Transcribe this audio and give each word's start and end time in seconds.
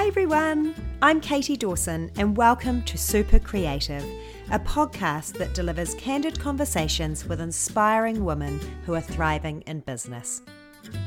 Hi 0.00 0.06
everyone, 0.06 0.74
I'm 1.02 1.20
Katie 1.20 1.58
Dawson, 1.58 2.10
and 2.16 2.34
welcome 2.34 2.82
to 2.84 2.96
Super 2.96 3.38
Creative, 3.38 4.02
a 4.50 4.58
podcast 4.58 5.36
that 5.36 5.52
delivers 5.52 5.92
candid 5.96 6.40
conversations 6.40 7.26
with 7.26 7.38
inspiring 7.38 8.24
women 8.24 8.58
who 8.86 8.94
are 8.94 9.02
thriving 9.02 9.60
in 9.66 9.80
business. 9.80 10.40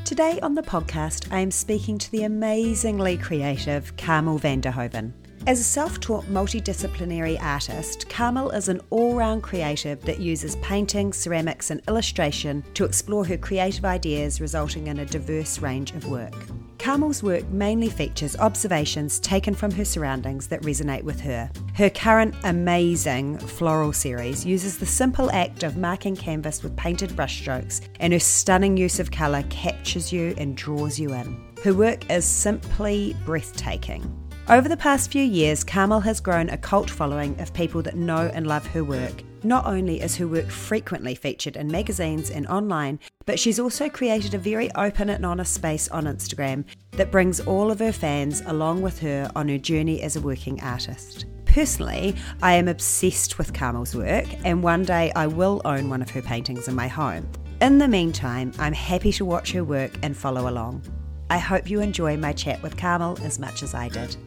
Today 0.06 0.40
on 0.42 0.54
the 0.54 0.62
podcast, 0.62 1.34
I 1.34 1.40
am 1.40 1.50
speaking 1.50 1.98
to 1.98 2.12
the 2.12 2.26
amazingly 2.26 3.18
creative 3.18 3.98
Carmel 3.98 4.38
Vanderhoven. 4.38 5.14
As 5.46 5.60
a 5.60 5.64
self 5.64 6.00
taught 6.00 6.24
multidisciplinary 6.28 7.38
artist, 7.42 8.08
Carmel 8.08 8.52
is 8.52 8.70
an 8.70 8.80
all 8.92 9.14
round 9.14 9.44
creative 9.44 10.00
that 10.04 10.22
uses 10.22 10.56
painting, 10.58 11.12
ceramics, 11.12 11.70
and 11.70 11.82
illustration 11.90 12.64
to 12.76 12.86
explore 12.86 13.26
her 13.26 13.38
creative 13.38 13.84
ideas, 13.84 14.40
resulting 14.40 14.88
in 14.88 15.00
a 15.00 15.06
diverse 15.06 15.60
range 15.60 15.92
of 15.92 16.08
work. 16.08 16.34
Carmel's 16.80 17.22
work 17.22 17.46
mainly 17.50 17.90
features 17.90 18.38
observations 18.38 19.20
taken 19.20 19.54
from 19.54 19.72
her 19.72 19.84
surroundings 19.84 20.48
that 20.48 20.62
resonate 20.62 21.04
with 21.04 21.20
her. 21.20 21.52
Her 21.76 21.90
current 21.90 22.36
amazing 22.46 23.38
floral 23.38 23.92
series 23.92 24.46
uses 24.46 24.78
the 24.78 24.86
simple 24.86 25.30
act 25.32 25.64
of 25.64 25.76
marking 25.76 26.16
canvas 26.16 26.64
with 26.64 26.78
painted 26.78 27.10
brushstrokes, 27.10 27.82
and 28.00 28.14
her 28.14 28.20
stunning 28.20 28.78
use 28.78 28.98
of 28.98 29.12
colour 29.12 29.44
captures 29.50 30.14
you 30.14 30.34
and 30.38 30.56
draws 30.56 30.98
you 30.98 31.14
in. 31.14 31.38
Her 31.66 31.74
work 31.74 32.10
is 32.10 32.24
simply 32.24 33.16
breathtaking. 33.26 34.23
Over 34.50 34.68
the 34.68 34.76
past 34.76 35.10
few 35.10 35.24
years, 35.24 35.64
Carmel 35.64 36.02
has 36.02 36.20
grown 36.20 36.50
a 36.50 36.58
cult 36.58 36.90
following 36.90 37.40
of 37.40 37.54
people 37.54 37.82
that 37.84 37.96
know 37.96 38.30
and 38.34 38.46
love 38.46 38.68
her 38.68 38.84
work. 38.84 39.24
Not 39.42 39.66
only 39.66 40.02
is 40.02 40.18
her 40.18 40.28
work 40.28 40.50
frequently 40.50 41.16
featured 41.16 41.56
in 41.56 41.72
magazines 41.72 42.30
and 42.30 42.46
online, 42.48 43.00
but 43.26 43.40
she's 43.40 43.58
also 43.58 43.88
created 43.88 44.34
a 44.34 44.38
very 44.38 44.70
open 44.76 45.10
and 45.10 45.26
honest 45.26 45.54
space 45.54 45.88
on 45.88 46.04
Instagram 46.04 46.66
that 46.92 47.10
brings 47.10 47.40
all 47.40 47.72
of 47.72 47.80
her 47.80 47.94
fans 47.94 48.42
along 48.46 48.82
with 48.82 49.00
her 49.00 49.32
on 49.34 49.48
her 49.48 49.58
journey 49.58 50.02
as 50.02 50.18
a 50.18 50.22
working 50.22 50.62
artist. 50.62 51.26
Personally, 51.46 52.14
I 52.42 52.56
am 52.56 52.68
obsessed 52.68 53.38
with 53.38 53.54
Carmel's 53.54 53.96
work, 53.96 54.26
and 54.44 54.62
one 54.62 54.84
day 54.84 55.14
I 55.16 55.26
will 55.26 55.62
own 55.64 55.90
one 55.90 56.02
of 56.02 56.10
her 56.10 56.22
paintings 56.22 56.68
in 56.68 56.76
my 56.76 56.90
home. 56.90 57.30
In 57.62 57.78
the 57.78 57.88
meantime, 57.88 58.52
I'm 58.60 58.74
happy 58.74 59.14
to 59.14 59.24
watch 59.24 59.54
her 59.54 59.64
work 59.64 59.94
and 60.04 60.18
follow 60.18 60.50
along. 60.50 60.84
I 61.30 61.38
hope 61.38 61.70
you 61.70 61.80
enjoy 61.80 62.18
my 62.18 62.34
chat 62.34 62.62
with 62.62 62.76
Carmel 62.76 63.18
as 63.24 63.40
much 63.40 63.64
as 63.64 63.74
I 63.74 63.88
did. 63.88 64.18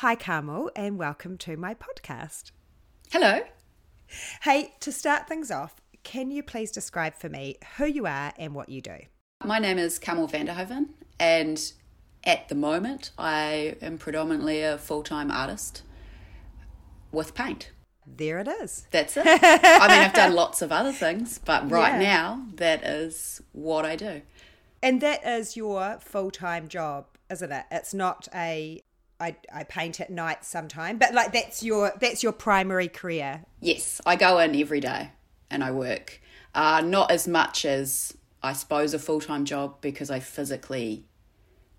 Hi, 0.00 0.14
Carmel, 0.14 0.70
and 0.76 0.98
welcome 0.98 1.38
to 1.38 1.56
my 1.56 1.74
podcast. 1.74 2.50
Hello. 3.10 3.40
Hey, 4.42 4.74
to 4.80 4.92
start 4.92 5.26
things 5.26 5.50
off, 5.50 5.76
can 6.02 6.30
you 6.30 6.42
please 6.42 6.70
describe 6.70 7.14
for 7.14 7.28
me 7.28 7.56
who 7.78 7.86
you 7.86 8.06
are 8.06 8.32
and 8.38 8.54
what 8.54 8.68
you 8.68 8.80
do? 8.80 8.96
My 9.44 9.58
name 9.58 9.78
is 9.78 9.98
Carmel 9.98 10.28
Vanderhoven, 10.28 10.88
and 11.18 11.72
at 12.24 12.48
the 12.48 12.54
moment, 12.54 13.10
I 13.16 13.76
am 13.80 13.96
predominantly 13.98 14.62
a 14.62 14.76
full 14.78 15.02
time 15.02 15.30
artist 15.30 15.82
with 17.10 17.34
paint. 17.34 17.70
There 18.06 18.38
it 18.38 18.48
is. 18.48 18.86
That's 18.90 19.16
it. 19.16 19.24
I 19.26 19.88
mean, 19.88 19.98
I've 19.98 20.12
done 20.12 20.34
lots 20.34 20.60
of 20.62 20.70
other 20.70 20.92
things, 20.92 21.38
but 21.44 21.70
right 21.70 22.00
Yeah. 22.00 22.12
now, 22.12 22.46
that 22.56 22.84
is 22.84 23.40
what 23.52 23.84
I 23.84 23.96
do. 23.96 24.22
And 24.82 25.00
that 25.00 25.26
is 25.26 25.56
your 25.56 25.98
full 26.00 26.30
time 26.30 26.68
job, 26.68 27.06
isn't 27.30 27.50
it? 27.50 27.64
It's 27.70 27.94
not 27.94 28.28
a 28.34 28.82
I, 29.18 29.36
I 29.52 29.64
paint 29.64 30.00
at 30.00 30.10
night 30.10 30.44
sometime, 30.44 30.98
but 30.98 31.14
like 31.14 31.32
that's 31.32 31.62
your 31.62 31.92
that's 32.00 32.22
your 32.22 32.32
primary 32.32 32.88
career. 32.88 33.44
Yes, 33.60 34.00
I 34.04 34.16
go 34.16 34.38
in 34.38 34.54
every 34.54 34.80
day 34.80 35.12
and 35.50 35.64
I 35.64 35.70
work. 35.70 36.20
Uh, 36.54 36.82
not 36.84 37.10
as 37.10 37.28
much 37.28 37.64
as 37.64 38.16
I 38.42 38.52
suppose 38.52 38.94
a 38.94 38.98
full 38.98 39.20
time 39.20 39.44
job 39.44 39.80
because 39.80 40.10
I 40.10 40.20
physically 40.20 41.04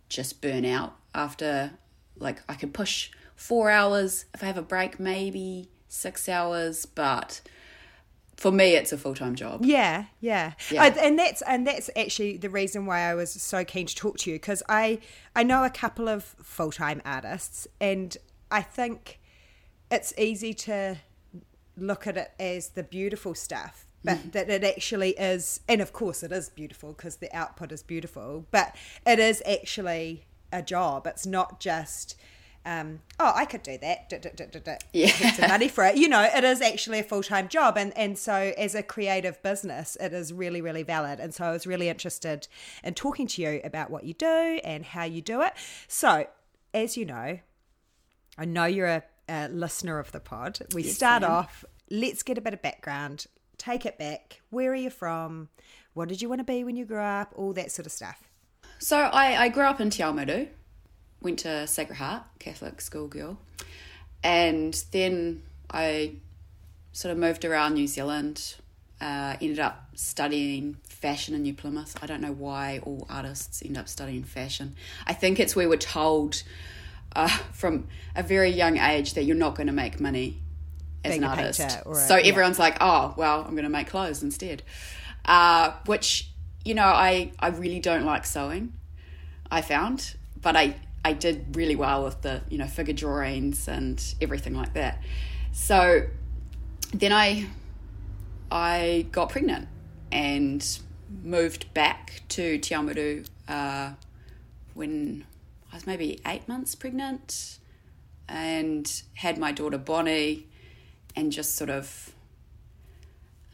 just 0.10 0.42
burn 0.42 0.66
out 0.66 0.96
after, 1.14 1.72
like, 2.18 2.42
I 2.48 2.54
can 2.54 2.72
push 2.72 3.10
four 3.36 3.70
hours. 3.70 4.26
If 4.34 4.44
I 4.44 4.48
have 4.48 4.58
a 4.58 4.62
break, 4.62 5.00
maybe 5.00 5.70
six 5.88 6.28
hours, 6.28 6.86
but 6.86 7.42
for 8.38 8.52
me, 8.52 8.76
it's 8.76 8.94
a 8.94 8.98
full 8.98 9.16
time 9.16 9.36
job. 9.36 9.66
Yeah, 9.66 10.06
yeah, 10.22 10.54
Yeah. 10.70 10.84
I- 10.84 10.90
and 10.90 11.18
that's 11.18 11.42
and 11.42 11.66
that's 11.66 11.90
actually 11.98 12.38
the 12.38 12.52
reason 12.52 12.86
why 12.86 13.02
I 13.02 13.16
was 13.16 13.32
so 13.32 13.66
keen 13.66 13.88
to 13.88 13.96
talk 13.96 14.20
to 14.20 14.30
you 14.30 14.36
because 14.36 14.62
I 14.70 15.00
I 15.36 15.44
know 15.44 15.64
a 15.64 15.72
couple 15.72 16.08
of 16.08 16.24
full 16.24 16.72
time 16.72 17.02
artists, 17.04 17.68
and 17.82 18.16
I 18.52 18.62
think 18.62 19.20
it's 19.90 20.14
easy 20.18 20.54
to 20.54 20.98
look 21.76 22.06
at 22.08 22.16
it 22.18 22.32
as 22.40 22.70
the 22.70 22.84
beautiful 22.84 23.34
stuff, 23.34 23.88
but 24.04 24.18
mm-hmm. 24.18 24.30
that 24.30 24.50
it 24.50 24.64
actually 24.64 25.12
is, 25.12 25.62
and 25.68 25.82
of 25.82 25.92
course 25.92 26.22
it 26.22 26.32
is 26.32 26.50
beautiful 26.50 26.94
because 26.94 27.18
the 27.18 27.36
output 27.36 27.72
is 27.72 27.82
beautiful, 27.82 28.46
but 28.52 28.76
it 29.06 29.18
is 29.18 29.42
actually 29.48 30.26
a 30.54 30.62
job. 30.62 31.08
It's 31.08 31.26
not 31.26 31.60
just. 31.60 32.16
Um, 32.66 33.00
oh, 33.20 33.32
I 33.34 33.46
could 33.46 33.64
do 33.64 33.78
that. 33.78 34.10
Da, 34.10 34.18
da, 34.20 34.60
da. 34.60 34.76
Yeah. 34.92 35.08
Here's 35.08 35.36
some 35.38 35.50
money 35.50 35.70
for 35.70 35.86
it. 35.86 35.96
You 35.96 36.10
know, 36.10 36.22
it 36.22 36.44
is 36.44 36.62
actually 36.62 37.00
a 37.00 37.04
full 37.04 37.24
time 37.24 37.48
job, 37.48 37.78
and 37.78 37.98
and 37.98 38.18
so 38.18 38.34
as 38.58 38.76
a 38.76 38.84
creative 38.84 39.42
business, 39.42 39.96
it 40.02 40.12
is 40.14 40.34
really 40.34 40.62
really 40.62 40.84
valid. 40.84 41.20
And 41.20 41.34
so 41.34 41.46
I 41.46 41.52
was 41.52 41.66
really 41.66 41.88
interested 41.90 42.48
in 42.84 42.94
talking 42.94 43.26
to 43.28 43.42
you 43.42 43.62
about 43.64 43.90
what 43.90 44.04
you 44.04 44.14
do 44.14 44.60
and 44.64 44.84
how 44.86 45.04
you 45.06 45.22
do 45.22 45.42
it. 45.42 45.54
So, 45.88 46.28
as 46.74 46.98
you 46.98 47.06
know, 47.06 47.40
I 48.38 48.46
know 48.46 48.66
you're 48.66 48.88
a, 48.88 49.04
a 49.30 49.48
listener 49.48 49.98
of 50.00 50.12
the 50.12 50.20
pod. 50.20 50.60
We 50.74 50.84
Yes, 50.84 50.96
start 50.96 51.24
I 51.24 51.28
am. 51.28 51.32
off. 51.32 51.64
Let's 51.90 52.22
get 52.24 52.38
a 52.38 52.42
bit 52.42 52.54
of 52.54 52.62
background. 52.62 53.28
Take 53.58 53.86
it 53.86 53.98
back. 53.98 54.42
Where 54.50 54.72
are 54.72 54.76
you 54.76 54.90
from? 54.90 55.48
What 55.94 56.10
did 56.10 56.22
you 56.22 56.30
want 56.30 56.40
to 56.40 56.44
be 56.46 56.64
when 56.64 56.76
you 56.76 56.86
grew 56.86 57.00
up? 57.00 57.34
All 57.36 57.54
that 57.54 57.72
sort 57.72 57.86
of 57.86 57.92
stuff. 57.92 58.30
So 58.80 58.98
I, 58.98 59.46
I 59.46 59.50
grew 59.50 59.64
up 59.64 59.82
in 59.82 59.90
Te 59.90 60.04
Awamutu, 60.04 60.50
went 61.22 61.40
to 61.40 61.68
Sacred 61.68 61.96
Heart 61.96 62.24
Catholic 62.40 62.82
schoolgirl, 62.82 63.38
and 64.24 64.74
then 64.92 65.44
I 65.72 66.14
sort 66.94 67.12
of 67.12 67.18
moved 67.18 67.46
around 67.46 67.74
New 67.76 67.88
Zealand. 67.88 68.56
Uh, 69.00 69.36
ended 69.40 69.60
up 69.60 69.90
studying 69.94 70.76
fashion 70.84 71.36
in 71.36 71.44
New 71.44 71.54
Plymouth. 71.54 71.96
I 72.02 72.08
don't 72.08 72.20
know 72.20 72.32
why 72.32 72.80
all 72.82 73.06
artists 73.12 73.62
end 73.64 73.78
up 73.78 73.88
studying 73.88 74.24
fashion. 74.24 74.76
I 75.06 75.14
think 75.14 75.40
it's 75.40 75.56
where 75.56 75.68
we 75.68 75.76
were 75.76 75.78
told 75.78 76.42
uh, 77.16 77.28
from 77.54 77.88
a 78.16 78.24
very 78.24 78.50
young 78.50 78.78
age 78.80 79.14
that 79.14 79.24
you're 79.26 79.36
not 79.36 79.54
going 79.54 79.68
to 79.68 79.74
make 79.74 80.00
money 80.00 80.40
as 81.06 81.12
Being 81.12 81.24
an 81.26 81.30
artist. 81.30 81.60
a- 81.60 81.94
so 81.94 82.16
yeah. 82.16 82.24
everyone's 82.26 82.58
like, 82.58 82.78
oh, 82.82 83.14
well, 83.18 83.42
I'm 83.42 83.52
going 83.52 83.66
to 83.66 83.70
make 83.70 83.86
clothes 83.88 84.24
instead. 84.24 84.64
Uh, 85.26 85.74
which, 85.86 86.32
you 86.66 86.74
know, 86.74 86.82
I, 86.82 87.32
I 87.38 87.50
really 87.50 87.80
don't 87.80 88.04
like 88.04 88.26
sewing. 88.26 88.74
I 89.52 89.62
found, 89.62 90.16
but 90.42 90.56
I 90.56 90.76
I 91.04 91.14
did 91.14 91.56
really 91.56 91.76
well 91.76 92.04
with 92.04 92.22
the 92.22 92.42
you 92.50 92.58
know 92.58 92.68
figure 92.68 92.94
drawings 92.94 93.68
and 93.68 94.04
everything 94.22 94.56
like 94.56 94.74
that. 94.74 95.02
So 95.52 96.08
then 96.94 97.14
I 97.14 97.48
I 98.52 99.08
got 99.12 99.30
pregnant 99.30 99.68
and 100.12 100.80
moved 101.24 101.74
back 101.74 102.22
to 102.30 102.58
Te 102.58 102.76
uh, 103.48 103.92
when 104.74 105.26
I 105.72 105.76
was 105.76 105.88
maybe 105.88 106.20
eight 106.26 106.48
months 106.48 106.76
pregnant 106.76 107.60
and 108.28 109.02
had 109.16 109.38
my 109.38 109.52
daughter 109.52 109.78
Bonnie 109.78 110.48
and 111.16 111.32
just 111.32 111.56
sort 111.56 111.70
of 111.70 112.14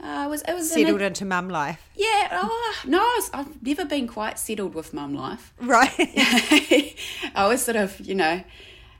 uh, 0.04 0.26
it 0.26 0.30
was 0.30 0.42
it 0.48 0.54
was 0.54 0.72
in 0.76 0.82
a- 0.82 0.86
Settled 0.86 1.02
into 1.02 1.26
mum 1.26 1.48
life, 1.50 1.90
yeah, 1.96 2.28
oh, 2.44 2.74
no, 2.86 3.00
I 3.00 3.14
was, 3.18 3.30
I've 3.34 3.64
never 3.64 3.86
been 3.86 4.08
quite 4.08 4.38
settled 4.38 4.76
with 4.76 4.94
mum 4.94 5.14
life. 5.16 5.54
right? 5.62 6.96
I 7.36 7.48
was 7.48 7.64
sort 7.64 7.78
of, 7.78 8.00
you 8.02 8.16
know, 8.16 8.44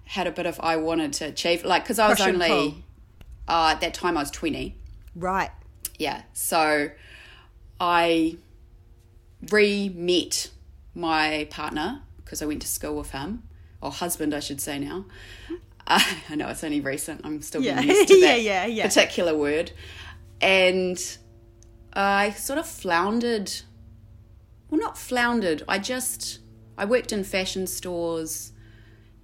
had 0.06 0.28
a 0.28 0.32
bit 0.32 0.46
of 0.46 0.60
I 0.62 0.78
wanted 0.78 1.14
to 1.14 1.26
achieve, 1.26 1.64
like, 1.66 1.84
because 1.84 2.00
I 2.00 2.08
was 2.10 2.20
Push 2.20 2.28
only, 2.28 2.84
uh, 3.48 3.72
at 3.74 3.82
that 3.82 3.94
time 3.94 4.18
I 4.18 4.22
was 4.22 4.32
20. 4.32 4.76
right. 5.16 5.52
Yeah. 6.00 6.24
So 6.34 6.90
I 7.80 8.38
re 9.52 9.90
met 9.90 10.50
my 10.96 11.48
partner 11.50 12.02
because 12.18 12.42
I 12.42 12.46
went 12.46 12.62
to 12.62 12.68
school 12.68 12.96
with 12.96 13.12
him, 13.12 13.44
or 13.82 13.92
husband, 13.92 14.34
I 14.34 14.40
should 14.40 14.62
say 14.62 14.80
now. 14.80 15.06
Uh, 15.86 16.00
I 16.30 16.36
know 16.36 16.48
it's 16.50 16.64
only 16.64 16.82
recent. 16.82 17.22
I'm 17.24 17.42
still 17.42 17.62
Yeah. 17.62 17.76
getting 17.76 17.90
used 17.92 18.08
to 18.10 18.18
Yeah, 18.18 18.28
that 18.28 18.42
yeah, 18.42 18.66
yeah. 18.66 18.88
particular 18.88 19.36
word. 19.36 19.72
And 20.44 21.18
I 21.94 22.32
sort 22.32 22.60
of 22.60 22.68
floundered. 22.68 23.52
Well, 24.70 24.80
not 24.80 24.98
floundered. 24.98 25.64
I 25.68 25.80
just 25.80 26.40
I 26.78 26.86
worked 26.86 27.12
in 27.12 27.24
fashion 27.24 27.66
stores 27.66 28.52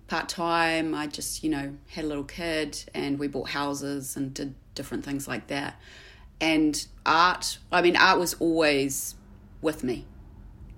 part 0.08 0.30
time. 0.30 0.96
I 0.96 1.08
just 1.08 1.44
you 1.44 1.50
know 1.50 1.76
had 1.88 2.06
a 2.06 2.08
little 2.08 2.24
kid, 2.24 2.84
and 2.94 3.20
we 3.20 3.28
bought 3.28 3.50
houses 3.50 4.16
and 4.16 4.34
did 4.34 4.56
different 4.76 5.04
things 5.04 5.28
like 5.28 5.48
that. 5.48 5.80
And 6.40 6.86
art. 7.06 7.58
I 7.72 7.82
mean, 7.82 7.98
art 7.98 8.20
was 8.20 8.36
always 8.36 9.16
with 9.62 9.84
me. 9.84 10.06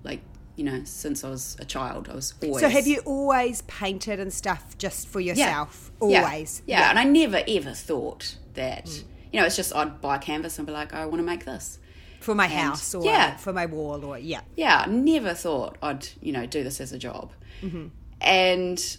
Like 0.02 0.22
you 0.56 0.64
know, 0.64 0.82
since 0.84 1.22
I 1.22 1.30
was 1.30 1.56
a 1.60 1.64
child, 1.64 2.08
I 2.10 2.14
was 2.14 2.34
always. 2.42 2.60
So 2.60 2.68
have 2.68 2.86
you 2.86 3.00
always 3.04 3.62
painted 3.62 4.18
and 4.18 4.32
stuff 4.32 4.76
just 4.76 5.06
for 5.06 5.20
yourself? 5.20 5.92
Yeah. 6.00 6.06
Always. 6.24 6.62
Yeah. 6.66 6.90
and 6.90 6.98
I 6.98 7.04
never 7.04 7.42
ever 7.46 7.72
thought 7.72 8.36
that. 8.54 8.86
Mm. 8.86 9.04
You 9.32 9.40
know, 9.40 9.46
it's 9.46 9.56
just 9.56 9.74
I'd 9.74 10.00
buy 10.00 10.18
canvas 10.18 10.58
and 10.58 10.66
be 10.66 10.72
like, 10.72 10.92
I 10.94 11.06
want 11.06 11.18
to 11.18 11.24
make 11.26 11.44
this, 11.44 11.78
for 12.20 12.34
my 12.34 12.44
And- 12.44 12.52
house 12.52 12.94
or 12.94 13.04
yeah. 13.04 13.36
for 13.36 13.52
my 13.52 13.66
wall 13.66 14.04
or 14.04 14.18
yeah. 14.18 14.42
yeah, 14.56 14.86
never 14.88 15.34
thought 15.34 15.78
I'd, 15.82 16.06
you 16.20 16.32
know, 16.32 16.46
do 16.46 16.62
this 16.62 16.80
as 16.80 16.92
a 16.92 16.98
job. 16.98 17.32
Mm-hmm. 17.62 17.88
And 18.20 18.96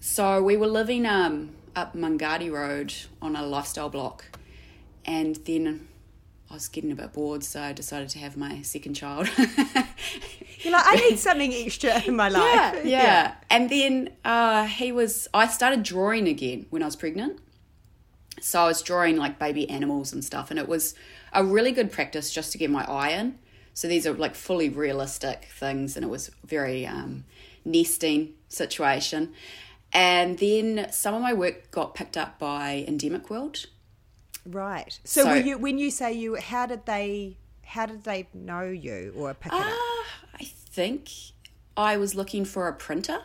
so 0.00 0.42
we 0.42 0.56
were 0.56 0.66
living 0.66 1.06
um, 1.06 1.50
up 1.76 1.94
Mangati 1.94 2.50
Road 2.50 2.94
on 3.22 3.36
a 3.36 3.46
lifestyle 3.46 3.88
block. 3.90 4.24
And 5.04 5.36
then 5.44 5.88
I 6.50 6.54
was 6.54 6.68
getting 6.68 6.92
a 6.92 6.94
bit 6.94 7.12
bored, 7.12 7.44
so 7.44 7.60
I 7.60 7.72
decided 7.72 8.08
to 8.10 8.18
have 8.20 8.36
my 8.36 8.62
second 8.62 8.94
child. 8.94 9.28
You're 9.38 10.72
like, 10.72 10.86
I 10.86 10.94
need 11.08 11.18
something 11.18 11.52
extra 11.52 12.02
in 12.04 12.16
my 12.16 12.28
yeah, 12.28 12.38
life. 12.38 12.84
yeah. 12.84 13.34
And 13.50 13.68
then 13.68 14.10
uh, 14.24 14.64
he 14.66 14.92
was, 14.92 15.28
I 15.34 15.46
started 15.46 15.82
drawing 15.82 16.26
again 16.26 16.66
when 16.70 16.82
I 16.82 16.86
was 16.86 16.96
pregnant. 16.96 17.38
So 18.44 18.60
I 18.60 18.66
was 18.66 18.82
drawing 18.82 19.16
like 19.16 19.38
baby 19.38 19.68
animals 19.70 20.12
and 20.12 20.22
stuff, 20.22 20.50
and 20.50 20.58
it 20.58 20.68
was 20.68 20.94
a 21.32 21.42
really 21.42 21.72
good 21.72 21.90
practice 21.90 22.30
just 22.32 22.52
to 22.52 22.58
get 22.58 22.70
my 22.70 22.84
eye 22.84 23.10
in. 23.10 23.38
So 23.72 23.88
these 23.88 24.06
are 24.06 24.12
like 24.12 24.34
fully 24.34 24.68
realistic 24.68 25.48
things, 25.50 25.96
and 25.96 26.04
it 26.04 26.08
was 26.08 26.30
very 26.44 26.86
um, 26.86 27.24
nesting 27.64 28.34
situation. 28.48 29.32
And 29.92 30.38
then 30.38 30.88
some 30.92 31.14
of 31.14 31.22
my 31.22 31.32
work 31.32 31.70
got 31.70 31.94
picked 31.94 32.16
up 32.18 32.38
by 32.38 32.84
Endemic 32.86 33.30
World. 33.30 33.64
Right. 34.44 34.98
So, 35.04 35.22
So- 35.24 35.34
you, 35.34 35.56
when 35.56 35.78
you 35.78 35.90
say 35.90 36.12
you, 36.12 36.34
how 36.36 36.66
did 36.66 36.84
they, 36.84 37.38
how 37.64 37.86
did 37.86 38.04
they 38.04 38.28
know 38.34 38.64
you 38.64 39.14
or 39.16 39.32
pick 39.34 39.52
it 39.52 39.58
up? 39.58 39.66
Ah, 39.66 40.04
I 40.38 40.44
think 40.44 41.08
I 41.76 41.96
was 41.96 42.14
looking 42.14 42.44
for 42.44 42.68
a 42.68 42.74
printer. 42.74 43.20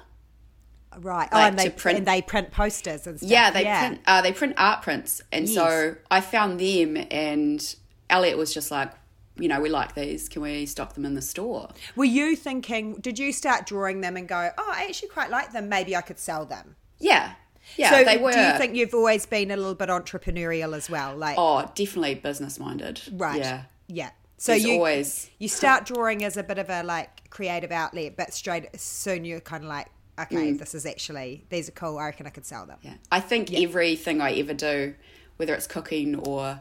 Right. 0.98 1.30
oh, 1.32 1.38
and 1.38 1.58
they 1.58 1.70
print- 1.70 2.00
and 2.00 2.08
they 2.08 2.22
print 2.22 2.52
posters 2.52 3.06
and 3.08 3.18
stuff. 3.18 3.30
Yeah, 3.30 3.52
they 3.52 3.64
print 3.64 4.02
uh, 4.08 4.22
they 4.22 4.32
print 4.34 4.56
art 4.58 4.82
prints, 4.82 5.22
and 5.32 5.48
so 5.48 5.96
I 6.10 6.22
found 6.22 6.60
them, 6.60 6.98
and 7.12 7.76
Elliot 8.10 8.38
was 8.38 8.54
just 8.54 8.72
like, 8.72 8.92
you 9.38 9.48
know, 9.48 9.62
we 9.62 9.70
like 9.70 9.96
these. 9.96 10.28
Can 10.28 10.42
we 10.42 10.66
stock 10.66 10.96
them 10.96 11.06
in 11.06 11.14
the 11.14 11.22
store? 11.22 11.70
Were 11.96 12.06
you 12.06 12.36
thinking? 12.36 12.96
Did 12.96 13.20
you 13.20 13.32
start 13.32 13.66
drawing 13.68 14.02
them 14.02 14.18
and 14.18 14.28
go, 14.28 14.50
"Oh, 14.58 14.72
I 14.76 14.86
actually 14.86 15.10
quite 15.10 15.30
like 15.30 15.52
them. 15.52 15.70
Maybe 15.70 15.96
I 15.96 16.02
could 16.02 16.20
sell 16.20 16.46
them." 16.46 16.76
Yeah, 16.98 17.34
yeah, 17.78 17.92
so, 17.92 18.04
they 18.04 18.18
were. 18.18 18.32
do 18.32 18.40
you 18.40 18.58
think 18.58 18.76
you've 18.76 18.94
always 18.94 19.26
been 19.26 19.52
a 19.52 19.58
little 19.58 19.76
bit 19.76 19.90
entrepreneurial 19.90 20.76
as 20.76 20.90
well? 20.90 21.16
Like, 21.16 21.36
oh, 21.38 21.70
definitely 21.76 22.16
business 22.16 22.60
minded. 22.60 23.02
right? 23.14 23.40
Yeah. 23.40 23.64
yeah. 23.88 24.10
So 24.38 24.54
There's 24.54 24.64
you 24.66 24.74
always- 24.74 25.30
you 25.38 25.48
start 25.50 25.86
drawing 25.86 26.24
as 26.24 26.38
a 26.38 26.44
bit 26.44 26.58
of 26.58 26.70
a 26.70 26.82
like 26.84 27.30
creative 27.30 27.72
outlet, 27.72 28.16
but 28.18 28.34
straight 28.34 28.68
soon 28.80 29.26
you're 29.26 29.42
kind 29.42 29.64
of 29.64 29.70
like, 29.70 29.88
okay, 30.20 30.54
this 30.54 30.76
is 30.76 30.86
actually 30.86 31.46
these 31.50 31.70
are 31.70 31.74
cool. 31.74 31.98
I 31.98 32.06
reckon 32.06 32.28
I 32.28 32.30
could 32.30 32.46
sell 32.46 32.66
them. 32.66 32.78
Mm. 32.80 32.86
Yeah. 32.86 32.94
I 33.12 33.20
think 33.20 33.54
everything 33.54 34.22
I 34.22 34.34
ever 34.34 34.54
do, 34.54 34.96
whether 35.38 35.54
it's 35.54 35.68
cooking 35.68 36.16
or, 36.16 36.60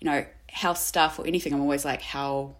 you 0.00 0.10
know, 0.10 0.26
house 0.50 0.84
stuff 0.84 1.18
or 1.18 1.26
anything, 1.26 1.52
I'm 1.52 1.60
always 1.60 1.84
like, 1.84 2.02
how. 2.02 2.56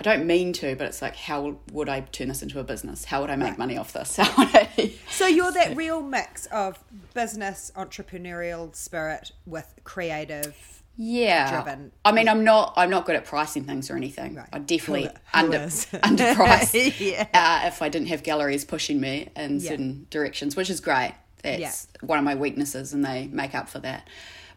I 0.00 0.02
don't 0.02 0.28
mean 0.28 0.52
to, 0.52 0.76
but 0.76 0.86
it's 0.86 1.02
like, 1.02 1.16
how 1.16 1.56
would 1.72 1.88
I 1.88 2.02
turn 2.02 2.28
this 2.28 2.40
into 2.40 2.60
a 2.60 2.62
business? 2.62 3.04
How 3.04 3.20
would 3.20 3.30
I 3.30 3.34
make 3.34 3.58
money 3.58 3.76
off 3.76 3.92
this? 3.92 4.14
How 4.18 4.44
would 4.44 4.54
I? 4.54 4.92
So 5.10 5.26
you're 5.26 5.50
that 5.50 5.76
real 5.76 6.02
mix 6.02 6.46
of 6.46 6.78
business 7.14 7.72
entrepreneurial 7.74 8.72
spirit 8.76 9.32
with 9.44 9.74
creative. 9.82 10.77
Yeah 11.00 11.62
driven. 11.62 11.92
i 12.04 12.10
mean 12.10 12.28
i'm 12.28 12.42
not 12.42 12.72
i'm 12.76 12.90
not 12.90 13.06
good 13.06 13.14
at 13.14 13.24
pricing 13.24 13.62
things 13.64 13.88
or 13.88 13.94
anything 13.96 14.34
Right. 14.34 14.48
i 14.52 14.58
definitely 14.58 15.04
Who- 15.04 15.08
who 15.10 15.38
under 15.38 15.58
is? 15.58 15.86
underprice 15.92 16.98
Yeah. 16.98 17.26
uh, 17.32 17.68
if 17.68 17.80
i 17.82 17.88
didn't 17.88 18.08
have 18.08 18.24
galleries 18.24 18.64
pushing 18.64 19.00
me 19.00 19.28
in 19.36 19.60
Yeah. 19.60 19.68
certain 19.70 20.06
directions 20.10 20.56
which 20.56 20.68
is 20.70 20.80
great 20.80 21.14
that's 21.44 21.60
Yeah. 21.60 22.06
one 22.06 22.18
of 22.18 22.24
my 22.24 22.34
weaknesses 22.34 22.92
and 22.92 23.04
they 23.04 23.28
make 23.28 23.54
up 23.54 23.68
for 23.68 23.78
that 23.78 24.08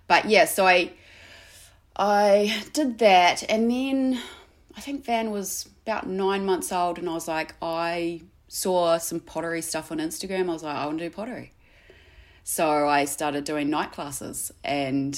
but 0.07 0.25
yeah 0.25 0.45
so 0.45 0.65
i 0.65 0.91
i 1.95 2.63
did 2.73 2.97
that 2.99 3.43
and 3.49 3.69
then 3.69 4.19
i 4.75 4.81
think 4.81 5.05
van 5.05 5.29
was 5.29 5.69
about 5.85 6.07
nine 6.07 6.43
months 6.45 6.71
old 6.71 6.97
and 6.97 7.07
i 7.07 7.13
was 7.13 7.27
like 7.27 7.53
i 7.61 8.21
saw 8.47 8.97
some 8.97 9.19
pottery 9.19 9.61
stuff 9.61 9.91
on 9.91 9.99
instagram 9.99 10.49
i 10.49 10.53
was 10.53 10.63
like 10.63 10.75
i 10.75 10.85
want 10.87 10.97
to 10.97 11.05
do 11.05 11.09
pottery 11.13 11.53
so 12.43 12.87
I 12.89 13.05
started 13.05 13.43
doing 13.43 13.69
night 13.69 13.91
classes 13.91 14.51
and 14.63 15.13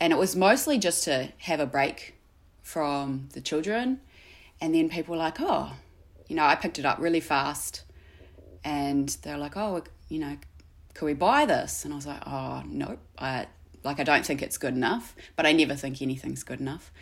and 0.00 0.12
it 0.12 0.18
was 0.18 0.34
mostly 0.34 0.78
just 0.78 1.04
to 1.04 1.28
have 1.38 1.60
a 1.60 1.66
break 1.66 2.14
from 2.62 3.28
the 3.32 3.40
children 3.40 4.00
and 4.60 4.74
then 4.74 4.88
people 4.88 5.12
were 5.12 5.18
like, 5.18 5.40
"Oh, 5.40 5.72
you 6.28 6.36
know, 6.36 6.44
I 6.44 6.54
picked 6.54 6.78
it 6.78 6.84
up 6.84 6.98
really 6.98 7.20
fast." 7.20 7.82
And 8.64 9.08
they're 9.22 9.38
like, 9.38 9.56
"Oh, 9.56 9.82
you 10.08 10.18
know, 10.18 10.36
could 10.94 11.06
we 11.06 11.14
buy 11.14 11.46
this?" 11.46 11.84
And 11.84 11.94
I 11.94 11.96
was 11.96 12.06
like, 12.06 12.22
"Oh, 12.26 12.62
nope. 12.66 13.00
I 13.18 13.46
like 13.82 13.98
I 14.00 14.04
don't 14.04 14.24
think 14.26 14.42
it's 14.42 14.58
good 14.58 14.74
enough, 14.74 15.14
but 15.36 15.46
I 15.46 15.52
never 15.52 15.74
think 15.74 16.02
anything's 16.02 16.42
good 16.42 16.60
enough." 16.60 16.92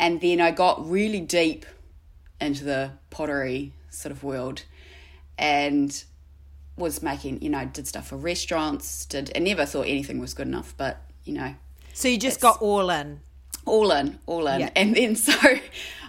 And 0.00 0.20
then 0.20 0.40
I 0.40 0.50
got 0.50 0.88
really 0.88 1.20
deep 1.20 1.66
into 2.40 2.64
the 2.64 2.92
pottery 3.10 3.72
sort 3.90 4.12
of 4.12 4.22
world 4.22 4.64
and 5.36 6.04
was 6.76 7.02
making, 7.02 7.42
you 7.42 7.50
know, 7.50 7.64
did 7.64 7.86
stuff 7.86 8.08
for 8.08 8.16
restaurants, 8.16 9.04
did 9.06 9.32
I 9.34 9.40
never 9.40 9.66
thought 9.66 9.86
anything 9.86 10.20
was 10.20 10.34
good 10.34 10.46
enough, 10.46 10.74
but 10.76 11.02
you 11.24 11.32
know, 11.34 11.54
So 11.98 12.06
you 12.06 12.16
just 12.16 12.40
got 12.40 12.62
all 12.62 12.90
in. 12.90 13.20
all 13.66 13.90
in, 13.90 14.20
all 14.26 14.46
in. 14.46 14.60
Yeah. 14.60 14.70
And 14.76 14.94
then 14.94 15.16
so 15.26 15.32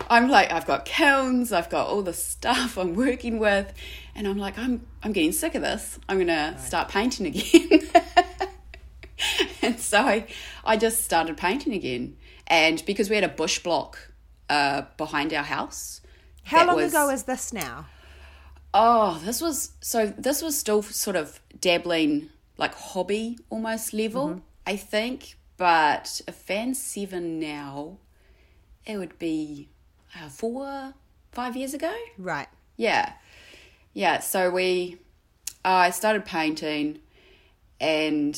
I'm 0.08 0.30
like, 0.30 0.52
I've 0.52 0.68
got 0.68 0.86
kilns, 0.86 1.52
I've 1.52 1.70
got 1.70 1.88
all 1.88 2.04
the 2.04 2.14
stuff 2.14 2.78
I'm 2.78 2.94
working 2.94 3.40
with, 3.40 3.74
and 4.16 4.28
I'm 4.28 4.38
like, 4.38 4.56
I'm 4.60 4.86
I'm 5.04 5.14
getting 5.14 5.32
sick 5.32 5.56
of 5.56 5.64
this. 5.64 5.98
I'm 6.08 6.20
gonna 6.20 6.58
start 6.60 6.90
painting 6.90 7.26
again. 7.26 7.82
and 9.64 9.80
so 9.80 10.00
I, 10.02 10.28
I 10.64 10.78
just 10.78 11.04
started 11.04 11.38
painting 11.38 11.74
again. 11.74 12.18
And 12.48 12.84
because 12.86 13.10
we 13.10 13.16
had 13.16 13.24
a 13.24 13.30
bush 13.30 13.60
block 13.60 14.12
uh, 14.50 14.84
behind 14.98 15.34
our 15.34 15.44
house. 15.44 16.02
How 16.44 16.66
long 16.66 16.76
was- 16.78 16.94
ago 16.94 17.10
is 17.10 17.24
this 17.24 17.52
now? 17.52 17.88
Oh, 18.76 19.20
this 19.26 19.42
was 19.42 19.72
so. 19.82 20.06
This 20.06 20.44
was 20.44 20.56
still 20.56 20.84
sort 20.84 21.16
of 21.16 21.40
dabbling, 21.60 22.30
like 22.58 22.76
hobby 22.76 23.40
almost 23.50 23.94
level, 23.94 24.28
Mm-hmm. 24.28 24.40
I 24.68 24.76
think. 24.76 25.36
But 25.60 26.22
a 26.26 26.32
fan 26.32 26.74
seven 26.74 27.38
now, 27.38 27.98
it 28.86 28.98
would 28.98 29.20
be 29.20 29.68
uh, 30.16 30.30
four, 30.30 30.94
five 31.34 31.58
years 31.58 31.74
ago. 31.74 31.94
Right. 32.18 32.48
Yeah, 32.78 33.12
yeah. 33.94 34.20
So 34.20 34.50
we, 34.50 35.00
uh, 35.66 35.68
I 35.68 35.90
started 35.90 36.24
painting, 36.24 37.00
and 37.82 38.36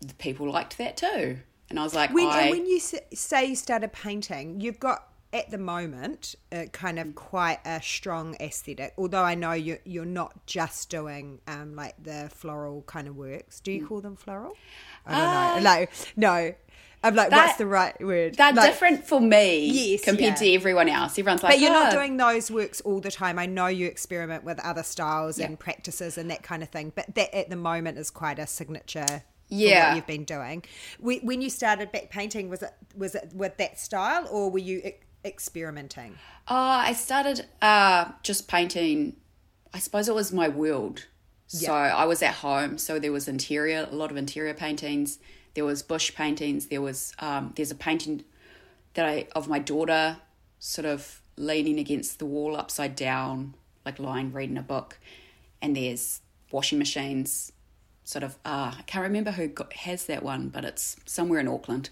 the 0.00 0.12
people 0.18 0.50
liked 0.50 0.76
that 0.76 0.98
too. 0.98 1.38
And 1.70 1.80
I 1.80 1.82
was 1.82 1.94
like, 1.94 2.12
When, 2.12 2.26
I, 2.26 2.50
when 2.50 2.66
you 2.66 2.78
say 2.78 3.46
you 3.46 3.56
started 3.56 3.94
painting, 3.94 4.60
you've 4.60 4.78
got 4.78 5.05
at 5.32 5.50
the 5.50 5.58
moment 5.58 6.34
uh, 6.52 6.64
kind 6.72 6.98
of 6.98 7.14
quite 7.14 7.58
a 7.64 7.82
strong 7.82 8.36
aesthetic. 8.40 8.94
Although 8.96 9.22
I 9.24 9.34
know 9.34 9.52
you 9.52 9.78
you're 9.84 10.04
not 10.04 10.46
just 10.46 10.88
doing 10.90 11.40
um, 11.46 11.74
like 11.74 11.94
the 12.02 12.30
floral 12.34 12.82
kind 12.82 13.08
of 13.08 13.16
works. 13.16 13.60
Do 13.60 13.72
you 13.72 13.82
Mm. 13.84 13.88
call 13.88 14.00
them 14.00 14.16
floral? 14.16 14.54
I 15.06 15.54
don't 15.54 15.62
know. 15.64 15.70
Like 15.70 15.92
no, 16.16 16.54
I'm 17.02 17.14
like, 17.14 17.26
Uh, 17.26 17.30
That- 17.30 17.46
what's 17.46 17.58
the 17.58 17.66
right 17.66 18.00
word? 18.00 18.34
they're 18.36 18.52
Like- 18.52 18.70
different 18.70 19.06
for 19.06 19.20
me 19.20 19.66
Yes, 19.92 20.02
compared 20.04 20.30
yeah. 20.30 20.34
to 20.36 20.52
everyone 20.54 20.88
else. 20.88 21.18
Everyone's 21.18 21.42
like, 21.42 21.52
But 21.54 21.60
you're 21.60 21.70
not 21.70 21.92
"Oh, 21.92 21.96
doing 21.96 22.16
those 22.16 22.50
works 22.50 22.80
all 22.80 23.00
the 23.00 23.10
time. 23.10 23.38
I 23.38 23.46
know 23.46 23.66
you 23.66 23.86
experiment 23.86 24.44
with 24.44 24.58
other 24.60 24.82
styles 24.82 25.38
and 25.38 25.58
practices 25.58 26.16
and 26.18 26.30
that 26.30 26.42
kind 26.42 26.62
of 26.62 26.70
thing. 26.70 26.92
But 26.94 27.14
that 27.14 27.34
at 27.36 27.50
the 27.50 27.56
moment 27.56 27.98
is 27.98 28.10
quite 28.10 28.38
a 28.38 28.46
signature. 28.46 29.22
Yeah. 29.48 29.90
what 29.90 29.96
you've 29.96 30.06
been 30.08 30.24
doing. 30.24 30.64
When 30.98 31.40
you 31.40 31.50
started 31.50 31.92
back 31.92 32.10
painting, 32.10 32.48
was 32.50 32.62
it 32.64 32.72
was 32.96 33.14
it 33.14 33.30
with 33.32 33.56
that 33.58 33.78
style 33.78 34.26
or 34.28 34.50
were 34.50 34.58
you 34.58 34.82
experimenting? 35.26 36.12
Uh, 36.48 36.86
I 36.86 36.92
started 36.92 37.46
uh, 37.60 38.06
just 38.22 38.48
painting. 38.48 39.16
I 39.74 39.78
suppose 39.78 40.08
it 40.08 40.14
was 40.14 40.32
my 40.32 40.48
world. 40.48 41.06
So 41.48 41.72
I 41.72 42.04
was 42.06 42.22
at 42.22 42.34
home, 42.34 42.76
so 42.76 42.98
there 42.98 43.12
was 43.12 43.28
interior, 43.28 43.86
a 43.90 43.94
lot 43.94 44.10
of 44.10 44.16
interior 44.16 44.52
paintings. 44.52 45.18
There 45.54 45.64
was 45.64 45.82
bush 45.82 46.12
paintings. 46.14 46.66
There 46.66 46.82
was 46.82 47.12
um, 47.20 47.52
there's 47.56 47.70
a 47.70 47.76
painting 47.76 48.24
that 48.94 49.06
I 49.06 49.28
of 49.34 49.48
my 49.48 49.58
daughter, 49.58 50.18
sort 50.58 50.86
of 50.86 51.22
leaning 51.36 51.78
against 51.78 52.18
the 52.18 52.26
wall, 52.26 52.56
upside 52.56 52.96
down, 52.96 53.54
like 53.84 53.98
lying 53.98 54.32
reading 54.32 54.58
a 54.58 54.62
book. 54.62 54.98
And 55.62 55.76
there's 55.76 56.20
washing 56.50 56.78
machines, 56.78 57.52
sort 58.04 58.24
of. 58.24 58.36
Uh, 58.44 58.72
I 58.78 58.82
can't 58.86 59.04
remember 59.04 59.30
who 59.30 59.46
got, 59.46 59.72
has 59.72 60.06
that 60.06 60.22
one, 60.22 60.48
but 60.48 60.64
it's 60.64 60.96
somewhere 61.06 61.38
in 61.38 61.48
Auckland. 61.48 61.90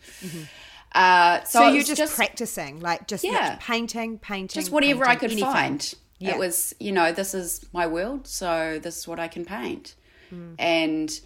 Uh, 0.94 1.42
so. 1.44 1.60
So 1.60 1.68
you're 1.68 1.78
was 1.78 1.88
just, 1.88 2.14
practicing, 2.14 2.80
like 2.80 3.06
just 3.08 3.24
Yeah. 3.24 3.56
painting, 3.60 4.18
painting, 4.18 4.60
just 4.60 4.70
whatever 4.70 5.06
I 5.06 5.16
could 5.16 5.32
anything. 5.32 5.52
find. 5.52 5.94
Yeah. 6.18 6.30
It 6.34 6.38
was, 6.38 6.74
you 6.78 6.92
know, 6.92 7.12
this 7.12 7.34
is 7.34 7.66
my 7.72 7.86
world, 7.86 8.26
so 8.26 8.78
this 8.80 8.98
is 8.98 9.08
what 9.08 9.18
I 9.18 9.28
can 9.28 9.44
paint. 9.44 9.94
Hmm. 10.30 10.54
And 10.58 11.20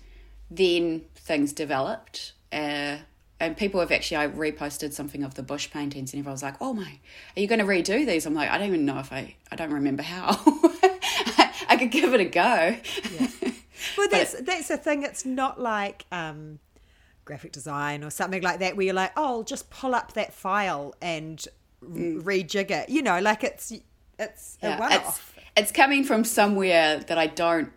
then 0.51 1.03
things 1.15 1.53
developed. 1.53 2.33
Uh, 2.53 2.97
and 3.41 3.57
people 3.57 3.79
have 3.81 3.93
actually, 3.93 4.17
I 4.17 4.29
reposted 4.29 4.93
something 4.93 5.23
of 5.23 5.35
the 5.35 5.43
bush 5.43 5.71
paintings, 5.71 6.13
and 6.13 6.19
everyone 6.21 6.33
was 6.33 6.43
like, 6.43 6.57
oh 6.61 6.73
my, 6.73 6.99
are 7.37 7.41
you 7.41 7.47
going 7.47 7.61
to 7.61 7.65
redo 7.65 8.05
these? 8.05 8.27
I'm 8.27 8.35
like, 8.35 8.51
I 8.51 8.59
don't 8.59 8.67
even 8.69 8.85
know 8.85 8.99
if 8.99 9.13
I, 9.13 9.37
I 9.53 9.57
don't 9.57 9.73
remember 9.73 10.03
how. 10.03 10.31
I 11.69 11.77
could 11.79 11.91
give 11.91 12.15
it 12.15 12.21
a 12.21 12.25
go. 12.25 12.77
Well, 13.97 14.09
that's 14.11 14.41
that's 14.41 14.69
the 14.69 14.79
thing. 14.79 15.03
It's 15.03 15.25
not 15.25 15.61
like 15.61 16.07
um, 16.11 16.59
graphic 17.28 17.52
design 17.52 18.02
or 18.02 18.11
something 18.11 18.42
like 18.42 18.58
that, 18.58 18.76
where 18.76 18.87
you're 18.87 18.94
like, 18.94 19.12
oh, 19.16 19.25
I'll 19.25 19.42
just 19.44 19.70
pull 19.70 19.94
up 19.94 20.14
that 20.14 20.32
file 20.32 20.94
and 21.00 21.47
mm. 21.85 22.20
rejig 22.23 22.70
it. 22.73 22.88
You 22.88 23.02
know, 23.02 23.20
like 23.20 23.44
it's 23.44 23.73
it's 24.18 24.58
yeah, 24.61 24.76
a 24.76 24.80
one 24.80 24.92
off. 24.92 25.35
It's, 25.37 25.47
it's 25.56 25.73
coming 25.73 26.02
from 26.02 26.25
somewhere 26.25 26.99
that 26.99 27.18
I 27.18 27.28
don't 27.28 27.70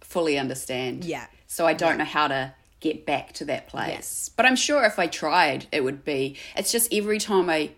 fully 0.00 0.38
understand. 0.38 1.04
Yeah. 1.04 1.26
So 1.46 1.66
I 1.66 1.74
don't 1.74 1.92
yeah. 1.92 2.04
know 2.04 2.04
how 2.04 2.28
to 2.28 2.54
get 2.80 3.06
back 3.06 3.32
to 3.32 3.44
that 3.46 3.66
place. 3.68 4.30
But 4.36 4.46
I'm 4.46 4.56
sure 4.56 4.84
if 4.84 4.98
I 4.98 5.06
tried, 5.08 5.66
it 5.72 5.82
would 5.82 6.04
be. 6.04 6.36
It's 6.56 6.70
just 6.70 6.92
every 6.94 7.18
time 7.18 7.50
I, 7.50 7.70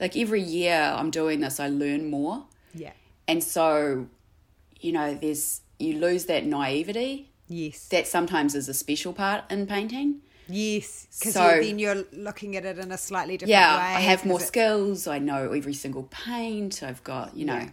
like 0.00 0.16
every 0.16 0.42
year 0.42 0.74
I'm 0.74 1.10
doing 1.10 1.40
this, 1.40 1.58
I 1.58 1.68
learn 1.68 2.10
more. 2.10 2.44
Yeah. 2.72 2.92
And 3.26 3.42
so, 3.42 4.06
you 4.80 4.92
know, 4.92 5.14
there's, 5.14 5.62
you 5.78 5.98
lose 5.98 6.26
that 6.26 6.44
naivety. 6.46 7.30
Yes. 7.48 7.88
That 7.88 8.06
sometimes 8.06 8.54
is 8.54 8.68
a 8.68 8.74
special 8.74 9.12
part 9.12 9.44
in 9.50 9.66
painting. 9.66 10.20
Yes, 10.48 11.06
because 11.18 11.34
so, 11.34 11.60
then 11.60 11.78
you're 11.78 12.04
looking 12.12 12.56
at 12.56 12.64
it 12.64 12.78
in 12.78 12.92
a 12.92 12.98
slightly 12.98 13.36
different 13.36 13.50
yeah, 13.50 13.76
way. 13.76 13.96
I 13.96 14.00
have 14.00 14.26
more 14.26 14.40
skills. 14.40 15.06
I 15.06 15.18
know 15.18 15.52
every 15.52 15.74
single 15.74 16.04
paint. 16.04 16.82
I've 16.82 17.02
got, 17.02 17.34
you 17.36 17.46
know, 17.46 17.54
yeah. 17.54 17.70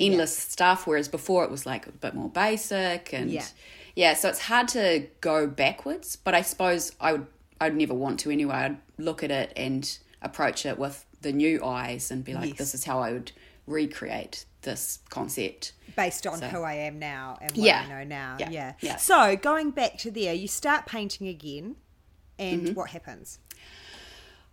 endless 0.00 0.36
yeah. 0.36 0.52
stuff. 0.52 0.86
Whereas 0.86 1.08
before 1.08 1.44
it 1.44 1.50
was 1.50 1.66
like 1.66 1.86
a 1.86 1.92
bit 1.92 2.14
more 2.14 2.30
basic 2.30 3.12
and 3.12 3.30
yeah 3.30 3.44
yeah, 3.96 4.12
so 4.12 4.28
it's 4.28 4.40
hard 4.40 4.68
to 4.68 5.06
go 5.22 5.46
backwards, 5.46 6.16
but 6.16 6.34
I 6.34 6.42
suppose 6.42 6.92
I 7.00 7.12
would 7.12 7.26
I'd 7.58 7.74
never 7.74 7.94
want 7.94 8.20
to 8.20 8.30
anyway. 8.30 8.54
I'd 8.54 8.76
look 8.98 9.24
at 9.24 9.30
it 9.30 9.52
and 9.56 9.98
approach 10.20 10.66
it 10.66 10.78
with 10.78 11.06
the 11.22 11.32
new 11.32 11.64
eyes 11.64 12.10
and 12.10 12.22
be 12.22 12.34
like, 12.34 12.50
yes. 12.50 12.58
this 12.58 12.74
is 12.74 12.84
how 12.84 13.00
I 13.00 13.12
would 13.12 13.32
recreate 13.66 14.44
this 14.60 14.98
concept 15.08 15.72
based 15.96 16.26
on 16.26 16.38
so, 16.38 16.46
who 16.48 16.62
I 16.62 16.74
am 16.74 16.98
now 16.98 17.38
and 17.40 17.50
what 17.52 17.66
yeah, 17.66 17.84
I 17.86 17.88
know 17.88 18.04
now. 18.04 18.36
Yeah, 18.38 18.50
yeah, 18.50 18.72
yeah. 18.80 18.96
So 18.96 19.34
going 19.34 19.70
back 19.70 19.96
to 19.98 20.10
there, 20.10 20.34
you 20.34 20.46
start 20.46 20.84
painting 20.84 21.28
again, 21.28 21.76
and 22.38 22.62
mm-hmm. 22.62 22.74
what 22.74 22.90
happens? 22.90 23.38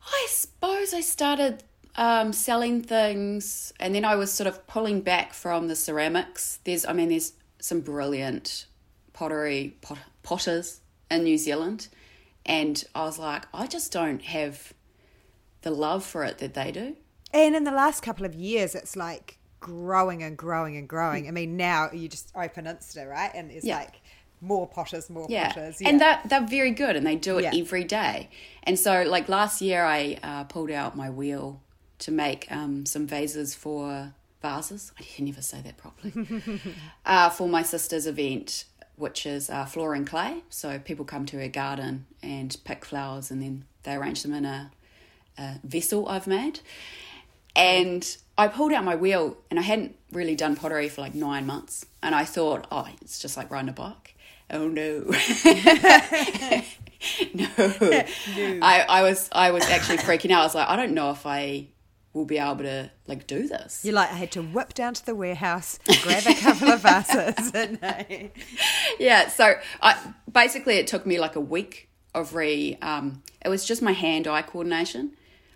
I 0.05 0.27
suppose 0.29 0.93
I 0.93 1.01
started 1.01 1.63
um, 1.95 2.33
selling 2.33 2.81
things, 2.81 3.73
and 3.79 3.93
then 3.95 4.05
I 4.05 4.15
was 4.15 4.31
sort 4.31 4.47
of 4.47 4.65
pulling 4.67 5.01
back 5.01 5.33
from 5.33 5.67
the 5.67 5.75
ceramics. 5.75 6.59
There's, 6.63 6.85
I 6.85 6.93
mean, 6.93 7.09
there's 7.09 7.33
some 7.59 7.81
brilliant 7.81 8.65
pottery 9.13 9.77
pot, 9.81 9.99
potters 10.23 10.81
in 11.09 11.23
New 11.23 11.37
Zealand, 11.37 11.87
and 12.45 12.83
I 12.93 13.03
was 13.03 13.19
like, 13.19 13.45
I 13.53 13.67
just 13.67 13.91
don't 13.91 14.21
have 14.23 14.73
the 15.61 15.71
love 15.71 16.03
for 16.03 16.23
it 16.23 16.39
that 16.39 16.53
they 16.53 16.71
do. 16.71 16.95
And 17.33 17.55
in 17.55 17.63
the 17.63 17.71
last 17.71 18.01
couple 18.01 18.25
of 18.25 18.35
years, 18.35 18.75
it's 18.75 18.95
like 18.95 19.37
growing 19.59 20.21
and 20.21 20.37
growing 20.37 20.77
and 20.77 20.87
growing. 20.87 21.27
I 21.27 21.31
mean, 21.31 21.55
now 21.57 21.89
you 21.91 22.09
just 22.09 22.31
open 22.35 22.65
Insta, 22.65 23.09
right? 23.09 23.31
And 23.33 23.49
it's 23.49 23.65
yeah. 23.65 23.77
like 23.77 24.01
more 24.43 24.67
potters, 24.67 25.09
more 25.09 25.25
yeah. 25.29 25.53
potters. 25.53 25.81
Yeah. 25.81 25.89
And 25.89 26.01
they're, 26.01 26.19
they're 26.25 26.45
very 26.45 26.71
good 26.71 26.95
and 26.95 27.05
they 27.05 27.15
do 27.15 27.37
it 27.39 27.43
yeah. 27.43 27.61
every 27.61 27.83
day. 27.83 28.29
And 28.63 28.77
so, 28.77 29.03
like 29.03 29.29
last 29.29 29.61
year, 29.61 29.83
I 29.83 30.17
uh, 30.21 30.43
pulled 30.43 30.71
out 30.71 30.95
my 30.95 31.09
wheel 31.09 31.61
to 31.99 32.11
make 32.11 32.51
um, 32.51 32.85
some 32.85 33.07
vases 33.07 33.55
for 33.55 34.13
vases. 34.41 34.91
I 34.99 35.03
can 35.03 35.25
never 35.25 35.41
say 35.41 35.61
that 35.61 35.77
properly. 35.77 36.13
uh, 37.05 37.29
for 37.29 37.47
my 37.47 37.63
sister's 37.63 38.05
event 38.05 38.65
which 38.95 39.25
is 39.25 39.49
uh, 39.49 39.65
floor 39.65 39.93
and 39.93 40.07
clay. 40.07 40.43
So 40.49 40.79
people 40.79 41.05
come 41.05 41.25
to 41.27 41.37
her 41.39 41.47
garden 41.47 42.05
and 42.21 42.55
pick 42.63 42.85
flowers 42.85 43.31
and 43.31 43.41
then 43.41 43.65
they 43.83 43.95
arrange 43.95 44.23
them 44.23 44.33
in 44.33 44.45
a, 44.45 44.71
a 45.37 45.55
vessel 45.63 46.07
I've 46.07 46.27
made. 46.27 46.59
And 47.55 48.17
I 48.37 48.47
pulled 48.47 48.73
out 48.73 48.83
my 48.83 48.95
wheel 48.95 49.37
and 49.49 49.59
I 49.59 49.63
hadn't 49.63 49.95
really 50.11 50.35
done 50.35 50.55
pottery 50.55 50.89
for 50.89 51.01
like 51.01 51.15
nine 51.15 51.45
months. 51.45 51.85
And 52.01 52.15
I 52.15 52.25
thought, 52.25 52.67
oh, 52.71 52.87
it's 53.01 53.19
just 53.19 53.37
like 53.37 53.51
riding 53.51 53.69
a 53.69 53.73
bike. 53.73 54.12
Oh 54.49 54.67
no. 54.67 54.99
no. 57.33 57.47
no. 57.57 58.03
I, 58.61 58.85
I 58.87 59.01
was 59.03 59.29
I 59.31 59.51
was 59.51 59.63
actually 59.65 59.97
freaking 59.97 60.31
out. 60.31 60.41
I 60.41 60.43
was 60.43 60.55
like, 60.55 60.69
I 60.69 60.75
don't 60.75 60.93
know 60.93 61.11
if 61.11 61.25
I 61.25 61.67
will 62.13 62.25
be 62.25 62.37
able 62.37 62.57
to 62.57 62.91
like 63.07 63.27
do 63.27 63.47
this. 63.47 63.83
You're 63.83 63.95
like, 63.95 64.11
I 64.11 64.15
had 64.15 64.31
to 64.31 64.41
whip 64.41 64.73
down 64.73 64.93
to 64.93 65.05
the 65.05 65.15
warehouse, 65.15 65.79
grab 66.03 66.23
a 66.27 66.35
couple 66.35 66.69
of 66.69 66.81
vases. 66.81 67.51
And, 67.53 68.31
yeah, 68.99 69.27
so 69.29 69.55
I 69.81 70.13
basically 70.31 70.75
it 70.75 70.87
took 70.87 71.05
me 71.05 71.19
like 71.19 71.35
a 71.35 71.41
week 71.41 71.89
of 72.13 72.35
re. 72.35 72.77
Um, 72.81 73.23
it 73.43 73.49
was 73.49 73.65
just 73.65 73.81
my 73.81 73.93
hand-eye 73.93 74.43
coordination. 74.43 75.13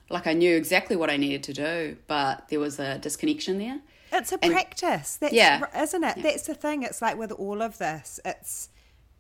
Like 0.10 0.26
I 0.26 0.34
knew 0.34 0.56
exactly 0.56 0.96
what 0.96 1.10
I 1.10 1.18
needed 1.18 1.44
to 1.44 1.54
do, 1.54 1.98
but 2.08 2.48
there 2.50 2.60
was 2.60 2.80
a 2.80 2.98
disconnection 2.98 3.60
there. 3.60 3.80
It's 4.12 4.32
a 4.32 4.40
and, 4.42 4.54
practice. 4.54 5.18
That's, 5.18 5.34
yeah, 5.34 5.66
isn't 5.82 6.04
it? 6.04 6.18
Yeah. 6.18 6.24
That's 6.24 6.48
the 6.48 6.56
thing. 6.56 6.84
It's 6.84 7.02
like 7.02 7.18
with 7.18 7.32
all 7.32 7.62
of 7.62 7.78
this, 7.78 8.20
it's 8.24 8.70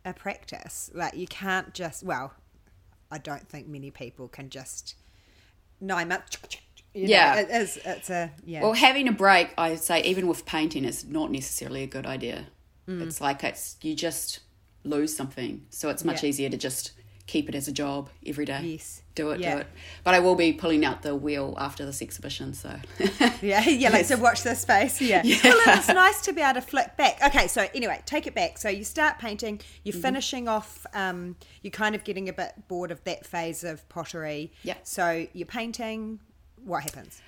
a 0.07 0.13
practice. 0.13 0.89
Like 0.93 1.15
you 1.15 1.27
can't 1.27 1.73
just. 1.73 2.03
Well, 2.03 2.33
I 3.11 3.17
don't 3.17 3.47
think 3.47 3.67
many 3.67 3.91
people 3.91 4.27
can 4.27 4.49
just 4.49 4.95
nine 5.79 6.07
months 6.07 6.37
you 6.97 7.07
yeah, 7.07 7.35
know, 7.35 7.41
it 7.41 7.49
is. 7.61 7.79
It's 7.85 8.09
a 8.09 8.31
yeah. 8.43 8.63
Well, 8.63 8.73
having 8.73 9.07
a 9.07 9.11
break, 9.11 9.53
I 9.55 9.75
say, 9.75 10.01
even 10.01 10.27
with 10.27 10.45
painting, 10.47 10.83
is 10.83 11.05
not 11.05 11.31
necessarily 11.31 11.83
a 11.83 11.87
good 11.87 12.07
idea. 12.07 12.47
Mm. 12.89 13.01
It's 13.03 13.21
like 13.21 13.43
it's 13.43 13.77
you 13.83 13.95
just 13.95 14.39
lose 14.83 15.15
something, 15.15 15.65
so 15.69 15.89
it's 15.89 16.03
much 16.03 16.23
yeah. 16.23 16.29
easier 16.29 16.49
to 16.49 16.57
just 16.57 16.93
keep 17.27 17.49
it 17.49 17.55
as 17.55 17.67
a 17.67 17.71
job 17.71 18.09
every 18.25 18.45
day. 18.45 18.61
Yes. 18.63 19.01
Do 19.13 19.31
it, 19.31 19.39
yeah. 19.39 19.55
do 19.55 19.61
it. 19.61 19.67
But 20.03 20.13
I 20.13 20.19
will 20.19 20.35
be 20.35 20.53
pulling 20.53 20.85
out 20.85 21.01
the 21.01 21.15
wheel 21.15 21.55
after 21.59 21.85
this 21.85 22.01
exhibition, 22.01 22.53
so. 22.53 22.73
yeah, 23.41 23.67
yeah, 23.67 23.89
like 23.89 24.07
to 24.07 24.15
watch 24.15 24.43
this 24.43 24.61
space. 24.61 25.01
Yeah. 25.01 25.21
yeah. 25.23 25.37
Well, 25.43 25.77
it's 25.77 25.87
nice 25.89 26.21
to 26.21 26.33
be 26.33 26.41
able 26.41 26.55
to 26.55 26.61
flick 26.61 26.95
back. 26.97 27.19
Okay, 27.25 27.47
so 27.47 27.67
anyway, 27.75 28.01
take 28.05 28.27
it 28.27 28.33
back. 28.33 28.57
So 28.57 28.69
you 28.69 28.83
start 28.83 29.19
painting, 29.19 29.59
you're 29.83 29.93
mm-hmm. 29.93 30.01
finishing 30.01 30.47
off, 30.47 30.85
um, 30.93 31.35
you're 31.61 31.71
kind 31.71 31.95
of 31.95 32.03
getting 32.03 32.29
a 32.29 32.33
bit 32.33 32.53
bored 32.67 32.91
of 32.91 33.03
that 33.03 33.25
phase 33.25 33.63
of 33.63 33.87
pottery. 33.89 34.51
Yeah. 34.63 34.75
So 34.83 35.27
you're 35.33 35.45
painting, 35.45 36.19
what 36.63 36.83
happens? 36.83 37.21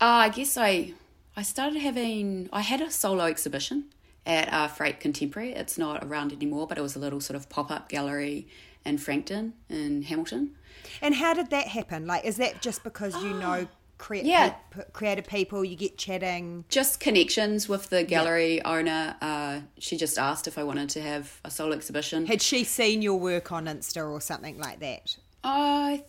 Uh, 0.00 0.04
I 0.04 0.28
guess 0.28 0.56
I 0.58 0.92
I 1.36 1.42
started 1.42 1.78
having 1.78 2.50
I 2.52 2.60
had 2.60 2.82
a 2.82 2.90
solo 2.90 3.24
exhibition 3.24 3.86
at 4.26 4.52
uh, 4.52 4.68
Freight 4.68 5.00
Contemporary. 5.00 5.52
It's 5.52 5.78
not 5.78 6.04
around 6.04 6.32
anymore, 6.32 6.66
but 6.66 6.76
it 6.76 6.82
was 6.82 6.96
a 6.96 6.98
little 6.98 7.20
sort 7.20 7.36
of 7.36 7.48
pop 7.48 7.70
up 7.70 7.88
gallery 7.88 8.48
in 8.86 8.98
Frankton 8.98 9.54
in 9.68 10.02
Hamilton. 10.02 10.56
And 11.02 11.14
how 11.14 11.34
did 11.34 11.50
that 11.50 11.68
happen? 11.68 12.06
Like, 12.06 12.24
is 12.24 12.36
that 12.36 12.62
just 12.62 12.84
because 12.84 13.20
you 13.22 13.34
know 13.34 13.66
crea- 13.98 14.22
yeah. 14.22 14.54
Pe- 14.70 14.84
creative 14.92 15.26
people, 15.26 15.64
you 15.64 15.76
get 15.76 15.98
chatting? 15.98 16.64
Just 16.68 17.00
connections 17.00 17.68
with 17.68 17.90
the 17.90 18.04
gallery 18.04 18.56
yeah. 18.56 18.70
owner. 18.70 19.16
Uh, 19.20 19.60
she 19.78 19.96
just 19.96 20.18
asked 20.18 20.46
if 20.46 20.58
I 20.58 20.64
wanted 20.64 20.88
to 20.90 21.02
have 21.02 21.40
a 21.44 21.50
solo 21.50 21.74
exhibition. 21.74 22.26
Had 22.26 22.42
she 22.42 22.64
seen 22.64 23.02
your 23.02 23.18
work 23.18 23.52
on 23.52 23.66
Insta 23.66 24.08
or 24.08 24.20
something 24.20 24.58
like 24.58 24.80
that? 24.80 25.16
I 25.42 26.04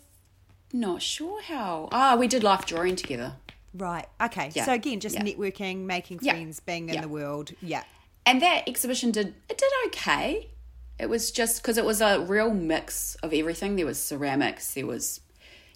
not 0.72 1.02
sure 1.02 1.42
how. 1.42 1.88
Ah, 1.92 2.16
we 2.16 2.28
did 2.28 2.42
life 2.42 2.66
drawing 2.66 2.96
together. 2.96 3.34
Right. 3.74 4.06
Okay. 4.20 4.50
Yeah. 4.54 4.64
So 4.64 4.72
again, 4.72 5.00
just 5.00 5.14
yeah. 5.14 5.22
networking, 5.22 5.84
making 5.84 6.18
friends, 6.20 6.60
being 6.60 6.88
in 6.88 7.00
the 7.00 7.08
world. 7.08 7.52
Yeah. 7.60 7.84
And 8.26 8.42
that 8.42 8.68
exhibition 8.68 9.10
did 9.10 9.34
it 9.48 9.56
did 9.56 9.70
okay. 9.86 10.48
It 10.98 11.08
was 11.08 11.30
just 11.30 11.62
because 11.62 11.78
it 11.78 11.84
was 11.84 12.00
a 12.00 12.20
real 12.20 12.52
mix 12.52 13.14
of 13.16 13.32
everything. 13.32 13.76
There 13.76 13.86
was 13.86 14.02
ceramics, 14.02 14.74
there 14.74 14.86
was, 14.86 15.20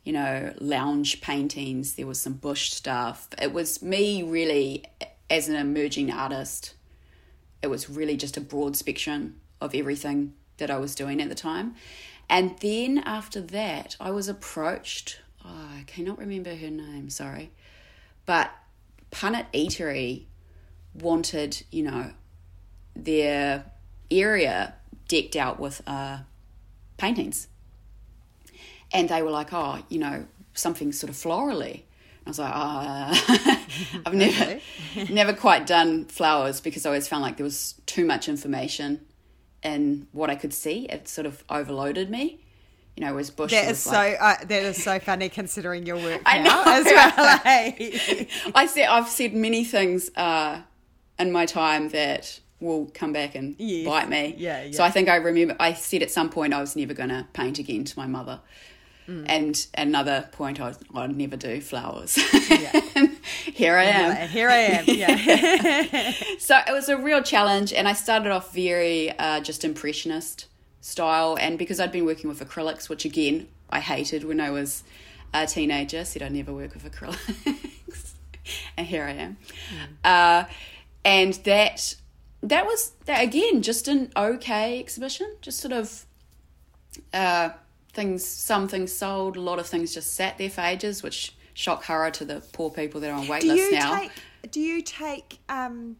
you 0.05 0.13
know, 0.13 0.53
lounge 0.59 1.21
paintings, 1.21 1.95
there 1.95 2.07
was 2.07 2.21
some 2.21 2.35
bush 2.35 2.73
stuff. 2.73 3.29
It 3.41 3.53
was 3.53 3.83
me 3.83 4.23
really 4.23 4.85
as 5.31 5.49
an 5.49 5.55
emerging 5.55 6.11
artist. 6.11 6.75
It 7.63 7.69
was 7.69 7.89
really 7.89 8.17
just 8.17 8.37
a 8.37 8.41
broad 8.41 8.77
spectrum 8.77 9.41
of 9.61 9.75
everything 9.75 10.35
that 10.59 10.71
I 10.71 10.79
was 10.79 10.95
doing 10.95 11.21
at 11.23 11.29
the 11.29 11.35
time. 11.35 11.77
And 12.29 12.59
then 12.59 12.99
after 12.99 13.41
that, 13.41 13.97
I 14.01 14.11
was 14.11 14.29
approached. 14.29 15.21
Oh, 15.45 15.69
I 15.79 15.85
cannot 15.87 16.19
remember 16.19 16.55
her 16.55 16.71
name, 16.71 17.11
sorry. 17.11 17.53
But 18.27 18.51
Punnet 19.13 19.47
Eatery 19.53 20.25
wanted, 20.95 21.63
you 21.71 21.85
know, 21.85 22.11
their 22.97 23.65
area 24.11 24.75
decked 25.09 25.37
out 25.37 25.59
with 25.59 25.83
uh, 25.87 26.19
paintings. 26.97 27.49
And 28.93 29.09
they 29.09 29.23
were 29.23 29.31
like, 29.31 29.53
oh, 29.53 29.83
you 29.89 29.99
know, 29.99 30.27
something 30.55 30.93
sort 30.93 31.11
of 31.11 31.17
florally. 31.17 31.83
I 32.25 32.31
was 32.31 32.39
like, 32.39 32.53
ah, 32.55 33.11
oh. 33.29 33.67
I've 34.07 34.15
never, 34.15 34.61
never 35.13 35.33
quite 35.33 35.67
done 35.67 36.05
flowers 36.05 36.61
because 36.61 36.87
I 36.87 36.91
always 36.91 37.09
found 37.09 37.23
like 37.23 37.37
there 37.37 37.45
was 37.45 37.75
too 37.87 38.05
much 38.05 38.29
information 38.29 39.01
in 39.63 40.07
what 40.13 40.31
I 40.31 40.37
could 40.37 40.53
see. 40.53 40.87
It 40.87 41.09
sort 41.09 41.27
of 41.27 41.43
overloaded 41.49 42.11
me. 42.11 42.41
You 42.97 43.07
know, 43.07 43.15
was 43.15 43.31
Bush. 43.31 43.53
That 43.53 43.71
is 43.71 43.79
so 43.79 43.97
uh, 43.97 44.37
that 44.45 44.63
is 44.63 44.83
so 44.83 44.99
funny 44.99 45.31
considering 45.31 45.87
your 45.87 45.97
work 45.97 46.21
I 46.27 46.43
know, 46.43 46.63
as 46.67 46.85
well. 46.85 47.41
Eh? 47.47 48.27
I 48.55 48.67
said 48.67 48.87
I've 48.89 49.09
said 49.09 49.33
many 49.33 49.65
things 49.65 50.11
uh, 50.15 50.61
in 51.19 51.33
my 51.33 51.47
time 51.47 51.89
that 51.89 52.39
will 52.63 52.91
come 52.95 53.13
back 53.13 53.35
and 53.35 53.55
yes. 53.59 53.87
bite 53.87 54.09
me. 54.09 54.35
Yeah, 54.39 54.65
yeah. 54.65 54.73
So 54.73 54.85
I 54.85 54.91
think 54.91 55.09
I 55.09 55.17
remember 55.17 55.57
I 55.61 55.75
said 55.75 56.03
at 56.03 56.11
some 56.11 56.31
point 56.31 56.55
I 56.55 56.61
was 56.61 56.77
never 56.77 56.95
going 56.95 57.11
to 57.11 57.27
paint 57.33 57.59
again 57.59 57.85
to 57.85 57.99
my 57.99 58.07
mother. 58.07 58.41
Mm. 59.09 59.25
And 59.29 59.67
another 59.77 60.29
point, 60.31 60.61
I 60.61 60.75
would 60.93 61.17
never 61.17 61.37
do 61.37 61.61
flowers. 61.61 62.17
Yeah. 62.49 62.81
here 63.53 63.77
I 63.77 63.85
am. 63.85 64.29
Here 64.29 64.49
I 64.49 64.57
am. 64.57 64.85
Yeah. 64.87 66.13
so 66.39 66.59
it 66.69 66.73
was 66.73 66.89
a 66.89 66.97
real 66.97 67.21
challenge, 67.21 67.73
and 67.73 67.89
I 67.89 67.95
started 67.95 68.31
off 68.31 68.55
very 68.55 69.11
uh, 69.19 69.41
just 69.41 69.65
impressionist 69.65 70.47
style, 70.81 71.37
and 71.41 71.59
because 71.59 71.81
I'd 71.81 71.91
been 71.91 72.05
working 72.05 72.29
with 72.29 72.47
acrylics, 72.47 72.89
which 72.89 73.05
again 73.05 73.49
I 73.71 73.81
hated 73.81 74.23
when 74.23 74.41
I 74.41 74.51
was 74.51 74.85
a 75.35 75.47
teenager, 75.47 76.05
said 76.05 76.23
I'd 76.23 76.33
never 76.33 76.53
work 76.53 76.75
with 76.75 76.85
acrylics. 76.85 78.13
and 78.77 78.87
here 78.87 79.05
I 79.05 79.13
am. 79.13 79.37
Uh, 80.05 80.45
and 81.05 81.35
that 81.45 81.97
that 82.43 82.67
was 82.67 82.93
that 83.07 83.23
again 83.23 83.63
just 83.63 83.89
an 83.89 84.11
okay 84.17 84.79
exhibition, 84.81 85.37
just 85.41 85.59
sort 85.61 85.73
of 85.73 86.07
uh, 87.15 87.51
things. 87.93 88.27
Some 88.27 88.69
things 88.69 88.93
sold, 88.93 89.37
a 89.37 89.41
lot 89.41 89.59
of 89.59 89.67
things 89.67 89.95
just 89.95 90.15
sat 90.15 90.39
there 90.39 90.51
for 90.51 90.61
ages, 90.63 91.03
which 91.03 91.35
shock 91.55 91.85
horror 91.85 92.11
to 92.11 92.25
the 92.25 92.43
poor 92.53 92.71
people 92.71 93.01
that 93.01 93.11
are 93.11 93.15
on 93.19 93.29
wait 93.29 93.43
do 93.43 93.49
lists 93.49 93.73
now. 93.73 93.95
take 93.99 94.11
do 94.51 94.59
you 94.59 94.81
take 94.81 95.39
um 95.51 95.97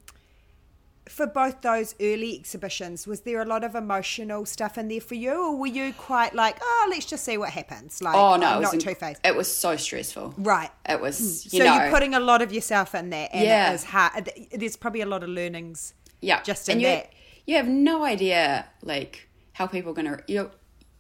for 1.07 1.27
both 1.27 1.61
those 1.61 1.95
early 2.01 2.35
exhibitions 2.35 3.07
was 3.07 3.21
there 3.21 3.43
a 3.43 3.45
lot 3.45 3.63
of 3.63 3.75
emotional 3.75 4.47
stuff 4.47 4.79
in 4.79 4.89
there 4.89 4.99
for 5.01 5.15
you 5.15 5.31
or 5.35 5.57
were 5.59 5.67
you 5.67 5.93
quite 5.93 6.35
like 6.35 6.57
oh 6.63 6.87
let's 6.89 7.05
just 7.05 7.23
see 7.23 7.37
what 7.37 7.51
happens 7.51 8.01
like 8.01 8.15
oh 8.17 8.37
no, 8.37 8.47
I'm 8.47 8.57
it 8.57 8.61
was 8.61 8.73
not 8.73 8.81
too 8.81 8.95
phased 8.95 9.21
It 9.23 9.37
was 9.37 9.55
so 9.55 9.77
stressful. 9.77 10.33
right 10.39 10.71
It 10.89 10.99
was, 11.03 11.45
you 11.53 11.59
so 11.59 11.65
know, 11.67 11.75
you're 11.83 11.91
putting 11.91 12.15
a 12.15 12.21
lot 12.21 12.41
of 12.41 12.51
yourself 12.51 12.95
in 12.95 13.11
there 13.11 13.29
and 13.31 13.45
Yeah. 13.45 13.73
it 13.73 13.75
is 13.75 13.85
hard 13.85 14.31
there's 14.55 14.77
probably 14.77 15.03
a 15.03 15.07
lot 15.07 15.23
of 15.23 15.29
learnings 15.29 15.93
yeah, 16.23 16.43
just 16.43 16.69
and 16.71 16.77
in 16.81 16.81
you, 16.81 16.87
that 16.97 17.13
you 17.47 17.57
have 17.57 17.69
no 17.69 18.05
idea 18.05 18.67
like 18.83 19.29
how 19.53 19.67
people 19.67 19.91
are 19.93 19.95
gonna 19.95 20.21
you're 20.27 20.51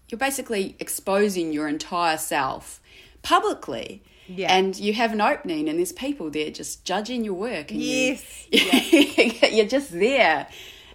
you're 0.08 0.18
basically 0.18 0.76
exposing 0.78 1.52
your 1.54 1.66
entire 1.68 2.18
self 2.18 2.80
publicly. 3.22 4.02
Yeah. 4.28 4.54
And 4.54 4.78
you 4.78 4.92
have 4.94 5.12
an 5.12 5.20
opening, 5.20 5.68
and 5.68 5.78
there's 5.78 5.92
people 5.92 6.30
there 6.30 6.50
just 6.50 6.84
judging 6.84 7.24
your 7.24 7.34
work. 7.34 7.70
And 7.70 7.80
you- 7.82 8.16
Yes, 8.50 9.52
you're 9.52 9.66
just 9.66 9.90
there, 9.92 10.46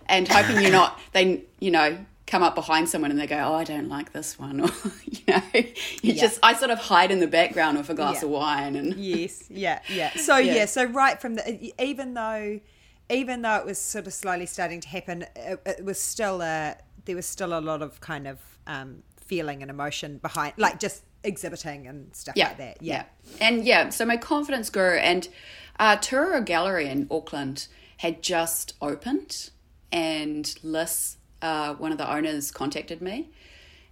and 0.07 0.27
hoping 0.27 0.61
you're 0.61 0.71
not. 0.71 0.99
They, 1.13 1.43
you 1.59 1.69
know, 1.71 1.97
come 2.25 2.41
up 2.41 2.55
behind 2.55 2.87
someone 2.89 3.11
and 3.11 3.19
they 3.19 3.27
go, 3.27 3.37
"Oh, 3.37 3.53
I 3.53 3.63
don't 3.65 3.89
like 3.89 4.13
this 4.13 4.39
one," 4.39 4.61
or 4.65 4.69
you 5.05 5.19
know, 5.27 5.41
you 5.53 5.63
Yeah. 6.01 6.13
just. 6.21 6.39
I 6.41 6.53
sort 6.53 6.71
of 6.71 6.79
hide 6.79 7.11
in 7.11 7.19
the 7.19 7.27
background 7.27 7.77
with 7.77 7.89
a 7.89 7.93
glass 7.93 8.21
Yeah. 8.21 8.25
of 8.25 8.29
wine, 8.29 8.75
and 8.75 8.93
yes 8.95 9.43
yeah 9.49 9.79
yeah 9.89 10.11
so 10.15 10.37
Yeah. 10.37 10.53
yeah. 10.55 10.65
so 10.65 10.85
right 10.85 11.19
from 11.19 11.35
the 11.35 11.73
even 11.83 12.13
though 12.13 12.59
even 13.09 13.41
though 13.41 13.55
it 13.55 13.65
was 13.65 13.77
sort 13.77 14.07
of 14.07 14.13
slowly 14.13 14.45
starting 14.45 14.81
to 14.81 14.87
happen 14.87 15.25
it, 15.35 15.61
it 15.65 15.85
was 15.85 15.99
still 15.99 16.41
a 16.41 16.75
there 17.05 17.15
was 17.15 17.25
still 17.25 17.57
a 17.57 17.61
lot 17.61 17.81
of 17.81 17.99
kind 18.01 18.27
of 18.27 18.39
um 18.67 19.03
feeling 19.17 19.61
and 19.61 19.69
emotion 19.69 20.17
behind 20.17 20.53
like 20.57 20.79
just 20.79 21.03
exhibiting 21.23 21.87
and 21.87 22.15
stuff 22.15 22.35
yeah, 22.35 22.47
like 22.49 22.57
that 22.57 22.77
yeah, 22.81 23.03
and 23.41 23.65
yeah. 23.65 23.89
So 23.89 24.05
my 24.05 24.17
confidence 24.17 24.69
grew, 24.69 24.97
and 24.97 25.27
uh, 25.79 25.97
Turura 25.97 26.43
Gallery 26.43 26.87
in 26.87 27.07
Auckland 27.11 27.67
had 27.97 28.21
just 28.21 28.73
opened, 28.81 29.49
and 29.91 30.53
Liz, 30.63 31.17
uh, 31.41 31.73
one 31.75 31.91
of 31.91 31.97
the 31.97 32.11
owners, 32.11 32.51
contacted 32.51 33.01
me, 33.01 33.29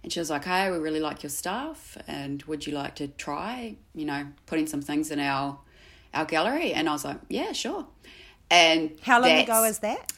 and 0.02 0.12
she 0.12 0.18
was 0.18 0.30
like, 0.30 0.44
"Hey, 0.44 0.70
we 0.70 0.78
really 0.78 1.00
like 1.00 1.22
your 1.22 1.30
stuff, 1.30 1.96
and 2.06 2.42
would 2.44 2.66
you 2.66 2.72
like 2.72 2.94
to 2.96 3.08
try, 3.08 3.76
you 3.94 4.04
know, 4.04 4.28
putting 4.46 4.66
some 4.66 4.82
things 4.82 5.10
in 5.10 5.20
our 5.20 5.58
our 6.14 6.24
gallery?" 6.24 6.72
And 6.72 6.88
I 6.88 6.92
was 6.92 7.04
like, 7.04 7.18
"Yeah, 7.28 7.52
sure." 7.52 7.86
And 8.50 8.92
how 9.02 9.20
long 9.20 9.30
ago 9.32 9.64
is 9.64 9.78
that 9.80 10.12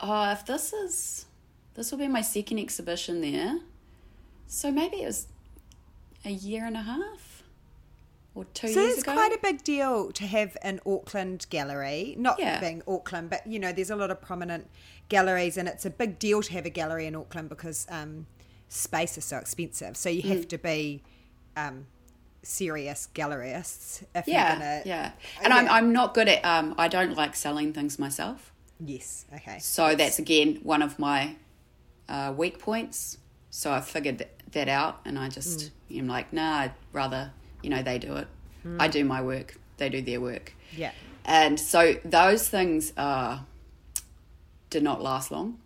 Oh, 0.00 0.32
if 0.32 0.44
this 0.46 0.72
is 0.72 1.26
this 1.74 1.90
will 1.90 1.98
be 1.98 2.08
my 2.08 2.20
second 2.22 2.58
exhibition 2.58 3.20
there, 3.20 3.58
so 4.46 4.70
maybe 4.70 5.02
it 5.02 5.06
was 5.06 5.26
a 6.24 6.30
year 6.30 6.64
and 6.66 6.76
a 6.76 6.82
half 6.82 7.42
or 8.34 8.44
two 8.54 8.68
so 8.68 8.80
years 8.80 8.94
it's 8.94 9.02
ago. 9.02 9.12
quite 9.12 9.32
a 9.32 9.38
big 9.42 9.62
deal 9.64 10.10
to 10.12 10.26
have 10.26 10.56
an 10.62 10.80
Auckland 10.86 11.46
gallery. 11.50 12.14
Not 12.18 12.38
Yeah. 12.38 12.60
being 12.60 12.82
Auckland, 12.88 13.30
but 13.30 13.46
you 13.46 13.58
know, 13.58 13.72
there's 13.72 13.90
a 13.90 13.96
lot 13.96 14.10
of 14.10 14.20
prominent 14.20 14.68
galleries, 15.08 15.56
and 15.56 15.68
it's 15.68 15.84
a 15.84 15.90
big 15.90 16.18
deal 16.18 16.42
to 16.42 16.52
have 16.52 16.64
a 16.66 16.70
gallery 16.70 17.06
in 17.06 17.14
Auckland 17.14 17.48
because 17.48 17.86
um, 17.90 18.26
space 18.68 19.16
is 19.18 19.24
so 19.24 19.36
expensive. 19.38 19.96
So 19.96 20.08
you 20.08 20.22
Mm. 20.22 20.28
have 20.36 20.48
to 20.48 20.58
be 20.58 21.02
um, 21.56 21.86
serious 22.44 23.08
gallerists 23.14 24.02
if 24.14 24.26
yeah, 24.28 24.50
you're 24.50 24.58
gonna. 24.58 24.82
yeah. 24.84 25.12
And 25.42 25.52
I'm. 25.52 25.68
I'm 25.68 25.92
not 25.92 26.14
good 26.14 26.28
at 26.28 26.44
um 26.44 26.74
I 26.78 26.88
don't 26.88 27.16
like 27.16 27.34
selling 27.34 27.72
things 27.72 27.98
myself. 27.98 28.52
Yes. 28.84 29.24
Okay. 29.34 29.58
So 29.58 29.94
that's 29.94 30.18
again 30.18 30.60
one 30.62 30.82
of 30.82 30.98
my 30.98 31.36
uh, 32.08 32.32
weak 32.36 32.58
points. 32.58 33.18
So 33.50 33.72
I 33.72 33.80
figured 33.80 34.26
that 34.52 34.68
out, 34.68 35.00
and 35.04 35.18
I 35.18 35.28
just 35.28 35.70
am 35.90 36.08
like, 36.08 36.32
nah, 36.32 36.58
I'd 36.58 36.72
rather 36.92 37.32
you 37.62 37.70
know 37.70 37.82
they 37.82 37.98
do 37.98 38.16
it. 38.16 38.28
I 38.78 38.88
do 38.88 39.04
my 39.04 39.20
work, 39.20 39.56
they 39.76 39.90
do 39.90 40.00
their 40.00 40.22
work. 40.22 40.54
Yeah. 40.74 40.92
And 41.26 41.60
so 41.60 41.96
those 42.04 42.48
things 42.48 42.94
uh, 42.96 43.40
did 44.70 44.82
not 44.82 45.02
last 45.02 45.30
long. 45.30 45.58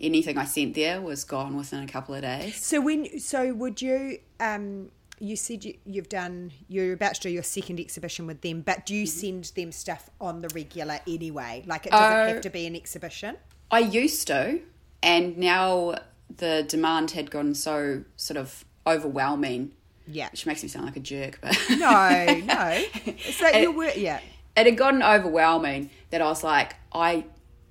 Anything 0.00 0.36
I 0.36 0.46
sent 0.46 0.74
there 0.74 1.00
was 1.00 1.22
gone 1.22 1.56
within 1.56 1.84
a 1.84 1.86
couple 1.86 2.14
of 2.14 2.22
days. 2.22 2.56
So 2.56 2.80
when 2.80 3.20
so 3.20 3.54
would 3.54 3.80
you 3.80 4.18
um 4.40 4.90
you 5.20 5.36
said 5.36 5.64
you, 5.64 5.74
you've 5.84 6.08
done 6.08 6.50
you're 6.68 6.92
about 6.94 7.14
to 7.16 7.20
do 7.20 7.28
your 7.30 7.42
second 7.42 7.78
exhibition 7.78 8.26
with 8.26 8.40
them, 8.40 8.62
but 8.62 8.86
do 8.86 8.94
you 8.94 9.04
Mm-hmm. 9.04 9.20
send 9.20 9.44
them 9.54 9.70
stuff 9.72 10.10
on 10.20 10.40
the 10.40 10.48
regular 10.54 10.98
anyway? 11.06 11.62
Like 11.66 11.86
it 11.86 11.92
doesn't 11.92 12.18
Uh, 12.20 12.26
have 12.34 12.40
to 12.42 12.50
be 12.50 12.66
an 12.66 12.74
exhibition. 12.74 13.36
I 13.70 13.80
used 13.80 14.26
to, 14.28 14.60
and 15.02 15.36
now 15.38 15.94
the 16.34 16.64
demand 16.66 17.12
had 17.12 17.30
gone 17.30 17.54
so 17.54 18.02
sort 18.16 18.36
of 18.38 18.64
overwhelming, 18.86 19.72
Yeah. 20.06 20.30
which 20.30 20.46
makes 20.46 20.62
me 20.62 20.68
sound 20.68 20.86
like 20.86 20.96
a 20.96 21.00
jerk, 21.00 21.38
but 21.42 21.56
No, 21.70 22.24
no. 22.44 22.84
It's 23.06 23.40
like 23.40 23.56
your 23.62 23.72
work. 23.72 23.96
Yeah. 23.96 24.20
it 24.56 24.66
had 24.66 24.76
gotten 24.76 25.02
overwhelming 25.02 25.90
that 26.10 26.20
I 26.20 26.24
was 26.26 26.42
like, 26.42 26.74
I 26.92 27.24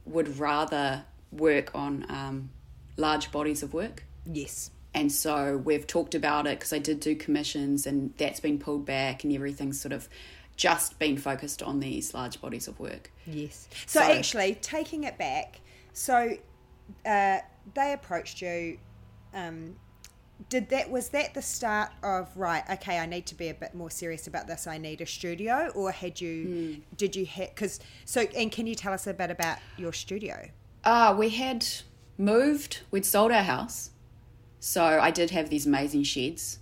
would 0.06 0.38
rather 0.40 1.04
work 1.32 1.72
on 1.76 2.06
um, 2.10 2.50
large 2.98 3.32
bodies 3.32 3.62
of 3.64 3.74
work. 3.74 4.04
Yes. 4.26 4.72
And 5.00 5.10
so 5.10 5.56
we've 5.64 5.88
talked 5.88 6.14
about 6.14 6.46
it 6.46 6.60
because 6.60 6.74
I 6.74 6.80
did 6.80 7.00
do 7.00 7.16
commissions 7.16 7.88
and 7.88 8.14
that's 8.18 8.42
been 8.42 8.60
pulled 8.60 8.86
back 8.86 9.24
and 9.24 9.34
everything's 9.34 9.80
sort 9.80 9.94
of 9.94 10.10
just 10.58 11.00
been 11.00 11.16
focused 11.16 11.64
on 11.64 11.80
these 11.80 12.14
large 12.14 12.42
bodies 12.42 12.68
of 12.68 12.78
work. 12.82 13.10
Yes. 13.26 13.70
So, 13.86 14.02
So- 14.02 14.12
actually, 14.12 14.56
taking 14.56 15.06
it 15.06 15.18
back, 15.18 15.62
so 15.94 16.36
uh, 17.06 17.38
they 17.74 17.94
approached 17.94 18.42
you. 18.42 18.78
Um, 19.34 19.78
did 20.50 20.68
that 20.70 20.90
was 20.92 21.10
that 21.10 21.34
the 21.34 21.42
start 21.42 21.92
of 22.04 22.36
right? 22.36 22.64
Okay, 22.70 23.00
I 23.00 23.06
need 23.06 23.26
to 23.28 23.36
be 23.36 23.48
a 23.48 23.54
bit 23.54 23.74
more 23.74 23.90
serious 23.90 24.28
about 24.28 24.48
this. 24.48 24.68
I 24.68 24.78
need 24.78 25.00
a 25.00 25.06
studio, 25.06 25.72
or 25.76 25.92
had 25.92 26.20
you? 26.20 26.82
Did 26.98 27.16
you 27.16 27.26
have? 27.26 27.50
Because 27.56 27.80
so, 28.04 28.22
and 28.36 28.52
can 28.52 28.68
you 28.68 28.76
tell 28.76 28.92
us 28.92 29.08
a 29.08 29.14
bit 29.14 29.32
about 29.32 29.60
your 29.78 29.94
studio? 29.94 30.50
Uh, 30.84 31.16
we 31.18 31.30
had 31.30 31.66
moved, 32.18 32.82
we'd 32.92 33.06
sold 33.06 33.32
our 33.32 33.44
house. 33.44 33.92
So 34.60 34.84
I 34.84 35.12
did 35.12 35.32
have 35.32 35.50
these 35.50 35.66
amazing 35.66 36.04
sheds. 36.04 36.60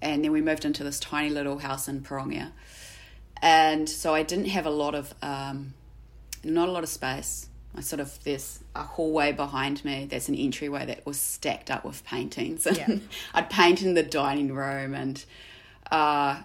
And 0.00 0.24
then 0.24 0.32
we 0.32 0.40
moved 0.40 0.64
into 0.64 0.84
this 0.84 1.00
tiny 1.00 1.30
little 1.30 1.58
house 1.58 1.88
in 1.88 2.02
Pirongia. 2.02 2.52
And 3.42 3.88
so 3.88 4.14
I 4.14 4.22
didn't 4.22 4.46
have 4.46 4.66
a 4.66 4.70
lot 4.70 4.94
of, 4.94 5.14
um, 5.22 5.74
not 6.44 6.68
a 6.68 6.72
lot 6.72 6.82
of 6.82 6.88
space. 6.88 7.48
I 7.76 7.80
sort 7.80 8.00
of, 8.00 8.22
there's 8.24 8.60
a 8.74 8.82
hallway 8.82 9.32
behind 9.32 9.84
me 9.84 10.06
that's 10.06 10.28
an 10.28 10.34
entryway 10.34 10.86
that 10.86 11.04
was 11.04 11.20
stacked 11.20 11.70
up 11.70 11.84
with 11.84 12.04
paintings. 12.04 12.66
And 12.66 12.76
Yeah. 12.76 12.96
I'd 13.34 13.50
paint 13.50 13.82
in 13.82 13.94
the 13.94 14.02
dining 14.02 14.52
room 14.52 14.94
and, 14.94 15.24
uh, 15.90 16.42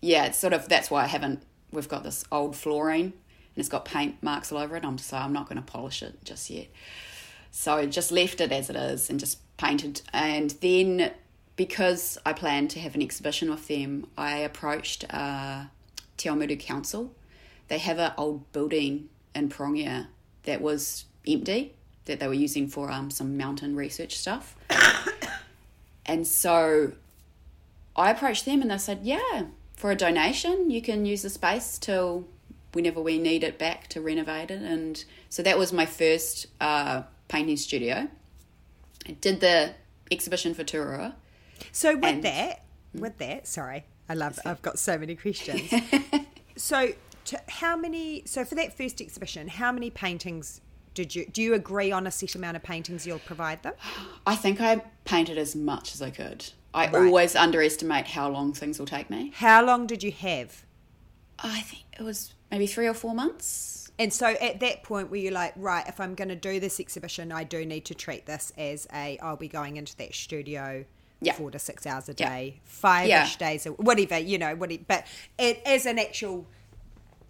yeah, 0.00 0.26
it's 0.26 0.38
sort 0.38 0.52
of, 0.52 0.68
that's 0.68 0.90
why 0.90 1.04
I 1.04 1.06
haven't, 1.06 1.42
we've 1.72 1.88
got 1.88 2.04
this 2.04 2.24
old 2.30 2.54
flooring 2.54 3.04
and 3.04 3.12
it's 3.56 3.68
got 3.68 3.84
paint 3.84 4.22
marks 4.22 4.52
all 4.52 4.58
over 4.58 4.76
it. 4.76 4.84
I'm 4.84 4.96
just 4.96 5.12
like, 5.12 5.22
I'm 5.24 5.32
not 5.32 5.48
going 5.48 5.56
to 5.56 5.62
polish 5.62 6.02
it 6.02 6.24
just 6.24 6.50
yet. 6.50 6.68
So 7.50 7.74
I 7.74 7.86
just 7.86 8.12
left 8.12 8.40
it 8.40 8.52
as 8.52 8.70
it 8.70 8.76
is 8.76 9.10
and 9.10 9.18
just 9.18 9.38
painted. 9.58 10.00
And 10.12 10.50
then 10.62 11.12
because 11.56 12.16
I 12.24 12.32
planned 12.32 12.70
to 12.70 12.80
have 12.80 12.94
an 12.94 13.02
exhibition 13.02 13.50
with 13.50 13.68
them, 13.68 14.06
I 14.16 14.38
approached 14.38 15.04
uh, 15.10 15.64
Te 16.16 16.28
Awamutu 16.30 16.58
Council. 16.58 17.12
They 17.66 17.78
have 17.78 17.98
an 17.98 18.12
old 18.16 18.50
building 18.52 19.10
in 19.34 19.50
Pirongia 19.50 20.06
that 20.44 20.62
was 20.62 21.04
empty 21.26 21.74
that 22.06 22.20
they 22.20 22.26
were 22.26 22.34
using 22.34 22.68
for 22.68 22.90
um, 22.90 23.10
some 23.10 23.36
mountain 23.36 23.76
research 23.76 24.16
stuff. 24.16 24.56
and 26.06 26.26
so 26.26 26.92
I 27.94 28.10
approached 28.10 28.46
them 28.46 28.62
and 28.62 28.70
they 28.70 28.78
said, 28.78 29.00
yeah, 29.02 29.46
for 29.76 29.90
a 29.90 29.96
donation, 29.96 30.70
you 30.70 30.80
can 30.80 31.04
use 31.04 31.22
the 31.22 31.30
space 31.30 31.76
till 31.76 32.26
whenever 32.72 33.00
we 33.00 33.18
need 33.18 33.44
it 33.44 33.58
back 33.58 33.88
to 33.88 34.00
renovate 34.00 34.50
it. 34.50 34.62
And 34.62 35.04
so 35.28 35.42
that 35.42 35.58
was 35.58 35.72
my 35.72 35.86
first 35.86 36.46
uh, 36.60 37.02
painting 37.28 37.56
studio. 37.56 38.08
Did 39.20 39.40
the 39.40 39.74
exhibition 40.10 40.54
for 40.54 40.64
Turua. 40.64 41.14
So 41.72 41.94
with 41.96 42.04
And- 42.04 42.22
that, 42.24 42.62
mm. 42.96 43.00
with 43.00 43.18
that, 43.18 43.46
sorry, 43.46 43.84
I 44.08 44.14
love. 44.14 44.38
I've 44.44 44.62
got 44.62 44.78
so 44.78 44.96
many 44.98 45.16
questions. 45.16 45.72
so, 46.56 46.92
to, 47.26 47.40
how 47.48 47.76
many? 47.76 48.22
So 48.26 48.44
for 48.44 48.54
that 48.54 48.76
first 48.76 49.00
exhibition, 49.00 49.48
how 49.48 49.72
many 49.72 49.90
paintings 49.90 50.60
did 50.94 51.14
you? 51.14 51.26
Do 51.26 51.42
you 51.42 51.54
agree 51.54 51.92
on 51.92 52.06
a 52.06 52.10
set 52.10 52.34
amount 52.34 52.56
of 52.56 52.62
paintings 52.62 53.06
you'll 53.06 53.18
provide 53.18 53.62
them? 53.62 53.74
I 54.26 54.34
think 54.36 54.60
I 54.60 54.82
painted 55.04 55.36
as 55.38 55.54
much 55.56 55.94
as 55.94 56.02
I 56.02 56.10
could. 56.10 56.46
I 56.74 56.86
Right. 56.86 56.94
always 57.06 57.34
underestimate 57.34 58.08
how 58.08 58.28
long 58.30 58.52
things 58.52 58.78
will 58.78 58.86
take 58.86 59.08
me. 59.10 59.32
How 59.36 59.64
long 59.64 59.86
did 59.86 60.02
you 60.02 60.12
have? 60.12 60.64
I 61.38 61.60
think 61.62 61.84
it 61.98 62.02
was 62.02 62.34
maybe 62.50 62.66
three 62.66 62.86
or 62.86 62.94
four 62.94 63.14
months. 63.14 63.77
And 63.98 64.12
so 64.12 64.26
at 64.28 64.60
that 64.60 64.82
point, 64.84 65.10
were 65.10 65.16
you're 65.16 65.32
like, 65.32 65.54
right, 65.56 65.86
if 65.88 65.98
I'm 66.00 66.14
going 66.14 66.28
to 66.28 66.36
do 66.36 66.60
this 66.60 66.78
exhibition, 66.78 67.32
I 67.32 67.44
do 67.44 67.64
need 67.66 67.84
to 67.86 67.94
treat 67.94 68.26
this 68.26 68.52
as 68.56 68.86
a, 68.92 69.18
I'll 69.20 69.36
be 69.36 69.48
going 69.48 69.76
into 69.76 69.96
that 69.96 70.14
studio 70.14 70.84
Yeah. 71.20 71.32
four 71.32 71.50
to 71.50 71.58
six 71.58 71.84
hours 71.86 72.08
a 72.08 72.14
Yeah. 72.16 72.28
day, 72.28 72.60
five 72.64 73.06
ish 73.06 73.10
Yeah. 73.10 73.36
days, 73.38 73.66
a, 73.66 73.70
whatever, 73.70 74.18
you 74.18 74.38
know, 74.38 74.54
what, 74.54 74.70
but 74.86 75.04
it, 75.36 75.60
as 75.66 75.84
an 75.86 75.98
actual 75.98 76.46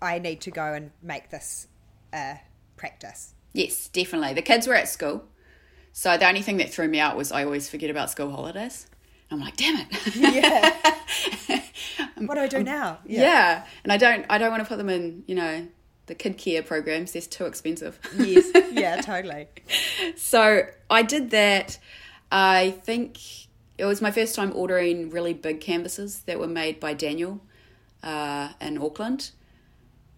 I 0.00 0.18
need 0.20 0.40
to 0.42 0.50
go 0.50 0.74
and 0.74 0.92
make 1.02 1.30
this 1.30 1.66
uh, 2.12 2.34
practice. 2.76 3.34
Yes, 3.52 3.88
definitely. 3.88 4.34
The 4.34 4.42
kids 4.42 4.66
were 4.66 4.74
at 4.74 4.88
school. 4.88 5.24
So 5.92 6.16
the 6.16 6.28
only 6.28 6.42
thing 6.42 6.58
that 6.58 6.70
threw 6.72 6.86
me 6.86 7.00
out 7.00 7.16
was 7.16 7.32
I 7.32 7.44
always 7.44 7.68
forget 7.68 7.90
about 7.90 8.08
school 8.10 8.30
holidays. 8.30 8.86
I'm 9.30 9.40
like, 9.40 9.56
damn 9.56 9.76
it. 9.80 10.16
Yeah. 10.16 11.60
what 12.18 12.36
do 12.36 12.40
I 12.42 12.46
do 12.46 12.62
now? 12.62 12.98
Yeah. 13.04 13.64
And 13.82 13.92
I 13.92 13.96
don't 13.96 14.24
I 14.30 14.38
don't 14.38 14.50
want 14.50 14.62
to 14.62 14.68
put 14.68 14.78
them 14.78 14.88
in, 14.88 15.24
you 15.26 15.34
know, 15.34 15.66
the 16.08 16.14
kid 16.14 16.36
care 16.36 16.62
programs. 16.62 17.12
They're 17.12 17.22
too 17.22 17.46
expensive. 17.46 17.98
Yes. 18.16 18.50
Yeah, 18.72 19.00
totally. 19.00 19.48
so 20.16 20.66
I 20.88 21.02
did 21.02 21.30
that. 21.30 21.78
I 22.30 22.72
think 22.82 23.18
it 23.76 23.84
was 23.84 24.00
my 24.00 24.10
first 24.10 24.34
time 24.34 24.52
ordering 24.54 25.10
really 25.10 25.32
big 25.34 25.60
canvases 25.60 26.20
that 26.26 26.38
were 26.38 26.46
made 26.46 26.78
by 26.78 26.94
Daniel 26.94 27.40
uh, 28.02 28.50
in 28.60 28.78
Auckland. 28.78 29.30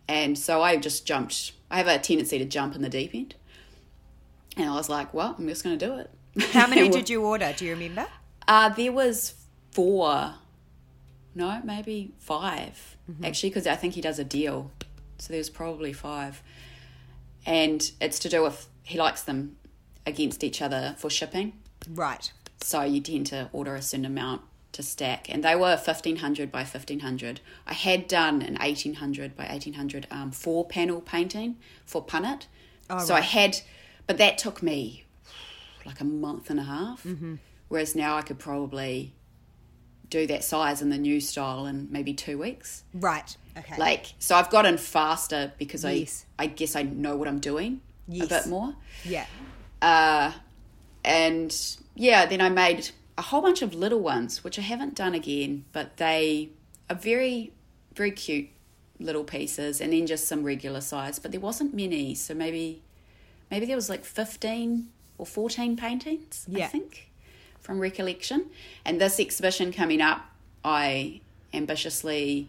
And 0.09 0.38
so 0.38 0.62
I 0.62 0.76
just 0.76 1.07
jumped. 1.07 1.53
I 1.70 1.79
have 1.79 1.87
a 1.87 1.98
tendency 1.98 2.38
to 2.38 2.44
jump 2.44 2.74
in 2.74 2.83
the 2.83 2.88
deep 2.88 3.14
end. 3.14 3.35
And 4.57 4.68
I 4.68 4.74
was 4.74 4.88
like, 4.88 5.14
well, 5.14 5.37
I'm 5.38 5.46
just 5.48 5.62
going 5.64 5.79
to 5.79 5.87
do 5.87 5.94
it. 5.94 6.11
How 6.53 6.66
many 6.66 6.88
did 6.98 7.09
you 7.09 7.24
order? 7.24 7.55
Do 7.57 7.64
you 7.64 7.72
remember? 7.72 8.07
Uh, 8.48 8.68
there 8.70 8.92
was 8.92 9.35
four. 9.70 10.35
No, 11.35 11.61
maybe 11.64 12.12
5 12.18 12.96
Mm-hmm. 13.11 13.24
Actually, 13.24 13.50
because 13.50 13.66
I 13.66 13.74
think 13.74 13.94
he 13.94 14.00
does 14.00 14.18
a 14.18 14.24
deal. 14.24 14.70
So 15.20 15.33
there's 15.33 15.50
probably 15.50 15.92
five. 15.92 16.42
And 17.46 17.90
it's 18.00 18.18
to 18.20 18.28
do 18.28 18.42
with 18.42 18.68
he 18.83 18.98
likes 18.98 19.22
them 19.22 19.56
against 20.06 20.42
each 20.42 20.61
other 20.61 20.94
for 20.98 21.11
shipping. 21.11 21.52
Right. 21.88 22.33
So 22.61 22.83
you 22.83 23.00
tend 23.00 23.26
to 23.28 23.48
order 23.52 23.74
a 23.74 23.83
certain 23.83 24.04
amount 24.04 24.42
to 24.72 24.83
stack. 24.83 25.33
And 25.33 25.42
they 25.42 25.54
were 25.54 25.76
1500 25.76 26.50
by 26.50 26.61
1500. 26.61 27.40
I 27.66 27.74
had 27.74 28.09
done 28.09 28.42
an 28.42 28.54
1800 28.54 29.37
by 29.37 29.44
1800 29.44 30.06
um, 30.11 30.30
four 30.30 30.66
panel 30.66 31.00
painting 31.00 31.56
for 31.85 32.04
Punnet. 32.04 32.46
so 33.04 33.14
I 33.14 33.20
had, 33.20 33.59
but 34.06 34.18
that 34.18 34.38
took 34.38 34.62
me 34.62 35.04
like 35.87 36.00
a 36.00 36.04
month 36.04 36.50
and 36.50 36.61
a 36.61 36.64
half. 36.64 37.06
Whereas 37.68 37.94
now 37.94 38.16
I 38.16 38.22
could 38.22 38.38
probably 38.38 39.14
do 40.09 40.26
that 40.26 40.42
size 40.42 40.83
in 40.83 40.90
the 40.90 40.98
new 40.98 41.20
style 41.20 41.66
in 41.66 41.88
maybe 41.90 42.12
two 42.12 42.37
weeks. 42.37 42.83
Right. 42.92 43.37
Okay. 43.56 43.76
Like, 43.78 44.06
so 44.18 44.34
I've 44.36 44.50
gotten 44.50 44.76
faster 44.78 45.52
because 45.58 45.84
Yes. 45.84 46.24
I, 46.38 46.44
I 46.44 46.46
guess 46.46 46.76
I 46.76 46.82
know 46.82 47.16
what 47.16 47.28
I'm 47.28 47.40
doing 47.40 47.80
Yes. 48.08 48.26
a 48.26 48.28
bit 48.28 48.46
more. 48.46 48.74
yeah. 49.04 49.26
Uh, 49.82 50.32
and 51.04 51.56
yeah, 51.94 52.26
then 52.26 52.40
I 52.40 52.48
made 52.48 52.90
a 53.18 53.22
whole 53.22 53.40
bunch 53.42 53.62
of 53.62 53.74
little 53.74 54.00
ones, 54.00 54.44
which 54.44 54.58
I 54.58 54.62
haven't 54.62 54.94
done 54.94 55.14
again, 55.14 55.64
but 55.72 55.96
they 55.96 56.50
are 56.88 56.96
very, 56.96 57.52
very 57.94 58.10
cute 58.10 58.48
little 58.98 59.24
pieces, 59.24 59.80
and 59.80 59.92
then 59.92 60.06
just 60.06 60.28
some 60.28 60.42
regular 60.44 60.80
size. 60.80 61.18
But 61.18 61.30
there 61.32 61.40
wasn't 61.40 61.72
many, 61.74 62.14
so 62.14 62.34
maybe, 62.34 62.82
maybe 63.50 63.64
there 63.66 63.76
was 63.76 63.88
like 63.88 64.04
fifteen 64.04 64.88
or 65.16 65.24
fourteen 65.26 65.76
paintings. 65.76 66.46
I 66.54 66.58
Yeah. 66.58 66.68
think, 66.68 67.10
from 67.60 67.78
recollection. 67.80 68.50
And 68.84 69.00
this 69.00 69.18
exhibition 69.18 69.72
coming 69.72 70.00
up, 70.02 70.20
I 70.64 71.20
ambitiously 71.54 72.48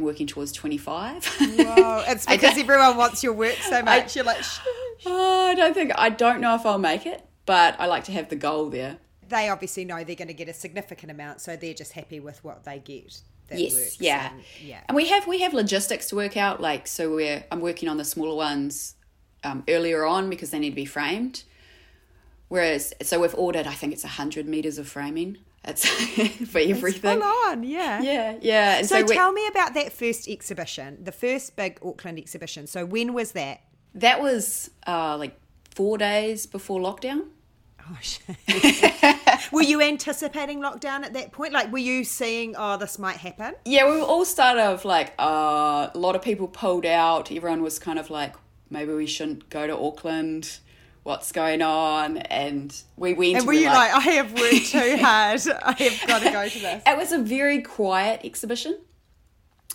am 0.00 0.04
working 0.06 0.26
towards 0.26 0.52
twenty 0.52 0.78
five. 0.78 1.24
Whoa. 1.26 2.04
It's 2.08 2.26
because 2.34 2.58
everyone 2.58 2.96
wants 2.96 3.22
your 3.22 3.32
work 3.32 3.56
so 3.56 3.82
much. 3.82 4.16
You're 4.16 4.24
like, 4.24 4.42
Shh. 4.42 4.58
Oh, 5.06 5.46
I 5.48 5.54
don't 5.54 5.72
think 5.72 5.92
I 5.96 6.10
don't 6.10 6.42
know 6.42 6.54
if 6.54 6.66
I'll 6.66 6.78
make 6.78 7.06
it, 7.06 7.24
but 7.46 7.74
I 7.80 7.86
like 7.86 8.04
to 8.04 8.12
have 8.12 8.28
the 8.28 8.36
goal 8.36 8.68
there. 8.68 8.98
they 9.28 9.48
obviously 9.48 9.84
know 9.86 10.04
they're 10.04 10.14
going 10.14 10.28
to 10.28 10.34
get 10.34 10.48
a 10.48 10.52
significant 10.52 11.10
amount, 11.10 11.40
so 11.40 11.56
they're 11.56 11.72
just 11.72 11.92
happy 11.92 12.20
with 12.20 12.44
what 12.44 12.64
they 12.64 12.78
get. 12.80 13.22
That 13.48 13.58
yes, 13.58 13.72
works. 13.74 14.00
yeah. 14.00 14.30
And, 14.30 14.42
yeah. 14.62 14.80
And 14.88 14.96
we 14.96 15.08
have 15.08 15.26
we 15.26 15.40
have 15.40 15.54
logistics 15.54 16.06
to 16.10 16.16
work 16.16 16.36
out. 16.36 16.60
Like, 16.60 16.86
so 16.86 17.14
we're 17.14 17.42
I'm 17.50 17.60
working 17.60 17.88
on 17.88 17.96
the 17.96 18.04
smaller 18.04 18.36
ones 18.36 18.94
um, 19.42 19.64
earlier 19.68 20.04
on 20.04 20.28
because 20.28 20.50
they 20.50 20.58
need 20.58 20.70
to 20.70 20.76
be 20.76 20.84
framed. 20.84 21.44
Whereas, 22.48 22.92
so 23.00 23.20
we've 23.20 23.34
ordered, 23.36 23.66
I 23.66 23.72
think 23.72 23.92
it's 23.94 24.02
hundred 24.04 24.46
meters 24.46 24.76
of 24.76 24.86
framing. 24.88 25.38
It's 25.64 25.84
for 26.50 26.58
everything. 26.58 27.20
Full 27.20 27.22
on, 27.48 27.62
yeah. 27.64 28.00
Yeah, 28.00 28.36
yeah. 28.40 28.78
And 28.78 28.88
So, 28.88 29.00
so, 29.00 29.04
we- 29.06 29.14
tell 29.14 29.30
me 29.32 29.46
about 29.46 29.74
that 29.74 29.92
first 29.92 30.26
exhibition, 30.28 31.04
the 31.04 31.12
first 31.12 31.54
big 31.56 31.78
Auckland 31.84 32.18
exhibition. 32.18 32.66
So 32.66 32.84
when 32.86 33.12
was 33.12 33.32
that? 33.32 33.60
that 33.94 34.22
was 34.22 34.70
uh, 34.86 35.16
like 35.18 35.36
four 35.74 35.98
days 35.98 36.46
before 36.46 36.80
lockdown. 36.80 37.24
Oh 37.80 37.98
shit. 38.00 38.36
were 39.52 39.62
you 39.62 39.82
anticipating 39.82 40.60
lockdown 40.60 41.02
at 41.04 41.12
that 41.14 41.32
point? 41.32 41.52
Like, 41.52 41.72
were 41.72 41.78
you 41.78 42.04
seeing, 42.04 42.54
oh, 42.56 42.76
this 42.76 42.98
might 42.98 43.16
happen? 43.16 43.54
Yeah, 43.64 43.90
we 43.90 43.96
were 43.98 44.06
all 44.06 44.24
started 44.24 44.62
off 44.62 44.84
like 44.84 45.12
uh, 45.18 45.88
a 45.92 45.98
lot 45.98 46.14
of 46.14 46.22
people 46.22 46.46
pulled 46.48 46.86
out. 46.86 47.32
Everyone 47.32 47.62
was 47.62 47.78
kind 47.78 47.98
of 47.98 48.10
like, 48.10 48.34
maybe 48.70 48.92
we 48.94 49.06
shouldn't 49.06 49.50
go 49.50 49.66
to 49.66 49.76
Auckland. 49.76 50.58
What's 51.10 51.32
going 51.32 51.60
on? 51.60 52.18
And 52.18 52.72
we 52.96 53.14
went. 53.14 53.38
And 53.38 53.44
were 53.44 53.50
we 53.50 53.62
you 53.62 53.66
like, 53.66 53.92
I 53.92 53.98
have 54.12 54.32
worked 54.32 54.66
too 54.70 54.96
hard. 54.98 55.40
I 55.60 55.72
have 55.72 56.06
got 56.06 56.22
to 56.22 56.30
go 56.30 56.48
to 56.48 56.58
this. 56.60 56.82
It 56.86 56.96
was 56.96 57.10
a 57.10 57.18
very 57.18 57.62
quiet 57.62 58.20
exhibition. 58.22 58.78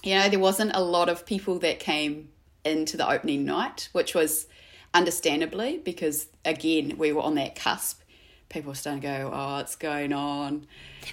You 0.02 0.16
know, 0.16 0.30
there 0.30 0.40
wasn't 0.40 0.72
a 0.74 0.80
lot 0.82 1.10
of 1.10 1.26
people 1.26 1.60
that 1.60 1.80
came 1.82 2.30
into 2.64 2.96
the 2.96 3.06
opening 3.10 3.44
night, 3.44 3.90
which 3.92 4.16
was 4.16 4.48
understandably 4.94 5.80
because, 5.80 6.28
again, 6.46 6.96
we 6.98 7.12
were 7.12 7.22
on 7.22 7.36
that 7.36 7.58
cusp. 7.58 8.02
People 8.48 8.70
were 8.70 8.76
starting 8.76 9.02
to 9.02 9.08
go, 9.10 9.32
oh, 9.34 9.58
it's 9.58 9.76
going 9.76 10.14
on. 10.14 10.66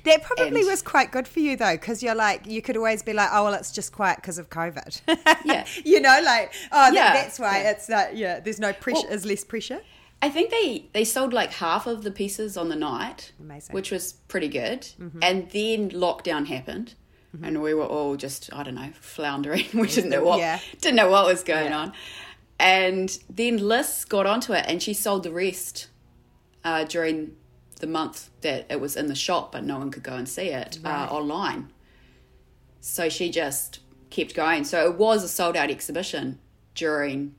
That 0.04 0.22
probably 0.22 0.60
And- 0.60 0.68
was 0.68 0.82
quite 0.82 1.10
good 1.10 1.26
for 1.26 1.40
you 1.40 1.56
though, 1.56 1.72
because 1.74 2.00
you're 2.00 2.14
like, 2.14 2.46
you 2.46 2.62
could 2.62 2.76
always 2.76 3.02
be 3.02 3.12
like, 3.12 3.30
oh, 3.32 3.42
well, 3.44 3.54
it's 3.54 3.72
just 3.72 3.90
quiet 3.92 4.18
because 4.18 4.38
of 4.38 4.50
COVID. 4.50 5.00
Yeah. 5.44 5.66
you 5.84 6.00
know, 6.00 6.20
like, 6.24 6.52
oh, 6.70 6.92
that- 6.94 7.14
that's 7.14 7.40
why 7.40 7.62
Yeah. 7.62 7.70
it's 7.72 7.88
not, 7.88 8.16
yeah, 8.16 8.38
there's 8.38 8.60
no 8.60 8.72
pressure, 8.72 9.00
Well- 9.00 9.08
there's 9.08 9.26
less 9.26 9.42
pressure. 9.42 9.80
I 10.24 10.28
think 10.30 10.50
they, 10.50 10.86
they 10.92 11.04
sold 11.04 11.32
like 11.32 11.52
half 11.54 11.86
of 11.88 12.04
the 12.04 12.10
pieces 12.12 12.56
on 12.56 12.68
the 12.68 12.76
night, 12.76 13.32
Amazing. 13.40 13.66
Mm-hmm. 13.68 13.74
which 13.74 13.90
was 13.90 14.12
pretty 14.28 14.48
good. 14.48 14.86
And 15.20 15.50
then 15.50 15.90
lockdown 15.90 16.46
happened. 16.46 16.94
And 17.42 17.60
we 17.62 17.72
were 17.74 17.86
all 17.86 18.16
just 18.16 18.52
I 18.52 18.62
don't 18.62 18.74
know 18.76 18.90
floundering. 19.00 19.64
We 19.74 19.88
didn't 19.88 20.10
know 20.10 20.22
what 20.22 20.38
Yeah. 20.38 20.60
didn't 20.80 20.96
know 20.96 21.10
what 21.10 21.26
was 21.26 21.42
going 21.42 21.70
Yeah. 21.70 21.78
on. 21.78 21.92
And 22.60 23.18
then 23.28 23.56
Liz 23.56 24.04
got 24.04 24.26
onto 24.26 24.52
it 24.52 24.64
and 24.68 24.80
she 24.82 24.94
sold 24.94 25.22
the 25.24 25.32
rest 25.32 25.88
uh, 26.62 26.84
during 26.84 27.34
the 27.80 27.86
month 27.88 28.30
that 28.42 28.66
it 28.70 28.80
was 28.80 28.96
in 28.96 29.06
the 29.08 29.14
shop, 29.16 29.50
but 29.50 29.64
no 29.64 29.78
one 29.78 29.90
could 29.90 30.04
go 30.04 30.12
and 30.14 30.28
see 30.28 30.48
it 30.50 30.78
uh, 30.84 31.08
online. 31.10 31.72
So 32.80 33.08
she 33.08 33.30
just 33.30 33.80
kept 34.10 34.34
going. 34.34 34.62
So 34.64 34.84
it 34.88 34.96
was 34.98 35.24
a 35.24 35.28
sold 35.28 35.56
out 35.56 35.70
exhibition 35.70 36.38
during 36.74 37.34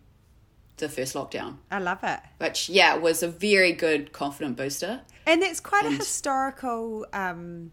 the 0.77 0.89
first 0.89 1.13
lockdown, 1.15 1.57
I 1.71 1.79
love 1.79 1.99
it. 2.03 2.19
which, 2.39 2.69
yeah, 2.69 2.95
was 2.95 3.21
a 3.23 3.27
very 3.27 3.71
good 3.73 4.11
confident 4.11 4.57
booster. 4.57 5.01
And 5.25 5.41
it's 5.43 5.59
quite 5.59 5.85
a 5.85 5.91
historical, 5.91 7.05
um, 7.13 7.71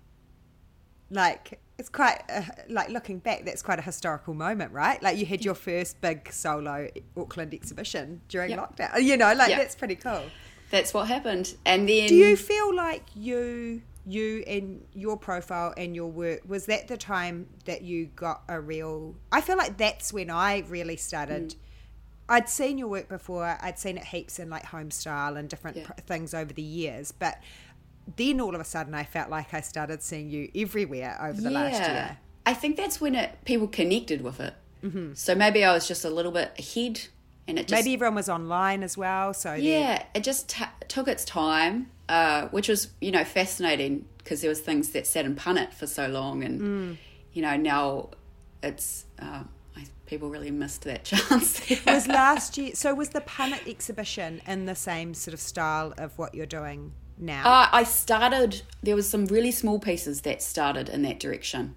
like, 1.11 1.61
it's 1.79 1.89
quite, 1.89 2.23
uh, 2.29 2.43
like, 2.69 2.91
looking 2.91 3.19
back, 3.19 3.45
that's 3.45 3.63
quite 3.63 3.79
a 3.79 3.83
historical 3.83 4.35
moment, 4.35 4.73
right? 4.73 5.03
Like, 5.03 5.17
you 5.17 5.27
had 5.27 5.45
your 5.45 5.55
first 5.55 6.01
big 6.01 6.31
solo 6.33 6.89
Auckland 7.17 7.55
exhibition 7.55 8.21
during 8.29 8.51
Yep. 8.51 8.77
lockdown. 8.77 9.03
You 9.03 9.17
know, 9.17 9.33
like, 9.33 9.51
Yeah. 9.51 9.59
that's 9.59 9.75
pretty 9.75 9.97
cool. 9.97 10.25
That's 10.71 10.95
what 10.95 11.09
happened. 11.09 11.57
And 11.67 11.89
then. 11.89 12.09
Do 12.09 12.15
you 12.15 12.37
feel 12.37 12.75
like 12.75 13.05
you 13.15 13.83
you 14.07 14.43
and 14.47 14.87
your 14.95 15.17
profile 15.17 15.75
and 15.77 15.95
your 15.95 16.11
work 16.11 16.41
was 16.49 16.65
that 16.67 16.89
the 16.89 16.97
time 16.97 17.47
that 17.67 17.83
you 17.83 18.07
got 18.17 18.43
a 18.49 18.59
real 18.59 19.15
I 19.31 19.43
feel 19.43 19.59
like 19.59 19.77
that's 19.77 20.11
when 20.11 20.31
I 20.31 20.65
really 20.69 20.97
started 20.97 21.51
Mm. 21.51 21.57
I'd 22.31 22.49
seen 22.49 22.79
your 22.79 22.89
work 22.89 23.09
before 23.09 23.59
I'd 23.61 23.79
seen 23.79 23.99
it 23.99 24.05
heaps 24.05 24.39
in 24.39 24.49
like 24.49 24.65
home 24.65 24.91
style 24.91 25.37
and 25.37 25.49
different 25.49 25.77
Yeah. 25.77 25.85
pr- 25.87 26.01
things 26.07 26.33
over 26.33 26.53
the 26.53 26.63
years 26.63 27.13
but 27.13 27.39
then 28.17 28.41
all 28.41 28.55
of 28.55 28.61
a 28.61 28.65
sudden 28.65 28.95
I 28.95 29.05
felt 29.05 29.29
like 29.31 29.53
I 29.53 29.61
started 29.61 30.03
seeing 30.03 30.31
you 30.31 30.51
everywhere 30.55 31.19
over 31.23 31.41
the 31.41 31.51
last 31.51 31.81
year 31.81 32.17
I 32.47 32.55
think 32.55 32.77
that's 32.77 33.01
when 33.01 33.15
it 33.15 33.45
people 33.45 33.69
connected 33.69 34.23
with 34.23 34.41
it. 34.41 34.55
Mm-hmm. 34.83 35.13
So 35.15 35.35
maybe 35.35 35.63
I 35.63 35.73
was 35.75 35.87
just 35.87 36.07
a 36.07 36.11
little 36.11 36.33
bit 36.33 36.51
ahead, 36.59 37.03
and 37.47 37.59
it 37.59 37.69
just 37.69 37.85
maybe 37.85 37.93
everyone 37.95 38.15
was 38.15 38.31
online 38.31 38.83
as 38.83 38.97
well 38.97 39.35
so 39.35 39.53
yeah, 39.55 40.05
it 40.15 40.25
just 40.25 40.49
ta 40.49 40.73
took 40.89 41.07
its 41.07 41.23
time, 41.25 41.91
uh, 42.09 42.49
which 42.49 42.67
was 42.69 42.89
you 43.01 43.11
know 43.11 43.25
fascinating 43.25 44.07
because 44.19 44.41
there 44.41 44.49
was 44.49 44.61
things 44.61 44.89
that 44.93 45.07
sat 45.07 45.27
in 45.27 45.37
punnet 45.37 45.75
for 45.75 45.87
so 45.87 46.09
long, 46.09 46.43
and 46.43 46.61
Mm. 46.61 46.97
you 47.35 47.43
know 47.43 47.57
now 47.59 48.09
it's 48.63 49.05
uh, 49.21 49.43
people 50.11 50.29
really 50.29 50.51
missed 50.51 50.83
that 50.83 51.05
chance. 51.13 51.63
was 51.87 52.07
last 52.09 52.59
year 52.59 52.73
so 52.75 52.95
was 52.95 53.11
the 53.11 53.21
Punnet 53.23 53.67
exhibition 53.69 54.43
in 54.47 54.67
the 54.67 54.75
same 54.75 55.15
sort 55.15 55.33
of 55.33 55.41
style 55.41 55.95
of 55.97 56.19
what 56.19 56.35
you're 56.35 56.47
doing 56.47 56.93
now 57.17 57.43
Uh, 57.49 57.69
I 57.73 57.85
started. 57.85 58.63
There 58.83 58.97
was 58.97 59.09
some 59.09 59.27
really 59.27 59.51
small 59.53 59.79
pieces 59.79 60.23
that 60.23 60.43
started 60.43 60.89
in 60.89 61.03
that 61.03 61.21
direction, 61.21 61.77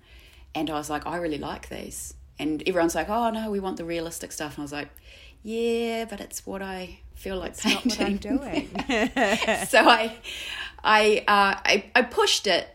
and 0.55 0.69
I 0.69 0.73
was 0.73 0.89
like, 0.89 1.05
I 1.05 1.17
really 1.17 1.37
like 1.37 1.67
these. 1.69 2.13
And 2.39 2.63
everyone's 2.67 2.95
like, 2.95 3.09
Oh 3.09 3.29
no, 3.29 3.51
we 3.51 3.59
want 3.59 3.77
the 3.77 3.85
realistic 3.85 4.31
stuff. 4.31 4.53
And 4.55 4.59
I 4.59 4.63
was 4.63 4.71
like, 4.71 4.89
Yeah, 5.43 6.05
but 6.05 6.19
it's 6.21 6.45
what 6.45 6.61
I 6.61 6.99
feel 7.13 7.37
like 7.37 7.51
It's 7.51 7.65
not 7.65 7.85
what 7.85 7.99
I'm 8.01 8.17
painting. 8.19 8.37
doing. 8.37 8.69
so 9.67 9.79
I, 9.87 10.15
I, 10.83 11.23
uh, 11.27 11.53
I, 11.73 11.85
I 11.93 12.01
pushed 12.01 12.47
it 12.47 12.67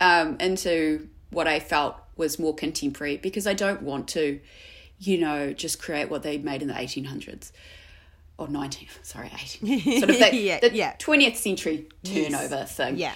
um, 0.00 0.36
into 0.40 1.08
what 1.30 1.48
I 1.48 1.58
felt 1.58 1.96
was 2.16 2.38
more 2.38 2.54
contemporary 2.54 3.16
because 3.16 3.46
I 3.46 3.54
don't 3.54 3.82
want 3.82 4.08
to, 4.08 4.40
you 5.00 5.18
know, 5.18 5.52
just 5.52 5.80
create 5.82 6.08
what 6.10 6.22
they 6.22 6.38
made 6.38 6.62
in 6.62 6.68
the 6.68 6.74
1800s 6.74 7.50
or 8.38 8.48
19, 8.48 8.88
sorry, 9.02 9.30
18, 9.34 9.98
sort 10.00 10.10
of 10.10 10.18
the, 10.18 10.36
Yeah, 10.36 10.60
the 10.60 10.74
yeah. 10.74 10.96
20th 10.96 11.36
century 11.36 11.88
turnover 12.04 12.54
Yes. 12.56 12.76
thing. 12.76 12.96
Yeah. 12.98 13.14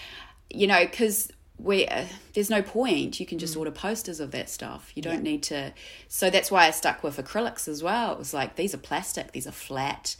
You 0.50 0.66
know, 0.66 0.80
because 0.84 1.30
we 1.58 1.86
uh, 1.86 2.04
there's 2.34 2.50
no 2.50 2.62
point. 2.62 3.20
You 3.20 3.26
can 3.26 3.38
just 3.38 3.56
order 3.56 3.70
posters 3.70 4.18
of 4.20 4.30
that 4.32 4.50
stuff. 4.50 4.90
You 4.94 5.02
don't 5.02 5.22
need 5.22 5.42
to. 5.44 5.72
So 6.08 6.28
that's 6.30 6.50
why 6.50 6.66
I 6.66 6.70
stuck 6.72 7.02
with 7.02 7.16
acrylics 7.16 7.68
as 7.68 7.82
well. 7.82 8.12
It 8.12 8.18
was 8.18 8.34
like 8.34 8.56
these 8.56 8.74
are 8.74 8.78
plastic. 8.78 9.32
These 9.32 9.46
are 9.46 9.52
flat. 9.52 10.16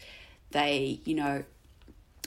They, 0.52 1.00
you 1.04 1.14
know, 1.14 1.44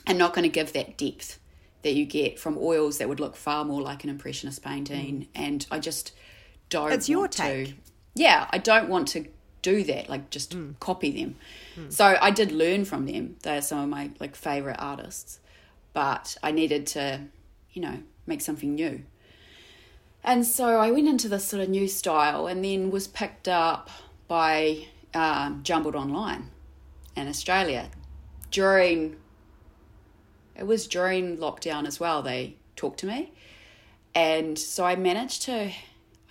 are 0.07 0.13
not 0.13 0.33
going 0.33 0.43
to 0.43 0.49
give 0.49 0.73
that 0.73 0.97
depth 0.97 1.39
that 1.83 1.93
you 1.95 2.05
get 2.05 2.37
from 2.39 2.57
oils 2.59 2.97
that 2.97 3.07
would 3.07 3.19
look 3.19 3.35
far 3.37 3.63
more 3.65 3.81
like 3.81 4.03
an 4.03 4.09
impressionist 4.09 4.61
painting. 4.63 5.27
And 5.33 5.65
I 5.71 5.79
just 5.79 6.11
don't. 6.69 6.91
It's 6.91 7.07
your 7.09 7.21
want 7.21 7.31
to- 7.33 7.41
take. 7.41 7.75
Yeah, 8.17 8.47
I 8.49 8.57
don't 8.57 8.89
want 8.89 9.07
to 9.09 9.25
do 9.61 9.83
that. 9.83 10.09
Like 10.09 10.29
just 10.29 10.55
copy 10.79 11.11
them. 11.11 11.35
So 11.89 12.17
I 12.21 12.31
did 12.31 12.51
learn 12.51 12.85
from 12.85 13.05
them. 13.05 13.35
They 13.43 13.57
are 13.57 13.61
some 13.61 13.79
of 13.79 13.89
my 13.89 14.11
like 14.19 14.35
favorite 14.35 14.77
artists, 14.79 15.39
but 15.93 16.37
I 16.41 16.51
needed 16.51 16.87
to, 16.87 17.21
you 17.73 17.81
know, 17.81 17.99
make 18.25 18.41
something 18.41 18.75
new. 18.75 19.03
And 20.23 20.45
so 20.45 20.79
I 20.79 20.91
went 20.91 21.07
into 21.07 21.29
this 21.29 21.45
sort 21.45 21.61
of 21.63 21.69
new 21.69 21.87
style, 21.87 22.47
and 22.47 22.63
then 22.65 22.91
was 22.91 23.07
picked 23.07 23.47
up 23.47 23.89
by 24.27 24.87
um, 25.13 25.61
Jumbled 25.63 25.95
Online 25.95 26.49
in 27.15 27.27
Australia 27.27 27.89
during. 28.51 29.15
It 30.55 30.65
was 30.65 30.87
during 30.87 31.37
lockdown 31.37 31.85
as 31.85 31.99
well. 31.99 32.23
They 32.23 32.55
talked 32.75 32.99
to 33.01 33.05
me, 33.05 33.31
and 34.15 34.57
so 34.57 34.85
I 34.85 34.95
managed 34.95 35.43
to. 35.43 35.71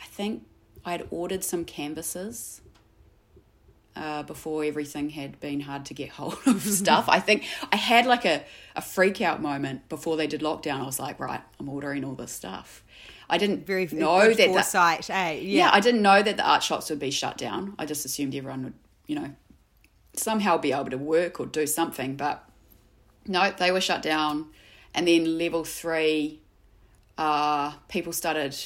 I 0.03 0.07
think 0.11 0.43
I'd 0.87 1.07
ordered 1.11 1.43
some 1.45 1.65
canvases 1.65 2.63
uh, 3.97 4.23
before 4.23 4.63
everything 4.63 5.11
had 5.11 5.41
been 5.41 5.61
hard 5.61 5.87
to 5.87 5.95
get 5.95 6.09
hold 6.19 6.39
of 6.47 6.63
stuff. 6.63 7.07
I 7.09 7.19
think 7.19 7.45
I 7.73 7.77
had 7.77 8.07
like 8.07 8.25
a, 8.25 8.45
a 8.77 8.81
freak 8.81 9.21
out 9.21 9.43
moment 9.43 9.89
before 9.89 10.17
they 10.17 10.27
did 10.27 10.41
lockdown. 10.41 10.81
I 10.81 10.87
was 10.87 11.01
like, 11.01 11.19
right, 11.19 11.41
I'm 11.59 11.69
ordering 11.69 12.05
all 12.05 12.15
this 12.15 12.33
stuff. 12.33 12.85
I 13.29 13.39
didn't 13.39 13.67
Very 13.67 13.87
know 13.87 14.29
that 14.29 14.37
the, 14.37 14.47
foresight, 14.47 15.11
eh? 15.11 15.33
yeah, 15.33 15.39
Yeah. 15.41 15.71
I 15.73 15.81
didn't 15.81 16.03
know 16.03 16.23
that 16.23 16.37
the 16.37 16.49
art 16.49 16.63
shops 16.63 16.89
would 16.91 17.01
be 17.01 17.11
shut 17.11 17.37
down. 17.37 17.75
I 17.79 17.85
just 17.85 18.05
assumed 18.05 18.35
everyone 18.37 18.63
would, 18.63 18.75
you 19.09 19.17
know, 19.17 19.35
somehow 20.15 20.57
be 20.59 20.73
able 20.73 20.91
to 20.91 20.99
work 20.99 21.41
or 21.41 21.47
do 21.47 21.67
something. 21.67 22.15
But 22.15 22.49
no, 23.27 23.51
they 23.51 23.73
were 23.73 23.81
shut 23.81 24.03
down. 24.03 24.47
And 24.95 25.09
then 25.09 25.37
level 25.37 25.65
three, 25.65 26.41
uh, 27.19 27.73
people 27.89 28.13
started. 28.13 28.57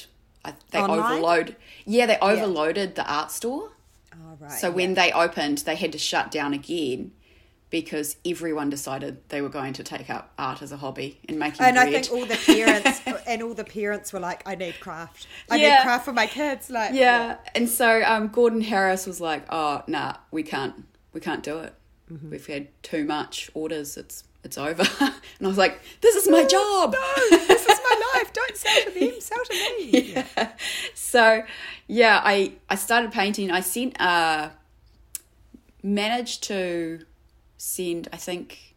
I, 0.43 0.53
they 0.71 0.79
Online? 0.79 0.99
overload. 0.99 1.55
Yeah, 1.85 2.05
they 2.07 2.17
overloaded 2.21 2.95
the 2.95 3.05
art 3.11 3.31
store. 3.31 3.71
Oh, 4.13 4.37
right. 4.39 4.51
So 4.51 4.71
when 4.71 4.95
they 4.95 5.11
opened, 5.11 5.59
they 5.59 5.75
had 5.75 5.91
to 5.91 5.97
shut 5.97 6.31
down 6.31 6.53
again 6.53 7.11
because 7.69 8.17
everyone 8.25 8.69
decided 8.69 9.17
they 9.29 9.41
were 9.41 9.49
going 9.49 9.71
to 9.73 9.83
take 9.83 10.09
up 10.09 10.33
art 10.37 10.61
as 10.61 10.71
a 10.73 10.77
hobby 10.77 11.19
and 11.29 11.39
making 11.39 11.65
and 11.65 11.79
I 11.79 11.89
think 11.89 12.11
all 12.11 12.25
the 12.25 12.35
parents 12.45 12.99
and 13.27 13.41
all 13.41 13.53
the 13.53 13.63
parents 13.63 14.11
were 14.11 14.19
like, 14.19 14.41
"I 14.45 14.55
need 14.55 14.79
craft. 14.81 15.27
I 15.49 15.55
Yeah. 15.55 15.75
need 15.75 15.81
craft 15.83 16.05
for 16.05 16.11
my 16.13 16.27
kids." 16.27 16.69
Like, 16.69 16.93
yeah. 16.93 17.37
And 17.55 17.69
so 17.69 18.03
um, 18.03 18.27
Gordon 18.27 18.61
Harris 18.61 19.07
was 19.07 19.21
like, 19.21 19.45
"Oh, 19.49 19.83
nah, 19.87 20.15
we 20.31 20.43
can't, 20.43 20.83
we 21.13 21.21
can't 21.21 21.43
do 21.43 21.59
it. 21.59 21.73
Mm-hmm. 22.11 22.29
We've 22.31 22.45
had 22.45 22.67
too 22.83 23.05
much 23.05 23.49
orders. 23.53 23.95
It's 23.95 24.25
it's 24.43 24.57
over." 24.57 24.83
and 24.99 25.13
I 25.41 25.47
was 25.47 25.57
like, 25.57 25.81
"This 26.01 26.15
is 26.15 26.29
my 26.29 26.43
job." 26.45 26.93
no, 26.93 27.37
this 27.47 27.65
is 27.65 27.79
my 27.83 28.01
life. 28.13 28.33
Don't 28.39 28.57
sell 28.57 28.83
to 28.83 28.99
them, 28.99 29.21
sell 29.21 29.43
to 29.45 29.53
me. 29.53 30.13
yeah. 30.13 30.51
So, 30.93 31.43
yeah, 31.87 32.21
I 32.23 32.53
I 32.69 32.75
started 32.75 33.11
painting. 33.11 33.51
I 33.51 33.61
sent 33.61 33.99
uh 33.99 34.49
managed 35.83 36.43
to 36.43 37.05
send. 37.57 38.07
I 38.13 38.17
think 38.17 38.75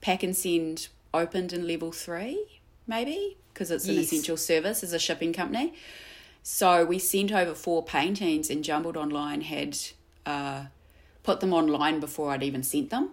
pack 0.00 0.22
and 0.22 0.36
send 0.36 0.88
opened 1.12 1.52
in 1.52 1.66
level 1.66 1.92
three, 1.92 2.60
maybe 2.86 3.38
because 3.52 3.70
it's 3.70 3.88
an 3.88 3.96
essential 3.96 4.36
service 4.36 4.82
as 4.82 4.92
a 4.92 4.98
shipping 4.98 5.32
company. 5.32 5.72
So 6.42 6.84
we 6.84 6.98
sent 6.98 7.32
over 7.32 7.54
four 7.54 7.82
paintings, 7.82 8.50
and 8.50 8.62
Jumbled 8.62 8.96
Online 8.96 9.40
had 9.40 9.76
uh, 10.24 10.66
put 11.22 11.40
them 11.40 11.52
online 11.52 11.98
before 11.98 12.30
I'd 12.30 12.42
even 12.42 12.62
sent 12.62 12.90
them, 12.90 13.10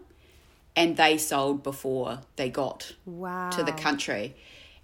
and 0.75 0.97
they 0.97 1.17
sold 1.17 1.63
before 1.63 2.21
they 2.35 2.49
got 2.49 2.93
Wow. 3.05 3.49
to 3.51 3.63
the 3.63 3.71
country. 3.71 4.35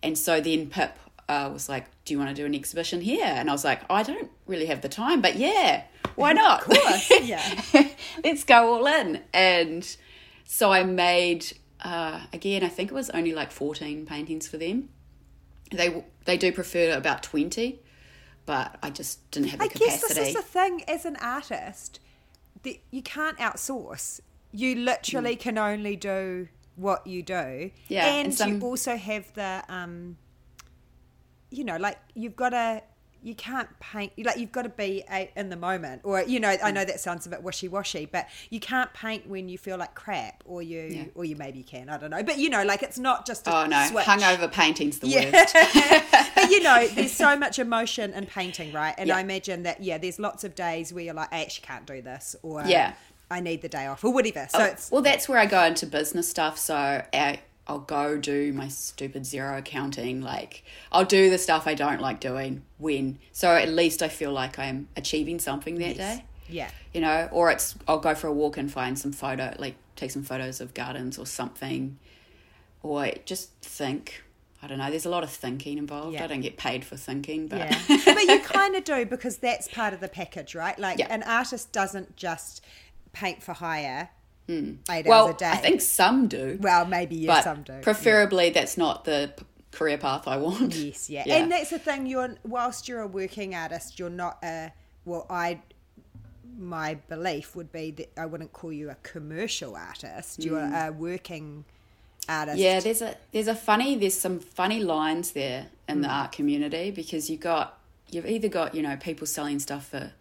And 0.03 0.17
so 0.17 0.39
then 0.39 0.69
Pip 0.69 0.97
uh, 1.27 1.49
was 1.51 1.67
like, 1.69 1.85
Do 2.05 2.13
you 2.13 2.17
want 2.19 2.29
to 2.29 2.35
do 2.35 2.45
an 2.45 2.55
exhibition 2.55 3.01
here? 3.01 3.25
And 3.25 3.49
I 3.49 3.53
was 3.53 3.63
like, 3.65 3.81
I 3.89 4.03
don't 4.03 4.29
really 4.47 4.65
have 4.67 4.81
the 4.81 4.89
time, 4.89 5.21
but 5.21 5.35
yeah, 5.35 5.83
why 6.15 6.33
not? 6.33 6.61
Of 6.61 6.67
course, 6.79 7.11
yeah. 7.23 7.61
Let's 8.23 8.43
go 8.43 8.73
all 8.73 8.87
in. 8.87 9.21
And 9.33 9.95
so 10.45 10.71
I 10.71 10.83
made, 10.83 11.45
uh, 11.83 12.21
again, 12.33 12.63
I 12.63 12.69
think 12.69 12.91
it 12.91 12.93
was 12.95 13.09
only 13.11 13.33
like 13.33 13.51
14 13.51 14.05
paintings 14.05 14.47
for 14.47 14.57
them. 14.57 14.89
They, 15.71 16.03
they 16.25 16.37
do 16.37 16.51
prefer 16.51 16.97
about 16.97 17.21
20, 17.21 17.79
but 18.47 18.77
I 18.81 18.89
just 18.89 19.29
didn't 19.29 19.49
have 19.49 19.59
the 19.59 19.65
I 19.65 19.67
guess 19.67 20.01
this 20.01 20.17
is 20.17 20.33
the 20.33 20.41
thing 20.41 20.83
as 20.87 21.05
an 21.05 21.15
artist 21.17 21.99
that 22.63 22.77
you 22.89 23.03
can't 23.03 23.37
outsource. 23.37 24.19
You 24.51 24.75
literally 24.75 25.35
can 25.35 25.57
only 25.57 25.95
do 25.95 26.47
what 26.75 27.05
you 27.05 27.21
do. 27.23 27.33
Mm. 27.33 27.71
Yeah, 27.89 28.05
and, 28.05 28.25
and 28.27 28.33
some- 28.35 28.53
you 28.55 28.61
also 28.61 28.95
have 28.95 29.31
the 29.33 29.63
um 29.69 30.17
you 31.51 31.63
know, 31.63 31.77
like 31.77 31.97
you've 32.13 32.35
got 32.35 32.49
to 32.49 32.83
you 33.21 33.35
can't 33.35 33.67
paint 33.81 34.13
like 34.23 34.37
you've 34.37 34.51
got 34.53 34.61
to 34.61 34.69
be 34.69 35.03
a, 35.11 35.29
in 35.35 35.49
the 35.49 35.55
moment 35.57 35.99
or 36.05 36.21
you 36.23 36.39
know 36.39 36.55
Mm. 36.55 36.63
i 36.63 36.71
know 36.71 36.85
that 36.85 37.01
sounds 37.01 37.25
a 37.25 37.29
bit 37.29 37.43
wishy-washy 37.43 38.05
but 38.05 38.29
you 38.49 38.61
can't 38.61 38.93
paint 38.93 39.27
when 39.27 39.49
you 39.49 39.57
feel 39.57 39.75
like 39.77 39.93
crap 39.93 40.41
or 40.45 40.61
you 40.61 40.79
Yeah. 40.89 41.03
or 41.15 41.25
you 41.25 41.35
maybe 41.35 41.61
can 41.61 41.89
i 41.89 41.97
don't 41.97 42.11
know 42.11 42.23
but 42.23 42.37
you 42.37 42.49
know 42.49 42.63
like 42.63 42.81
it's 42.81 42.97
not 42.97 43.27
just 43.27 43.45
a 43.45 43.53
oh 43.53 43.65
no, 43.65 43.85
switch. 43.87 44.05
hungover 44.05 44.49
painting's 44.49 44.99
the 44.99 45.07
Yeah. 45.09 45.31
worst. 45.33 45.53
but 46.35 46.49
you 46.49 46.63
know, 46.63 46.87
there's 46.95 47.11
so 47.11 47.35
much 47.37 47.59
emotion 47.59 48.13
in 48.13 48.25
painting, 48.25 48.71
right? 48.71 48.95
And 48.97 49.09
Yeah. 49.09 49.17
I 49.17 49.19
imagine 49.19 49.63
that 49.63 49.83
yeah, 49.83 49.97
there's 49.97 50.17
lots 50.17 50.45
of 50.45 50.55
days 50.55 50.93
where 50.93 51.03
you're 51.03 51.13
like, 51.13 51.27
I 51.33 51.41
actually 51.41 51.67
can't 51.67 51.85
do 51.85 52.01
this, 52.01 52.37
or 52.41 52.63
Yeah. 52.65 52.93
I 53.31 53.39
need 53.39 53.61
the 53.61 53.69
day 53.69 53.85
off, 53.87 54.03
or 54.03 54.11
whatever. 54.13 54.47
So 54.49 54.59
oh, 54.59 54.65
it's 54.65 54.91
well, 54.91 55.01
that's 55.01 55.29
where 55.29 55.39
I 55.39 55.45
go 55.45 55.63
into 55.63 55.85
business 55.85 56.29
stuff. 56.29 56.57
So 56.57 56.75
I, 56.75 57.39
I'll 57.67 57.79
go 57.79 58.17
do 58.17 58.51
my 58.53 58.67
stupid 58.67 59.23
Xero 59.23 59.57
accounting. 59.57 60.21
Like 60.21 60.63
I'll 60.91 61.05
do 61.05 61.29
the 61.29 61.37
stuff 61.37 61.67
I 61.67 61.75
don't 61.75 62.01
like 62.01 62.19
doing 62.19 62.63
when. 62.77 63.19
So 63.31 63.49
at 63.55 63.69
least 63.69 64.01
I 64.01 64.07
feel 64.07 64.31
like 64.31 64.57
I'm 64.57 64.87
achieving 64.97 65.39
something 65.39 65.75
that 65.79 65.97
day. 65.97 66.25
yeah, 66.47 66.71
You 66.93 67.01
know, 67.01 67.29
or 67.31 67.51
it's 67.51 67.75
I'll 67.87 67.99
go 67.99 68.15
for 68.15 68.27
a 68.27 68.33
walk 68.33 68.57
and 68.57 68.71
find 68.71 68.97
some 68.97 69.11
photo, 69.11 69.53
like 69.59 69.75
take 69.95 70.09
some 70.11 70.23
photos 70.23 70.61
of 70.61 70.73
gardens 70.73 71.19
or 71.19 71.25
something, 71.27 71.99
or 72.81 73.11
just 73.25 73.51
think. 73.61 74.23
I 74.61 74.67
don't 74.67 74.77
know. 74.77 74.89
There's 74.89 75.05
a 75.05 75.09
lot 75.09 75.23
of 75.23 75.29
thinking 75.29 75.77
involved. 75.77 76.15
Yeah. 76.15 76.25
I 76.25 76.27
don't 76.27 76.41
get 76.41 76.57
paid 76.57 76.83
for 76.83 76.97
thinking, 76.97 77.47
but 77.47 77.59
yeah. 77.59 77.79
but 77.87 78.23
you 78.23 78.39
kind 78.43 78.75
of 78.75 78.83
do 78.83 79.05
because 79.05 79.37
that's 79.37 79.69
part 79.69 79.93
of 79.93 80.01
the 80.01 80.09
package, 80.09 80.53
right? 80.53 80.77
Like 80.77 80.99
Yeah. 80.99 81.07
an 81.13 81.23
artist 81.23 81.71
doesn't 81.71 82.17
just 82.17 82.61
paint 83.13 83.41
for 83.41 83.53
hire 83.53 84.09
eight 84.49 85.05
well, 85.05 85.27
hours 85.27 85.35
a 85.35 85.37
day. 85.37 85.49
I 85.49 85.57
think 85.57 85.81
some 85.81 86.27
do. 86.27 86.57
well, 86.61 86.85
maybe 86.85 87.15
yeah, 87.15 87.35
but 87.35 87.43
some 87.43 87.63
do. 87.63 87.79
preferably 87.81 88.49
that's 88.49 88.77
not 88.77 89.05
the 89.05 89.33
career 89.71 89.97
path 89.97 90.27
I 90.27 90.37
want. 90.37 90.75
Yes, 90.75 91.09
yeah. 91.09 91.23
Yeah. 91.27 91.37
And 91.37 91.51
that's 91.51 91.69
the 91.69 91.79
thing, 91.79 92.05
you're 92.07 92.35
whilst 92.43 92.87
you're 92.87 93.01
a 93.01 93.07
working 93.07 93.55
artist, 93.55 93.99
you're 93.99 94.09
not 94.09 94.39
a 94.43 94.71
well, 95.05 95.25
I 95.29 95.61
my 96.57 96.95
belief 97.07 97.55
would 97.55 97.71
be 97.71 97.91
that 97.91 98.09
I 98.17 98.25
wouldn't 98.25 98.51
call 98.51 98.73
you 98.73 98.89
a 98.89 98.95
commercial 98.95 99.75
artist. 99.75 100.43
You're 100.43 100.59
a 100.59 100.91
working 100.91 101.63
artist. 102.27 102.57
Mm. 102.57 102.61
Yeah, 102.61 102.79
there's 102.79 103.01
a 103.01 103.15
there's 103.31 103.47
a 103.47 103.55
funny 103.55 103.95
there's 103.95 104.17
some 104.17 104.39
funny 104.39 104.83
lines 104.83 105.31
there 105.31 105.67
in 105.87 106.01
the 106.01 106.09
art 106.09 106.31
community 106.31 106.91
because 106.91 107.29
you 107.29 107.37
got 107.37 107.79
you've 108.09 108.25
either 108.25 108.49
got 108.49 108.75
you 108.75 108.81
know 108.81 108.97
people 108.97 109.27
selling 109.27 109.59
stuff 109.59 109.87
for 109.89 110.11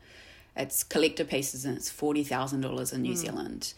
it's 0.59 0.83
collector 0.83 1.25
pieces 1.25 1.65
and 1.65 1.77
it's 1.77 1.89
forty 1.91 2.25
thousand 2.25 2.61
dollars 2.63 2.93
in 2.93 3.03
New 3.03 3.15
Zealand, 3.15 3.73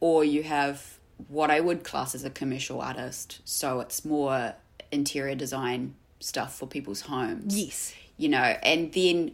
or 0.00 0.24
you 0.24 0.42
have 0.42 0.98
what 1.28 1.50
I 1.50 1.60
would 1.60 1.84
class 1.84 2.14
as 2.14 2.24
a 2.24 2.30
commercial 2.30 2.80
artist. 2.80 3.40
So 3.44 3.80
it's 3.80 4.04
more 4.04 4.54
interior 4.90 5.34
design 5.36 5.94
stuff 6.18 6.56
for 6.58 6.66
people's 6.66 7.02
homes. 7.02 7.56
Yes. 7.60 7.94
you 8.16 8.28
know, 8.28 8.38
and 8.62 8.92
then 8.92 9.32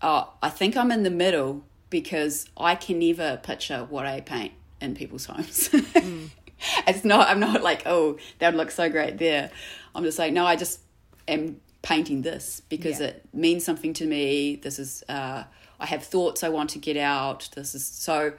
uh, 0.00 0.24
I 0.42 0.48
think 0.48 0.76
I'm 0.76 0.90
in 0.92 1.02
the 1.02 1.10
middle 1.10 1.64
because 1.90 2.48
I 2.56 2.74
can 2.74 2.98
never 2.98 3.36
picture 3.42 3.86
what 3.88 4.06
I 4.06 4.20
paint 4.20 4.52
in 4.80 4.94
people's 4.94 5.26
homes. 5.26 5.68
it's 6.88 7.04
not, 7.04 7.28
I'm 7.28 7.38
not 7.40 7.62
like, 7.62 7.82
oh, 7.86 8.18
that 8.38 8.48
would 8.52 8.56
look 8.58 8.70
so 8.70 8.88
great 8.88 9.18
there. 9.18 9.50
I'm 9.94 10.02
just 10.04 10.18
like, 10.18 10.32
no, 10.32 10.44
I 10.46 10.56
just 10.56 10.80
am 11.28 11.60
painting 11.82 12.22
this 12.22 12.62
because 12.68 12.98
Yeah. 13.00 13.08
it 13.08 13.28
means 13.32 13.64
something 13.64 13.92
to 13.94 14.06
me. 14.06 14.56
This 14.56 14.78
is, 14.78 15.04
uh, 15.08 15.44
I 15.82 15.86
have 15.86 16.04
thoughts 16.04 16.42
I 16.42 16.48
want 16.48 16.70
to 16.70 16.78
get 16.78 16.96
out. 16.96 17.50
This 17.54 17.74
is 17.74 17.86
so 17.86 18.34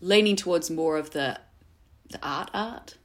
leaning 0.00 0.36
towards 0.36 0.70
more 0.70 0.96
of 0.96 1.10
the 1.10 1.40
the 2.10 2.18
art 2.22 2.50
art 2.54 2.96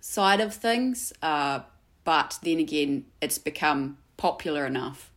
side 0.00 0.40
of 0.40 0.54
things. 0.54 1.12
Uh, 1.22 1.60
but 2.04 2.38
then 2.42 2.58
again, 2.58 3.06
it's 3.20 3.38
become 3.38 3.98
popular 4.16 4.66
enough 4.66 5.10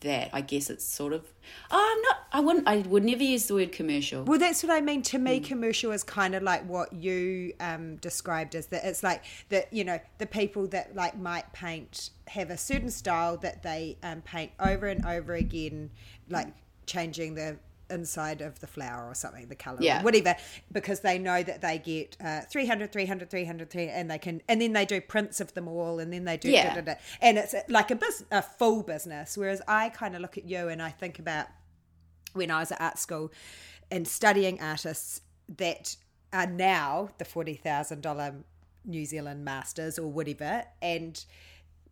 that, 0.00 0.30
I 0.32 0.40
guess 0.40 0.70
it's 0.70 0.84
sort 0.84 1.12
of. 1.12 1.24
Oh, 1.70 1.94
I'm 1.96 2.02
not. 2.02 2.16
I 2.32 2.40
wouldn't. 2.40 2.68
I 2.68 2.78
would 2.88 3.04
never 3.04 3.22
use 3.22 3.46
the 3.46 3.54
word 3.54 3.72
commercial. 3.72 4.24
Well, 4.24 4.38
that's 4.38 4.62
what 4.62 4.72
I 4.72 4.80
mean. 4.80 5.02
To 5.02 5.18
me, 5.18 5.40
commercial 5.40 5.90
is 5.92 6.02
kind 6.02 6.34
of 6.34 6.42
like 6.42 6.68
what 6.68 6.92
you 6.92 7.54
um, 7.60 7.96
described 7.96 8.54
as 8.54 8.66
that. 8.66 8.84
It's 8.84 9.02
like 9.02 9.24
that. 9.48 9.72
You 9.72 9.84
know, 9.84 9.98
the 10.18 10.26
people 10.26 10.66
that 10.68 10.94
like 10.94 11.18
might 11.18 11.52
paint 11.52 12.10
have 12.28 12.50
a 12.50 12.56
certain 12.56 12.90
style 12.90 13.36
that 13.38 13.62
they 13.62 13.96
um, 14.02 14.22
paint 14.22 14.52
over 14.60 14.86
and 14.86 15.04
over 15.06 15.34
again, 15.34 15.90
like 16.28 16.48
changing 16.86 17.34
the 17.34 17.58
inside 17.88 18.40
of 18.40 18.58
the 18.58 18.66
flower 18.66 19.06
or 19.06 19.14
something 19.14 19.46
the 19.46 19.54
color 19.54 19.78
Yeah. 19.80 20.02
whatever 20.02 20.34
because 20.72 21.00
they 21.00 21.18
know 21.20 21.44
that 21.44 21.60
they 21.60 21.78
get 21.78 22.16
uh, 22.20 22.40
300 22.40 22.90
300 22.92 23.30
300 23.30 23.70
300, 23.70 23.94
and 23.96 24.10
they 24.10 24.18
can 24.18 24.42
and 24.48 24.60
then 24.60 24.72
they 24.72 24.84
do 24.84 25.00
prints 25.00 25.40
of 25.40 25.54
them 25.54 25.68
all 25.68 26.00
and 26.00 26.12
then 26.12 26.24
they 26.24 26.36
do 26.36 26.50
Yeah. 26.50 26.74
da, 26.74 26.80
da, 26.80 26.94
da. 26.94 27.00
and 27.20 27.38
it's 27.38 27.54
like 27.68 27.92
a 27.92 27.94
bus- 27.94 28.24
a 28.32 28.42
full 28.42 28.82
business 28.82 29.38
whereas 29.38 29.62
i 29.68 29.88
kind 29.90 30.16
of 30.16 30.20
look 30.20 30.36
at 30.36 30.44
you 30.48 30.66
and 30.68 30.82
i 30.82 30.90
think 30.90 31.20
about 31.20 31.46
when 32.32 32.50
I 32.50 32.58
was 32.60 32.70
at 32.72 32.80
art 32.80 32.98
school 32.98 33.32
and 33.90 34.06
studying 34.06 34.60
artists 34.60 35.22
that 35.56 35.96
are 36.34 36.46
now 36.46 37.08
the 37.18 37.24
forty 37.24 37.54
thousand 37.54 38.02
dollar 38.02 38.34
New 38.84 39.06
Zealand 39.06 39.42
masters 39.44 39.98
or 39.98 40.10
whatever. 40.10 40.64
And 40.82 41.24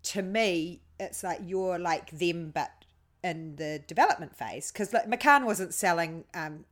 to 0.02 0.20
me, 0.22 0.82
it's 1.00 1.24
like 1.24 1.40
you're 1.44 1.78
like 1.78 2.10
them, 2.10 2.50
but 2.54 2.83
in 3.24 3.56
the 3.56 3.82
development 3.88 4.36
phase. 4.36 4.70
Because 4.70 4.92
like 4.92 5.10
McCahon 5.10 5.46
wasn't 5.46 5.74
selling 5.74 6.24
um, 6.34 6.66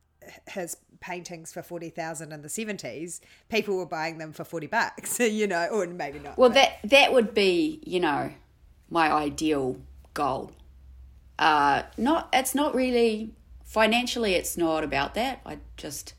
his 0.47 0.77
paintings 1.01 1.51
for 1.51 1.61
forty 1.61 1.89
thousand 1.89 2.31
in 2.31 2.43
the 2.43 2.47
seventies. 2.47 3.19
People 3.49 3.75
were 3.75 3.85
buying 3.85 4.19
them 4.19 4.31
for 4.31 4.45
forty 4.45 4.67
bucks, 4.67 5.19
you 5.19 5.47
know, 5.47 5.67
or 5.67 5.85
maybe 5.87 6.19
not. 6.19 6.37
Well, 6.37 6.51
that 6.51 6.77
that 6.85 7.11
would 7.11 7.33
be, 7.33 7.81
you 7.85 7.99
know, 7.99 8.31
my 8.89 9.11
ideal 9.11 9.77
goal. 10.13 10.51
Uh, 11.37 11.83
not. 11.97 12.29
It's 12.31 12.55
not 12.55 12.75
really 12.75 13.33
financially. 13.65 14.35
It's 14.35 14.55
not 14.55 14.83
about 14.83 15.15
that. 15.15 15.41
I 15.45 15.57
just, 15.75 16.13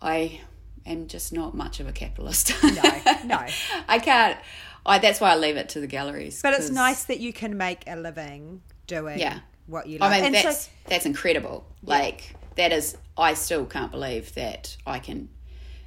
I 0.00 0.42
am 0.84 1.08
just 1.08 1.32
not 1.32 1.54
much 1.54 1.80
of 1.80 1.88
a 1.88 1.92
capitalist. 1.92 2.52
no, 2.62 2.82
no. 3.24 3.46
I 3.88 3.98
can't. 3.98 4.38
I. 4.84 4.98
That's 4.98 5.20
why 5.20 5.32
I 5.32 5.36
leave 5.36 5.56
it 5.56 5.70
to 5.70 5.80
the 5.80 5.86
galleries. 5.86 6.42
But 6.42 6.52
it's 6.52 6.68
nice 6.68 7.04
that 7.04 7.18
you 7.18 7.32
can 7.32 7.56
make 7.56 7.84
a 7.86 7.96
living 7.96 8.60
doing 8.90 9.18
Yeah. 9.18 9.40
what 9.66 9.86
you 9.86 9.98
love. 9.98 10.12
I 10.12 10.16
mean, 10.16 10.24
and 10.26 10.34
that's 10.34 10.66
so, 10.66 10.70
that's 10.86 11.06
incredible. 11.06 11.64
Like 11.82 12.34
that 12.56 12.72
is. 12.72 12.96
I 13.16 13.34
still 13.34 13.66
can't 13.66 13.90
believe 13.90 14.34
that 14.34 14.76
I 14.86 14.98
can 14.98 15.28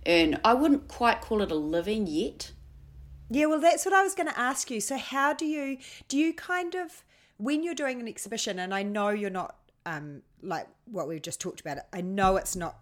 earn. 0.08 0.40
I 0.44 0.54
wouldn't 0.54 0.88
quite 0.88 1.20
call 1.22 1.42
it 1.42 1.52
a 1.52 1.56
living 1.56 2.08
yet. 2.08 2.52
Yeah, 3.30 3.48
well, 3.48 3.60
that's 3.60 3.86
what 3.86 3.94
I 3.94 4.04
was 4.04 4.14
going 4.14 4.28
to 4.28 4.40
ask 4.40 4.70
you. 4.70 4.80
So, 4.80 4.98
how 4.98 5.34
do 5.34 5.46
you 5.46 5.78
do 6.08 6.18
you 6.18 6.34
kind 6.34 6.76
of 6.76 7.04
when 7.38 7.64
you're 7.64 7.76
doing 7.76 8.00
an 8.00 8.08
exhibition? 8.08 8.60
And 8.60 8.74
I 8.74 8.84
know 8.84 9.10
you're 9.10 9.30
not 9.30 9.56
um, 9.86 10.22
like 10.42 10.68
what 10.86 11.08
we've 11.08 11.22
just 11.22 11.42
talked 11.42 11.60
about. 11.62 11.78
I 11.92 12.02
know 12.02 12.36
it's 12.38 12.56
not 12.56 12.78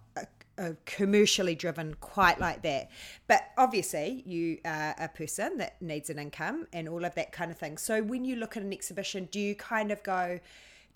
a 0.62 0.76
commercially 0.86 1.56
driven 1.56 1.95
quite 1.95 2.39
like 2.39 2.62
that, 2.62 2.89
but 3.28 3.41
obviously 3.58 4.24
you 4.26 4.60
are 4.63 4.95
a 5.00 5.10
person 5.10 5.58
that 5.58 5.82
needs 5.82 6.10
an 6.10 6.19
income 6.19 6.67
and 6.71 6.88
all 6.88 7.04
of 7.04 7.15
that 7.15 7.32
kind 7.32 7.52
of 7.52 7.58
thing. 7.58 7.78
So, 7.78 8.04
when 8.04 8.24
you 8.24 8.36
look 8.36 8.56
at 8.56 8.63
an 8.63 8.71
exhibition, 8.71 9.28
do 9.32 9.39
you 9.39 9.56
kind 9.56 9.91
of 9.91 10.04
go? 10.04 10.39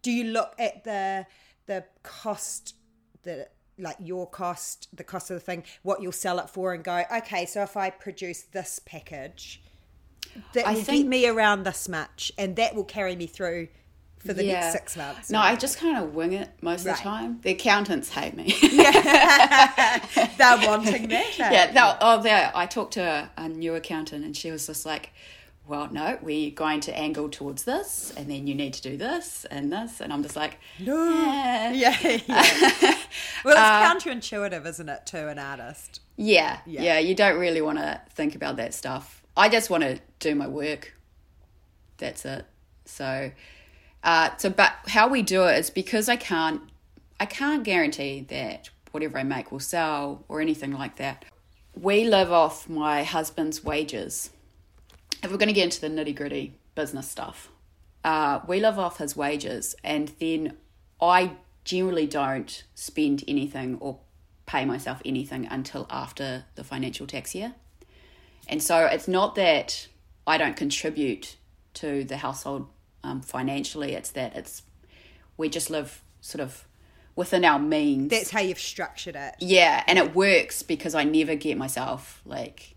Do 0.01 0.11
you 0.11 0.25
look 0.25 0.53
at 0.59 0.83
the 0.83 1.25
the 1.65 1.83
cost 2.03 2.75
the 3.23 3.47
like 3.77 3.97
your 3.99 4.29
cost, 4.29 4.87
the 4.93 5.03
cost 5.03 5.29
of 5.31 5.35
the 5.35 5.41
thing, 5.41 5.63
what 5.83 6.01
you'll 6.01 6.11
sell 6.11 6.39
it 6.39 6.49
for, 6.49 6.73
and 6.73 6.83
go, 6.83 7.03
okay, 7.17 7.45
so 7.45 7.61
if 7.63 7.75
I 7.75 7.89
produce 7.89 8.43
this 8.43 8.79
package, 8.85 9.61
that 10.53 10.65
I 10.65 10.75
will 10.75 10.83
think- 10.83 11.03
get 11.03 11.09
me 11.09 11.27
around 11.27 11.63
this 11.63 11.89
much, 11.89 12.31
and 12.37 12.55
that 12.55 12.75
will 12.75 12.85
carry 12.85 13.15
me 13.15 13.27
through 13.27 13.67
for 14.25 14.33
the 14.33 14.43
Yeah. 14.45 14.59
next 14.61 14.71
six 14.73 14.97
months. 14.97 15.29
No, 15.29 15.39
I 15.39 15.55
just 15.55 15.77
kind 15.77 15.97
of 15.97 16.13
wing 16.15 16.33
it 16.33 16.49
most 16.61 16.81
of 16.85 16.95
the 16.95 17.01
time. 17.01 17.39
The 17.41 17.51
accountants 17.51 18.09
hate 18.09 18.35
me. 18.35 18.45
They're 20.37 20.67
wanting 20.67 21.07
that. 21.09 21.35
yeah, 21.37 21.71
no, 21.73 21.97
oh, 22.01 22.21
there. 22.21 22.51
I 22.55 22.65
talked 22.65 22.93
to 22.93 23.01
a, 23.01 23.29
a 23.37 23.49
new 23.49 23.75
accountant, 23.75 24.25
and 24.25 24.35
she 24.35 24.51
was 24.51 24.65
just 24.67 24.85
like, 24.85 25.11
"Well, 25.67 25.89
no, 25.91 26.17
we're 26.21 26.51
going 26.51 26.79
to 26.81 26.97
angle 26.97 27.29
towards 27.29 27.63
this, 27.63 28.13
and 28.17 28.29
then 28.29 28.47
you 28.47 28.55
need 28.55 28.73
to 28.73 28.81
do 28.81 28.97
this 28.97 29.45
and 29.51 29.71
this," 29.71 30.01
and 30.01 30.11
I'm 30.13 30.23
just 30.23 30.35
like, 30.35 30.57
No. 30.79 30.97
"Eh." 30.97 31.71
Yeah, 31.73 31.97
yeah. 32.01 32.17
well, 33.45 33.57
Uh, 33.57 33.93
it's 33.95 34.05
counterintuitive, 34.05 34.65
isn't 34.65 34.89
it, 34.89 35.05
to 35.07 35.27
an 35.27 35.39
artist? 35.39 36.01
yeah, 36.17 36.59
Yeah. 36.65 36.81
yeah, 36.83 36.99
You 36.99 37.15
don't 37.15 37.37
really 37.37 37.61
want 37.61 37.77
to 37.79 38.01
think 38.11 38.35
about 38.35 38.57
that 38.57 38.73
stuff. 38.73 39.23
I 39.37 39.49
just 39.49 39.69
want 39.69 39.83
to 39.83 39.99
do 40.19 40.33
my 40.35 40.47
work. 40.47 40.93
That's 41.97 42.25
it. 42.25 42.45
So, 42.85 43.31
uh, 44.05 44.29
so 44.37 44.51
but 44.51 44.73
how 44.87 45.09
we 45.09 45.23
do 45.23 45.43
it 45.45 45.57
is 45.57 45.69
because 45.71 46.07
I 46.07 46.15
can't, 46.15 46.61
I 47.19 47.25
can't 47.25 47.63
guarantee 47.63 48.21
that 48.29 48.69
whatever 48.91 49.17
I 49.17 49.23
make 49.23 49.51
will 49.51 49.59
sell 49.59 50.23
or 50.29 50.39
anything 50.39 50.71
like 50.71 50.97
that. 50.97 51.25
We 51.73 52.05
live 52.05 52.31
off 52.31 52.69
my 52.69 53.03
husband's 53.03 53.63
wages. 53.63 54.29
If 55.23 55.31
we're 55.31 55.37
going 55.37 55.49
to 55.49 55.53
get 55.53 55.65
into 55.65 55.81
the 55.81 55.89
nitty 55.89 56.15
gritty 56.15 56.53
business 56.75 57.09
stuff, 57.09 57.49
uh, 58.03 58.41
we 58.47 58.59
live 58.59 58.77
off 58.77 58.99
his 58.99 59.17
wages, 59.17 59.75
and 59.83 60.11
then 60.19 60.55
I 61.01 61.31
generally 61.63 62.05
don't 62.05 62.63
spend 62.75 63.23
anything 63.27 63.77
or 63.79 63.99
pay 64.45 64.63
myself 64.63 65.01
anything 65.03 65.47
until 65.47 65.87
after 65.89 66.45
the 66.53 66.63
financial 66.63 67.07
tax 67.07 67.33
year. 67.33 67.55
And 68.47 68.61
so 68.61 68.85
it's 68.85 69.07
not 69.07 69.33
that 69.35 69.87
I 70.27 70.37
don't 70.37 70.55
contribute 70.55 71.37
to 71.75 72.03
the 72.03 72.17
household 72.17 72.67
um, 73.05 73.21
financially, 73.21 73.93
it's 73.93 74.11
that 74.11 74.35
it's 74.35 74.63
we 75.37 75.49
just 75.49 75.69
live 75.69 76.01
sort 76.21 76.41
of 76.41 76.65
within 77.15 77.45
our 77.45 77.59
means. 77.59 78.09
That's 78.09 78.31
how 78.31 78.41
you've 78.41 78.59
structured 78.59 79.15
it. 79.15 79.35
yeah, 79.39 79.83
and 79.87 79.97
it 79.99 80.15
works 80.15 80.63
because 80.63 80.95
I 80.95 81.03
never 81.03 81.35
get 81.35 81.57
myself 81.57 82.21
like, 82.25 82.75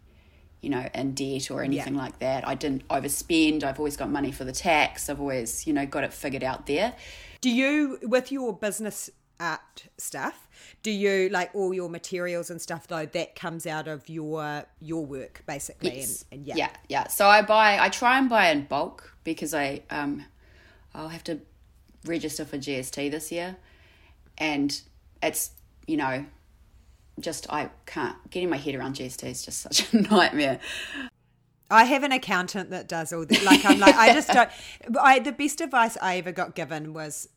you 0.61 0.71
know, 0.71 0.89
in 0.95 1.15
debt 1.15 1.51
or 1.51 1.63
anything 1.63 1.95
Yeah. 1.95 2.01
like 2.01 2.19
that. 2.21 2.47
I 2.47 2.55
didn't 2.55 2.87
overspend. 2.89 3.65
I've 3.65 3.79
always 3.79 3.97
got 3.97 4.11
money 4.11 4.31
for 4.33 4.45
the 4.45 4.53
tax. 4.53 5.09
I've 5.09 5.21
always, 5.21 5.67
you 5.67 5.73
know, 5.73 5.87
got 5.87 6.05
it 6.05 6.13
figured 6.13 6.45
out 6.45 6.67
there. 6.67 6.95
Do 7.41 7.51
you, 7.51 7.99
with 8.03 8.31
your 8.33 8.53
business 8.53 9.11
art 9.41 9.87
stuff, 9.99 10.49
do 10.83 10.91
you 10.91 11.29
like 11.31 11.51
all 11.55 11.73
your 11.73 11.89
materials 11.89 12.51
and 12.51 12.61
stuff 12.61 12.87
though? 12.87 13.07
That 13.07 13.35
comes 13.35 13.67
out 13.67 13.89
of 13.89 14.09
your 14.09 14.65
your 14.81 15.05
work 15.07 15.43
basically, 15.47 15.99
Yes. 15.99 16.25
and, 16.31 16.39
and 16.41 16.47
yeah. 16.49 16.55
yeah, 16.57 16.71
yeah. 16.89 17.09
So 17.09 17.27
I 17.27 17.43
buy, 17.43 17.79
I 17.79 17.89
try 17.89 18.19
and 18.19 18.29
buy 18.29 18.51
in 18.51 18.65
bulk 18.65 19.15
because 19.25 19.55
I, 19.55 19.83
um, 19.91 20.25
I'll 20.95 21.09
have 21.09 21.25
to 21.25 21.41
register 22.05 22.45
for 22.45 22.59
GST 22.59 23.11
this 23.11 23.31
year, 23.33 23.57
and 24.39 24.81
it's 25.23 25.51
you 25.87 25.97
know, 25.97 26.25
just 27.21 27.51
I 27.53 27.71
can't 27.87 28.17
getting 28.31 28.51
my 28.51 28.57
head 28.57 28.75
around 28.75 28.97
GST 28.97 29.25
is 29.25 29.45
just 29.45 29.61
such 29.61 29.93
a 29.93 30.01
nightmare. 30.11 30.61
I 31.71 31.85
have 31.85 32.03
an 32.03 32.13
accountant 32.13 32.71
that 32.71 32.89
does 32.89 33.13
all 33.13 33.27
that. 33.27 33.43
Like 33.43 33.65
I'm 33.65 33.79
like 33.79 33.95
I 33.95 34.13
just 34.15 34.29
don't. 34.29 34.51
I 35.01 35.19
the 35.19 35.33
best 35.33 35.61
advice 35.61 35.97
I 36.01 36.17
ever 36.19 36.33
got 36.33 36.55
given 36.55 36.93
was 36.95 37.29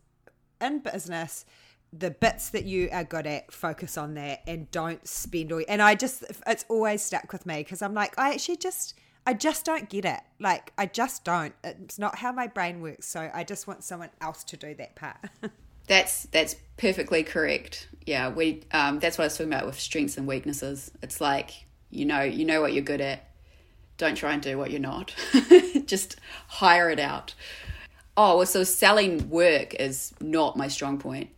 in 0.62 0.80
business. 0.80 1.46
The 1.94 2.12
bits 2.12 2.50
that 2.50 2.66
you 2.66 2.90
are 2.92 3.04
good 3.04 3.28
at, 3.28 3.52
focus 3.52 3.98
on 3.98 4.14
that, 4.14 4.42
and 4.48 4.70
don't 4.72 5.06
spend 5.08 5.52
all. 5.52 5.62
And 5.68 5.82
I 5.82 5.96
just, 5.96 6.24
it's 6.48 6.66
always 6.70 7.02
stuck 7.02 7.32
with 7.34 7.46
me 7.46 7.58
because 7.58 7.82
I'm 7.82 7.94
like, 7.94 8.18
I 8.18 8.34
actually 8.34 8.58
just, 8.58 8.96
I 9.26 9.34
just 9.34 9.66
don't 9.66 9.90
get 9.90 10.06
it. 10.06 10.22
Like 10.40 10.74
I 10.78 10.86
just 10.86 11.24
don't. 11.24 11.54
It's 11.64 12.00
not 12.00 12.18
how 12.18 12.32
my 12.32 12.48
brain 12.48 12.82
works. 12.82 13.08
So 13.08 13.30
I 13.34 13.44
just 13.44 13.68
want 13.68 13.84
someone 13.84 14.10
else 14.20 14.44
to 14.46 14.58
do 14.58 14.74
that 14.76 14.96
part. 14.96 15.18
That's 15.88 16.24
that's 16.28 16.56
perfectly 16.78 17.24
correct. 17.24 17.90
Yeah, 18.06 18.30
we 18.30 18.62
um, 18.72 19.00
that's 19.00 19.18
what 19.18 19.24
I 19.24 19.26
was 19.26 19.38
talking 19.38 19.52
about 19.52 19.66
with 19.66 19.78
strengths 19.78 20.18
and 20.18 20.26
weaknesses. 20.26 20.90
It's 21.02 21.20
like 21.20 21.66
you 21.90 22.06
know 22.06 22.22
you 22.22 22.46
know 22.46 22.62
what 22.62 22.72
you're 22.74 22.84
good 22.84 23.02
at. 23.02 23.30
Don't 23.98 24.16
try 24.16 24.32
and 24.32 24.42
do 24.42 24.58
what 24.58 24.72
you're 24.72 24.80
not. 24.80 25.14
Just 25.86 26.16
hire 26.48 26.90
it 26.90 27.00
out. 27.00 27.34
Oh, 28.16 28.38
well, 28.38 28.46
so 28.46 28.64
selling 28.64 29.30
work 29.30 29.74
is 29.74 30.14
not 30.22 30.56
my 30.56 30.70
strong 30.70 30.98
point. 30.98 31.30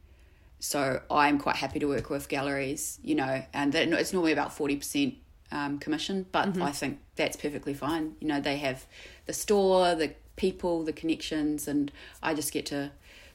So 0.64 1.01
I'm 1.11 1.39
quite 1.39 1.57
happy 1.57 1.80
to 1.80 1.88
work 1.88 2.09
with 2.09 2.30
galleries, 2.30 2.97
you 3.03 3.16
know, 3.16 3.43
and 3.53 3.74
that, 3.74 3.89
it's 3.89 4.14
normally 4.14 4.32
about 4.32 4.53
forty 4.53 4.78
percent 4.78 5.16
um, 5.51 5.78
commission, 5.78 6.26
but 6.32 6.57
I 6.57 6.72
think 6.72 6.99
that's 7.18 7.36
perfectly 7.36 7.74
fine. 7.74 8.16
You 8.22 8.30
know, 8.30 8.39
they 8.39 8.55
have 8.57 8.86
the 9.26 9.34
store, 9.34 9.93
the 9.93 10.14
people, 10.38 10.84
the 10.84 10.93
connections, 10.93 11.68
and 11.68 11.91
I 12.24 12.34
just 12.34 12.53
get 12.53 12.66
to 12.68 12.91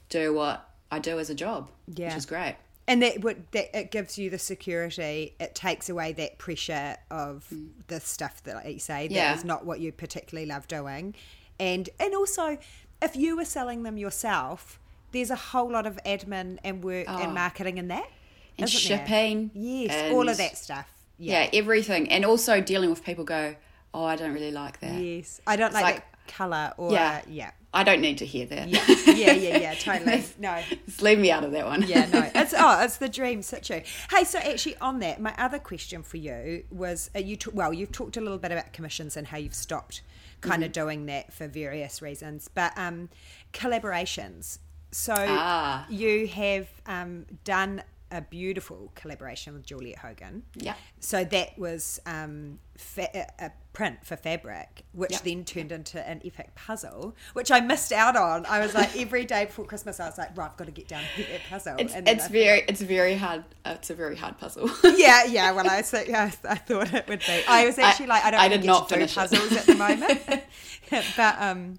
do 0.09 0.33
what 0.33 0.67
I 0.91 0.97
do 0.97 1.19
as 1.19 1.29
a 1.29 1.35
job, 1.35 1.69
Yeah. 1.93 2.07
which 2.07 2.17
is 2.17 2.25
great. 2.25 2.55
and 2.87 3.03
that 3.03 3.21
would 3.21 3.45
that 3.51 3.77
it 3.77 3.91
gives 3.91 4.17
you 4.17 4.31
the 4.31 4.39
security. 4.39 5.35
It 5.39 5.53
takes 5.53 5.87
away 5.87 6.13
that 6.13 6.39
pressure 6.39 6.97
of 7.11 7.53
the 7.89 7.99
stuff 7.99 8.41
that 8.45 8.55
like 8.55 8.73
you 8.73 8.79
say 8.79 9.07
that 9.07 9.35
is 9.35 9.43
Yeah. 9.43 9.47
not 9.47 9.67
what 9.67 9.79
you 9.79 9.91
particularly 9.91 10.47
love 10.47 10.67
doing, 10.67 11.13
and 11.59 11.87
and 11.99 12.15
also 12.15 12.57
if 13.03 13.15
you 13.15 13.37
were 13.37 13.45
selling 13.45 13.83
them 13.83 13.97
yourself, 13.99 14.79
there's 15.11 15.29
a 15.31 15.35
whole 15.35 15.71
lot 15.71 15.85
of 15.85 15.97
admin 16.05 16.57
and 16.63 16.83
work 16.83 17.09
and 17.09 17.33
marketing 17.33 17.77
in 17.77 17.87
that, 17.89 18.09
And 18.57 18.67
isn't 18.69 18.89
there? 18.89 19.05
shipping, 19.05 19.51
Yes, 19.53 20.11
all 20.13 20.27
of 20.29 20.37
that 20.37 20.57
stuff. 20.57 20.87
Yeah. 21.17 21.43
Yeah. 21.43 21.49
everything, 21.59 22.09
and 22.11 22.23
also 22.25 22.61
dealing 22.61 22.89
with 22.89 23.03
people 23.03 23.23
go, 23.25 23.55
oh, 23.93 24.03
I 24.05 24.15
don't 24.15 24.33
really 24.33 24.51
like 24.51 24.79
that. 24.81 24.93
Yes, 25.01 25.41
I 25.47 25.55
don't 25.55 25.73
like, 25.73 25.83
like- 25.83 26.05
color 26.27 26.73
or 26.77 26.91
Yeah. 26.93 27.21
yeah. 27.27 27.51
I 27.71 27.83
don't 27.83 28.01
need 28.01 28.17
to 28.19 28.25
hear 28.25 28.47
that. 28.47 28.67
Yeah, 28.67 28.83
yeah, 29.13 29.31
yeah, 29.33 29.57
yeah 29.57 29.73
totally. 29.79 30.23
No. 30.39 30.59
Just 30.87 31.03
leave 31.03 31.19
me 31.19 31.29
out 31.29 31.43
of 31.43 31.51
that 31.51 31.67
one. 31.67 31.83
yeah, 31.83 32.07
no. 32.11 32.27
It's 32.35 32.53
oh, 32.57 32.81
it's 32.83 32.97
the 32.97 33.09
dream 33.09 33.43
situ. 33.43 33.81
Hey, 34.11 34.23
so 34.23 34.39
actually 34.39 34.75
on 34.77 34.97
that, 34.99 35.21
my 35.21 35.35
other 35.37 35.59
question 35.59 36.01
for 36.01 36.17
you 36.17 36.63
was 36.71 37.11
uh, 37.15 37.19
you 37.19 37.35
t- 37.35 37.51
well, 37.53 37.71
you've 37.71 37.91
talked 37.91 38.17
a 38.17 38.21
little 38.21 38.39
bit 38.39 38.51
about 38.51 38.73
commissions 38.73 39.15
and 39.17 39.27
how 39.27 39.37
you've 39.37 39.53
stopped 39.53 40.01
kind 40.41 40.63
of 40.63 40.71
doing 40.71 41.05
that 41.07 41.31
for 41.33 41.47
various 41.47 42.01
reasons, 42.01 42.49
but 42.55 42.75
um, 42.77 43.09
collaborations. 43.53 44.59
So 44.91 45.13
Ah. 45.17 45.85
you 45.89 46.27
have 46.27 46.67
um, 46.85 47.25
done 47.43 47.83
a 48.11 48.21
beautiful 48.21 48.91
collaboration 48.95 49.53
with 49.53 49.63
Juliette 49.63 49.99
Hogan. 49.99 50.41
Yeah. 50.55 50.73
So 50.99 51.23
that 51.25 51.59
was 51.59 51.99
um, 52.07 52.57
fa- 52.75 53.27
a 53.37 53.51
print 53.71 54.03
for 54.03 54.15
fabric, 54.15 54.83
which 54.93 55.11
Yeah. 55.11 55.19
then 55.23 55.45
turned 55.45 55.71
into 55.71 56.01
an 56.09 56.19
epic 56.25 56.55
puzzle, 56.55 57.15
which 57.33 57.51
I 57.51 57.59
missed 57.59 57.91
out 57.91 58.15
on. 58.15 58.47
I 58.47 58.61
was 58.61 58.73
like, 58.73 58.97
every 58.97 59.25
day 59.25 59.45
before 59.45 59.65
Christmas, 59.65 59.99
I 59.99 60.07
was 60.07 60.17
like, 60.17 60.35
right, 60.35 60.49
I've 60.49 60.57
got 60.57 60.65
to 60.65 60.71
get 60.71 60.87
down 60.87 61.03
and 61.15 61.23
get 61.27 61.31
that 61.33 61.49
puzzle. 61.51 61.75
It's, 61.77 61.93
it's 61.95 62.27
very 62.29 62.61
it's 62.67 62.81
very 62.81 63.13
hard. 63.15 63.43
Uh, 63.63 63.73
it's 63.75 63.91
a 63.91 63.93
very 63.93 64.15
hard 64.15 64.39
puzzle. 64.39 64.71
yeah, 64.95 65.25
yeah. 65.25 65.51
Well, 65.51 65.69
I 65.69 65.81
said, 65.83 66.07
yeah, 66.07 66.31
I 66.49 66.55
thought 66.55 66.91
it 66.91 67.07
would 67.07 67.19
be. 67.19 67.43
I 67.47 67.67
was 67.67 67.77
actually 67.77 68.07
like, 68.07 68.25
I 68.25 68.31
don't 68.31 68.39
I 68.39 68.45
really 68.47 68.57
did 68.57 68.65
not 68.65 68.89
to 68.89 68.95
do 68.95 69.01
it. 69.01 69.13
puzzles 69.13 69.51
at 69.51 69.65
the 69.67 69.75
moment, 69.75 70.43
but 71.15 71.35
um, 71.39 71.77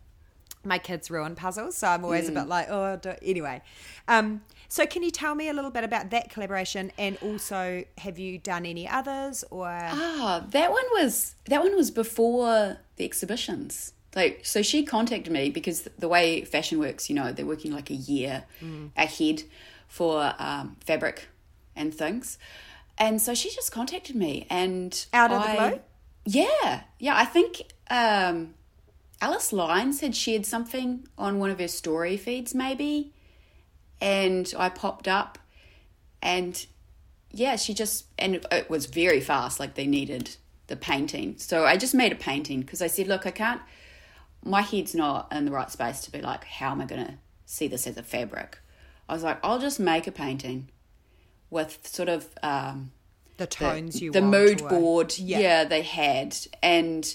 my 0.65 0.79
kids 0.79 1.11
ruin 1.11 1.35
puzzles, 1.35 1.77
so 1.77 1.89
I'm 1.89 2.05
always 2.05 2.29
a 2.29 2.33
Mm. 2.33 2.35
bit 2.35 2.47
like, 2.49 2.69
oh, 2.71 2.97
do, 2.97 3.15
anyway. 3.23 3.63
Um, 4.09 4.43
so 4.69 4.87
can 4.87 5.03
you 5.03 5.11
tell 5.11 5.35
me 5.35 5.49
a 5.49 5.53
little 5.53 5.71
bit 5.71 5.85
about 5.85 6.11
that 6.11 6.31
collaboration, 6.31 6.93
and 6.99 7.17
also 7.23 7.85
have 7.99 8.19
you 8.19 8.39
done 8.39 8.67
any 8.67 8.87
others, 8.89 9.43
or 9.51 9.67
Ah, 9.69 10.45
that 10.51 10.71
one 10.71 10.85
was 10.93 11.35
that 11.47 11.61
one 11.63 11.75
was 11.77 11.91
before 11.91 12.79
the 12.97 13.05
exhibitions. 13.05 13.93
Like, 14.15 14.45
so 14.45 14.61
she 14.63 14.85
contacted 14.85 15.33
me 15.33 15.51
because 15.51 15.83
the 15.99 16.09
way 16.09 16.45
fashion 16.45 16.79
works, 16.81 17.09
you 17.09 17.15
know, 17.15 17.31
they're 17.33 17.47
working 17.47 17.73
like 17.73 17.91
a 17.91 17.95
year 17.95 18.45
ahead 18.97 19.45
for 19.89 20.35
um, 20.39 20.77
fabric 20.85 21.29
and 21.77 21.95
things, 21.95 22.37
and 22.99 23.23
so 23.23 23.35
she 23.35 23.51
just 23.51 23.73
contacted 23.73 24.15
me 24.17 24.47
and 24.51 25.07
Out 25.13 25.31
of 25.33 25.43
the 25.43 25.49
blue? 25.49 25.81
Yeah, 26.27 26.83
yeah. 26.99 27.17
I 27.17 27.25
think 27.25 27.63
um, 27.91 28.55
Alice 29.21 29.53
Lyons 29.53 30.01
had 30.01 30.17
shared 30.17 30.47
something 30.47 31.07
on 31.19 31.39
one 31.39 31.51
of 31.51 31.59
her 31.59 31.69
story 31.69 32.17
feeds, 32.17 32.55
maybe, 32.55 33.13
and 34.01 34.53
I 34.57 34.69
popped 34.71 35.07
up, 35.09 35.39
and 36.23 36.65
yeah, 37.31 37.57
she 37.57 37.75
just 37.75 38.07
and 38.19 38.37
it- 38.51 38.71
was 38.71 38.87
very 38.87 39.21
fast. 39.21 39.61
Like 39.61 39.75
they 39.75 39.87
needed 39.87 40.37
the 40.69 40.77
painting, 40.77 41.37
so 41.39 41.65
I 41.67 41.77
just 41.77 41.95
made 41.95 42.13
a 42.13 42.17
painting 42.17 42.61
because 42.61 42.81
I 42.81 42.87
said, 42.87 43.09
look, 43.09 43.27
I 43.27 43.31
can't. 43.31 43.61
My 44.43 44.63
head's 44.63 44.95
not 44.95 45.31
in 45.33 45.45
the 45.45 45.51
right 45.51 45.71
space 45.71 46.01
to 46.03 46.11
be 46.13 46.23
like, 46.23 46.45
how 46.45 46.71
am 46.71 46.81
I 46.81 46.87
going 46.87 47.05
to 47.05 47.15
see 47.45 47.69
this 47.69 47.87
as 47.87 47.99
a 47.99 48.03
fabric? 48.03 48.59
I 49.07 49.13
was 49.13 49.23
like, 49.23 49.39
I'll 49.45 49.59
just 49.59 49.79
make 49.79 50.07
a 50.07 50.13
painting 50.13 50.71
with 51.51 51.87
sort 51.87 52.09
of 52.09 52.27
um, 52.43 52.93
the 53.37 53.47
tones 53.47 54.01
you 54.01 54.13
want. 54.13 54.15
the 54.15 54.23
mood 54.23 54.67
board 54.69 55.19
Yeah. 55.19 55.41
yeah. 55.41 55.65
they 55.65 55.83
had 55.83 56.37
and 56.63 57.15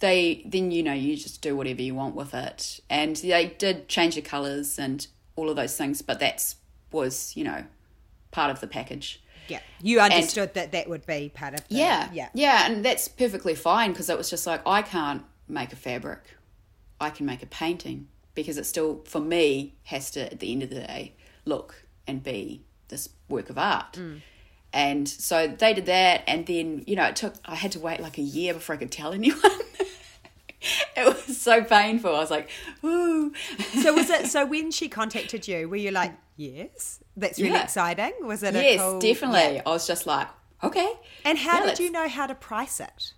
they 0.00 0.42
then 0.44 0.70
you 0.70 0.82
know 0.82 0.92
you 0.92 1.16
just 1.16 1.40
do 1.40 1.56
whatever 1.56 1.80
you 1.82 1.94
want 1.94 2.14
with 2.14 2.34
it. 2.34 2.80
And 2.90 3.16
they 3.16 3.54
did 3.58 3.88
change 3.88 4.16
the 4.16 4.22
colors 4.22 4.78
and 4.78 5.06
all 5.36 5.48
of 5.48 5.56
those 5.56 5.76
things 5.76 6.02
but 6.02 6.20
that's 6.20 6.56
was 6.90 7.36
you 7.36 7.44
know 7.44 7.64
part 8.30 8.50
of 8.50 8.60
the 8.60 8.66
package. 8.66 9.22
Yeah, 9.48 9.60
you 9.82 10.00
understood 10.00 10.54
that 10.54 10.72
that 10.72 10.88
would 10.88 11.06
be 11.06 11.30
part 11.34 11.54
of 11.54 11.66
the, 11.68 11.74
yeah. 11.74 12.08
Yeah, 12.12 12.28
yeah 12.34 12.66
and 12.70 12.84
that's 12.84 13.08
perfectly 13.08 13.54
fine 13.54 13.90
because 13.90 14.08
it 14.08 14.16
was 14.16 14.30
just 14.30 14.46
like 14.46 14.62
i 14.66 14.82
can't 14.82 15.24
make 15.48 15.72
a 15.72 15.76
fabric. 15.76 16.36
I 17.00 17.10
can 17.10 17.26
make 17.26 17.42
a 17.42 17.46
painting 17.46 18.08
because 18.34 18.58
it 18.58 18.66
still 18.66 19.02
for 19.06 19.20
me 19.20 19.74
has 19.84 20.10
to 20.12 20.32
at 20.32 20.40
the 20.40 20.52
end 20.52 20.62
of 20.62 20.70
the 20.70 20.80
day 20.80 21.14
look 21.44 21.84
and 22.06 22.22
be 22.22 22.62
this 22.88 23.08
work 23.28 23.50
of 23.50 23.58
art. 23.58 23.94
Mm. 23.94 24.22
And 24.72 25.08
so 25.08 25.48
they 25.48 25.74
did 25.74 25.86
that 25.86 26.22
and 26.28 26.46
then 26.46 26.84
you 26.86 26.94
know 26.94 27.06
it 27.06 27.16
took 27.16 27.34
i 27.44 27.56
had 27.56 27.72
to 27.72 27.80
wait 27.80 27.98
like 27.98 28.18
a 28.18 28.22
year 28.22 28.54
before 28.54 28.76
i 28.76 28.78
could 28.78 28.92
tell 28.92 29.12
anyone 29.20 29.40
it 30.96 31.06
was 31.06 31.40
so 31.40 31.62
painful 31.64 32.14
i 32.14 32.18
was 32.20 32.30
like 32.30 32.48
ooh 32.84 33.32
So 33.82 33.92
was 33.94 34.10
it? 34.10 34.26
So 34.34 34.44
when 34.46 34.70
she 34.70 34.88
contacted 34.88 35.48
you, 35.48 35.68
were 35.68 35.76
you 35.76 35.90
like, 35.90 36.12
yes, 36.36 37.02
that's 37.16 37.38
really 37.38 37.54
Yeah. 37.54 37.62
exciting? 37.64 38.12
Was 38.22 38.42
it? 38.42 38.54
a 38.54 38.62
yes 38.62 38.80
cool- 38.80 39.00
definitely 39.00 39.56
yeah. 39.56 39.62
i 39.66 39.70
was 39.70 39.86
just 39.86 40.06
like 40.06 40.28
okay 40.62 40.92
And 41.24 41.38
how 41.38 41.54
Yeah, 41.54 41.60
did 41.60 41.66
let's- 41.66 41.80
you 41.80 41.90
know 41.90 42.08
how 42.08 42.26
to 42.26 42.34
price 42.34 42.80
it? 42.80 43.12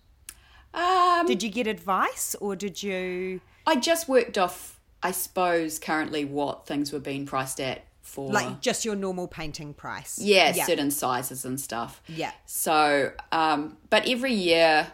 um 0.74 1.26
Did 1.26 1.43
you 1.43 1.51
get 1.51 1.66
advice, 1.66 2.34
or 2.40 2.57
did 2.57 2.82
you 2.82 3.40
I 3.66 3.76
just 3.76 4.09
worked 4.09 4.38
off, 4.38 4.80
I 5.03 5.11
suppose, 5.12 5.78
currently 5.78 6.24
what 6.24 6.66
things 6.66 6.93
were 6.93 6.99
being 6.99 7.26
priced 7.26 7.61
at 7.61 7.84
for 8.01 8.32
like 8.32 8.61
just 8.61 8.84
your 8.84 8.97
normal 8.97 9.28
painting 9.28 9.74
price? 9.74 10.18
yeah, 10.18 10.53
yeah, 10.55 10.64
certain 10.64 10.90
sizes 10.90 11.45
and 11.45 11.61
stuff. 11.61 12.01
Yeah. 12.09 12.32
So, 12.47 13.12
um, 13.30 13.76
but 13.90 14.09
every 14.09 14.32
year, 14.34 14.88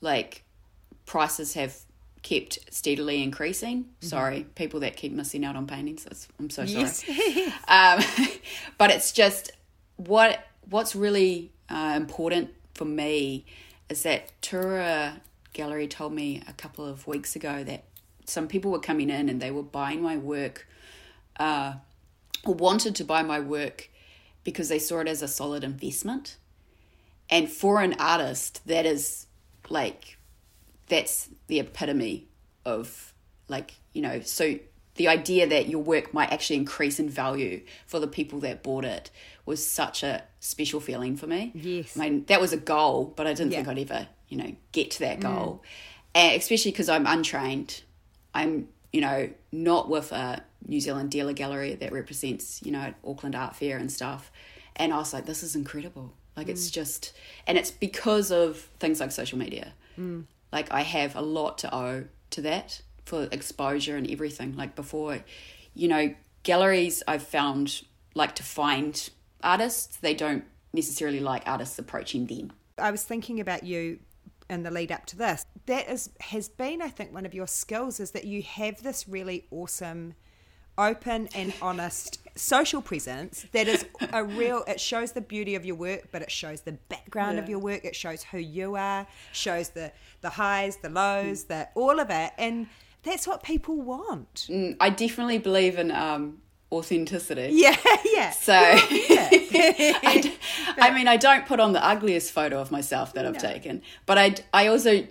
like 0.00 0.44
prices 1.08 1.54
have 1.54 1.76
kept 2.22 2.58
steadily 2.70 3.22
increasing. 3.22 3.86
Sorry, 4.00 4.46
people 4.54 4.80
that 4.80 4.96
keep 4.96 5.12
missing 5.12 5.44
out 5.44 5.56
on 5.56 5.66
paintings. 5.66 6.06
I'm 6.38 6.50
so 6.50 6.64
sorry. 6.66 6.84
Yes. 6.84 7.04
Um, 7.68 8.02
but 8.78 8.90
it's 8.90 9.12
just 9.12 9.50
what 9.96 10.46
what's 10.70 10.94
really 10.94 11.50
uh, 11.68 11.94
important 11.96 12.50
for 12.74 12.84
me 12.84 13.44
is 13.88 14.02
that 14.04 14.30
Tura 14.40 15.20
Gallery 15.52 15.88
told 15.88 16.12
me 16.12 16.42
a 16.46 16.52
couple 16.52 16.84
of 16.86 17.06
weeks 17.06 17.34
ago 17.34 17.64
that 17.64 17.84
some 18.24 18.48
people 18.48 18.70
were 18.70 18.78
coming 18.78 19.10
in 19.10 19.28
and 19.28 19.40
they 19.40 19.50
were 19.50 19.62
buying 19.62 20.02
my 20.02 20.16
work, 20.16 20.66
uh, 21.40 21.74
or 22.44 22.54
wanted 22.54 22.94
to 22.96 23.04
buy 23.04 23.22
my 23.22 23.40
work 23.40 23.88
because 24.44 24.68
they 24.68 24.78
saw 24.78 25.00
it 25.00 25.08
as 25.08 25.22
a 25.22 25.28
solid 25.28 25.64
investment. 25.64 26.36
And 27.30 27.50
for 27.50 27.80
an 27.80 27.94
artist, 27.98 28.66
that 28.66 28.86
is 28.86 29.26
like 29.68 30.17
that's 30.88 31.28
the 31.46 31.60
epitome 31.60 32.28
of 32.64 33.12
like 33.48 33.74
you 33.92 34.02
know 34.02 34.20
so 34.20 34.58
the 34.98 35.08
idea 35.08 35.46
that 35.46 35.68
your 35.68 35.82
work 35.82 36.12
might 36.12 36.30
actually 36.32 36.56
increase 36.56 36.98
in 36.98 37.08
value 37.08 37.62
for 37.86 38.00
the 38.00 38.08
people 38.08 38.40
that 38.40 38.62
bought 38.64 38.84
it 38.84 39.10
was 39.46 39.64
such 39.66 40.02
a 40.02 40.24
special 40.40 40.80
feeling 40.80 41.16
for 41.16 41.28
me. 41.28 41.52
Yes. 41.54 41.96
I 41.96 42.00
mean, 42.00 42.24
that 42.26 42.40
was 42.40 42.52
a 42.52 42.56
goal 42.56 43.14
but 43.16 43.26
i 43.26 43.32
didn't 43.32 43.52
Yeah. 43.52 43.58
think 43.58 43.68
i'd 43.68 43.90
ever 43.90 44.08
you 44.28 44.36
know 44.36 44.54
get 44.72 44.90
to 44.92 44.98
that 45.00 45.18
mm. 45.18 45.22
goal. 45.22 45.62
And 46.14 46.40
especially 46.40 46.72
because 46.72 46.88
i'm 46.88 47.06
untrained. 47.06 47.82
I'm 48.34 48.68
you 48.92 49.00
know 49.00 49.30
not 49.52 49.88
with 49.88 50.12
a 50.12 50.42
new 50.66 50.80
zealand 50.80 51.10
dealer 51.10 51.32
gallery 51.32 51.74
that 51.76 51.92
represents 51.92 52.60
you 52.62 52.72
know 52.72 52.92
auckland 53.06 53.34
art 53.34 53.56
fair 53.56 53.78
and 53.78 53.90
stuff. 53.90 54.30
And 54.76 54.92
i 54.92 54.96
was 54.98 55.12
like 55.12 55.26
this 55.26 55.42
is 55.42 55.54
incredible. 55.54 56.12
Like 56.36 56.48
it's 56.48 56.68
mm. 56.70 56.74
just 56.74 57.12
and 57.46 57.56
it's 57.56 57.70
because 57.70 58.30
of 58.32 58.56
things 58.80 59.00
like 59.00 59.12
social 59.12 59.38
media 59.38 59.72
mm. 59.98 60.24
Like 60.52 60.72
I 60.72 60.82
have 60.82 61.16
a 61.16 61.20
lot 61.20 61.58
to 61.58 61.74
owe 61.74 62.04
to 62.30 62.42
that 62.42 62.82
for 63.04 63.28
exposure 63.32 63.96
and 63.96 64.10
everything. 64.10 64.56
Like 64.56 64.74
before, 64.74 65.20
you 65.74 65.88
know, 65.88 66.14
galleries 66.42 67.02
I've 67.06 67.22
found 67.22 67.82
like 68.14 68.34
to 68.36 68.42
find 68.42 69.10
artists. 69.42 69.96
They 69.96 70.14
don't 70.14 70.44
necessarily 70.72 71.20
like 71.20 71.42
artists 71.46 71.78
approaching 71.78 72.26
them. 72.26 72.52
I 72.78 72.90
was 72.90 73.02
thinking 73.02 73.40
about 73.40 73.64
you 73.64 73.98
in 74.50 74.62
the 74.62 74.70
lead 74.70 74.92
up 74.92 75.06
to 75.06 75.16
this. 75.16 75.44
That 75.66 75.88
is 75.88 76.10
has 76.20 76.48
been, 76.48 76.80
I 76.82 76.88
think, 76.88 77.12
one 77.12 77.26
of 77.26 77.34
your 77.34 77.46
skills 77.46 78.00
is 78.00 78.12
that 78.12 78.24
you 78.24 78.42
have 78.42 78.82
this 78.82 79.08
really 79.08 79.46
awesome, 79.50 80.14
open 80.76 81.28
and 81.34 81.52
honest 81.60 82.20
social 82.38 82.80
presence 82.80 83.46
that 83.52 83.68
is 83.68 83.84
a 84.12 84.24
real 84.24 84.64
it 84.66 84.80
shows 84.80 85.12
the 85.12 85.20
beauty 85.20 85.54
of 85.54 85.64
your 85.64 85.76
work 85.76 86.08
but 86.12 86.22
it 86.22 86.30
shows 86.30 86.62
the 86.62 86.72
background 86.88 87.38
of 87.38 87.48
your 87.48 87.58
work. 87.58 87.84
It 87.84 87.96
shows 87.96 88.22
who 88.22 88.38
you 88.38 88.76
are 88.76 89.06
shows 89.32 89.70
the 89.70 89.92
the 90.20 90.30
highs 90.30 90.76
the 90.76 90.88
lows 90.88 91.44
the 91.44 91.68
all 91.74 92.00
of 92.00 92.10
it. 92.10 92.32
And 92.38 92.68
that's 93.02 93.26
what 93.26 93.42
people 93.42 93.76
want. 93.80 94.46
Mm, 94.48 94.76
I 94.80 94.90
definitely 94.90 95.38
believe 95.38 95.78
in 95.78 95.90
um, 95.90 96.38
authenticity. 96.72 97.50
yeah 97.52 97.76
yeah. 98.04 98.30
So, 98.30 98.54
I, 98.54 100.20
d- 100.22 100.34
I 100.78 100.90
mean, 100.94 101.08
I 101.08 101.16
don't 101.16 101.46
put 101.46 101.60
on 101.60 101.72
the 101.72 101.84
ugliest 101.84 102.32
photo 102.32 102.60
of 102.60 102.70
myself 102.70 103.14
that 103.14 103.26
I've 103.26 103.38
taken, 103.38 103.82
but 104.06 104.18
I, 104.18 104.28
d- 104.30 104.42
I 104.52 104.66
also 104.66 105.06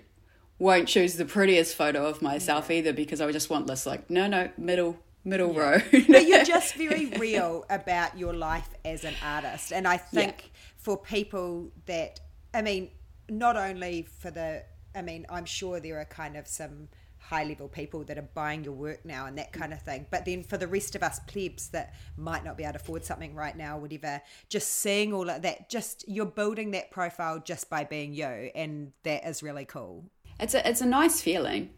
won't 0.59 0.87
choose 0.87 1.15
the 1.15 1.25
prettiest 1.25 1.75
photo 1.75 2.05
of 2.05 2.21
myself 2.21 2.71
either 2.71 2.91
because 2.93 3.21
I 3.21 3.31
just 3.31 3.49
want 3.49 3.67
this 3.67 3.85
like, 3.85 4.09
no, 4.09 4.27
no, 4.27 4.49
middle, 4.57 4.97
middle 5.27 5.53
row. 5.53 5.79
but 5.91 6.25
you're 6.27 6.43
just 6.57 6.75
very 6.75 7.07
real 7.17 7.65
about 7.69 8.17
your 8.17 8.33
life 8.33 8.69
as 8.85 9.03
an 9.03 9.15
artist. 9.23 9.71
And 9.71 9.87
i 9.87 9.97
think 9.97 10.51
for 10.77 10.97
people 10.97 11.71
that 11.85 12.19
i 12.53 12.61
mean 12.61 12.89
not 13.29 13.57
only 13.57 14.07
for 14.19 14.31
the 14.31 14.63
i 14.95 15.01
mean 15.01 15.25
i'm 15.29 15.45
sure 15.45 15.79
there 15.79 15.99
are 15.99 16.05
kind 16.05 16.37
of 16.37 16.47
some 16.47 16.87
high 17.19 17.43
level 17.43 17.67
people 17.67 18.05
that 18.05 18.17
are 18.17 18.29
buying 18.33 18.63
your 18.63 18.73
work 18.73 19.03
now 19.03 19.25
and 19.25 19.37
that 19.37 19.51
kind 19.51 19.73
of 19.73 19.81
thing. 19.81 20.05
But 20.09 20.23
then 20.23 20.43
for 20.43 20.55
the 20.55 20.67
rest 20.67 20.95
of 20.95 21.03
us 21.03 21.19
plebs 21.27 21.67
that 21.69 21.93
might 22.15 22.45
not 22.45 22.55
be 22.55 22.63
able 22.63 22.73
to 22.73 22.79
afford 22.79 23.03
something 23.03 23.35
right 23.35 23.57
now 23.57 23.77
whatever 23.77 24.21
just 24.47 24.69
seeing 24.69 25.11
all 25.11 25.29
of 25.29 25.41
that 25.41 25.69
just 25.69 26.07
you're 26.07 26.25
building 26.25 26.71
that 26.71 26.89
profile 26.89 27.39
just 27.39 27.69
by 27.69 27.83
being 27.83 28.13
you 28.13 28.49
and 28.55 28.93
that 29.03 29.27
is 29.27 29.43
really 29.43 29.65
cool. 29.65 30.05
It's 30.39 30.53
a 30.53 30.67
it's 30.67 30.79
a 30.79 30.85
nice 30.85 31.19
feeling. 31.19 31.71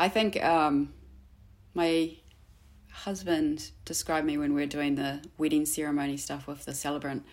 I 0.00 0.08
think 0.08 0.42
um, 0.42 0.94
my 1.74 2.16
husband 3.04 3.70
described 3.84 4.26
me 4.26 4.36
when 4.36 4.54
we 4.54 4.60
were 4.60 4.66
doing 4.66 4.96
the 4.96 5.20
wedding 5.38 5.66
ceremony 5.66 6.16
stuff 6.16 6.46
with 6.46 6.64
the 6.64 6.74
celebrant 6.74 7.24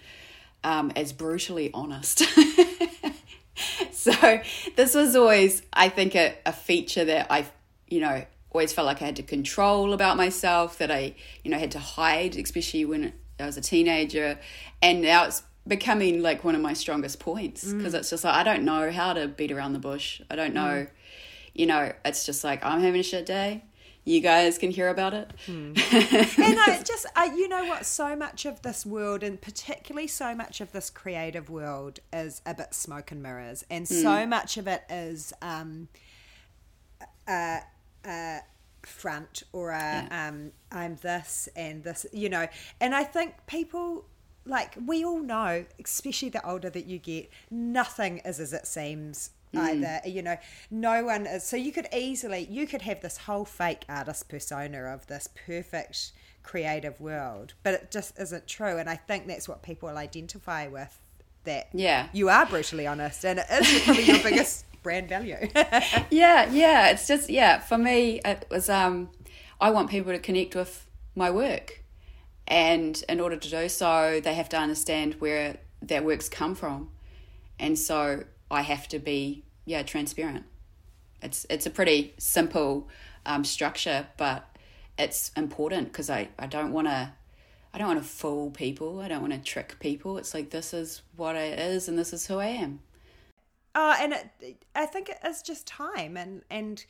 um, 0.64 0.92
as 0.96 1.12
brutally 1.12 1.72
honest. 1.74 2.24
so 3.92 4.42
this 4.76 4.94
was 4.94 5.16
always, 5.16 5.64
I 5.74 5.90
think, 5.90 6.16
a, 6.16 6.36
a 6.46 6.54
feature 6.54 7.06
that 7.06 7.28
I, 7.32 7.46
you 7.88 8.00
know, 8.00 8.26
always 8.52 8.74
felt 8.74 8.86
like 8.86 9.02
I 9.02 9.06
had 9.06 9.16
to 9.18 9.24
control 9.24 9.94
about 9.94 10.18
myself, 10.18 10.78
that 10.78 10.92
I, 10.92 11.16
you 11.44 11.52
know, 11.52 11.58
had 11.58 11.72
to 11.72 11.80
hide, 11.80 12.36
especially 12.36 12.86
when 12.86 13.14
I 13.40 13.46
was 13.46 13.58
a 13.58 13.62
teenager. 13.62 14.40
And 14.82 15.02
now 15.02 15.26
it's 15.26 15.42
becoming 15.68 16.22
like 16.22 16.44
one 16.44 16.54
of 16.54 16.62
my 16.62 16.74
strongest 16.74 17.20
points 17.20 17.64
because 17.74 17.94
mm. 17.94 17.98
it's 17.98 18.12
just 18.12 18.24
like, 18.24 18.36
I 18.36 18.44
don't 18.44 18.64
know 18.64 18.92
how 18.92 19.14
to 19.14 19.28
beat 19.28 19.52
around 19.52 19.74
the 19.74 19.80
bush. 19.80 20.22
I 20.30 20.36
don't 20.36 20.54
know, 20.54 20.86
mm. 20.86 20.90
you 21.54 21.66
know, 21.66 21.92
it's 22.04 22.26
just 22.26 22.44
like, 22.44 22.64
I'm 22.64 22.82
having 22.82 23.00
a 23.00 23.04
shit 23.04 23.26
day 23.26 23.64
you 24.06 24.22
guys 24.22 24.58
can 24.58 24.70
hear 24.70 24.88
about 24.88 25.14
it. 25.14 25.32
Hmm. 25.46 25.74
and 25.74 26.60
I 26.60 26.82
just, 26.86 27.08
I, 27.16 27.26
you 27.26 27.50
know 27.50 27.66
what, 27.66 27.86
so 27.86 28.16
much 28.16 28.46
of 28.46 28.62
this 28.62 28.86
world, 28.86 29.24
and 29.24 29.42
particularly 29.42 30.08
so 30.08 30.36
much 30.36 30.62
of 30.62 30.72
this 30.72 30.90
creative 30.90 31.50
world, 31.50 32.00
is 32.14 32.42
a 32.46 32.54
bit 32.54 32.74
smoke 32.74 33.12
and 33.12 33.22
mirrors, 33.22 33.66
and 33.70 33.88
hmm. 33.88 33.94
so 33.94 34.26
much 34.26 34.58
of 34.58 34.68
it 34.68 34.84
is 34.90 35.34
um, 35.42 35.88
a, 37.28 37.60
a 38.06 38.40
front 38.84 39.42
or 39.52 39.72
a 39.72 39.80
yeah. 39.80 40.30
um, 40.30 40.52
I'm 40.72 40.98
this 40.98 41.50
and 41.56 41.84
this, 41.84 42.06
you 42.14 42.30
know. 42.30 42.48
And 42.80 42.94
I 42.94 43.04
think 43.04 43.34
people 43.48 44.06
like 44.46 44.76
we 44.86 45.04
all 45.04 45.20
know, 45.20 45.66
especially 45.84 46.30
the 46.30 46.48
older 46.48 46.70
that 46.70 46.86
you 46.86 47.00
get, 47.00 47.30
nothing 47.50 48.20
is 48.20 48.40
as 48.40 48.54
it 48.54 48.68
seems 48.68 49.32
mm. 49.56 49.62
either. 49.62 50.02
You 50.06 50.22
know, 50.22 50.38
no 50.70 51.06
one 51.06 51.26
is. 51.26 51.44
So 51.44 51.58
you 51.58 51.72
could 51.72 51.88
easily, 51.94 52.48
you 52.50 52.68
could 52.68 52.82
have 52.84 53.02
this 53.02 53.18
whole 53.18 53.46
fake 53.46 53.86
artist 53.90 54.30
persona 54.30 54.84
of 54.86 55.08
this 55.08 55.28
perfect 55.46 56.12
creative 56.46 57.00
world, 57.02 57.54
but 57.64 57.74
it 57.74 57.92
just 57.92 58.18
isn't 58.20 58.48
true. 58.48 58.78
And 58.78 58.90
I 58.90 58.96
think 58.96 59.28
that's 59.28 59.50
what 59.50 59.64
people 59.64 59.90
identify 59.90 60.68
with. 60.68 61.00
That 61.44 61.70
yeah, 61.74 62.08
you 62.12 62.30
are 62.30 62.46
brutally 62.48 62.88
honest, 62.88 63.24
and 63.24 63.38
it 63.40 63.46
is 63.50 63.84
probably 63.84 64.04
your 64.04 64.20
biggest 64.24 64.66
brand 64.82 65.10
value. 65.10 65.48
yeah, 66.10 66.50
yeah. 66.52 66.90
It's 66.90 67.08
just 67.08 67.30
yeah. 67.30 67.60
For 67.60 67.78
me, 67.78 68.20
it 68.26 68.48
was 68.50 68.68
um, 68.68 69.10
I 69.62 69.70
want 69.70 69.92
people 69.92 70.12
to 70.12 70.18
connect 70.18 70.56
with 70.56 70.88
my 71.16 71.30
work, 71.30 71.84
and 72.48 73.04
in 73.08 73.20
order 73.20 73.38
to 73.38 73.50
do 73.50 73.70
so, 73.70 74.20
they 74.24 74.34
have 74.34 74.50
to 74.50 74.58
understand 74.58 75.16
where 75.16 75.58
their 75.84 76.02
works 76.02 76.30
come 76.30 76.56
from, 76.56 76.90
and 77.60 77.78
so 77.78 78.24
I 78.50 78.62
have 78.62 78.88
to 78.90 79.00
be 79.00 79.44
yeah 79.66 79.84
transparent. 79.84 80.46
It's 81.22 81.46
it's 81.50 81.66
a 81.66 81.70
pretty 81.70 82.14
simple 82.18 82.88
um, 83.26 83.44
structure, 83.44 84.08
but 84.18 84.56
it's 84.98 85.32
important 85.36 85.92
because 85.92 86.10
I, 86.10 86.30
I 86.38 86.48
don't 86.48 86.72
want 86.72 86.88
to 86.88 87.12
I 87.74 87.78
don't 87.78 87.88
want 87.88 88.02
to 88.02 88.08
fool 88.08 88.52
people. 88.52 89.02
I 89.02 89.10
don't 89.10 89.22
want 89.22 89.34
to 89.34 89.40
trick 89.40 89.78
people. 89.80 90.18
It's 90.18 90.34
like 90.34 90.50
this 90.52 90.74
is 90.74 91.02
what 91.16 91.36
it 91.36 91.60
is, 91.60 91.90
and 91.90 91.98
this 91.98 92.14
is 92.14 92.28
who 92.28 92.40
I 92.40 92.48
am. 92.48 92.80
Oh, 93.74 93.94
and 94.00 94.14
it, 94.14 94.66
I 94.74 94.86
think 94.86 95.10
it 95.10 95.18
is 95.26 95.42
just 95.42 95.68
time 95.68 96.16
and 96.16 96.44
and 96.50 96.86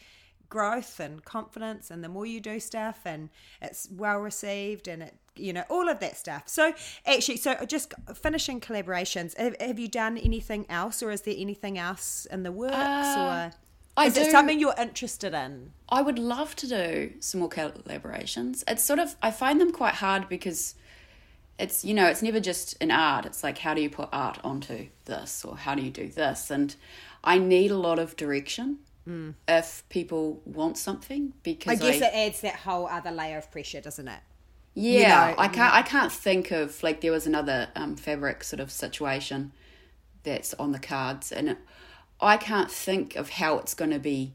growth 0.48 1.00
and 1.00 1.26
confidence, 1.26 1.90
and 1.90 2.04
the 2.04 2.10
more 2.10 2.26
you 2.26 2.40
do 2.40 2.60
stuff, 2.60 3.02
and 3.06 3.30
it's 3.62 3.88
well 3.92 4.20
received, 4.20 4.88
and 4.88 5.02
it 5.02 5.16
you 5.36 5.54
know 5.54 5.64
all 5.70 5.90
of 5.90 6.00
that 6.00 6.18
stuff. 6.18 6.44
So 6.46 6.74
actually 7.06 7.38
so 7.38 7.66
just 7.66 7.94
finishing 8.14 8.60
collaborations 8.60 9.38
have, 9.38 9.56
have 9.60 9.80
you 9.80 9.88
done 9.88 10.18
anything 10.18 10.66
else 10.70 11.02
or 11.04 11.12
is 11.12 11.22
there 11.22 11.36
anything 11.38 11.78
else 11.78 12.26
in 12.32 12.44
the 12.44 12.52
works 12.52 12.76
uh, 12.76 13.52
or 13.52 13.58
I 13.98 14.08
is 14.08 14.14
do, 14.16 14.22
it 14.22 14.32
something 14.32 14.60
you're 14.60 14.76
interested 14.78 15.34
in? 15.34 15.72
I 15.90 16.02
would 16.02 16.20
love 16.20 16.56
to 16.58 16.68
do 16.68 17.14
some 17.20 17.40
more 17.40 17.50
collaborations. 17.50 18.64
It's 18.68 18.84
sort 18.84 19.00
of 19.00 19.16
i 19.22 19.32
find 19.32 19.60
them 19.60 19.72
quite 19.72 19.96
hard 19.96 20.30
because 20.30 20.76
it's 21.58 21.86
you 21.86 21.94
know 21.94 22.08
it's 22.08 22.22
never 22.22 22.40
just 22.40 22.76
an 22.82 22.92
art. 22.92 23.26
It's 23.26 23.44
like 23.44 23.60
how 23.60 23.74
do 23.74 23.82
you 23.82 23.90
put 23.90 24.10
art 24.12 24.40
onto 24.44 24.88
this 25.06 25.46
or 25.46 25.58
how 25.58 25.76
do 25.76 25.82
you 25.82 25.92
do 25.92 26.08
this? 26.08 26.52
And 26.52 26.76
i 27.26 27.38
need 27.38 27.72
a 27.72 27.78
lot 27.78 28.00
of 28.00 28.16
direction 28.16 28.78
mm. 29.08 29.34
if 29.48 29.84
people 29.90 30.42
want 30.46 30.78
something 30.78 31.34
because 31.44 31.72
i 31.72 31.76
guess 31.76 32.02
I, 32.02 32.06
it 32.08 32.28
adds 32.28 32.42
that 32.42 32.56
whole 32.56 32.88
other 32.88 33.12
layer 33.12 33.38
of 33.38 33.52
pressure 33.52 33.82
doesn't 33.82 34.08
it 34.08 34.20
yeah, 34.76 35.30
you 35.30 35.36
know, 35.36 35.42
I 35.42 35.48
can't. 35.48 35.74
I 35.74 35.82
can't 35.82 36.12
think 36.12 36.52
of 36.52 36.84
like 36.84 37.02
there 37.02 37.12
was 37.12 37.26
another 37.26 37.70
um, 37.76 37.96
fabric 37.96 38.44
sort 38.44 38.60
of 38.60 38.70
situation 38.70 39.54
that's 40.24 40.54
on 40.56 40.74
the 40.74 40.80
cards, 40.80 41.32
and 41.32 41.50
it, 41.50 41.58
I 42.20 42.36
can't 42.38 42.70
think 42.70 43.16
of 43.16 43.30
how 43.30 43.58
it's 43.58 43.74
going 43.74 43.92
to 43.92 44.00
be 44.00 44.34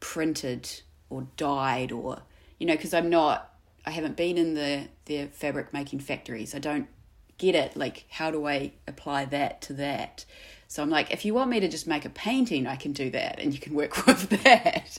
printed 0.00 0.82
or 1.08 1.26
dyed 1.36 1.92
or 1.92 2.22
you 2.58 2.66
know 2.66 2.74
because 2.74 2.94
I'm 2.94 3.10
not. 3.10 3.52
I 3.84 3.90
haven't 3.90 4.16
been 4.16 4.38
in 4.38 4.54
the 4.54 4.88
the 5.04 5.26
fabric 5.26 5.72
making 5.74 6.00
factories. 6.00 6.54
I 6.54 6.58
don't 6.58 6.88
get 7.36 7.54
it. 7.54 7.76
Like, 7.76 8.06
how 8.08 8.30
do 8.30 8.46
I 8.46 8.72
apply 8.88 9.26
that 9.26 9.60
to 9.62 9.74
that? 9.74 10.24
So 10.68 10.82
I'm 10.82 10.90
like, 10.90 11.12
if 11.12 11.24
you 11.24 11.34
want 11.34 11.50
me 11.50 11.60
to 11.60 11.68
just 11.68 11.86
make 11.86 12.04
a 12.04 12.10
painting, 12.10 12.66
I 12.66 12.76
can 12.76 12.92
do 12.92 13.10
that, 13.10 13.38
and 13.38 13.52
you 13.52 13.60
can 13.60 13.74
work 13.74 14.06
with 14.06 14.30
that. 14.42 14.98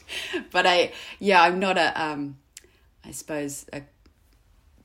but 0.51 0.65
I, 0.65 0.91
yeah, 1.19 1.41
I'm 1.41 1.59
not 1.59 1.78
a, 1.78 2.01
um, 2.01 2.38
I 3.03 3.11
suppose 3.11 3.65
a 3.73 3.82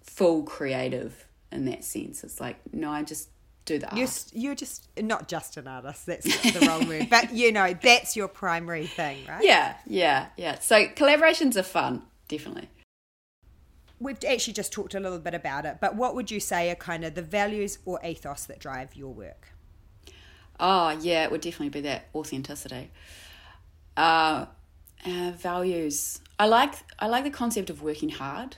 full 0.02 0.42
creative 0.42 1.26
in 1.50 1.64
that 1.66 1.84
sense. 1.84 2.24
It's 2.24 2.40
like, 2.40 2.56
no, 2.72 2.90
I 2.90 3.02
just 3.02 3.28
do 3.64 3.78
the 3.78 3.88
you're, 3.94 4.06
art. 4.06 4.24
You're 4.32 4.54
just 4.54 4.88
not 5.00 5.28
just 5.28 5.56
an 5.56 5.68
artist. 5.68 6.06
That's 6.06 6.52
the 6.52 6.66
wrong 6.66 6.88
word, 6.88 7.08
but 7.10 7.32
you 7.32 7.52
know 7.52 7.74
that's 7.80 8.16
your 8.16 8.28
primary 8.28 8.86
thing, 8.86 9.18
right? 9.28 9.44
Yeah, 9.44 9.76
yeah, 9.86 10.26
yeah. 10.36 10.58
So 10.58 10.86
collaborations 10.86 11.56
are 11.56 11.62
fun, 11.62 12.02
definitely. 12.28 12.68
We've 14.00 14.18
actually 14.28 14.54
just 14.54 14.72
talked 14.72 14.94
a 14.94 15.00
little 15.00 15.20
bit 15.20 15.34
about 15.34 15.64
it, 15.64 15.78
but 15.80 15.94
what 15.94 16.16
would 16.16 16.30
you 16.30 16.40
say 16.40 16.70
are 16.70 16.74
kind 16.74 17.04
of 17.04 17.14
the 17.14 17.22
values 17.22 17.78
or 17.84 18.04
ethos 18.04 18.44
that 18.46 18.58
drive 18.58 18.96
your 18.96 19.12
work? 19.14 19.48
Oh 20.58 20.90
yeah, 20.90 21.24
it 21.24 21.30
would 21.30 21.40
definitely 21.40 21.68
be 21.68 21.80
that 21.82 22.08
authenticity. 22.14 22.90
Uh, 23.96 24.46
uh, 25.04 25.32
values. 25.36 26.20
I 26.38 26.46
like 26.46 26.74
I 26.98 27.06
like 27.06 27.24
the 27.24 27.30
concept 27.30 27.70
of 27.70 27.82
working 27.82 28.08
hard. 28.08 28.56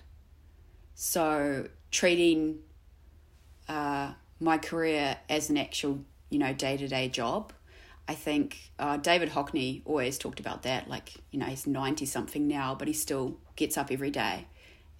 So 0.94 1.68
treating 1.90 2.60
uh, 3.68 4.12
my 4.40 4.58
career 4.58 5.16
as 5.28 5.50
an 5.50 5.56
actual, 5.56 6.04
you 6.30 6.38
know, 6.38 6.52
day 6.52 6.76
to 6.76 6.88
day 6.88 7.08
job. 7.08 7.52
I 8.06 8.14
think 8.14 8.70
uh, 8.78 8.98
David 8.98 9.30
Hockney 9.30 9.80
always 9.86 10.18
talked 10.18 10.38
about 10.38 10.62
that. 10.64 10.88
Like, 10.88 11.14
you 11.30 11.38
know, 11.38 11.46
he's 11.46 11.66
90 11.66 12.04
something 12.04 12.46
now, 12.46 12.74
but 12.74 12.86
he 12.86 12.92
still 12.94 13.38
gets 13.56 13.78
up 13.78 13.90
every 13.90 14.10
day 14.10 14.46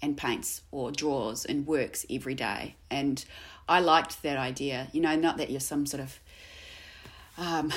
and 0.01 0.17
paints 0.17 0.63
or 0.71 0.91
draws 0.91 1.45
and 1.45 1.67
works 1.67 2.07
every 2.11 2.35
day. 2.35 2.77
And 2.91 3.23
I 3.69 3.81
liked 3.81 4.23
that 4.23 4.39
idea. 4.39 4.89
You 4.93 5.03
know, 5.03 5.17
not 5.17 5.37
that 5.37 5.51
you're 5.51 5.61
some 5.61 5.85
sort 5.85 6.03
of 6.03 6.19
um, 7.37 7.73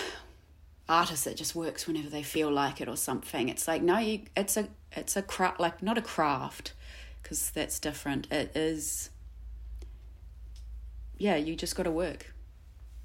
artist 0.87 1.25
that 1.25 1.35
just 1.35 1.55
works 1.55 1.87
whenever 1.87 2.09
they 2.09 2.23
feel 2.23 2.51
like 2.51 2.79
it 2.79 2.87
or 2.87 2.97
something. 2.97 3.49
It's 3.49 3.67
like, 3.67 3.81
no, 3.81 3.97
you, 3.97 4.21
it's 4.35 4.55
a, 4.55 4.67
it's 4.93 5.17
a 5.17 5.21
craft, 5.21 5.59
like 5.59 5.83
not 5.83 5.97
a 5.97 6.01
craft, 6.01 6.73
because 7.27 7.49
that's 7.49 7.77
different. 7.77 8.31
It 8.31 8.55
is, 8.55 9.09
yeah, 11.17 11.35
you 11.35 11.57
just 11.57 11.75
got 11.75 11.83
to 11.83 11.91
work. 11.91 12.33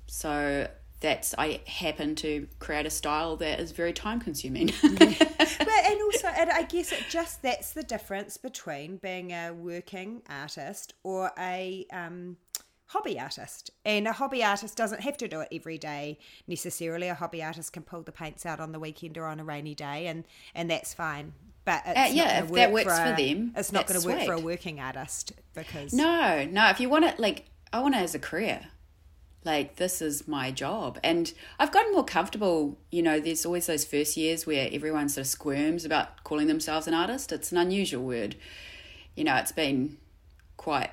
So 0.06 0.68
that's 1.00 1.34
I 1.36 1.60
happen 1.66 2.14
to 2.16 2.46
create 2.60 2.86
a 2.86 2.90
style 2.90 3.36
that 3.38 3.58
is 3.58 3.72
very 3.72 3.92
time 3.92 4.20
consuming. 4.20 4.70
But 4.80 4.92
and 5.00 6.02
also, 6.02 6.28
and 6.28 6.50
I 6.50 6.62
guess 6.62 6.92
it 6.92 7.02
just 7.10 7.42
that's 7.42 7.72
the 7.72 7.82
difference 7.82 8.36
between 8.36 8.98
being 8.98 9.32
a 9.32 9.50
working 9.50 10.22
artist 10.30 10.94
or 11.02 11.32
a 11.36 11.84
um, 11.92 12.36
hobby 12.86 13.18
artist. 13.18 13.72
And 13.84 14.06
a 14.06 14.12
hobby 14.12 14.44
artist 14.44 14.76
doesn't 14.76 15.00
have 15.00 15.16
to 15.16 15.26
do 15.26 15.40
it 15.40 15.48
every 15.50 15.78
day 15.78 16.20
necessarily. 16.46 17.08
A 17.08 17.14
hobby 17.14 17.42
artist 17.42 17.72
can 17.72 17.82
pull 17.82 18.02
the 18.02 18.12
paints 18.12 18.46
out 18.46 18.60
on 18.60 18.70
the 18.70 18.78
weekend 18.78 19.18
or 19.18 19.26
on 19.26 19.40
a 19.40 19.44
rainy 19.44 19.74
day, 19.74 20.06
and 20.06 20.22
and 20.54 20.70
that's 20.70 20.94
fine 20.94 21.32
but 21.64 21.86
uh, 21.86 22.08
yeah, 22.10 22.42
if 22.42 22.50
that 22.52 22.72
works 22.72 22.84
for, 22.84 22.90
a, 22.90 23.10
for 23.10 23.22
them, 23.22 23.52
it's 23.56 23.72
not 23.72 23.86
going 23.86 24.00
to 24.00 24.06
work 24.06 24.22
for 24.24 24.32
a 24.32 24.40
working 24.40 24.80
artist 24.80 25.32
because 25.54 25.92
no, 25.92 26.44
no. 26.44 26.68
If 26.70 26.80
you 26.80 26.88
want 26.88 27.04
it, 27.04 27.20
like 27.20 27.44
I 27.72 27.80
want 27.80 27.94
it 27.94 27.98
as 27.98 28.14
a 28.14 28.18
career, 28.18 28.66
like 29.44 29.76
this 29.76 30.02
is 30.02 30.26
my 30.26 30.50
job, 30.50 30.98
and 31.04 31.32
I've 31.60 31.70
gotten 31.70 31.92
more 31.92 32.04
comfortable. 32.04 32.78
You 32.90 33.02
know, 33.02 33.20
there's 33.20 33.46
always 33.46 33.66
those 33.66 33.84
first 33.84 34.16
years 34.16 34.44
where 34.44 34.68
everyone 34.72 35.08
sort 35.08 35.26
of 35.26 35.28
squirms 35.28 35.84
about 35.84 36.24
calling 36.24 36.48
themselves 36.48 36.88
an 36.88 36.94
artist. 36.94 37.30
It's 37.30 37.52
an 37.52 37.58
unusual 37.58 38.02
word. 38.02 38.34
You 39.14 39.22
know, 39.24 39.36
it's 39.36 39.52
been 39.52 39.98
quite 40.56 40.90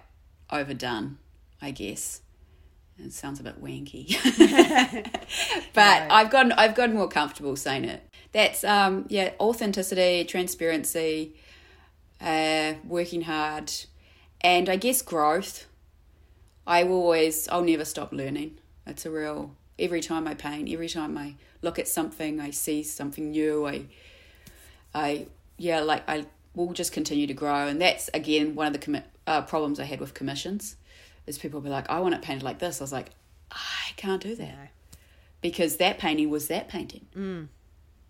overdone, 0.52 1.18
I 1.62 1.72
guess. 1.72 2.22
It 3.00 3.14
sounds 3.14 3.40
a 3.40 3.44
bit 3.44 3.64
wanky, 3.64 4.18
but 5.74 6.08
no. 6.08 6.14
I've 6.14 6.30
gotten 6.30 6.52
I've 6.52 6.76
gotten 6.76 6.96
more 6.96 7.08
comfortable 7.08 7.56
saying 7.56 7.86
it 7.86 8.04
that's 8.32 8.64
um 8.64 9.06
yeah 9.10 9.32
authenticity 9.40 10.24
transparency 10.24 11.34
uh 12.22 12.74
working 12.86 13.22
hard 13.22 13.72
and 14.42 14.70
i 14.70 14.76
guess 14.76 15.02
growth 15.02 15.66
i 16.68 16.84
will 16.84 17.02
always 17.04 17.48
i'll 17.50 17.64
never 17.64 17.86
stop 17.86 18.12
learning 18.12 18.58
it's 18.86 19.06
a 19.06 19.10
real 19.10 19.56
every 19.78 20.02
time 20.02 20.28
i 20.28 20.34
paint 20.34 20.70
every 20.70 20.90
time 20.90 21.18
i 21.18 21.34
look 21.62 21.80
at 21.80 21.88
something 21.88 22.40
i 22.40 22.50
see 22.52 22.84
something 22.84 23.32
new 23.32 23.66
i 23.66 23.82
i 24.94 25.26
yeah 25.58 25.80
like 25.80 26.08
i 26.10 26.26
will 26.56 26.74
just 26.74 26.92
continue 26.92 27.28
to 27.28 27.34
grow. 27.34 27.68
And 27.68 27.80
that's 27.80 28.10
again 28.14 28.56
one 28.56 28.68
of 28.68 28.74
the 28.74 28.80
commi- 28.80 29.04
uh, 29.28 29.44
problems 29.44 29.80
I 29.80 29.84
had 29.84 30.00
with 30.00 30.16
commissions 30.16 30.76
is 31.28 31.38
people 31.38 31.62
be 31.62 31.70
like, 31.70 31.90
I 31.90 32.00
want 32.00 32.16
it 32.16 32.24
painted 32.24 32.44
like 32.44 32.58
this. 32.58 32.82
I 32.82 32.84
was 32.84 32.92
like, 32.92 33.12
I 33.52 33.92
can't 33.98 34.22
do 34.22 34.36
that 34.36 34.48
No. 34.48 34.68
because 35.42 35.78
that 35.78 36.00
painting 36.00 36.30
was 36.32 36.48
that 36.48 36.68
painting. 36.68 37.06
Mm. 37.16 37.48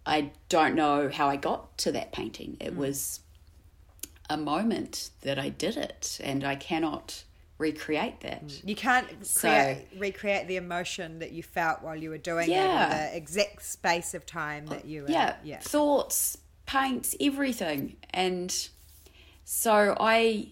I 0.06 0.32
don't 0.48 0.76
know 0.76 1.10
how 1.10 1.28
I 1.28 1.36
got 1.36 1.78
to 1.80 1.92
that 1.92 2.12
painting. 2.12 2.58
It 2.60 2.74
hmm. 2.74 2.80
was 2.80 3.20
a 4.30 4.38
moment 4.38 5.10
that 5.22 5.40
I 5.40 5.50
did 5.50 5.78
it, 5.78 6.20
and 6.24 6.44
I 6.44 6.56
cannot 6.56 7.24
recreate 7.60 8.22
that. 8.22 8.48
Mm. 8.48 8.68
You 8.70 8.76
can't 8.76 9.26
So- 9.26 9.78
recreate 9.98 10.48
the 10.48 10.56
emotion 10.56 11.20
that 11.20 11.32
you 11.32 11.44
felt 11.44 11.82
while 11.82 11.96
you 11.96 12.10
were 12.10 12.18
doing 12.18 12.50
it 12.50 12.54
Yeah. 12.54 12.86
in 12.86 12.90
the 13.12 13.18
exact 13.18 13.64
space 13.66 14.14
of 14.14 14.26
time 14.26 14.66
that 14.68 14.86
you 14.86 15.04
were. 15.04 15.12
yeah, 15.12 15.36
Yeah. 15.44 15.60
thoughts, 15.60 16.38
paints, 16.66 17.16
everything, 17.20 17.98
and 18.12 18.70
so 19.44 19.98
I, 20.00 20.52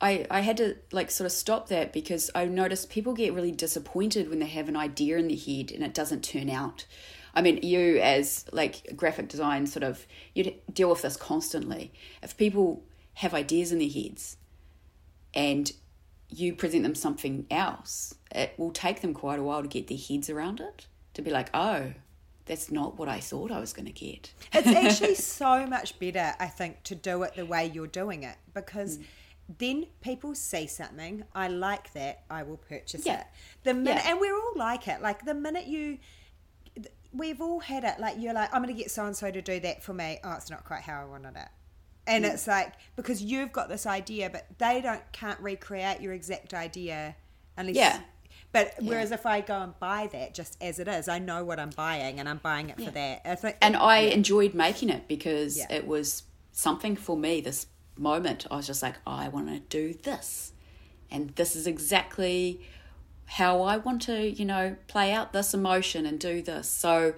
I, 0.00 0.26
I 0.30 0.40
had 0.40 0.58
to 0.58 0.76
like 0.92 1.10
sort 1.10 1.26
of 1.26 1.32
stop 1.32 1.68
that 1.70 1.92
because 1.92 2.30
I 2.34 2.44
noticed 2.44 2.88
people 2.88 3.14
get 3.14 3.32
really 3.32 3.52
disappointed 3.52 4.30
when 4.30 4.38
they 4.38 4.46
have 4.46 4.68
an 4.68 4.76
idea 4.76 5.16
in 5.16 5.26
their 5.26 5.36
head 5.36 5.72
and 5.72 5.82
it 5.82 5.92
doesn't 5.92 6.22
turn 6.22 6.50
out. 6.50 6.86
I 7.36 7.42
mean, 7.42 7.60
you 7.62 7.98
as 7.98 8.46
like 8.50 8.96
graphic 8.96 9.28
design 9.28 9.66
sort 9.66 9.84
of 9.84 10.06
you 10.34 10.54
deal 10.72 10.90
with 10.90 11.02
this 11.02 11.16
constantly. 11.16 11.92
If 12.22 12.36
people 12.36 12.82
have 13.14 13.34
ideas 13.34 13.70
in 13.72 13.78
their 13.78 13.88
heads 13.90 14.36
and 15.34 15.70
you 16.28 16.54
present 16.54 16.82
them 16.82 16.94
something 16.94 17.46
else, 17.50 18.14
it 18.34 18.54
will 18.58 18.72
take 18.72 19.00
them 19.02 19.14
quite 19.14 19.38
a 19.38 19.42
while 19.42 19.62
to 19.62 19.68
get 19.68 19.86
their 19.86 19.98
heads 19.98 20.28
around 20.30 20.60
it. 20.60 20.86
To 21.14 21.22
be 21.22 21.30
like, 21.30 21.48
oh, 21.54 21.92
that's 22.46 22.70
not 22.70 22.98
what 22.98 23.08
I 23.08 23.20
thought 23.20 23.50
I 23.52 23.60
was 23.60 23.72
going 23.72 23.86
to 23.86 23.92
get. 23.92 24.32
It's 24.52 24.66
actually 25.00 25.14
so 25.14 25.66
much 25.66 25.98
better, 25.98 26.34
I 26.40 26.46
think, 26.46 26.82
to 26.84 26.94
do 26.94 27.22
it 27.22 27.34
the 27.36 27.46
way 27.46 27.70
you're 27.72 27.86
doing 27.86 28.22
it 28.22 28.36
Mm. 28.50 28.54
because 28.54 28.98
then 29.58 29.86
people 30.00 30.34
see 30.34 30.66
something. 30.66 31.22
I 31.34 31.48
like 31.48 31.92
that. 31.92 32.24
I 32.28 32.42
will 32.42 32.56
purchase 32.56 33.06
Yeah. 33.06 33.20
it. 33.20 33.26
The 33.62 33.74
minute, 33.74 34.02
Yeah. 34.04 34.10
and 34.12 34.20
we're 34.20 34.34
all 34.34 34.52
like 34.56 34.88
it. 34.88 35.00
Like 35.00 35.24
the 35.24 35.34
minute 35.34 35.66
you, 35.66 35.98
we've 37.18 37.40
all 37.40 37.60
had 37.60 37.84
it. 37.84 37.98
Like 37.98 38.16
you're 38.18 38.34
like, 38.34 38.52
I'm 38.54 38.62
going 38.62 38.74
to 38.74 38.80
get 38.80 38.90
so 38.90 39.04
and 39.06 39.16
so 39.16 39.30
to 39.30 39.42
do 39.42 39.60
that 39.60 39.82
for 39.82 39.94
me. 39.94 40.18
Oh, 40.24 40.32
it's 40.34 40.50
not 40.50 40.64
quite 40.64 40.82
how 40.82 41.00
I 41.00 41.04
wanted 41.04 41.36
it. 41.36 41.48
And 42.06 42.24
Mm. 42.24 42.32
it's 42.34 42.46
like 42.46 42.72
because 42.94 43.22
you've 43.22 43.52
got 43.52 43.68
this 43.68 43.84
idea, 43.86 44.30
but 44.30 44.46
they 44.58 44.80
don't 44.80 45.02
can't 45.12 45.40
recreate 45.40 46.00
your 46.00 46.12
exact 46.12 46.54
idea 46.54 47.16
unless. 47.56 47.74
Yeah. 47.76 48.00
But 48.52 48.74
whereas 48.80 49.10
if 49.10 49.26
I 49.26 49.40
go 49.42 49.60
and 49.60 49.78
buy 49.80 50.08
that 50.12 50.32
just 50.32 50.56
as 50.62 50.78
it 50.78 50.88
is, 50.88 51.08
I 51.08 51.18
know 51.18 51.44
what 51.44 51.58
I'm 51.60 51.70
buying, 51.70 52.18
and 52.20 52.28
I'm 52.28 52.38
buying 52.38 52.70
it 52.70 52.80
for 52.80 52.90
that. 52.92 53.22
I 53.24 53.34
think, 53.34 53.56
and 53.60 53.76
I 53.76 53.98
enjoyed 53.98 54.54
making 54.54 54.88
it 54.88 55.08
because 55.08 55.58
Yeah. 55.58 55.66
it 55.70 55.86
was 55.86 56.22
something 56.52 56.96
for 56.96 57.16
me. 57.18 57.40
This 57.42 57.66
moment, 57.98 58.46
I 58.50 58.56
was 58.56 58.66
just 58.66 58.82
like, 58.82 58.94
I 59.06 59.28
want 59.28 59.48
to 59.48 59.58
do 59.58 59.92
this, 59.94 60.52
and 61.10 61.30
this 61.36 61.54
is 61.56 61.66
exactly 61.66 62.60
how 63.26 63.62
I 63.62 63.76
want 63.76 64.02
to, 64.02 64.30
you 64.30 64.44
know, 64.44 64.76
play 64.86 65.12
out 65.12 65.32
this 65.32 65.52
emotion 65.52 66.06
and 66.06 66.18
do 66.18 66.42
this. 66.42 66.68
So 66.68 67.14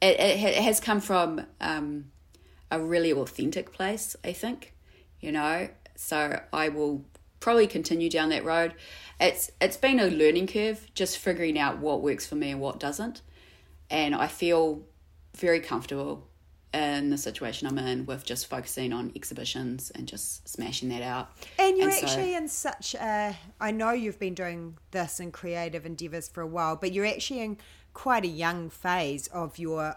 it, 0.00 0.20
it, 0.20 0.54
has 0.56 0.80
come 0.80 1.00
from 1.00 1.46
um, 1.60 2.10
a 2.70 2.80
really 2.80 3.12
authentic 3.12 3.72
place, 3.72 4.16
I 4.24 4.32
think, 4.32 4.74
you 5.20 5.32
know. 5.32 5.68
So 5.94 6.40
I 6.52 6.68
will 6.68 7.04
probably 7.38 7.66
continue 7.66 8.10
down 8.10 8.30
that 8.30 8.44
road. 8.44 8.74
It's 9.20 9.50
it's 9.60 9.76
been 9.76 10.00
a 10.00 10.06
learning 10.06 10.48
curve, 10.48 10.88
just 10.94 11.18
figuring 11.18 11.58
out 11.58 11.78
what 11.78 12.02
works 12.02 12.26
for 12.26 12.34
me 12.34 12.50
and 12.50 12.60
what 12.60 12.80
doesn't, 12.80 13.22
and 13.88 14.14
I 14.14 14.26
feel 14.26 14.82
very 15.36 15.60
comfortable 15.60 16.26
in 16.74 17.10
the 17.10 17.18
situation 17.18 17.68
I'm 17.68 17.78
in 17.78 18.06
with 18.06 18.24
just 18.24 18.46
focusing 18.46 18.92
on 18.92 19.12
exhibitions 19.14 19.90
and 19.94 20.06
just 20.08 20.48
smashing 20.48 20.88
that 20.88 21.02
out. 21.02 21.30
And 21.58 21.76
you're 21.76 21.90
so- 21.90 22.06
actually 22.06 22.34
in 22.34 22.48
such 22.48 22.94
a. 22.94 23.36
I 23.60 23.70
know 23.70 23.90
you've 23.92 24.18
been 24.18 24.34
doing 24.34 24.78
this 24.90 25.20
in 25.20 25.32
creative 25.32 25.84
endeavors 25.84 26.28
for 26.28 26.40
a 26.40 26.46
while, 26.46 26.76
but 26.76 26.92
you're 26.92 27.06
actually 27.06 27.40
in 27.40 27.58
quite 27.94 28.24
a 28.24 28.28
young 28.28 28.70
phase 28.70 29.26
of 29.28 29.58
your 29.58 29.96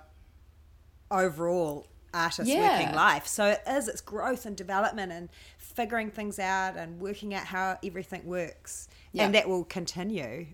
overall 1.10 1.88
artist 2.14 2.50
Yeah. 2.50 2.80
working 2.80 2.96
life. 2.96 3.28
So 3.28 3.46
it 3.48 3.62
is, 3.68 3.88
it's 3.88 4.02
growth 4.02 4.46
and 4.46 4.56
development 4.56 5.12
and 5.12 5.30
figuring 5.58 6.10
things 6.12 6.40
out 6.40 6.76
and 6.78 7.00
working 7.00 7.34
out 7.34 7.46
how 7.46 7.78
everything 7.84 8.26
works. 8.26 8.88
Yeah. 9.12 9.26
And 9.26 9.36
that 9.36 9.48
will 9.50 9.64
continue. 9.66 10.48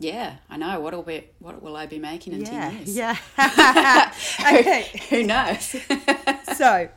Yeah, 0.00 0.36
I 0.48 0.56
know 0.56 0.80
what 0.80 0.94
will 0.94 1.02
be 1.02 1.28
what 1.40 1.62
will 1.62 1.76
I 1.76 1.84
be 1.84 1.98
making 1.98 2.32
in 2.32 2.40
Yeah. 2.40 2.48
ten 2.48 2.76
years? 2.78 2.96
Yeah. 2.96 3.16
okay. 4.40 4.86
Who 5.10 5.22
knows? 5.24 5.76
So, 6.56 6.88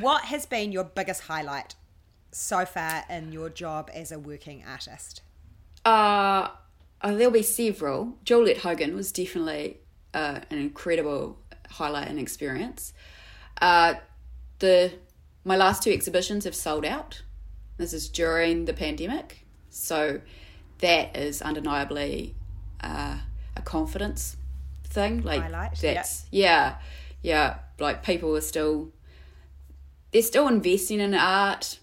what 0.00 0.24
has 0.24 0.44
been 0.46 0.70
your 0.70 0.84
biggest 0.84 1.22
highlight 1.22 1.74
so 2.30 2.64
far 2.66 3.04
in 3.08 3.32
your 3.32 3.48
job 3.48 3.90
as 3.94 4.12
a 4.12 4.18
working 4.18 4.64
artist? 4.68 5.22
Uh, 5.84 6.48
uh, 7.00 7.14
there'll 7.14 7.32
be 7.32 7.42
several. 7.42 8.16
Juliette 8.24 8.58
Hogan 8.58 8.94
was 8.94 9.10
definitely 9.12 9.78
uh, 10.14 10.40
an 10.50 10.58
incredible 10.58 11.38
highlight 11.70 12.08
and 12.08 12.18
experience. 12.18 12.92
Uh, 13.60 13.94
the 14.58 14.92
my 15.44 15.56
last 15.56 15.82
two 15.82 15.90
exhibitions 15.90 16.44
have 16.44 16.54
sold 16.54 16.84
out. 16.84 17.22
This 17.76 17.92
is 17.92 18.08
during 18.08 18.64
the 18.66 18.72
pandemic, 18.72 19.46
so 19.70 20.20
that 20.78 21.16
is 21.16 21.42
undeniably 21.42 22.34
uh, 22.80 23.18
a 23.56 23.62
confidence 23.62 24.36
thing. 24.84 25.22
Like 25.22 25.42
Highlight, 25.42 25.82
yeah. 25.82 25.94
that's 25.94 26.26
yeah, 26.30 26.76
yeah. 27.22 27.58
Like 27.78 28.02
people 28.02 28.36
are 28.36 28.40
still 28.40 28.92
they're 30.12 30.22
still 30.22 30.48
investing 30.48 31.00
in 31.00 31.14
art, 31.14 31.78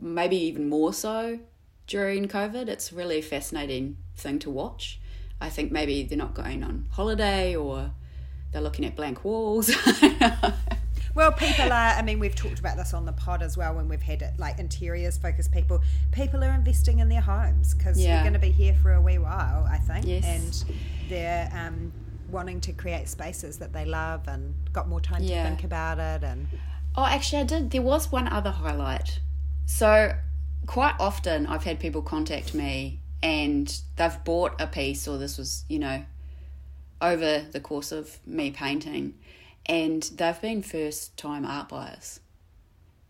maybe 0.00 0.36
even 0.36 0.68
more 0.68 0.92
so 0.92 1.40
during 1.86 2.28
COVID. 2.28 2.68
It's 2.68 2.92
really 2.92 3.18
a 3.18 3.22
fascinating 3.22 3.96
thing 4.16 4.38
to 4.40 4.50
watch. 4.50 5.00
I 5.40 5.48
think 5.48 5.72
maybe 5.72 6.04
they're 6.04 6.18
not 6.18 6.34
going 6.34 6.62
on 6.62 6.86
holiday 6.92 7.56
or 7.56 7.90
they're 8.52 8.62
looking 8.62 8.84
at 8.84 8.94
blank 8.94 9.24
walls. 9.24 9.70
Well, 11.14 11.32
people 11.32 11.66
are. 11.72 11.90
I 11.94 12.02
mean, 12.02 12.18
we've 12.18 12.34
talked 12.34 12.58
about 12.58 12.76
this 12.76 12.94
on 12.94 13.04
the 13.04 13.12
pod 13.12 13.42
as 13.42 13.56
well 13.56 13.74
when 13.74 13.88
we've 13.88 14.00
had 14.02 14.22
it, 14.22 14.32
like 14.38 14.58
interiors 14.58 15.18
focused 15.18 15.52
people. 15.52 15.82
People 16.10 16.42
are 16.42 16.52
investing 16.52 17.00
in 17.00 17.08
their 17.08 17.20
homes 17.20 17.74
because 17.74 17.98
Yeah. 17.98 18.16
we're 18.16 18.22
going 18.22 18.32
to 18.32 18.38
be 18.38 18.50
here 18.50 18.74
for 18.74 18.92
a 18.94 19.00
wee 19.00 19.18
while, 19.18 19.66
I 19.70 19.76
think. 19.78 20.06
Yes. 20.06 20.24
And 20.24 20.76
they're 21.10 21.50
um, 21.52 21.92
wanting 22.30 22.60
to 22.62 22.72
create 22.72 23.08
spaces 23.08 23.58
that 23.58 23.72
they 23.74 23.84
love 23.84 24.26
and 24.26 24.54
got 24.72 24.88
more 24.88 25.00
time 25.00 25.22
Yeah. 25.22 25.42
to 25.42 25.48
think 25.50 25.64
about 25.64 25.98
it. 25.98 26.24
And 26.24 26.48
Oh, 26.96 27.04
actually, 27.06 27.40
I 27.42 27.44
did. 27.44 27.70
There 27.70 27.82
was 27.82 28.10
one 28.10 28.28
other 28.28 28.50
highlight. 28.50 29.20
So, 29.66 30.14
quite 30.66 30.94
often 30.98 31.46
I've 31.46 31.64
had 31.64 31.78
people 31.80 32.02
contact 32.02 32.54
me 32.54 33.00
and 33.22 33.80
they've 33.96 34.24
bought 34.24 34.60
a 34.60 34.66
piece, 34.66 35.06
or 35.06 35.16
this 35.18 35.36
was, 35.38 35.64
you 35.68 35.78
know, 35.78 36.04
over 37.00 37.40
the 37.50 37.60
course 37.60 37.92
of 37.92 38.18
me 38.26 38.50
painting, 38.50 39.14
and 39.66 40.02
they've 40.02 40.40
been 40.40 40.62
first 40.62 41.16
time 41.16 41.44
art 41.44 41.68
buyers. 41.68 42.20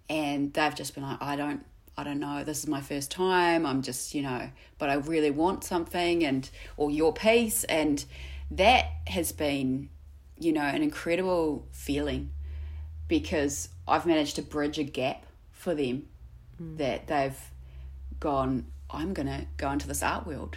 And 0.08 0.52
they've 0.52 0.74
just 0.74 0.94
been 0.94 1.04
like, 1.04 1.22
I 1.22 1.36
don't. 1.36 1.64
I 1.94 2.04
don't 2.04 2.20
know. 2.20 2.42
This 2.42 2.60
is 2.60 2.66
my 2.68 2.80
first 2.80 3.10
time. 3.10 3.66
I'm 3.66 3.82
just, 3.82 4.14
you 4.14 4.22
know, 4.22 4.48
but 4.78 4.88
I 4.88 4.94
really 4.94 5.30
want 5.30 5.62
something, 5.62 6.24
and 6.24 6.48
or 6.78 6.90
your 6.90 7.12
piece, 7.12 7.64
and 7.64 8.02
that 8.50 8.86
has 9.08 9.32
been, 9.32 9.90
you 10.38 10.52
know, 10.52 10.62
an 10.62 10.82
incredible 10.82 11.66
feeling 11.70 12.30
because 13.08 13.68
I've 13.86 14.06
managed 14.06 14.36
to 14.36 14.42
bridge 14.42 14.78
a 14.78 14.84
gap 14.84 15.26
for 15.50 15.74
them 15.74 16.06
hmm. 16.56 16.76
that 16.76 17.08
they've 17.08 17.38
gone, 18.20 18.66
I'm 18.90 19.12
going 19.12 19.26
to 19.26 19.46
go 19.56 19.70
into 19.70 19.86
this 19.86 20.02
art 20.02 20.26
world 20.26 20.56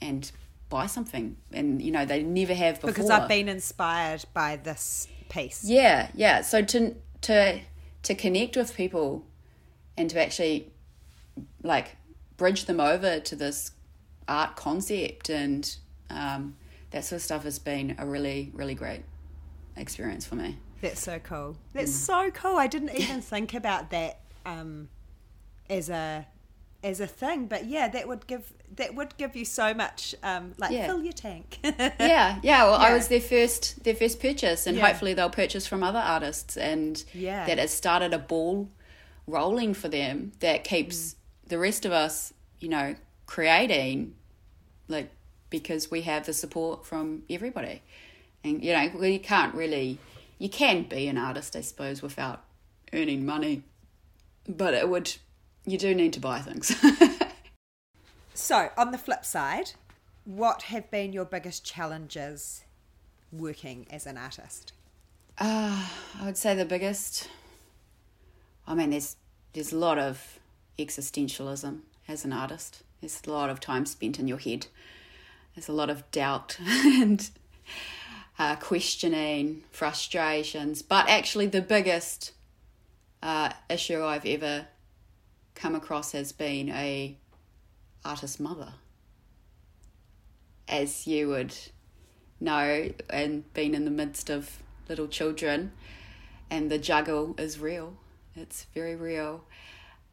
and 0.00 0.30
buy 0.68 0.86
something. 0.86 1.36
And, 1.52 1.80
you 1.80 1.90
know, 1.90 2.04
they 2.04 2.22
never 2.22 2.52
have 2.54 2.76
before. 2.76 2.92
because 2.92 3.10
I've 3.10 3.28
been 3.28 3.48
inspired 3.48 4.24
by 4.34 4.56
this 4.56 5.08
piece. 5.34 5.64
Yeah, 5.64 6.08
yeah. 6.14 6.40
So 6.42 6.62
to, 6.62 6.94
to, 7.22 7.60
to 8.02 8.14
connect 8.14 8.56
with 8.56 8.76
people 8.76 9.24
and 9.96 10.08
to 10.10 10.20
actually 10.20 10.70
like 11.62 11.96
bridge 12.36 12.66
them 12.66 12.80
over 12.80 13.20
to 13.20 13.36
this 13.36 13.72
art 14.28 14.56
concept 14.56 15.28
and 15.28 15.76
um, 16.10 16.56
that 16.90 17.04
sort 17.04 17.18
of 17.18 17.22
stuff 17.22 17.44
has 17.44 17.58
been 17.58 17.96
a 17.98 18.06
really, 18.06 18.50
really 18.54 18.74
great 18.74 19.02
experience 19.76 20.24
for 20.24 20.36
me. 20.36 20.58
That's 20.80 21.00
so 21.00 21.18
cool. 21.18 21.56
That's 21.72 21.94
so 21.94 22.30
cool. 22.30 22.56
I 22.56 22.66
didn't 22.66 22.90
even 22.94 23.20
think 23.20 23.54
about 23.54 23.90
that 23.90 24.20
um, 24.46 24.88
as 25.68 25.90
a 25.90 26.26
as 26.82 27.00
a 27.00 27.06
thing, 27.06 27.46
but 27.46 27.64
yeah, 27.64 27.88
that 27.88 28.06
would 28.06 28.26
give 28.26 28.52
that 28.76 28.94
would 28.94 29.16
give 29.16 29.36
you 29.36 29.44
so 29.44 29.72
much 29.74 30.14
um, 30.22 30.52
like 30.58 30.70
Yeah. 30.70 30.86
fill 30.86 31.02
your 31.02 31.12
tank. 31.12 31.58
yeah 31.62 32.38
yeah 32.42 32.64
well 32.64 32.74
i 32.74 32.92
was 32.92 33.08
their 33.08 33.20
first 33.20 33.82
their 33.84 33.94
first 33.94 34.20
purchase 34.20 34.66
and 34.66 34.76
Yeah. 34.76 34.86
hopefully 34.88 35.14
they'll 35.14 35.30
purchase 35.30 35.66
from 35.66 35.82
other 35.82 35.98
artists 35.98 36.56
and 36.56 37.02
Yeah. 37.12 37.46
that 37.46 37.58
has 37.58 37.72
started 37.72 38.12
a 38.12 38.18
ball 38.18 38.68
rolling 39.26 39.74
for 39.74 39.88
them 39.88 40.32
that 40.40 40.64
keeps 40.64 40.96
Mm. 40.96 41.14
the 41.50 41.58
rest 41.58 41.84
of 41.86 41.92
us 41.92 42.32
you 42.60 42.68
know 42.68 42.94
creating 43.26 44.14
like 44.88 45.10
because 45.50 45.90
we 45.90 46.02
have 46.02 46.26
the 46.26 46.32
support 46.32 46.84
from 46.84 47.22
everybody 47.30 47.82
and 48.42 48.62
you 48.64 48.72
know 48.72 48.90
we 48.98 49.18
can't 49.18 49.54
really 49.54 49.98
you 50.38 50.48
can 50.48 50.82
be 50.82 51.06
an 51.08 51.16
artist 51.16 51.54
i 51.56 51.60
suppose 51.60 52.02
without 52.02 52.42
earning 52.92 53.24
money 53.24 53.62
but 54.46 54.74
it 54.74 54.88
would. 54.88 55.14
You 55.66 55.78
do 55.78 55.94
need 55.94 56.12
to 56.12 56.20
buy 56.20 56.40
things. 56.40 56.70
So, 58.34 58.70
on 58.76 58.90
the 58.90 58.98
flip 58.98 59.24
side, 59.24 59.72
what 60.24 60.62
have 60.62 60.90
been 60.90 61.12
your 61.12 61.24
biggest 61.24 61.64
challenges 61.64 62.64
working 63.30 63.86
as 63.90 64.06
an 64.06 64.18
artist? 64.18 64.72
Uh, 65.38 65.86
I 66.20 66.24
would 66.24 66.36
say 66.36 66.56
the 66.56 66.64
biggest. 66.64 67.28
I 68.66 68.74
mean, 68.74 68.90
there's 68.90 69.14
there's 69.52 69.72
a 69.72 69.78
lot 69.78 69.98
of 69.98 70.40
existentialism 70.80 71.80
as 72.08 72.24
an 72.24 72.32
artist. 72.32 72.82
There's 73.00 73.22
a 73.24 73.30
lot 73.30 73.50
of 73.50 73.60
time 73.60 73.86
spent 73.86 74.18
in 74.18 74.26
your 74.26 74.38
head. 74.38 74.66
There's 75.54 75.68
a 75.68 75.72
lot 75.72 75.88
of 75.88 76.10
doubt 76.10 76.58
and 76.66 77.30
uh, 78.36 78.56
questioning, 78.56 79.62
frustrations. 79.70 80.82
But 80.82 81.08
actually, 81.08 81.46
the 81.46 81.62
biggest 81.62 82.32
uh, 83.22 83.52
issue 83.70 84.02
I've 84.02 84.26
ever 84.26 84.66
come 85.54 85.76
across 85.76 86.10
has 86.12 86.32
been 86.32 86.68
a 86.70 87.16
artist 88.04 88.40
mother, 88.40 88.74
as 90.68 91.06
you 91.06 91.28
would 91.28 91.54
know, 92.40 92.90
and 93.10 93.52
being 93.54 93.74
in 93.74 93.84
the 93.84 93.90
midst 93.90 94.30
of 94.30 94.62
little 94.88 95.08
children, 95.08 95.72
and 96.50 96.70
the 96.70 96.78
juggle 96.78 97.34
is 97.38 97.58
real. 97.58 97.94
It's 98.36 98.64
very 98.74 98.96
real. 98.96 99.44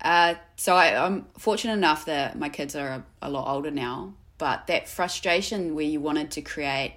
Uh, 0.02 0.36
so 0.56 0.76
I, 0.76 1.06
I'm 1.06 1.28
fortunate 1.38 1.74
enough 1.74 2.06
that 2.06 2.38
my 2.38 2.50
kids 2.50 2.76
are 2.76 2.88
a, 2.88 3.06
a 3.22 3.30
lot 3.30 3.52
older 3.52 3.72
now, 3.72 4.14
but 4.38 4.68
that 4.68 4.88
frustration 4.88 5.76
where 5.76 5.86
you 5.86 6.00
wanted 6.00 6.32
to 6.32 6.42
create 6.42 6.96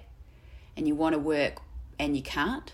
and 0.75 0.87
you 0.87 0.95
want 0.95 1.13
to 1.13 1.19
work 1.19 1.59
and 1.99 2.15
you 2.15 2.23
can't 2.23 2.73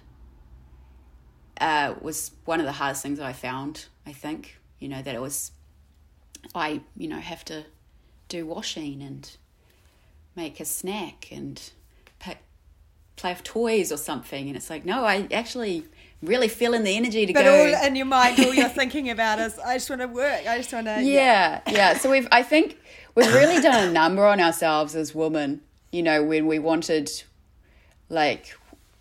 uh, 1.60 1.94
was 2.02 2.32
one 2.46 2.60
of 2.60 2.66
the 2.66 2.72
hardest 2.72 3.04
things 3.04 3.20
I 3.20 3.34
found. 3.34 3.86
I 4.06 4.14
think 4.14 4.58
you 4.80 4.90
know 4.90 5.02
that 5.02 5.14
it 5.14 5.22
was 5.22 5.52
I 6.56 6.82
you 6.98 7.08
know 7.08 7.20
have 7.20 7.46
to 7.46 7.66
do 8.32 8.46
washing 8.46 9.02
and 9.02 9.30
make 10.36 10.60
a 10.60 10.66
snack 10.66 11.28
and 11.32 11.62
pick, 12.20 12.40
play 13.18 13.34
with 13.34 13.44
toys 13.44 13.92
or 13.92 13.98
something. 13.98 14.48
And 14.48 14.56
it's 14.56 14.70
like, 14.70 14.86
no, 14.86 15.04
I 15.04 15.28
actually 15.32 15.86
really 16.24 16.48
feeling 16.48 16.84
the 16.84 16.96
energy 16.96 17.26
to 17.26 17.34
But 17.34 17.44
go. 17.44 17.54
all 17.54 17.86
in 17.88 17.96
your 17.96 18.06
mind, 18.06 18.40
all 18.40 18.54
you're 18.54 18.70
thinking 18.82 19.10
about 19.10 19.40
is, 19.40 19.60
I 19.60 19.76
just 19.76 19.90
want 19.90 20.02
to 20.02 20.08
work. 20.08 20.48
I 20.48 20.58
just 20.58 20.72
want 20.72 20.88
to. 20.88 21.04
yeah, 21.04 21.62
yeah. 21.70 21.98
So 21.98 22.10
we've, 22.10 22.28
I 22.32 22.44
think 22.44 22.78
we've 23.16 23.34
really 23.34 23.62
done 23.62 23.90
a 23.90 23.92
number 23.92 24.26
on 24.26 24.40
ourselves 24.40 24.96
as 24.96 25.14
women. 25.14 25.62
You 25.92 26.04
know, 26.04 26.24
when 26.24 26.48
we 26.48 26.58
wanted, 26.58 27.12
like, 28.08 28.56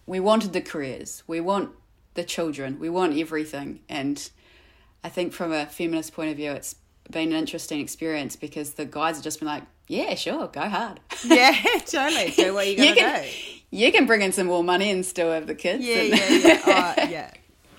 we 0.07 0.19
wanted 0.19 0.53
the 0.53 0.61
careers, 0.61 1.23
we 1.29 1.41
want 1.41 1.71
the 2.15 2.25
children, 2.25 2.81
we 2.81 2.89
want 2.89 3.17
everything. 3.17 3.81
And 3.89 4.29
I 5.05 5.09
think 5.09 5.33
from 5.33 5.53
a 5.53 5.67
feminist 5.67 6.13
point 6.13 6.31
of 6.31 6.37
view, 6.37 6.51
it's 6.51 6.75
been 7.11 7.33
an 7.33 7.39
interesting 7.39 7.81
experience 7.81 8.37
because 8.37 8.75
the 8.75 8.85
guys 8.85 9.17
have 9.17 9.25
just 9.25 9.39
been 9.41 9.49
like, 9.49 9.65
yeah, 9.89 10.15
sure, 10.15 10.49
go 10.49 10.69
hard. 10.69 11.01
Yeah, 11.25 11.55
totally. 11.87 12.31
Do 12.31 12.55
what 12.55 12.67
you 12.67 12.73
you 12.83 12.95
got 12.95 12.97
can, 12.97 13.23
to 13.25 13.29
do. 13.29 13.37
you 13.71 13.93
can 13.93 14.07
bring 14.07 14.23
in 14.23 14.33
some 14.33 14.47
more 14.47 14.65
money 14.65 14.91
and 14.91 15.05
still 15.05 15.33
have 15.33 15.47
the 15.47 15.55
kids. 15.55 15.85
Yeah, 15.85 15.97
and- 15.97 16.11
yeah, 16.11 16.49
yeah. 16.67 16.95
Oh, 16.99 17.09
yeah. 17.09 17.31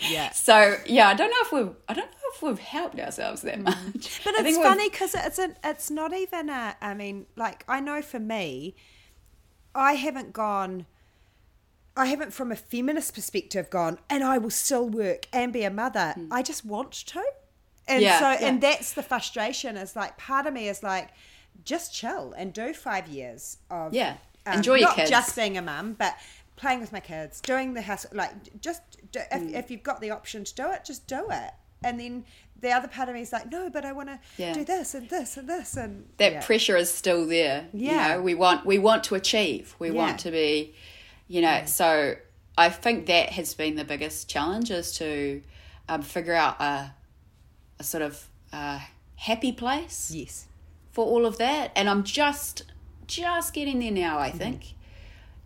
Yeah. 0.10 0.32
So 0.32 0.78
yeah, 0.88 1.08
I 1.10 1.14
don't 1.14 1.30
know 1.30 1.38
if 1.42 1.52
we've 1.52 1.76
I 1.88 1.94
don't 1.94 2.10
know 2.10 2.18
if 2.34 2.42
we've 2.42 2.60
helped 2.60 3.00
ourselves 3.00 3.42
that 3.44 3.62
much. 3.62 3.76
Mm. 3.76 4.24
But 4.24 4.46
it's 4.46 4.58
funny 4.58 4.90
because 4.90 5.14
it's 5.16 5.38
a, 5.40 5.56
it's 5.64 5.92
not 5.92 6.12
even 6.14 6.50
a. 6.50 6.76
I 6.82 6.94
mean, 6.96 7.28
like 7.36 7.64
I 7.68 7.80
know 7.80 8.02
for 8.02 8.20
me, 8.20 8.76
I 9.76 9.94
haven't 9.94 10.34
gone. 10.34 10.86
I 11.96 12.06
haven't, 12.06 12.32
from 12.32 12.52
a 12.54 12.56
feminist 12.56 13.14
perspective, 13.14 13.70
gone 13.70 14.00
and 14.10 14.24
I 14.24 14.38
will 14.38 14.50
still 14.50 14.88
work 14.88 15.28
and 15.34 15.52
be 15.52 15.64
a 15.64 15.70
mother. 15.70 16.16
I 16.32 16.42
just 16.42 16.64
want 16.66 16.94
to, 16.94 17.22
and. 17.88 18.02
Yeah, 18.02 18.20
so 18.20 18.32
yeah. 18.32 18.48
and 18.50 18.62
that's 18.62 18.94
the 18.94 19.04
frustration. 19.04 19.78
Is 19.78 19.96
like 19.96 20.18
part 20.18 20.46
of 20.46 20.54
me 20.54 20.68
is 20.68 20.84
like, 20.84 21.10
just 21.66 21.94
chill 21.94 22.34
and 22.38 22.54
do 22.54 22.74
five 22.74 23.08
years 23.08 23.58
of 23.70 23.94
Yeah. 23.94 24.18
um, 24.46 24.58
Enjoy 24.58 24.76
your 24.76 24.88
not 24.90 24.96
kids. 24.96 25.10
just 25.10 25.36
being 25.36 25.58
a 25.58 25.62
mum, 25.62 25.94
but 25.94 26.16
playing 26.56 26.80
with 26.80 26.92
my 26.92 27.00
kids, 27.00 27.42
doing 27.42 27.74
the 27.74 27.82
house. 27.82 28.06
Like 28.14 28.60
just 28.62 28.82
do, 29.12 29.20
if, 29.32 29.42
Mm. 29.42 29.54
if 29.54 29.72
you've 29.72 29.84
got 29.84 30.00
the 30.02 30.12
option 30.12 30.44
to 30.44 30.54
do 30.54 30.72
it, 30.72 30.86
just 30.86 31.08
do 31.08 31.28
it. 31.30 31.52
And 31.84 32.00
then 32.00 32.26
the 32.60 32.72
other 32.72 32.88
part 32.88 33.10
of 33.10 33.16
me 33.16 33.22
is 33.22 33.34
like, 33.34 33.52
no, 33.52 33.70
but 33.70 33.84
I 33.86 33.92
want 33.92 34.10
to 34.10 34.20
Yeah. 34.38 34.54
do 34.54 34.64
this 34.64 34.94
and 34.94 35.10
this 35.10 35.36
and 35.38 35.50
this 35.50 35.76
and 35.76 36.08
that 36.18 36.32
yeah. 36.34 36.42
pressure 36.46 36.78
is 36.78 36.94
still 36.94 37.26
there. 37.26 37.68
Yeah. 37.74 38.10
You 38.10 38.16
know, 38.18 38.22
we 38.22 38.36
want 38.36 38.66
we 38.66 38.78
want 38.78 39.04
to 39.06 39.16
achieve. 39.16 39.76
We 39.80 39.88
Yeah. 39.90 39.94
want 39.96 40.20
to 40.22 40.32
be 40.32 40.76
you 41.28 41.42
know, 41.42 41.64
so 41.66 42.16
I 42.58 42.70
think 42.70 43.06
that 43.08 43.30
has 43.30 43.54
been 43.54 43.76
the 43.76 43.86
biggest 43.86 44.28
challenge 44.30 44.70
is 44.70 44.92
to 44.98 45.42
um, 45.90 46.02
figure 46.02 46.34
out 46.34 46.60
a, 46.62 46.94
a 47.82 47.84
sort 47.84 48.04
of 48.04 48.28
uh, 48.54 48.80
happy 49.16 49.52
place 49.52 50.12
yes, 50.14 50.46
for 50.92 51.04
all 51.04 51.26
of 51.26 51.38
that. 51.40 51.72
And 51.76 51.90
I'm 51.90 52.04
just 52.04 52.64
just 53.08 53.54
getting 53.54 53.80
there 53.80 53.92
now, 53.92 54.20
I 54.20 54.32
think. 54.32 54.76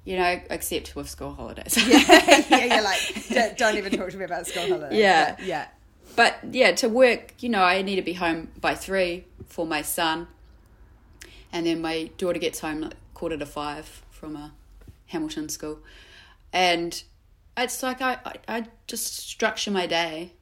You 0.04 0.18
know, 0.18 0.40
except 0.52 0.96
with 0.96 1.10
school 1.10 1.34
holidays. 1.34 1.76
yeah, 1.88 2.66
you're 2.66 2.84
like, 2.84 3.02
"Don't- 3.30 3.58
don't 3.58 3.78
even 3.78 3.98
talk 3.98 4.12
to 4.12 4.18
me 4.18 4.26
about 4.26 4.46
school 4.46 4.68
holidays. 4.68 5.00
Yeah. 5.00 5.32
But, 5.36 5.46
yeah, 5.46 5.68
but 6.16 6.36
yeah, 6.52 6.72
to 6.74 6.90
work, 6.90 7.34
you 7.40 7.50
know, 7.50 7.64
I 7.64 7.82
need 7.82 7.96
to 7.96 8.04
be 8.04 8.14
home 8.14 8.50
by 8.62 8.76
three 8.76 9.26
for 9.48 9.66
my 9.66 9.82
son, 9.82 10.28
and 11.52 11.66
then 11.66 11.82
my 11.82 12.12
daughter 12.20 12.38
gets 12.38 12.60
home 12.60 12.84
at 12.84 12.94
quarter 13.16 13.38
to 13.38 13.46
five 13.48 14.04
from 14.12 14.36
a 14.36 14.52
Hamilton 15.08 15.50
school, 15.50 15.80
and 16.54 17.02
it's 17.58 17.82
like 17.82 18.00
I, 18.00 18.20
I, 18.26 18.34
I 18.58 18.66
just 18.86 19.16
structure 19.28 19.72
my 19.72 19.88
day. 19.88 20.34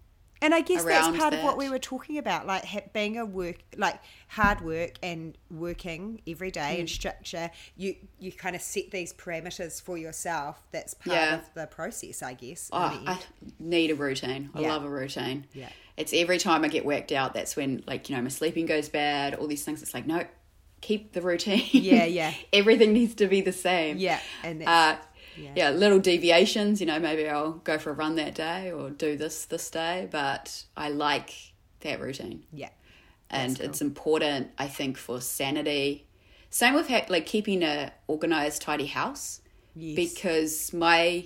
And 0.44 0.54
I 0.54 0.60
guess 0.62 0.84
that's 0.84 1.18
part 1.18 1.34
of 1.34 1.42
what 1.42 1.58
we 1.58 1.70
were 1.70 1.80
talking 1.80 2.18
about, 2.18 2.46
like 2.46 2.66
ha- 2.66 2.82
being 2.94 3.18
a 3.18 3.26
work, 3.26 3.56
like 3.78 4.00
hard 4.28 4.60
work 4.62 4.92
and 5.02 5.38
working 5.50 6.22
every 6.28 6.52
day 6.52 6.76
Mm. 6.76 6.80
and 6.82 6.90
structure. 6.90 7.50
You 7.78 7.96
you 8.20 8.32
kind 8.34 8.56
of 8.56 8.62
set 8.62 8.92
these 8.92 9.14
parameters 9.14 9.82
for 9.82 9.98
yourself. 9.98 10.62
That's 10.72 10.94
part 10.96 11.16
Yeah. 11.16 11.36
of 11.36 11.54
the 11.54 11.66
process, 11.68 12.22
I 12.22 12.34
guess. 12.34 12.70
Oh, 12.74 13.02
I 13.08 13.20
need 13.58 13.90
a 13.92 13.96
routine. 13.96 14.50
I 14.54 14.60
love 14.60 14.84
a 14.84 14.90
routine. 14.90 15.48
Yeah. 15.54 15.70
It's 15.96 16.12
every 16.14 16.40
time 16.40 16.66
I 16.66 16.68
get 16.68 16.86
worked 16.86 17.12
out, 17.14 17.34
that's 17.34 17.56
when 17.56 17.82
like 17.88 18.10
you 18.10 18.16
know 18.18 18.22
my 18.22 18.30
sleeping 18.30 18.66
goes 18.66 18.90
bad. 18.90 19.36
All 19.36 19.48
these 19.48 19.64
things. 19.64 19.82
It's 19.82 19.94
like 19.94 20.06
no, 20.06 20.26
keep 20.82 21.14
the 21.14 21.22
routine. 21.22 21.64
Yeah, 21.72 22.04
yeah. 22.04 22.34
Everything 22.54 22.92
needs 22.92 23.16
to 23.16 23.28
be 23.28 23.40
the 23.40 23.54
same. 23.54 23.98
Yeah, 23.98 24.20
and 24.44 24.60
that's, 24.62 24.70
uh, 24.70 25.06
yeah. 25.38 25.52
yeah. 25.56 25.70
little 25.72 26.00
deviations. 26.00 26.80
You 26.80 26.88
know, 26.88 27.00
maybe 27.00 27.28
I'll 27.28 27.54
go 27.54 27.78
for 27.78 27.90
a 27.92 27.94
run 27.94 28.16
that 28.16 28.36
day 28.36 28.72
or 28.72 28.90
do 28.90 29.18
this 29.18 29.46
this 29.46 29.70
day, 29.70 30.08
but 30.12 30.64
I 30.78 30.90
like 30.90 31.34
that 31.82 32.00
routine, 32.00 32.44
yeah, 32.52 32.70
and 33.30 33.60
it's 33.60 33.82
important. 33.82 34.52
I 34.58 34.68
think 34.68 34.98
for 34.98 35.20
sanity. 35.22 36.06
Same 36.50 36.76
with 36.76 36.88
ha- 36.88 37.06
like 37.10 37.26
keeping 37.26 37.64
a 37.64 37.92
organized, 38.08 38.62
tidy 38.62 38.86
house, 38.86 39.42
Yes. 39.76 39.96
because 39.96 40.74
my 40.74 41.26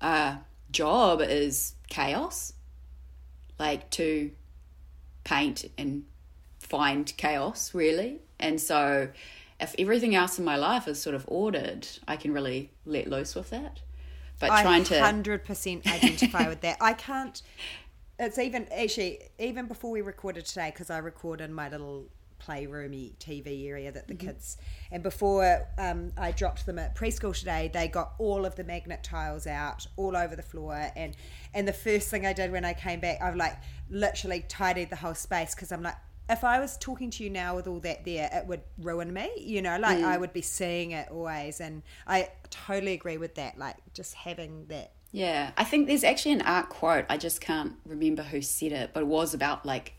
uh, 0.00 0.36
job 0.70 1.20
is 1.20 1.74
chaos, 1.88 2.54
like 3.58 3.90
to 3.90 4.30
paint 5.24 5.70
and 5.76 6.04
find 6.58 7.12
chaos 7.16 7.74
really, 7.74 8.20
and 8.38 8.58
so 8.60 9.08
if 9.60 9.74
everything 9.78 10.14
else 10.14 10.38
in 10.38 10.44
my 10.44 10.56
life 10.56 10.88
is 10.88 11.00
sort 11.00 11.14
of 11.14 11.24
ordered, 11.28 11.86
I 12.08 12.16
can 12.16 12.32
really 12.32 12.72
let 12.84 13.08
loose 13.08 13.34
with 13.34 13.50
that. 13.50 13.80
But 14.38 14.56
trying 14.56 14.84
I 14.84 14.86
to 14.86 15.00
hundred 15.00 15.44
percent 15.44 15.86
identify 15.90 16.48
with 16.48 16.60
that. 16.62 16.78
I 16.80 16.94
can't. 16.94 17.40
It's 18.18 18.38
even 18.38 18.68
actually 18.72 19.20
even 19.38 19.66
before 19.66 19.90
we 19.90 20.00
recorded 20.02 20.46
today 20.46 20.70
because 20.70 20.90
I 20.90 20.98
record 20.98 21.40
in 21.40 21.52
my 21.52 21.68
little 21.68 22.08
playroomy 22.40 23.14
TV 23.18 23.68
area 23.68 23.92
that 23.92 24.08
the 24.08 24.14
Mm-hmm. 24.14 24.26
kids 24.28 24.56
and 24.90 25.02
before 25.02 25.68
um, 25.76 26.10
I 26.16 26.32
dropped 26.32 26.64
them 26.64 26.78
at 26.78 26.96
preschool 26.96 27.38
today, 27.38 27.70
they 27.72 27.86
got 27.86 28.12
all 28.18 28.46
of 28.46 28.56
the 28.56 28.64
magnet 28.64 29.02
tiles 29.02 29.46
out 29.46 29.86
all 29.96 30.16
over 30.16 30.34
the 30.36 30.42
floor 30.42 30.90
and 30.96 31.14
and 31.52 31.68
the 31.68 31.72
first 31.74 32.08
thing 32.08 32.24
I 32.24 32.32
did 32.32 32.50
when 32.50 32.64
I 32.64 32.72
came 32.72 33.00
back, 33.00 33.20
I've 33.20 33.36
like 33.36 33.56
literally 33.90 34.44
tidied 34.48 34.88
the 34.90 34.96
whole 34.96 35.14
space 35.14 35.54
because 35.54 35.70
I'm 35.72 35.82
like. 35.82 35.96
If 36.30 36.44
I 36.44 36.60
was 36.60 36.78
talking 36.78 37.10
to 37.10 37.24
you 37.24 37.30
now 37.30 37.56
with 37.56 37.66
all 37.66 37.80
that 37.80 38.04
there, 38.04 38.30
it 38.32 38.46
would 38.46 38.62
ruin 38.78 39.12
me. 39.12 39.30
You 39.36 39.62
know, 39.62 39.78
like 39.78 39.98
Mm. 39.98 40.04
I 40.04 40.16
would 40.16 40.32
be 40.32 40.42
seeing 40.42 40.92
it 40.92 41.08
always, 41.10 41.60
and 41.60 41.82
I 42.06 42.30
totally 42.50 42.92
agree 42.92 43.16
with 43.16 43.34
that. 43.34 43.58
Like 43.58 43.76
just 43.94 44.14
having 44.14 44.66
that 44.66 44.92
Yeah, 45.12 45.50
I 45.56 45.64
think 45.64 45.88
there's 45.88 46.04
actually 46.04 46.32
an 46.34 46.42
art 46.42 46.68
quote. 46.68 47.04
I 47.10 47.16
just 47.16 47.40
can't 47.40 47.74
remember 47.84 48.22
who 48.22 48.40
said 48.40 48.72
it, 48.72 48.90
but 48.94 49.00
it 49.02 49.06
was 49.06 49.34
about 49.34 49.66
like 49.66 49.94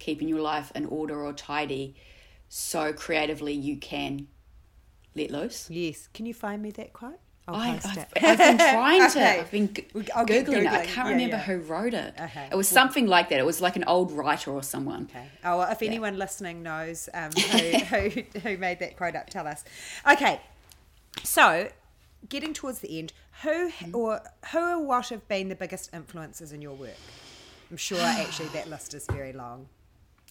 keeping 0.00 0.28
your 0.28 0.40
life 0.40 0.72
in 0.74 0.84
order 0.86 1.24
or 1.24 1.32
tidy 1.32 1.94
so 2.48 2.92
creatively 2.92 3.52
you 3.52 3.76
can 3.76 4.26
let 5.14 5.30
loose. 5.30 5.70
Yes. 5.70 6.08
Can 6.12 6.26
you 6.26 6.34
find 6.34 6.60
me 6.62 6.70
that 6.72 6.92
quote? 6.92 7.20
I, 7.54 7.72
post 7.72 7.86
I've, 7.86 7.98
it. 7.98 8.08
I've 8.22 8.38
been 8.38 8.58
trying 8.74 9.00
to. 9.00 9.06
Okay. 9.18 9.40
I've 9.40 9.50
been 9.50 9.74
g- 9.74 9.86
We- 9.94 10.02
googling, 10.04 10.62
it. 10.62 10.66
I 10.68 10.84
can't 10.86 10.96
Yeah, 11.08 11.14
remember 11.14 11.36
yeah. 11.36 11.42
who 11.42 11.58
wrote 11.58 11.94
it. 11.94 12.14
Okay. 12.20 12.48
It 12.50 12.54
was 12.56 12.68
something 12.68 13.06
like 13.06 13.28
that. 13.30 13.38
It 13.38 13.46
was 13.46 13.60
like 13.60 13.76
an 13.76 13.84
old 13.84 14.12
writer 14.12 14.50
or 14.50 14.62
someone. 14.62 15.04
Okay. 15.10 15.26
Oh, 15.44 15.58
well, 15.58 15.70
if 15.70 15.82
anyone 15.82 16.18
listening 16.18 16.62
knows 16.62 17.08
um, 17.14 17.30
who, 17.50 17.58
who, 17.58 18.22
who 18.40 18.56
made 18.58 18.78
that 18.80 18.96
quote 18.96 19.16
up, 19.16 19.30
tell 19.30 19.46
us. 19.46 19.64
Okay. 20.10 20.40
So, 21.24 21.68
getting 22.28 22.52
towards 22.54 22.80
the 22.80 22.98
end, 22.98 23.12
who 23.42 23.70
or 23.92 24.20
who 24.52 24.58
or 24.58 24.84
what 24.86 25.08
have 25.08 25.26
been 25.28 25.48
the 25.48 25.54
biggest 25.56 25.90
influences 25.94 26.52
in 26.52 26.60
your 26.62 26.74
work? 26.74 26.96
I'm 27.70 27.76
sure 27.76 27.98
actually 28.02 28.48
that 28.48 28.68
list 28.68 28.94
is 28.94 29.06
very 29.06 29.32
long. 29.32 29.68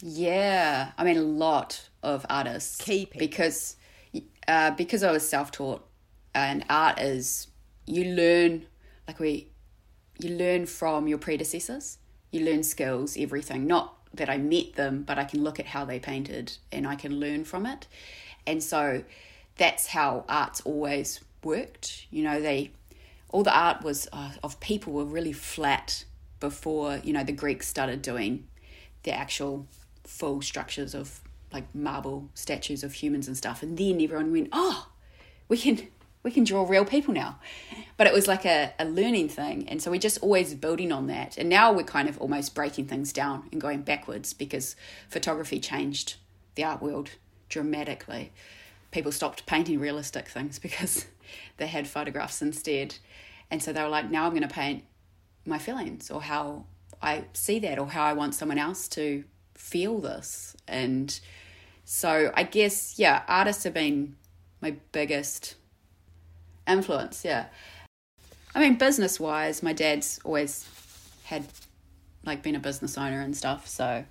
Yeah, 0.02 0.92
I 0.98 1.04
mean 1.04 1.18
a 1.18 1.22
lot 1.22 1.90
of 2.04 2.26
artists. 2.30 2.78
Key 2.78 3.06
people. 3.08 3.20
because 3.20 3.76
uh, 4.48 4.72
because 4.72 5.02
I 5.04 5.12
was 5.12 5.28
self 5.28 5.52
taught, 5.52 5.84
and 6.46 6.66
art 6.70 7.00
is 7.00 7.48
you 7.86 8.04
learn 8.04 8.68
like 9.08 9.20
we 9.20 9.48
you 10.20 10.30
learn 10.30 10.66
from 10.66 11.08
your 11.08 11.18
predecessors. 11.18 11.98
You 12.32 12.44
learn 12.44 12.64
skills, 12.64 13.18
everything. 13.18 13.68
Not 13.68 13.96
that 14.14 14.30
I 14.30 14.38
met 14.38 14.74
them, 14.74 15.04
but 15.04 15.18
I 15.18 15.24
can 15.24 15.44
look 15.44 15.60
at 15.60 15.68
how 15.68 15.86
they 15.86 16.00
painted 16.00 16.54
and 16.72 16.88
I 16.88 16.96
can 16.96 17.20
learn 17.20 17.44
from 17.46 17.66
it. 17.66 17.88
And 18.46 18.64
so 18.64 19.04
that's 19.58 19.88
how 19.88 20.26
art's 20.28 20.62
always 20.62 21.22
worked. 21.44 22.08
You 22.10 22.24
know, 22.24 22.42
they 22.42 22.72
all 23.30 23.44
the 23.44 23.58
art 23.58 23.84
was 23.84 24.08
uh, 24.14 24.32
of 24.44 24.60
people 24.60 24.94
were 24.94 25.06
really 25.06 25.34
flat 25.34 26.06
before 26.40 27.00
you 27.04 27.14
know 27.14 27.24
the 27.24 27.32
Greeks 27.32 27.68
started 27.68 28.02
doing 28.02 28.48
the 29.04 29.12
actual 29.12 29.68
full 30.04 30.42
structures 30.42 30.94
of 30.94 31.22
like 31.52 31.74
marble 31.74 32.30
statues 32.34 32.84
of 32.84 32.94
humans 32.94 33.28
and 33.28 33.36
stuff 33.36 33.64
and 33.64 33.78
then 33.78 34.02
everyone 34.02 34.32
went 34.32 34.50
oh 34.52 34.88
we 35.48 35.58
can 35.58 35.88
we 36.28 36.32
can 36.32 36.44
draw 36.44 36.68
real 36.68 36.84
people 36.84 37.14
now. 37.14 37.40
But 37.96 38.06
it 38.06 38.14
was 38.14 38.28
like 38.28 38.46
a, 38.46 38.74
a 38.78 38.84
learning 38.84 39.30
thing. 39.30 39.70
And 39.70 39.82
so 39.82 39.90
we're 39.90 40.00
just 40.00 40.18
always 40.22 40.54
building 40.54 40.92
on 40.92 41.08
that. 41.08 41.38
And 41.38 41.48
now 41.48 41.72
we're 41.72 41.84
kind 41.84 42.10
of 42.10 42.20
almost 42.20 42.54
breaking 42.54 42.88
things 42.88 43.14
down 43.14 43.48
and 43.54 43.62
going 43.62 43.84
backwards 43.84 44.34
because 44.34 44.76
photography 45.08 45.58
changed 45.62 46.16
the 46.56 46.66
art 46.66 46.82
world 46.82 47.12
dramatically. 47.48 48.34
People 48.92 49.14
stopped 49.14 49.46
painting 49.46 49.80
realistic 49.80 50.28
things 50.28 50.60
because 50.68 51.06
they 51.56 51.68
had 51.68 51.88
photographs 51.88 52.42
instead. 52.42 52.96
And 53.50 53.64
so 53.64 53.72
they 53.72 53.82
were 53.82 53.88
like 53.88 54.12
now 54.12 54.26
i'm 54.26 54.32
going 54.32 54.42
to 54.42 54.54
paint 54.54 54.84
my 55.46 55.58
feelings 55.58 56.12
or 56.12 56.22
how 56.22 56.66
i 57.02 57.24
see 57.32 57.60
that 57.60 57.80
or 57.80 57.88
how 57.88 58.04
i 58.04 58.12
want 58.12 58.36
someone 58.36 58.58
else 58.58 58.90
to 58.90 59.24
feel 59.54 60.00
this. 60.00 60.58
And 60.68 61.18
so 61.86 62.32
I 62.36 62.44
guess, 62.44 63.00
yeah, 63.00 63.24
artists 63.30 63.64
have 63.64 63.74
been 63.74 64.18
my 64.62 64.76
biggest 64.92 65.56
influence. 66.68 67.24
Yeah. 67.26 67.46
I 68.56 68.60
mean, 68.60 68.76
business 68.78 69.20
wise, 69.20 69.62
my 69.62 69.74
dad's 69.74 70.20
always 70.24 70.68
had 71.26 71.46
like 72.26 72.42
been 72.44 72.56
a 72.56 72.60
business 72.60 72.98
owner 72.98 73.22
and 73.22 73.36
stuff. 73.36 73.68
So 73.68 74.06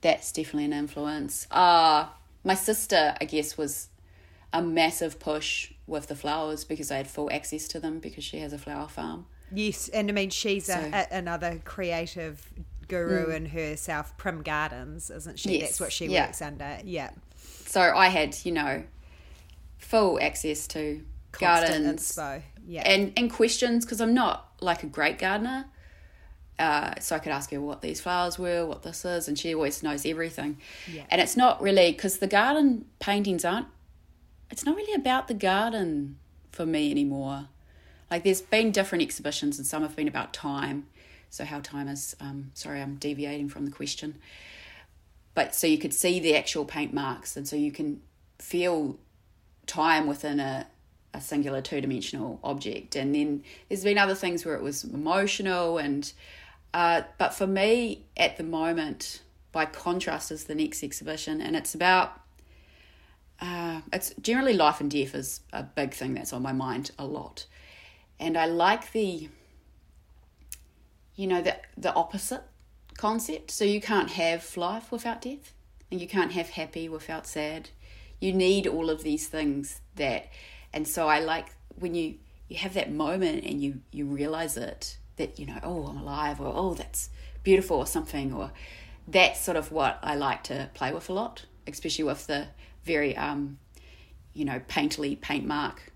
that's 0.00 0.30
definitely 0.32 0.66
an 0.66 0.72
influence. 0.72 1.46
Uh, 1.50 2.06
my 2.44 2.54
sister, 2.54 3.14
I 3.20 3.24
guess, 3.24 3.56
was 3.56 3.88
a 4.52 4.62
massive 4.62 5.18
push 5.18 5.72
with 5.86 6.06
the 6.08 6.14
flowers 6.14 6.64
because 6.64 6.90
I 6.90 6.96
had 6.98 7.08
full 7.08 7.30
access 7.32 7.66
to 7.68 7.80
them 7.80 7.98
because 7.98 8.24
she 8.24 8.38
has 8.38 8.52
a 8.52 8.58
flower 8.58 8.88
farm. 8.88 9.26
Yes, 9.52 9.88
and 9.88 10.10
I 10.10 10.12
mean 10.12 10.30
she's 10.30 10.66
So- 10.66 10.74
a, 10.74 11.06
a, 11.10 11.16
another 11.18 11.60
creative 11.64 12.46
guru 12.86 13.30
in 13.30 13.46
herself, 13.46 14.16
Prim 14.16 14.42
Gardens, 14.42 15.10
isn't 15.10 15.38
she? 15.38 15.48
Mm. 15.48 15.52
Yes, 15.60 15.62
That's 15.62 15.80
what 15.80 15.92
she 15.92 16.06
yeah. 16.06 16.26
works 16.26 16.42
under. 16.42 16.78
Yeah, 16.84 17.10
So 17.66 17.80
I 17.80 18.08
had, 18.08 18.36
you 18.44 18.52
know, 18.52 18.84
full 19.78 20.18
access 20.20 20.66
to 20.68 21.02
gardens. 21.32 22.18
Yeah, 22.66 22.82
and 22.82 23.12
and 23.16 23.30
questions 23.30 23.84
because 23.84 24.00
I'm 24.00 24.14
not 24.14 24.52
like 24.60 24.82
a 24.82 24.86
great 24.86 25.18
gardener. 25.18 25.66
Uh, 26.58 26.94
so 26.98 27.14
I 27.14 27.20
could 27.20 27.30
ask 27.30 27.50
her 27.52 27.60
what 27.60 27.82
these 27.82 28.00
flowers 28.00 28.36
were, 28.36 28.66
what 28.66 28.82
this 28.82 29.04
is, 29.04 29.28
and 29.28 29.38
she 29.38 29.54
always 29.54 29.80
knows 29.82 30.04
everything. 30.04 30.58
Yeah. 30.92 31.04
And 31.08 31.20
it's 31.20 31.36
not 31.36 31.62
really 31.62 31.92
because 31.92 32.18
the 32.18 32.26
garden 32.26 32.86
paintings 32.98 33.44
aren't. 33.44 33.68
It's 34.50 34.66
not 34.66 34.74
really 34.74 34.94
about 34.94 35.28
the 35.28 35.34
garden 35.34 36.18
for 36.50 36.66
me 36.66 36.90
anymore. 36.90 37.48
Like 38.10 38.24
there's 38.24 38.40
been 38.40 38.72
different 38.72 39.02
exhibitions, 39.02 39.58
and 39.58 39.66
some 39.66 39.82
have 39.82 39.94
been 39.94 40.08
about 40.08 40.32
time. 40.32 40.88
So 41.30 41.44
how 41.44 41.60
time 41.60 41.88
is. 41.88 42.16
Um, 42.20 42.50
sorry, 42.54 42.80
I'm 42.80 42.96
deviating 42.96 43.50
from 43.50 43.64
the 43.64 43.70
question. 43.70 44.18
But 45.34 45.54
so 45.54 45.68
you 45.68 45.78
could 45.78 45.94
see 45.94 46.18
the 46.18 46.36
actual 46.36 46.64
paint 46.64 46.92
marks, 46.92 47.36
and 47.36 47.46
so 47.46 47.54
you 47.54 47.70
can 47.70 48.00
feel 48.38 48.98
time 49.66 50.06
within 50.06 50.40
a, 50.40 50.66
a 51.14 51.20
singular 51.20 51.60
two 51.60 51.80
dimensional 51.80 52.38
object. 52.44 52.96
And 52.96 53.14
then 53.14 53.42
there's 53.68 53.84
been 53.84 53.98
other 53.98 54.14
things 54.14 54.44
where 54.44 54.54
it 54.54 54.62
was 54.62 54.84
emotional 54.84 55.78
and 55.78 56.12
uh, 56.74 57.02
but 57.16 57.32
for 57.32 57.46
me 57.46 58.04
at 58.16 58.36
the 58.36 58.44
moment, 58.44 59.22
by 59.52 59.64
contrast, 59.64 60.30
is 60.30 60.44
the 60.44 60.54
next 60.54 60.84
exhibition, 60.84 61.40
and 61.40 61.56
it's 61.56 61.74
about 61.74 62.20
uh, 63.40 63.80
it's 63.92 64.14
generally 64.20 64.52
life 64.52 64.80
and 64.80 64.90
death 64.90 65.14
is 65.14 65.40
a 65.52 65.62
big 65.62 65.94
thing 65.94 66.14
that's 66.14 66.32
on 66.32 66.42
my 66.42 66.52
mind 66.52 66.90
a 66.98 67.06
lot, 67.06 67.46
and 68.20 68.36
I 68.36 68.46
like 68.46 68.92
the 68.92 69.28
you 71.16 71.26
know 71.26 71.40
the 71.40 71.56
the 71.76 71.94
opposite 71.94 72.42
concept. 72.98 73.50
So 73.50 73.64
you 73.64 73.80
can't 73.80 74.10
have 74.10 74.56
life 74.56 74.92
without 74.92 75.22
death, 75.22 75.54
and 75.90 76.00
you 76.00 76.06
can't 76.06 76.32
have 76.32 76.50
happy 76.50 76.88
without 76.88 77.26
sad. 77.26 77.70
You 78.20 78.32
need 78.32 78.66
all 78.66 78.90
of 78.90 79.02
these 79.04 79.28
things 79.28 79.80
that, 79.94 80.26
and 80.72 80.86
so 80.86 81.08
I 81.08 81.20
like 81.20 81.46
when 81.78 81.94
you 81.94 82.16
you 82.48 82.56
have 82.58 82.74
that 82.74 82.90
moment 82.90 83.44
and 83.44 83.62
you 83.62 83.80
you 83.92 84.06
realize 84.06 84.56
it 84.56 84.98
that 85.16 85.38
you 85.38 85.46
know 85.46 85.58
oh 85.62 85.86
I'm 85.86 85.98
alive 85.98 86.40
or 86.40 86.52
oh 86.54 86.74
that's 86.74 87.10
beautiful 87.42 87.78
or 87.78 87.86
something 87.86 88.32
or 88.32 88.52
that's 89.06 89.40
sort 89.40 89.56
of 89.56 89.72
what 89.72 89.98
I 90.02 90.14
like 90.16 90.44
to 90.44 90.68
play 90.74 90.92
with 90.92 91.08
a 91.08 91.12
lot, 91.12 91.46
especially 91.66 92.04
with 92.04 92.26
the 92.26 92.48
very 92.84 93.16
um 93.16 93.58
you 94.34 94.44
know 94.44 94.60
painterly 94.68 95.20
paint 95.20 95.46
mark 95.46 95.92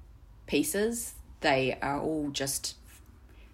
pieces. 0.47 1.15
They 1.41 1.77
are 1.83 2.01
all 2.01 2.31
just 2.31 2.77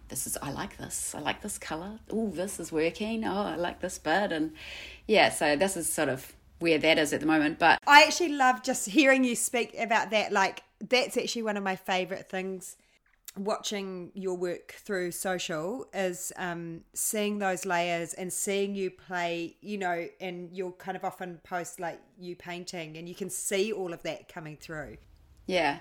this 0.09 0.27
is 0.27 0.39
I 0.41 0.51
like 0.51 0.79
this. 0.79 1.15
I 1.15 1.21
like 1.21 1.43
this 1.43 1.59
color. 1.59 1.99
Oh, 2.11 2.31
this 2.31 2.59
is 2.59 2.73
working. 2.73 3.25
Oh, 3.25 3.43
I 3.43 3.57
like 3.57 3.81
this 3.81 3.99
bit 3.99 4.33
and 4.33 4.53
yeah, 5.07 5.31
so 5.31 5.57
this 5.57 5.77
is 5.77 5.93
sort 5.93 6.09
of 6.09 6.33
where 6.59 6.79
that 6.79 6.99
is 6.99 7.13
at 7.13 7.21
the 7.21 7.27
moment. 7.27 7.59
But 7.59 7.81
I 7.87 8.05
actually 8.05 8.31
love 8.31 8.63
just 8.63 8.89
hearing 8.89 9.25
you 9.25 9.37
speak 9.37 9.75
about 9.79 10.11
that. 10.11 10.33
Like 10.33 10.63
that's 10.81 11.17
actually 11.17 11.43
one 11.43 11.57
of 11.57 11.63
my 11.63 11.77
favorite 11.77 12.29
things. 12.29 12.77
Watching 13.37 14.11
your 14.15 14.37
work 14.37 14.73
through 14.73 15.13
social 15.13 15.87
is 15.95 16.33
um, 16.37 16.81
seeing 16.95 17.39
those 17.39 17.65
layers 17.65 18.13
and 18.15 18.33
seeing 18.33 18.75
you 18.75 18.91
play, 18.91 19.57
you 19.61 19.79
know, 19.79 20.09
and 20.21 20.51
you'll 20.53 20.73
kind 20.73 20.97
of 20.97 21.05
often 21.05 21.39
post 21.45 21.79
like 21.79 22.01
you 22.19 22.35
painting 22.35 22.97
and 22.97 23.09
you 23.09 23.15
can 23.15 23.31
see 23.31 23.71
all 23.71 23.93
of 23.93 24.03
that 24.03 24.33
coming 24.33 24.57
through. 24.57 24.97
yeah. 25.47 25.79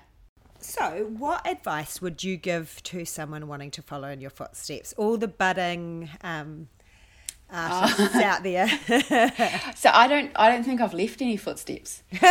So, 0.59 1.07
what 1.17 1.47
advice 1.47 2.01
would 2.01 2.23
you 2.23 2.35
give 2.35 2.81
to 2.83 3.05
someone 3.05 3.47
wanting 3.47 3.71
to 3.71 3.81
follow 3.81 4.09
in 4.09 4.21
your 4.21 4.31
footsteps? 4.31 4.93
All 4.97 5.17
the 5.17 5.27
budding 5.27 6.09
um, 6.21 6.67
artists 7.51 8.15
out 8.15 8.43
there. 8.43 8.67
So 9.75 9.89
I 9.93 10.07
don't 10.07 10.31
I 10.35 10.49
don't 10.51 10.63
think 10.63 10.81
I've 10.81 10.93
left 10.93 11.21
any 11.21 11.37
footsteps. 11.37 12.03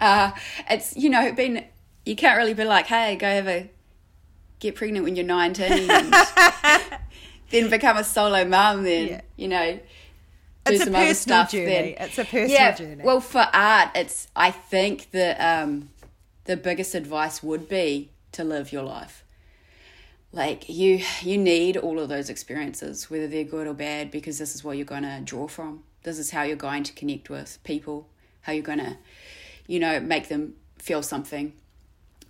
uh, 0.00 0.30
it's 0.68 0.96
you 0.96 1.10
know 1.10 1.32
been 1.32 1.64
you 2.04 2.16
can't 2.16 2.36
really 2.38 2.54
be 2.54 2.64
like 2.64 2.86
hey 2.86 3.16
go 3.16 3.26
have 3.28 3.46
a 3.46 3.70
get 4.58 4.74
pregnant 4.74 5.04
when 5.04 5.16
you're 5.16 5.24
19 5.26 5.90
and 5.90 6.14
then 7.50 7.70
become 7.70 7.96
a 7.96 8.04
solo 8.04 8.44
mum 8.44 8.82
then 8.82 9.08
Yeah. 9.08 9.20
you 9.36 9.48
know 9.48 9.72
do 10.66 10.72
It's 10.74 10.82
a 10.82 10.84
some 10.84 10.94
other 10.96 11.14
stuff 11.14 11.50
journey. 11.50 11.64
then 11.66 11.84
It's 11.98 12.18
a 12.18 12.24
personal 12.24 12.48
yeah 12.50 12.72
journey. 12.74 13.02
well 13.04 13.20
for 13.20 13.46
art 13.52 13.90
it's 13.94 14.28
I 14.36 14.50
think 14.50 15.10
the 15.12 15.34
um 15.44 15.90
the 16.44 16.56
biggest 16.56 16.94
advice 16.94 17.42
would 17.42 17.68
be 17.68 18.10
to 18.32 18.44
live 18.44 18.72
your 18.72 18.82
life 18.82 19.24
like 20.32 20.68
you 20.68 21.02
you 21.22 21.36
need 21.36 21.76
all 21.76 21.98
of 21.98 22.08
those 22.08 22.30
experiences 22.30 23.10
whether 23.10 23.26
they're 23.26 23.44
good 23.44 23.66
or 23.66 23.74
bad 23.74 24.10
because 24.10 24.38
this 24.38 24.54
is 24.54 24.62
what 24.62 24.76
you're 24.76 24.86
going 24.86 25.02
to 25.02 25.20
draw 25.24 25.48
from. 25.48 25.82
This 26.02 26.18
is 26.18 26.30
how 26.30 26.42
you're 26.42 26.56
going 26.56 26.84
to 26.84 26.92
connect 26.92 27.30
with 27.30 27.58
people 27.64 28.08
how 28.42 28.52
you're 28.52 28.62
going 28.62 28.78
to 28.78 28.96
you 29.66 29.78
know 29.78 30.00
make 30.00 30.28
them 30.28 30.54
feel 30.78 31.02
something 31.02 31.52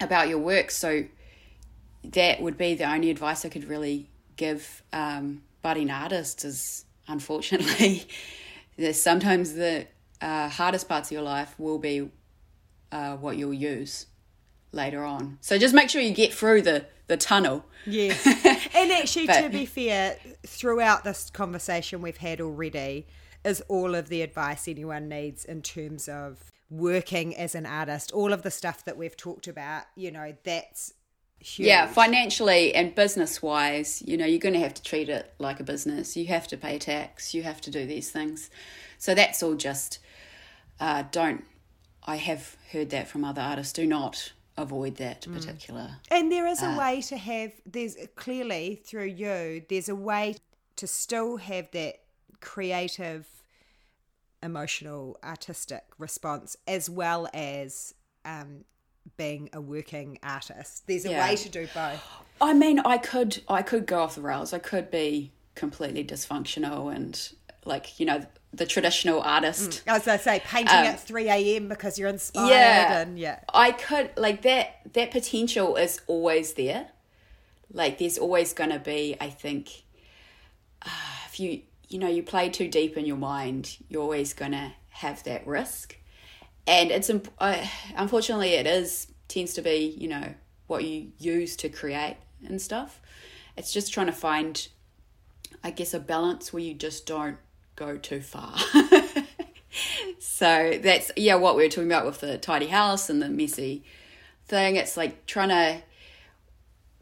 about 0.01 0.29
your 0.29 0.39
work. 0.39 0.71
So 0.71 1.05
that 2.05 2.41
would 2.41 2.57
be 2.57 2.75
the 2.75 2.91
only 2.91 3.11
advice 3.11 3.45
i 3.45 3.49
could 3.49 3.65
really 3.65 4.09
give 4.37 4.83
um, 4.93 5.43
budding 5.63 5.91
artists 5.91 6.45
is 6.45 6.85
unfortunately 7.09 8.07
there's 8.77 9.01
sometimes 9.01 9.55
the 9.55 9.87
uh, 10.21 10.49
hardest 10.49 10.89
parts 10.89 11.11
of 11.11 11.13
your 11.13 11.23
life 11.23 11.55
will 11.59 11.79
be 11.79 12.11
uh, 12.93 13.17
what 13.17 13.37
you'll 13.37 13.53
use 13.53 14.07
later 14.73 15.05
on 15.05 15.39
so 15.41 15.59
just 15.59 15.75
make 15.75 15.91
sure 15.91 16.01
you 16.01 16.15
get 16.15 16.33
through 16.33 16.63
the 16.63 16.85
the 17.07 17.17
tunnel 17.17 17.65
Yes. 17.87 18.27
And 18.75 18.93
actually, 18.93 19.27
to 19.27 19.49
be 19.51 19.67
fair, 19.67 20.17
throughout 20.47 21.05
this 21.05 21.31
conversation 21.31 22.03
we've 22.03 22.17
had 22.17 22.41
already, 22.41 23.07
is 23.45 23.61
all 23.69 23.95
of 23.95 24.09
the 24.09 24.23
advice 24.23 24.69
anyone 24.69 25.09
needs 25.09 25.45
in 25.45 25.63
terms 25.63 26.09
of 26.09 26.51
working 26.69 27.37
as 27.37 27.55
an 27.55 27.67
artist, 27.67 28.13
all 28.13 28.33
of 28.33 28.43
the 28.43 28.51
stuff 28.51 28.85
that 28.85 28.97
we've 28.97 29.17
talked 29.17 29.49
about, 29.49 29.85
you 29.97 30.11
know, 30.11 30.35
that's 30.45 30.95
huge. 31.41 31.67
Yeah, 31.67 31.87
financially 31.87 32.75
and 32.75 32.95
business 32.95 33.43
wise, 33.43 34.03
you 34.07 34.17
know, 34.17 34.27
you're 34.27 34.39
going 34.39 34.55
to 34.55 34.61
have 34.61 34.75
to 34.75 34.83
treat 34.83 35.09
it 35.09 35.33
like 35.39 35.59
a 35.59 35.65
business. 35.65 36.17
You 36.17 36.27
have 36.27 36.47
to 36.49 36.57
pay 36.57 36.79
tax, 36.79 37.35
you 37.35 37.43
have 37.43 37.61
to 37.63 37.71
do 37.71 37.87
these 37.87 38.11
things. 38.11 38.51
So 38.99 39.15
that's 39.15 39.43
all 39.43 39.55
just, 39.55 39.99
uh, 40.79 41.05
don't, 41.11 41.45
I 42.05 42.17
have 42.17 42.57
heard 42.73 42.91
that 42.91 43.09
from 43.09 43.25
other 43.25 43.43
artists, 43.43 43.73
do 43.73 43.87
not 43.87 44.33
avoid 44.57 44.97
that 44.97 45.27
particular. 45.33 45.97
And 46.11 46.31
there 46.31 46.47
is 46.47 46.63
a 46.63 46.77
way 46.77 47.01
to 47.03 47.17
have, 47.17 47.53
there's 47.65 47.97
clearly 48.17 48.83
through 48.85 49.07
you, 49.07 49.63
there's 49.69 49.89
a 49.89 49.95
way 49.95 50.37
to 50.77 50.87
still 50.87 51.37
have 51.39 51.71
that 51.73 51.97
creative, 52.41 53.27
emotional, 54.43 55.19
artistic 55.23 55.85
response 55.99 56.57
as 56.67 56.89
well 56.89 57.29
as 57.35 57.95
um, 58.25 58.65
being 59.17 59.51
a 59.53 59.61
working 59.61 60.19
artist. 60.23 60.87
There's 60.87 61.05
a 61.05 61.11
Yeah. 61.11 61.29
way 61.29 61.37
to 61.37 61.49
do 61.49 61.69
both. 61.75 62.03
I 62.41 62.55
mean, 62.55 62.79
I 62.81 62.97
could 62.99 63.43
I 63.49 63.63
could 63.63 63.87
go 63.87 64.03
off 64.03 64.15
the 64.15 64.23
rails. 64.23 64.53
I 64.55 64.59
could 64.59 64.91
be 64.91 65.33
completely 65.55 66.05
dysfunctional 66.05 66.95
and 66.95 67.33
like 67.65 68.01
you 68.01 68.07
know 68.07 68.25
the 68.53 68.67
traditional 68.67 69.21
artist. 69.21 69.83
As 69.87 70.09
I 70.09 70.17
say, 70.17 70.43
painting 70.45 70.75
at 70.75 71.01
3 71.01 71.29
a.m. 71.29 71.69
because 71.69 71.99
you're 71.99 72.09
inspired 72.09 72.45
Um, 72.45 72.51
Yeah, 72.51 72.99
and 73.01 73.19
yeah. 73.19 73.41
I 73.55 73.71
could 73.73 74.11
like 74.17 74.43
that. 74.43 74.81
That 74.95 75.11
potential 75.13 75.77
is 75.77 76.01
always 76.09 76.55
there. 76.55 76.89
Like 77.73 77.99
there's 77.99 78.19
always 78.19 78.53
going 78.53 78.71
to 78.71 78.81
be. 78.81 79.17
I 79.21 79.31
think 79.31 79.85
uh, 80.85 80.89
if 81.29 81.39
you 81.39 81.63
you 81.89 81.99
know 81.99 82.09
you 82.09 82.23
play 82.23 82.49
too 82.49 82.69
deep 82.69 82.97
in 82.97 83.07
your 83.07 83.17
mind, 83.17 83.77
you're 83.89 84.03
always 84.03 84.33
going 84.35 84.53
to 84.53 84.73
have 84.91 85.23
that 85.25 85.47
risk. 85.47 85.97
And 86.67 86.91
it's 86.91 87.09
imp- 87.11 87.33
uh, 87.39 87.65
unfortunately 87.97 88.51
it 88.51 88.67
is 88.67 89.07
tends 89.29 89.55
to 89.55 89.63
be 89.63 89.95
you 89.97 90.09
know 90.09 90.35
what 90.67 90.85
you 90.85 91.13
use 91.19 91.57
to 91.57 91.69
create 91.69 92.17
and 92.45 92.61
stuff. 92.61 93.01
It's 93.57 93.73
just 93.73 93.93
trying 93.93 94.07
to 94.07 94.13
find, 94.13 94.67
I 95.63 95.71
guess, 95.71 95.93
a 95.95 96.01
balance 96.01 96.53
where 96.53 96.63
you 96.63 96.75
just 96.75 97.07
don't 97.07 97.37
go 97.81 97.97
too 97.97 98.21
far. 98.21 98.55
so 100.19 100.79
that's 100.83 101.11
yeah 101.17 101.35
what 101.35 101.57
we 101.57 101.63
were 101.63 101.69
talking 101.69 101.91
about 101.91 102.05
with 102.07 102.21
the 102.21 102.37
tidy 102.39 102.67
house 102.67 103.09
and 103.11 103.21
the 103.23 103.29
messy 103.29 103.83
thing. 104.47 104.77
It's 104.77 104.97
like 104.97 105.27
trying 105.27 105.49
to 105.49 105.83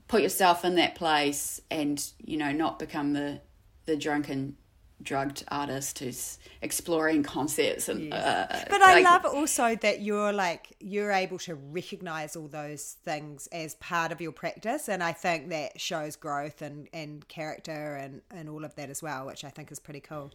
put 0.06 0.22
yourself 0.22 0.64
in 0.64 0.76
that 0.76 0.94
place 0.94 1.60
and 1.70 2.02
you 2.24 2.36
know 2.38 2.52
not 2.52 2.78
become 2.78 3.12
the 3.12 3.40
the 3.86 3.96
drunken 3.96 4.56
drugged 5.00 5.44
artist 5.48 6.00
who's 6.00 6.38
exploring 6.60 7.22
concepts 7.22 7.88
and 7.88 8.12
uh, 8.12 8.46
But 8.68 8.82
I 8.82 8.94
like- 8.94 9.04
love 9.04 9.24
also 9.32 9.76
that 9.76 10.00
you're 10.02 10.32
like 10.32 10.74
you're 10.80 11.12
able 11.12 11.38
to 11.40 11.54
recognize 11.54 12.34
all 12.34 12.48
those 12.48 12.96
things 13.04 13.46
as 13.52 13.74
part 13.76 14.10
of 14.12 14.20
your 14.20 14.32
practice, 14.32 14.88
and 14.88 15.02
I 15.02 15.12
think 15.12 15.50
that 15.50 15.80
shows 15.80 16.16
growth 16.16 16.62
and 16.62 16.88
and 16.92 17.26
character 17.28 17.96
and 17.96 18.22
and 18.30 18.48
all 18.48 18.64
of 18.64 18.74
that 18.76 18.90
as 18.90 19.02
well, 19.02 19.26
which 19.26 19.44
I 19.44 19.50
think 19.50 19.70
is 19.72 19.78
pretty 19.78 20.00
cool. 20.00 20.32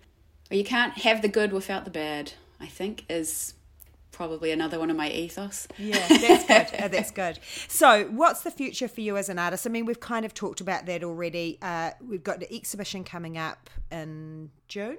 You 0.52 0.64
can't 0.64 0.98
have 1.00 1.22
the 1.22 1.28
good 1.28 1.52
without 1.52 1.86
the 1.86 1.92
bad 1.92 2.34
i 2.60 2.66
think 2.68 3.06
is 3.10 3.54
probably 4.12 4.52
another 4.52 4.78
one 4.80 4.90
of 4.92 4.96
my 4.96 5.10
ethos 5.10 5.68
Yeah, 5.80 5.98
that's 6.08 6.46
good. 6.46 6.80
Uh, 6.84 6.88
that's 6.88 7.10
good. 7.10 7.40
So, 7.68 8.06
what's 8.12 8.42
the 8.44 8.52
future 8.52 8.88
for 8.88 9.02
you 9.02 9.18
as 9.18 9.28
an 9.28 9.40
artist? 9.40 9.66
I 9.66 9.72
mean, 9.72 9.86
we've 9.86 10.00
kind 10.00 10.24
of 10.24 10.36
talked 10.36 10.62
about 10.62 10.86
that 10.86 11.04
already. 11.04 11.58
Uh, 11.64 11.92
we've 12.08 12.24
got 12.24 12.40
the 12.40 12.54
exhibition 12.54 13.04
coming 13.04 13.40
up 13.40 13.72
in 13.92 14.52
June. 14.68 14.98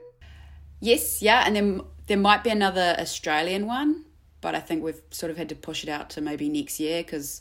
yes 0.80 1.22
yeah 1.22 1.45
and 1.47 1.55
then 1.55 1.80
there 2.09 2.16
might 2.18 2.42
be 2.42 2.51
another 2.51 2.97
australian 2.99 3.66
one 3.66 4.05
but 4.40 4.55
i 4.57 4.61
think 4.61 4.82
we've 4.82 5.01
sort 5.11 5.30
of 5.30 5.36
had 5.38 5.49
to 5.49 5.55
push 5.55 5.84
it 5.84 5.88
out 5.88 6.11
to 6.11 6.20
maybe 6.20 6.49
next 6.49 6.80
year 6.80 7.03
because 7.03 7.40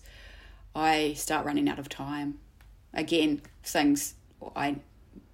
i 0.76 1.14
start 1.14 1.43
running 1.45 1.68
out 1.68 1.80
of 1.80 1.89
time 1.89 2.38
again 2.93 3.41
things 3.64 4.14
i 4.56 4.76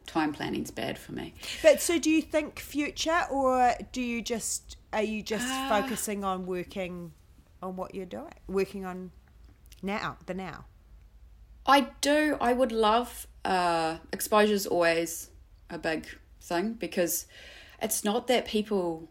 time 0.10 0.34
planning's 0.34 0.72
bad 0.72 0.98
for 0.98 1.12
me 1.14 1.34
But 1.62 1.82
so, 1.82 1.98
do 2.00 2.10
you 2.10 2.22
think 2.22 2.60
future, 2.60 3.22
or 3.30 3.74
do 3.92 4.02
you 4.02 4.22
just 4.22 4.78
are 4.92 5.04
you 5.04 5.22
just 5.22 5.48
Ah. 5.48 5.68
focusing 5.70 6.24
on 6.24 6.46
working 6.46 7.14
on 7.62 7.76
what 7.76 7.94
you're 7.96 8.06
doing, 8.20 8.34
working 8.48 8.86
on 8.86 9.12
now, 9.84 10.18
the 10.26 10.34
now? 10.34 10.66
I 11.66 11.80
do. 12.02 12.38
I 12.42 12.54
would 12.54 12.72
love 12.72 13.28
uh, 13.46 13.98
exposure's 14.12 14.66
always 14.66 15.30
a 15.70 15.78
big 15.78 16.08
thing 16.42 16.74
because 16.74 17.28
it's 17.82 18.04
not 18.04 18.28
that 18.28 18.46
people 18.48 19.10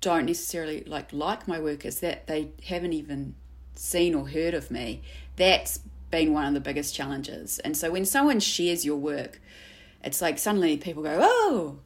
don't 0.00 0.26
necessarily 0.26 0.82
like 0.86 1.12
like 1.12 1.46
my 1.46 1.60
work; 1.60 1.84
it's 1.84 2.00
that 2.00 2.26
they 2.26 2.50
haven't 2.68 2.92
even 2.94 3.34
seen 3.74 4.14
or 4.14 4.28
heard 4.28 4.54
of 4.54 4.70
me. 4.70 5.02
That's 5.36 5.80
been 6.10 6.32
one 6.32 6.46
of 6.46 6.54
the 6.54 6.60
biggest 6.60 6.94
challenges. 6.94 7.58
And 7.60 7.76
so 7.76 7.90
when 7.90 8.04
someone 8.04 8.38
shares 8.40 8.84
your 8.84 8.96
work, 8.96 9.40
it's 10.04 10.22
like 10.22 10.38
suddenly 10.38 10.76
people 10.76 11.02
go, 11.02 11.18
"Oh." 11.20 11.78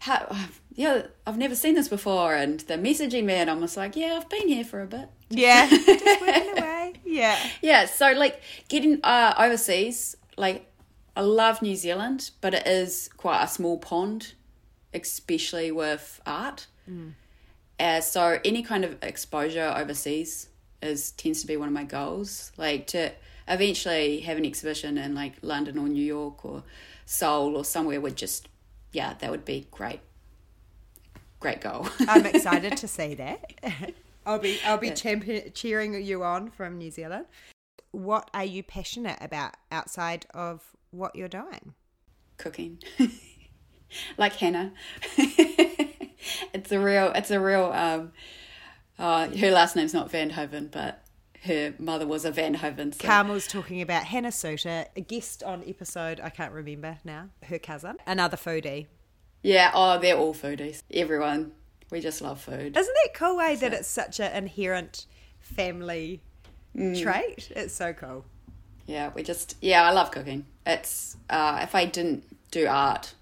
How, 0.00 0.36
yeah, 0.74 1.06
I've 1.26 1.38
never 1.38 1.54
seen 1.54 1.76
this 1.76 1.88
before, 1.88 2.34
and 2.34 2.60
they're 2.60 2.76
messaging 2.76 3.24
me, 3.24 3.34
and 3.34 3.48
I'm 3.48 3.60
just 3.60 3.76
like, 3.76 3.96
yeah, 3.96 4.18
I've 4.20 4.28
been 4.28 4.48
here 4.48 4.64
for 4.64 4.82
a 4.82 4.86
bit. 4.86 5.08
Yeah, 5.30 5.66
just 5.70 6.20
working 6.20 6.58
away. 6.58 6.92
Yeah, 7.06 7.38
Yeah, 7.62 7.86
so 7.86 8.12
like 8.12 8.42
getting 8.68 9.00
uh, 9.02 9.34
overseas, 9.38 10.14
like 10.36 10.70
I 11.16 11.20
love 11.20 11.62
New 11.62 11.76
Zealand, 11.76 12.32
but 12.40 12.54
it 12.54 12.66
is 12.66 13.08
quite 13.16 13.42
a 13.44 13.48
small 13.48 13.78
pond, 13.78 14.34
especially 14.92 15.70
with 15.70 16.20
art. 16.26 16.66
Uh, 17.78 18.00
so 18.00 18.38
any 18.44 18.62
kind 18.62 18.84
of 18.84 18.96
exposure 19.02 19.72
overseas 19.76 20.48
is 20.82 21.12
tends 21.12 21.40
to 21.40 21.46
be 21.46 21.56
one 21.56 21.68
of 21.68 21.74
my 21.74 21.84
goals. 21.84 22.52
Like 22.56 22.88
to 22.88 23.12
eventually 23.46 24.20
have 24.20 24.38
an 24.38 24.44
exhibition 24.44 24.98
in 24.98 25.14
like 25.14 25.34
London 25.42 25.78
or 25.78 25.88
New 25.88 26.04
York 26.04 26.44
or 26.44 26.64
Seoul 27.06 27.56
or 27.56 27.64
somewhere 27.64 28.00
would 28.00 28.16
just 28.16 28.48
yeah, 28.92 29.14
that 29.18 29.30
would 29.30 29.44
be 29.44 29.66
great. 29.70 30.00
Great 31.40 31.60
goal. 31.60 31.88
I'm 32.08 32.26
excited 32.26 32.76
to 32.78 32.88
see 32.88 33.14
that. 33.14 33.52
I'll 34.26 34.38
be 34.38 34.58
I'll 34.64 34.78
be 34.78 34.90
champion, 34.90 35.52
cheering 35.52 36.02
you 36.02 36.22
on 36.24 36.50
from 36.50 36.78
New 36.78 36.90
Zealand. 36.90 37.26
What 37.90 38.30
are 38.32 38.44
you 38.44 38.62
passionate 38.62 39.18
about 39.20 39.54
outside 39.70 40.26
of 40.32 40.62
what 40.90 41.14
you're 41.14 41.28
doing? 41.28 41.74
cooking 42.36 42.78
like 44.18 44.34
hannah 44.34 44.72
it's 45.16 46.72
a 46.72 46.78
real 46.78 47.12
it's 47.14 47.30
a 47.30 47.40
real 47.40 47.66
um 47.72 48.12
uh 48.98 49.28
her 49.28 49.50
last 49.50 49.76
name's 49.76 49.94
not 49.94 50.10
van 50.10 50.30
hoeven 50.30 50.68
but 50.70 51.03
her 51.44 51.74
mother 51.78 52.06
was 52.06 52.24
a 52.24 52.30
van 52.30 52.54
hoeven 52.54 52.92
so 52.92 53.06
Carmel's 53.06 53.46
talking 53.46 53.80
about 53.82 54.04
Hannah 54.04 54.32
Suter, 54.32 54.86
a 54.96 55.00
guest 55.00 55.42
on 55.42 55.62
episode 55.66 56.20
I 56.22 56.30
can't 56.30 56.52
remember 56.52 56.98
now. 57.04 57.28
Her 57.44 57.58
cousin, 57.58 57.96
another 58.06 58.36
foodie. 58.36 58.86
yeah 59.42 59.70
oh 59.74 59.98
they're 59.98 60.16
all 60.16 60.34
foodies 60.34 60.82
everyone 60.90 61.52
we 61.90 62.00
just 62.00 62.20
love 62.22 62.40
food 62.40 62.76
Isn't 62.76 62.94
that 63.04 63.14
cool? 63.14 63.36
Way 63.36 63.56
that 63.56 63.72
it's 63.74 63.88
such 63.88 64.18
an 64.20 64.32
inherent 64.34 65.06
family 65.40 66.22
trait. 66.74 67.52
It's 67.54 67.74
so 67.74 67.92
cool. 67.92 68.24
yeah 68.86 69.10
we 69.14 69.22
just 69.22 69.56
yeah 69.60 69.82
i 69.86 69.92
love 69.92 70.10
cooking 70.10 70.46
it's 70.66 71.16
uh 71.30 71.60
if 71.62 71.74
i 71.74 71.84
didn't 71.84 72.24
do 72.50 72.66
art 72.66 73.14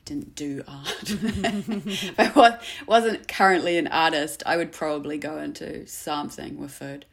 I 0.00 0.02
didn't 0.14 0.34
do 0.34 0.64
art. 0.66 1.02
if 1.06 2.36
I 2.36 2.58
wasn't 2.88 3.28
currently 3.28 3.78
an 3.78 3.86
artist, 3.86 4.42
I 4.44 4.56
would 4.56 4.72
probably 4.72 5.18
go 5.18 5.38
into 5.38 5.86
something 5.86 6.56
with 6.58 6.72
food. 6.72 7.04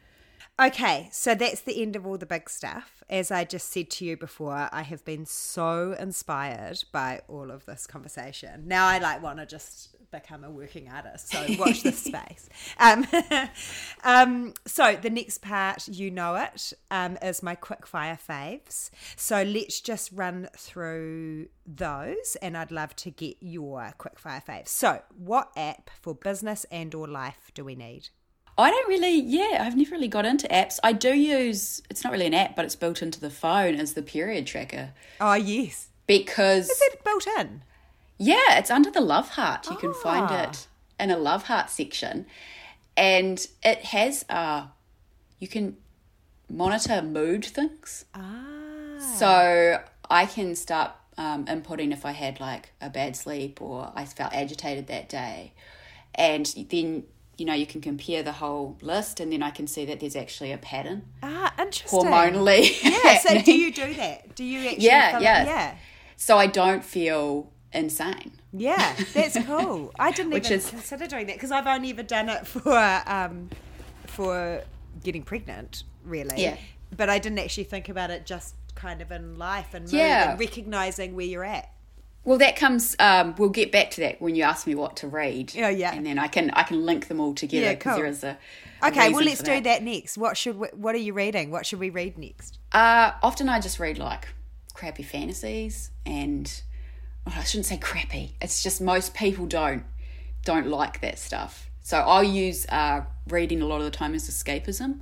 Okay, 0.60 1.08
so 1.12 1.36
that's 1.36 1.60
the 1.60 1.80
end 1.80 1.94
of 1.94 2.04
all 2.04 2.18
the 2.18 2.26
big 2.26 2.50
stuff. 2.50 3.04
As 3.08 3.30
I 3.30 3.44
just 3.44 3.70
said 3.70 3.90
to 3.90 4.04
you 4.04 4.16
before, 4.16 4.68
I 4.72 4.82
have 4.82 5.04
been 5.04 5.24
so 5.24 5.94
inspired 5.96 6.82
by 6.90 7.20
all 7.28 7.52
of 7.52 7.64
this 7.64 7.86
conversation. 7.86 8.66
Now 8.66 8.86
I 8.88 8.98
like 8.98 9.22
want 9.22 9.38
to 9.38 9.46
just 9.46 9.94
become 10.10 10.42
a 10.42 10.50
working 10.50 10.88
artist. 10.88 11.30
So 11.30 11.46
watch 11.58 11.82
this 11.84 11.98
space. 12.04 12.48
Um, 12.78 13.06
um, 14.04 14.54
so 14.66 14.98
the 15.00 15.10
next 15.10 15.42
part, 15.42 15.86
you 15.86 16.10
know 16.10 16.34
it, 16.34 16.72
um, 16.90 17.18
is 17.22 17.40
my 17.40 17.54
quick 17.54 17.86
fire 17.86 18.18
faves. 18.18 18.90
So 19.14 19.44
let's 19.44 19.80
just 19.80 20.10
run 20.12 20.48
through 20.56 21.48
those, 21.66 22.36
and 22.42 22.56
I'd 22.56 22.72
love 22.72 22.96
to 22.96 23.10
get 23.10 23.36
your 23.40 23.92
quick 23.98 24.18
fire 24.18 24.42
faves. 24.46 24.68
So, 24.68 25.02
what 25.16 25.52
app 25.56 25.90
for 26.00 26.14
business 26.14 26.66
and 26.70 26.94
or 26.94 27.06
life 27.06 27.52
do 27.54 27.64
we 27.64 27.76
need? 27.76 28.08
I 28.58 28.70
don't 28.70 28.88
really, 28.88 29.20
yeah, 29.20 29.62
I've 29.64 29.76
never 29.76 29.92
really 29.92 30.08
got 30.08 30.26
into 30.26 30.48
apps. 30.48 30.78
I 30.82 30.92
do 30.92 31.14
use, 31.14 31.80
it's 31.88 32.02
not 32.02 32.12
really 32.12 32.26
an 32.26 32.34
app, 32.34 32.56
but 32.56 32.64
it's 32.64 32.74
built 32.76 33.00
into 33.02 33.20
the 33.20 33.30
phone 33.30 33.76
as 33.76 33.92
the 33.94 34.02
period 34.02 34.46
tracker 34.46 34.90
Oh 35.20 35.34
yes, 35.34 35.88
because, 36.08 36.68
is 36.68 36.80
it 36.82 37.04
built 37.04 37.26
in? 37.38 37.62
yeah, 38.18 38.58
it's 38.58 38.70
under 38.70 38.90
the 38.90 39.00
love 39.00 39.30
heart. 39.30 39.70
You 39.70 39.76
can 39.76 39.94
find 39.94 40.26
Ah. 40.28 40.42
it 40.50 40.66
in 40.98 41.10
a 41.12 41.16
love 41.16 41.44
heart 41.44 41.70
section. 41.70 42.26
And 42.96 43.46
it 43.62 43.78
has, 43.84 44.24
uh, 44.28 44.66
you 45.38 45.46
can 45.46 45.76
monitor 46.50 47.00
mood 47.00 47.44
things. 47.44 48.06
Ah. 48.12 48.98
So 48.98 49.80
I 50.10 50.26
can 50.26 50.56
start 50.56 50.90
um, 51.16 51.44
inputting 51.46 51.92
if 51.92 52.04
I 52.04 52.10
had 52.12 52.40
like 52.40 52.70
a 52.80 52.90
bad 52.90 53.14
sleep 53.14 53.62
or 53.62 53.92
I 53.94 54.04
felt 54.04 54.32
agitated 54.32 54.88
that 54.88 55.08
day. 55.08 55.52
And 56.14 56.46
then, 56.70 57.04
you 57.38 57.44
know, 57.46 57.54
you 57.54 57.66
can 57.66 57.80
compare 57.80 58.22
the 58.22 58.32
whole 58.32 58.76
list 58.82 59.20
and 59.20 59.32
then 59.32 59.42
I 59.42 59.50
can 59.50 59.66
see 59.66 59.84
that 59.86 60.00
there's 60.00 60.16
actually 60.16 60.52
a 60.52 60.58
pattern 60.58 61.04
Ah, 61.22 61.54
interesting. 61.58 62.00
hormonally. 62.00 62.82
Yeah. 62.82 63.18
So 63.20 63.40
do 63.40 63.52
you 63.62 63.72
do 63.72 63.94
that? 63.94 64.34
Do 64.34 64.44
you 64.44 64.68
actually? 64.68 64.84
Yeah, 64.84 65.18
yeah. 65.20 65.44
yeah. 65.44 65.74
So 66.16 66.36
I 66.36 66.46
don't 66.46 66.84
feel 66.84 67.50
insane. 67.72 68.32
Yeah, 68.52 68.94
that's 69.14 69.38
cool. 69.46 69.92
I 69.98 70.10
didn't 70.10 70.32
even 70.32 70.52
is- 70.52 70.68
consider 70.70 71.06
doing 71.06 71.26
that 71.28 71.36
because 71.36 71.52
I've 71.52 71.66
only 71.66 71.90
ever 71.90 72.02
done 72.02 72.28
it 72.28 72.46
for 72.46 72.76
um, 73.06 73.50
for 74.06 74.62
getting 75.04 75.22
pregnant, 75.22 75.84
really. 76.04 76.42
Yeah. 76.42 76.56
But 76.96 77.08
I 77.10 77.18
didn't 77.18 77.38
actually 77.38 77.64
think 77.64 77.88
about 77.88 78.10
it 78.10 78.26
just 78.26 78.54
kind 78.74 79.00
of 79.02 79.12
in 79.12 79.38
life 79.38 79.74
and 79.74 79.88
Yeah. 79.92 80.30
and 80.32 80.40
recognizing 80.40 81.14
where 81.14 81.26
you're 81.26 81.44
at. 81.44 81.70
Well, 82.28 82.36
that 82.36 82.56
comes. 82.56 82.94
Um, 82.98 83.34
we'll 83.38 83.48
get 83.48 83.72
back 83.72 83.90
to 83.92 84.02
that 84.02 84.20
when 84.20 84.36
you 84.36 84.42
ask 84.42 84.66
me 84.66 84.74
what 84.74 84.96
to 84.96 85.08
read. 85.08 85.54
Yeah, 85.54 85.70
yeah. 85.70 85.94
And 85.94 86.04
then 86.04 86.18
I 86.18 86.28
can 86.28 86.50
I 86.50 86.62
can 86.62 86.84
link 86.84 87.08
them 87.08 87.20
all 87.20 87.32
together 87.32 87.64
Yeah, 87.64 87.72
because 87.72 87.94
cool. 87.94 88.02
there 88.02 88.10
is 88.10 88.22
a. 88.22 88.36
a 88.82 88.88
Okay, 88.88 89.10
well 89.10 89.24
let's 89.24 89.40
for 89.40 89.46
do 89.46 89.62
that 89.62 89.82
next. 89.82 90.18
What 90.18 90.36
should 90.36 90.58
we, 90.58 90.68
what 90.74 90.94
are 90.94 90.98
you 90.98 91.14
reading? 91.14 91.50
What 91.50 91.64
should 91.64 91.78
we 91.80 91.88
read 91.88 92.18
next? 92.18 92.58
Uh, 92.70 93.12
often 93.22 93.48
I 93.48 93.60
just 93.60 93.80
read 93.80 93.96
like 93.96 94.28
crappy 94.74 95.04
fantasies, 95.04 95.90
and 96.04 96.62
oh, 97.26 97.32
I 97.34 97.44
shouldn't 97.44 97.64
say 97.64 97.78
crappy. 97.78 98.34
It's 98.42 98.62
just 98.62 98.82
most 98.82 99.14
people 99.14 99.46
don't 99.46 99.84
don't 100.44 100.66
like 100.66 101.00
that 101.00 101.18
stuff. 101.18 101.70
So 101.80 101.96
I'll 101.96 102.22
use 102.22 102.66
uh, 102.68 103.04
reading 103.28 103.62
a 103.62 103.66
lot 103.66 103.78
of 103.78 103.84
the 103.86 103.90
time 103.90 104.14
as 104.14 104.28
escapism, 104.28 105.00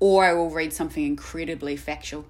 or 0.00 0.24
I 0.24 0.32
will 0.32 0.50
read 0.50 0.72
something 0.72 1.06
incredibly 1.06 1.76
factual, 1.76 2.24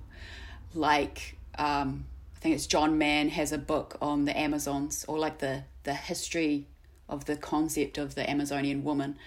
like 0.74 1.38
um, 1.56 2.04
think 2.46 2.56
it's 2.56 2.66
John 2.66 2.96
Mann 2.96 3.28
has 3.30 3.50
a 3.50 3.58
book 3.58 3.98
on 4.00 4.24
the 4.24 4.38
Amazons, 4.38 5.04
or 5.08 5.18
like 5.18 5.38
the 5.38 5.64
the 5.82 5.94
history 5.94 6.68
of 7.08 7.24
the 7.24 7.36
concept 7.36 7.98
of 7.98 8.14
the 8.14 8.28
Amazonian 8.28 8.84
woman, 8.84 9.18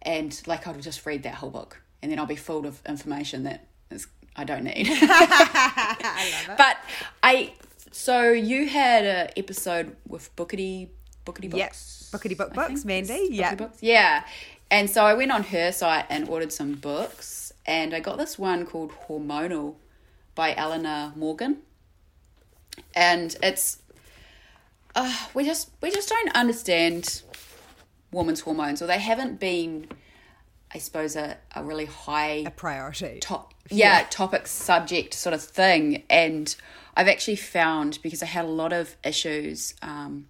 and 0.00 0.40
like 0.46 0.66
I'll 0.66 0.74
just 0.74 1.04
read 1.04 1.22
that 1.24 1.34
whole 1.34 1.50
book, 1.50 1.82
and 2.00 2.10
then 2.10 2.18
I'll 2.18 2.26
be 2.26 2.36
full 2.36 2.66
of 2.66 2.80
information 2.86 3.44
that 3.44 3.66
is 3.90 4.06
I 4.36 4.44
don't 4.44 4.64
need. 4.64 4.86
I 4.90 6.32
love 6.32 6.50
it. 6.50 6.56
But 6.56 6.78
I 7.22 7.52
so 7.90 8.32
you 8.32 8.68
had 8.68 9.04
an 9.04 9.30
episode 9.36 9.94
with 10.08 10.34
Bookity 10.34 10.88
Bookity 11.26 11.50
Books. 11.50 12.08
Yep. 12.10 12.22
Bookity 12.22 12.36
Book 12.38 12.54
Books, 12.54 12.86
Mandy. 12.86 13.28
Yep. 13.32 13.58
Books. 13.58 13.78
Yeah. 13.82 14.24
And 14.70 14.88
so 14.88 15.04
I 15.04 15.12
went 15.12 15.30
on 15.30 15.42
her 15.44 15.70
site 15.72 16.06
and 16.08 16.26
ordered 16.26 16.52
some 16.52 16.72
books 16.72 17.52
and 17.66 17.94
I 17.94 18.00
got 18.00 18.16
this 18.16 18.38
one 18.38 18.64
called 18.64 18.92
Hormonal 19.06 19.74
by 20.34 20.54
Eleanor 20.56 21.12
Morgan. 21.14 21.58
And 22.94 23.34
it's 23.42 23.78
uh, 24.94 25.14
we 25.34 25.44
just 25.44 25.70
we 25.80 25.90
just 25.90 26.08
don't 26.08 26.34
understand 26.34 27.22
women's 28.10 28.40
hormones 28.40 28.82
or 28.82 28.86
they 28.86 28.98
haven't 28.98 29.40
been 29.40 29.88
I 30.74 30.78
suppose 30.78 31.16
a, 31.16 31.36
a 31.54 31.62
really 31.64 31.86
high 31.86 32.44
A 32.46 32.50
priority. 32.50 33.18
top 33.20 33.52
yeah, 33.70 34.06
topic 34.10 34.46
subject 34.46 35.14
sort 35.14 35.34
of 35.34 35.42
thing. 35.42 36.02
And 36.10 36.54
i've 36.94 37.08
actually 37.08 37.36
found 37.36 37.98
because 38.02 38.22
i 38.22 38.26
had 38.26 38.44
a 38.44 38.48
lot 38.48 38.70
of 38.70 38.96
issues 39.02 39.72
um, 39.80 40.26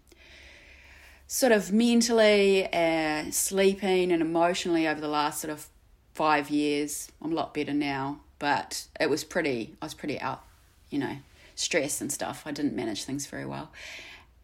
sort 1.27 1.51
of 1.51 1.73
mentally 1.73 2.67
and 2.67 3.35
sleeping 3.35 4.13
and 4.13 4.23
emotionally 4.23 4.87
over 4.87 5.01
the 5.01 5.09
last 5.09 5.41
sort 5.41 5.51
of 5.53 5.67
five 6.15 6.51
years 6.51 7.11
i'm 7.21 7.33
a 7.33 7.35
lot 7.35 7.53
better 7.53 7.73
now 7.73 8.21
but 8.39 8.87
it 9.01 9.11
was 9.11 9.25
pretty 9.25 9.75
i 9.83 9.87
was 9.87 9.95
pretty 9.95 10.21
out 10.21 10.45
you 10.91 10.99
know 11.01 11.17
stress 11.63 12.01
and 12.01 12.13
stuff 12.13 12.43
i 12.47 12.51
didn't 12.51 12.75
manage 12.75 13.05
things 13.05 13.27
very 13.27 13.47
well 13.47 13.71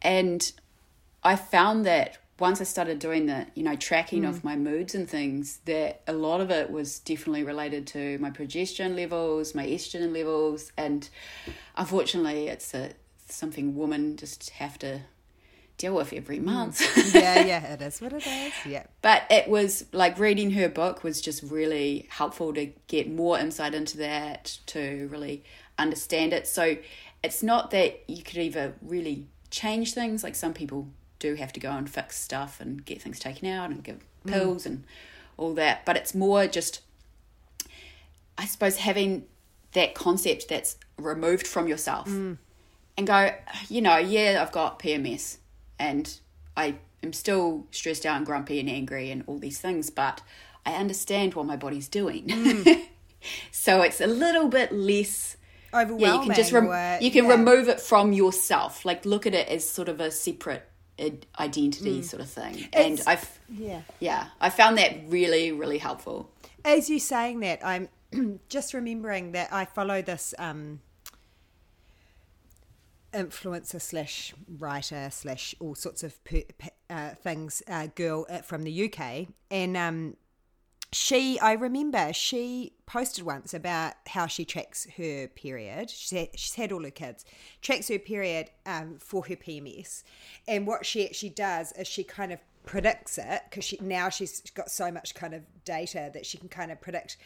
and 0.03 0.53
I 1.23 1.37
found 1.37 1.87
that 1.87 2.19
once 2.39 2.61
I 2.61 2.65
started 2.65 3.01
doing 3.01 3.27
the, 3.27 3.47
you 3.55 3.65
know, 3.65 3.75
tracking 3.75 4.25
of 4.25 4.37
mm. 4.37 4.45
my 4.45 4.57
moods 4.57 4.95
and 4.95 5.09
things, 5.09 5.59
that 5.65 6.03
a 6.07 6.13
lot 6.13 6.41
of 6.41 6.51
it 6.51 6.71
was 6.71 7.01
definitely 7.01 7.43
related 7.43 7.87
to 7.89 8.19
my 8.19 8.31
progesterone 8.31 8.95
levels, 8.95 9.55
my 9.55 9.67
estrogen 9.67 10.15
levels, 10.15 10.71
and 10.77 11.09
unfortunately, 11.77 12.49
it's 12.49 12.75
a 12.75 12.93
something 13.27 13.77
women 13.77 14.17
just 14.17 14.51
have 14.51 14.79
to 14.79 15.01
deal 15.77 15.95
with 15.95 16.13
every 16.13 16.39
mm. 16.39 16.45
month. 16.45 16.81
yeah, 17.15 17.45
yeah, 17.45 17.73
it 17.75 17.83
is 17.83 18.01
what 18.01 18.13
it 18.13 18.27
is. 18.27 18.53
Yeah. 18.65 18.85
but 19.03 19.25
it 19.31 19.49
was 19.49 19.85
like 19.93 20.19
reading 20.19 20.53
her 20.53 20.69
book 20.69 21.03
was 21.03 21.21
just 21.21 21.43
really 21.43 22.07
helpful 22.09 22.55
to 22.55 22.67
get 22.87 23.11
more 23.11 23.37
insight 23.39 23.75
into 23.75 23.99
that 23.99 24.59
to 24.67 25.09
really 25.11 25.43
understand 25.77 26.33
it 26.33 26.47
so 26.47 26.77
it's 27.23 27.43
not 27.43 27.71
that 27.71 28.03
you 28.09 28.23
could 28.23 28.39
either 28.39 28.75
really 28.83 29.27
change 29.51 29.95
things 29.95 30.23
like 30.23 30.35
some 30.35 30.53
people 30.53 30.89
do 31.19 31.35
have 31.35 31.53
to 31.53 31.61
go 31.61 31.71
and 31.73 31.91
fix 31.91 32.19
stuff 32.19 32.61
and 32.61 32.85
get 32.85 33.03
things 33.03 33.19
taken 33.19 33.49
out 33.49 33.71
and 33.71 33.83
give 33.83 33.99
mm. 34.25 34.33
pills 34.33 34.67
and 34.67 34.85
all 35.37 35.55
that 35.55 35.85
but 35.85 35.97
it's 35.97 36.15
more 36.15 36.47
just 36.47 36.81
i 38.37 38.45
suppose 38.45 38.77
having 38.77 39.25
that 39.73 39.95
concept 39.95 40.49
that's 40.49 40.77
removed 40.97 41.47
from 41.47 41.69
yourself 41.69 42.09
mm. 42.09 42.37
and 42.97 43.07
go, 43.07 43.33
you 43.69 43.81
know, 43.81 43.97
yeah, 43.97 44.41
I've 44.41 44.53
got 44.53 44.79
PMS 44.79 45.39
and 45.79 46.19
I 46.57 46.77
am 47.03 47.13
still 47.13 47.67
stressed 47.71 48.07
out 48.07 48.17
and 48.17 48.27
grumpy 48.27 48.61
and 48.61 48.69
angry 48.69 49.11
and 49.11 49.23
all 49.27 49.39
these 49.39 49.61
things, 49.61 49.91
but 49.91 50.23
I 50.65 50.73
understand 50.75 51.35
what 51.35 51.47
my 51.47 51.57
body's 51.57 51.89
doing. 51.89 52.27
Mm. 52.27 52.87
so 53.51 53.83
it's 53.83 54.01
a 54.01 54.07
little 54.07 54.49
bit 54.49 54.73
less. 54.73 55.28
Overwhelming. 55.75 56.01
Yeah, 56.01 56.15
you 56.21 56.27
can 56.27 56.35
just 56.35 56.53
rem- 56.53 56.69
or- 56.69 56.99
you 57.01 57.11
can 57.11 57.25
yeah. 57.27 57.33
remove 57.33 57.69
it 57.69 57.81
from 57.81 58.13
yourself. 58.13 58.85
Like 58.85 59.05
look 59.05 59.27
at 59.27 59.35
it 59.35 59.49
as 59.49 59.69
sort 59.69 59.89
of 59.89 60.01
a 60.01 60.11
separate 60.11 60.65
id- 60.99 61.27
identity 61.39 62.03
sort 62.03 62.23
of 62.23 62.31
thing. 62.31 62.69
and 62.73 63.01
I've 63.07 63.39
Yeah. 63.49 63.83
yeah, 64.01 64.29
I 64.41 64.51
found 64.51 64.79
that 64.79 64.97
really 65.09 65.53
really 65.53 65.79
helpful. 65.79 66.31
As 66.65 66.89
you 66.91 66.99
saying 66.99 67.41
that, 67.41 67.61
I'm 67.65 67.89
just 68.49 68.73
remembering 68.75 69.33
that 69.33 69.53
I 69.53 69.65
follow 69.67 70.01
this 70.03 70.35
um, 70.39 70.81
influencer 73.13 73.81
slash 73.81 74.35
writer 74.59 75.09
slash 75.11 75.55
all 75.61 75.75
sorts 75.75 76.03
of 76.03 76.23
per, 76.25 76.43
pe- 76.59 76.69
uh, 76.91 77.11
things 77.11 77.63
uh, 77.69 77.87
girl 77.95 78.27
uh, 78.29 78.39
from 78.39 78.63
the 78.65 78.93
UK, 78.93 79.29
and 79.51 79.77
um, 79.77 80.17
she 80.93 81.39
I 81.41 81.53
remember 81.53 82.13
she 82.13 82.73
posted 82.87 83.25
once 83.25 83.53
about 83.53 83.95
how 84.07 84.27
she 84.27 84.45
tracks 84.45 84.87
her 84.97 85.29
period. 85.29 85.91
She's 85.91 86.19
had, 86.19 86.29
she's 86.35 86.55
had 86.55 86.73
all 86.73 86.83
her 86.83 86.91
kids, 86.91 87.25
tracks 87.61 87.89
her 87.89 87.99
period 87.99 88.51
um, 88.65 88.97
for 88.99 89.27
her 89.27 89.37
PMS, 89.37 90.03
and 90.47 90.67
what 90.67 90.87
she 90.87 91.07
actually 91.07 91.31
does 91.31 91.73
is 91.73 91.87
she 91.87 92.05
kind 92.05 92.33
of 92.33 92.41
predicts 92.65 93.17
it 93.19 93.43
because 93.49 93.65
she 93.65 93.79
now 93.81 94.09
she's 94.11 94.43
got 94.51 94.71
so 94.71 94.91
much 94.91 95.15
kind 95.15 95.35
of 95.35 95.43
data 95.65 96.11
that 96.13 96.27
she 96.27 96.37
can 96.37 96.49
kind 96.49 96.71
of 96.71 96.81
predict 96.81 97.17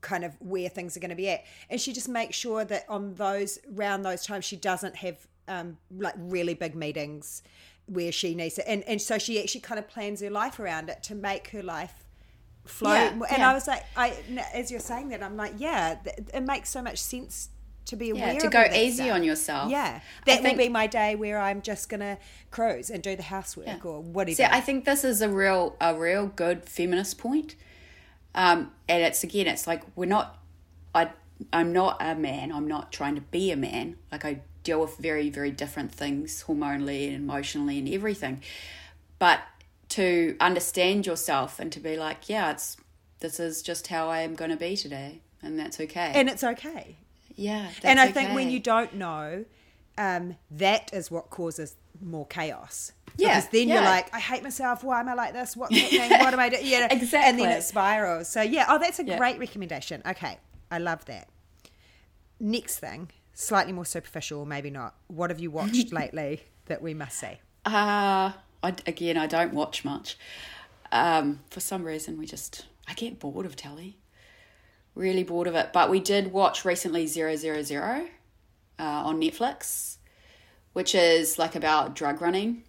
kind 0.00 0.24
of 0.24 0.34
where 0.40 0.70
things 0.70 0.96
are 0.96 1.00
going 1.00 1.10
to 1.10 1.16
be 1.16 1.28
at 1.28 1.44
and 1.68 1.78
she 1.78 1.92
just 1.92 2.08
makes 2.08 2.34
sure 2.34 2.64
that 2.64 2.86
on 2.88 3.14
those 3.16 3.58
around 3.76 4.00
those 4.00 4.24
times 4.24 4.42
she 4.42 4.56
doesn't 4.56 4.96
have 4.96 5.26
um 5.48 5.76
like 5.98 6.14
really 6.16 6.54
big 6.54 6.74
meetings 6.74 7.42
where 7.84 8.10
she 8.10 8.34
needs 8.34 8.56
it. 8.56 8.64
and, 8.66 8.82
and 8.84 9.02
so 9.02 9.18
she 9.18 9.38
actually 9.42 9.60
kind 9.60 9.78
of 9.78 9.86
plans 9.86 10.22
her 10.22 10.30
life 10.30 10.58
around 10.58 10.88
it 10.88 11.02
to 11.02 11.14
make 11.14 11.48
her 11.48 11.62
life 11.62 12.06
flow 12.64 12.92
Yeah, 12.92 13.08
and 13.10 13.24
yeah. 13.38 13.50
i 13.50 13.54
was 13.54 13.66
like 13.66 13.84
i 13.96 14.14
as 14.54 14.70
you're 14.70 14.80
saying 14.80 15.08
that 15.08 15.22
i'm 15.22 15.36
like 15.36 15.54
yeah 15.58 15.96
th- 16.04 16.16
it 16.32 16.42
makes 16.42 16.68
so 16.70 16.80
much 16.82 16.98
sense 16.98 17.48
to 17.86 17.96
be 17.96 18.10
aware 18.10 18.34
Yeah, 18.34 18.38
to 18.40 18.48
go 18.48 18.64
easy 18.72 19.04
stuff. 19.04 19.14
on 19.16 19.24
yourself. 19.24 19.70
yeah 19.70 20.00
that 20.26 20.42
think- 20.42 20.56
will 20.58 20.64
be 20.64 20.68
my 20.68 20.86
day 20.86 21.16
where 21.16 21.38
i'm 21.40 21.62
just 21.62 21.88
gonna 21.88 22.18
cruise 22.50 22.90
and 22.90 23.02
do 23.02 23.16
the 23.16 23.22
housework 23.24 23.84
or 23.84 24.00
whatever 24.00 24.34
See, 24.36 24.44
I 24.44 24.60
think 24.60 24.84
this 24.84 25.02
is 25.04 25.20
a 25.22 25.28
real 25.28 25.76
a 25.80 25.94
real 25.94 26.26
good 26.26 26.64
feminist 26.68 27.18
point. 27.18 27.56
Um, 28.34 28.70
and 28.88 29.02
it's 29.02 29.24
again, 29.24 29.48
it's 29.48 29.66
like 29.66 29.82
we're 29.96 30.06
not. 30.06 30.38
I 30.94 31.10
I'm 31.52 31.72
not 31.72 31.96
a 32.00 32.14
man. 32.14 32.52
I'm 32.52 32.68
not 32.68 32.92
trying 32.92 33.16
to 33.16 33.20
be 33.22 33.50
a 33.50 33.56
man. 33.56 33.96
Like 34.12 34.24
I 34.24 34.42
deal 34.62 34.80
with 34.80 34.96
very 34.98 35.30
very 35.30 35.50
different 35.50 35.90
things 35.92 36.44
hormonally 36.46 37.06
and 37.08 37.16
emotionally 37.16 37.78
and 37.80 37.88
everything. 37.88 38.40
But 39.18 39.40
to 39.90 40.36
understand 40.40 41.06
yourself 41.06 41.60
and 41.60 41.70
to 41.72 41.80
be 41.80 41.96
like, 41.96 42.28
yeah, 42.28 42.50
it's 42.52 42.76
this 43.20 43.38
is 43.38 43.62
just 43.62 43.88
how 43.88 44.08
I 44.08 44.20
am 44.20 44.34
going 44.34 44.50
to 44.50 44.56
be 44.56 44.76
today, 44.76 45.20
and 45.42 45.58
that's 45.58 45.78
okay. 45.78 46.12
and 46.14 46.28
it's 46.28 46.42
okay 46.42 46.96
yeah, 47.40 47.62
that's 47.62 47.84
and 47.84 47.98
I 47.98 48.12
think 48.12 48.34
when 48.34 48.50
you 48.50 48.60
don't 48.60 48.94
know, 48.94 49.46
um, 49.96 50.36
that 50.50 50.92
is 50.92 51.10
what 51.10 51.30
causes 51.30 51.74
more 52.02 52.26
chaos. 52.26 52.92
Yeah, 53.16 53.36
because 53.36 53.50
then 53.50 53.68
you're 53.68 53.82
like, 53.82 54.14
I 54.14 54.20
hate 54.20 54.42
myself. 54.42 54.84
Why 54.84 55.00
am 55.00 55.08
I 55.08 55.14
like 55.14 55.32
this? 55.32 55.56
What's 55.56 55.76
happening? 55.76 56.18
what 56.20 56.34
am 56.34 56.40
I 56.40 56.50
doing? 56.50 56.62
Yeah, 56.66 56.88
Exactly. 56.90 57.30
And 57.30 57.38
then 57.38 57.58
it 57.58 57.62
spirals. 57.62 58.28
So 58.28 58.42
yeah, 58.42 58.66
oh, 58.68 58.78
that's 58.78 58.98
a 58.98 59.04
Yeah. 59.04 59.16
great 59.16 59.38
recommendation. 59.38 60.02
Okay, 60.06 60.38
I 60.70 60.78
love 60.78 61.06
that. 61.06 61.28
Next 62.38 62.78
thing, 62.78 63.10
slightly 63.32 63.72
more 63.72 63.86
superficial, 63.86 64.44
maybe 64.44 64.70
not. 64.70 64.94
What 65.08 65.30
have 65.30 65.40
you 65.40 65.50
watched 65.50 65.92
lately 65.92 66.42
that 66.66 66.82
we 66.82 66.92
must 66.92 67.18
see? 67.18 67.40
Uh, 67.64 68.32
I, 68.62 68.74
again, 68.86 69.16
I 69.16 69.26
don't 69.26 69.54
watch 69.54 69.84
much. 69.84 70.18
Um, 70.92 71.40
for 71.50 71.60
some 71.60 71.84
reason, 71.84 72.18
we 72.18 72.26
just 72.26 72.66
I 72.88 72.94
get 72.94 73.18
bored 73.18 73.46
of 73.46 73.56
telly. 73.56 73.98
Really 74.94 75.22
bored 75.22 75.46
of 75.46 75.54
it. 75.54 75.72
But 75.72 75.90
we 75.90 76.00
did 76.00 76.32
watch 76.32 76.64
recently 76.64 77.06
Zero 77.06 77.36
Zero 77.36 77.62
Zero 77.62 78.06
uh, 78.78 78.82
on 78.82 79.20
Netflix, 79.20 79.96
which 80.72 80.94
is 80.94 81.38
like 81.38 81.54
about 81.54 81.94
drug 81.94 82.20
running, 82.20 82.64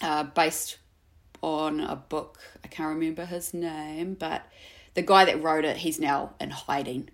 uh, 0.00 0.24
based 0.24 0.78
on 1.42 1.80
a 1.80 1.96
book. 1.96 2.38
I 2.64 2.68
can't 2.68 2.94
remember 2.94 3.24
his 3.24 3.52
name, 3.52 4.14
but 4.14 4.42
the 4.94 5.02
guy 5.02 5.24
that 5.24 5.42
wrote 5.42 5.64
it, 5.64 5.78
he's 5.78 5.98
now 5.98 6.34
in 6.40 6.50
hiding 6.50 7.10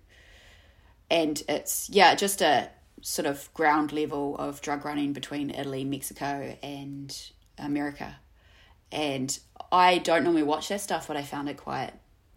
and 1.10 1.42
it's 1.48 1.88
yeah 1.90 2.14
just 2.14 2.40
a 2.40 2.68
sort 3.02 3.26
of 3.26 3.52
ground 3.54 3.92
level 3.92 4.36
of 4.38 4.60
drug 4.60 4.84
running 4.84 5.12
between 5.12 5.50
italy 5.50 5.84
mexico 5.84 6.56
and 6.62 7.30
america 7.58 8.16
and 8.92 9.38
i 9.72 9.98
don't 9.98 10.22
normally 10.24 10.42
watch 10.42 10.68
that 10.68 10.80
stuff 10.80 11.08
but 11.08 11.16
i 11.16 11.22
found 11.22 11.48
it 11.48 11.56
quite 11.56 11.92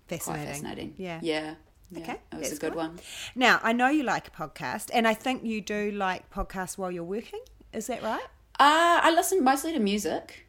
quite 0.07 0.19
Fascinating. 0.19 0.47
fascinating 0.47 0.93
Yeah. 0.97 1.19
yeah 1.21 1.53
Yeah, 1.91 1.99
Okay, 2.03 2.17
that 2.31 2.39
was 2.39 2.51
a 2.51 2.55
good 2.55 2.73
good. 2.73 2.75
one. 2.75 2.99
Now, 3.35 3.59
I 3.63 3.73
know 3.73 3.89
you 3.89 4.03
like 4.03 4.27
a 4.27 4.31
podcast, 4.31 4.89
and 4.93 5.07
I 5.07 5.15
think 5.15 5.43
you 5.43 5.59
do 5.59 5.89
like 5.91 6.29
podcasts 6.29 6.77
while 6.77 6.91
you're 6.91 7.03
working. 7.17 7.41
Is 7.73 7.87
that 7.87 8.03
right? 8.03 8.27
Uh, 8.59 8.97
I 9.07 9.11
listen 9.11 9.43
mostly 9.43 9.73
to 9.73 9.79
music. 9.79 10.45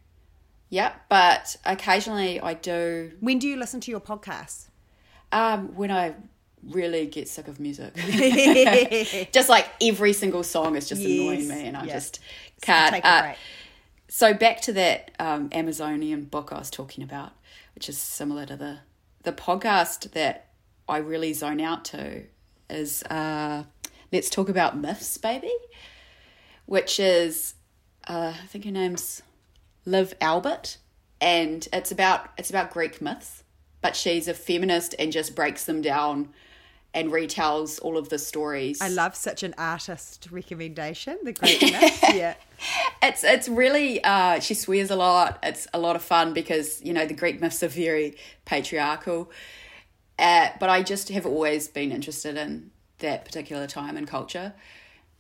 Yep, 0.69 0.93
but 1.09 1.57
occasionally 1.65 2.41
I 2.41 2.53
do. 2.55 3.13
When 3.21 3.39
do 3.39 3.49
you 3.49 3.57
listen 3.57 3.81
to 3.81 3.91
your 3.91 4.01
podcasts? 4.01 4.69
Um, 5.33 5.75
when 5.77 5.91
I 5.91 6.15
really 6.63 7.07
get 7.07 7.27
sick 7.29 7.49
of 7.49 7.59
music, 7.59 7.95
just 9.33 9.49
like 9.49 9.67
every 9.81 10.13
single 10.13 10.43
song 10.43 10.77
is 10.77 10.89
just 10.89 11.03
annoying 11.03 11.49
me, 11.49 11.67
and 11.69 11.77
I 11.77 11.85
yeah. 11.85 11.93
just 11.95 12.21
can't. 12.61 12.95
Take 12.95 13.05
a 13.05 13.21
break. 13.23 13.37
So 14.11 14.35
back 14.35 14.61
to 14.63 14.73
that 14.73 15.13
um, 15.21 15.49
Amazonian 15.53 16.25
book 16.25 16.53
I 16.53 16.59
was 16.59 16.69
talking 16.69 17.05
about, 17.05 17.33
which 17.77 17.89
is 17.89 17.97
similar 17.97 18.45
to 18.47 18.57
the 18.57 18.79
the 19.23 19.33
podcast 19.33 20.13
that 20.13 20.49
I 20.89 20.99
really 20.99 21.33
zone 21.33 21.61
out 21.61 21.85
to 21.87 22.25
is 22.69 23.05
uh, 23.05 23.63
let's 24.13 24.29
talk 24.29 24.49
about 24.49 24.77
myths, 24.77 25.17
baby, 25.17 25.53
which 26.67 26.99
is 26.99 27.55
uh, 28.09 28.35
I 28.43 28.47
think 28.47 28.65
her 28.65 28.73
name's 28.73 29.23
Liv 29.87 30.15
Albert, 30.21 30.79
and 31.21 31.67
it's 31.73 31.93
about 31.93 32.31
it's 32.37 32.51
about 32.51 32.73
Greek 32.73 33.01
myths, 33.01 33.45
but 33.81 33.95
she's 33.95 34.27
a 34.27 34.35
feminist 34.35 34.93
and 34.99 35.13
just 35.13 35.37
breaks 35.37 35.65
them 35.65 35.81
down 35.83 36.31
and 36.93 37.11
retells 37.11 37.81
all 37.83 37.97
of 37.97 38.09
the 38.09 38.19
stories. 38.19 38.81
I 38.81 38.89
love 38.89 39.15
such 39.15 39.43
an 39.43 39.55
artist 39.57 40.29
recommendation. 40.31 41.19
The 41.23 41.33
Great 41.41 41.63
Myths. 41.63 42.03
yeah. 42.15 42.35
it's 43.03 43.25
it's 43.25 43.49
really 43.49 44.03
uh, 44.03 44.41
she 44.41 44.55
swears 44.55 44.91
a 44.91 44.97
lot. 44.97 45.39
It's 45.43 45.69
a 45.73 45.79
lot 45.79 45.97
of 45.97 46.03
fun 46.03 46.35
because 46.35 46.83
you 46.83 46.93
know 46.93 47.07
the 47.07 47.15
Greek 47.15 47.41
myths 47.41 47.63
are 47.63 47.69
very 47.69 48.17
patriarchal, 48.45 49.31
uh, 50.19 50.51
but 50.59 50.69
I 50.69 50.83
just 50.83 51.09
have 51.11 51.27
always 51.27 51.69
been 51.69 51.93
interested 51.93 52.37
in 52.37 52.71
that 52.99 53.25
particular 53.25 53.67
time 53.67 53.97
and 53.97 54.07
culture, 54.07 54.53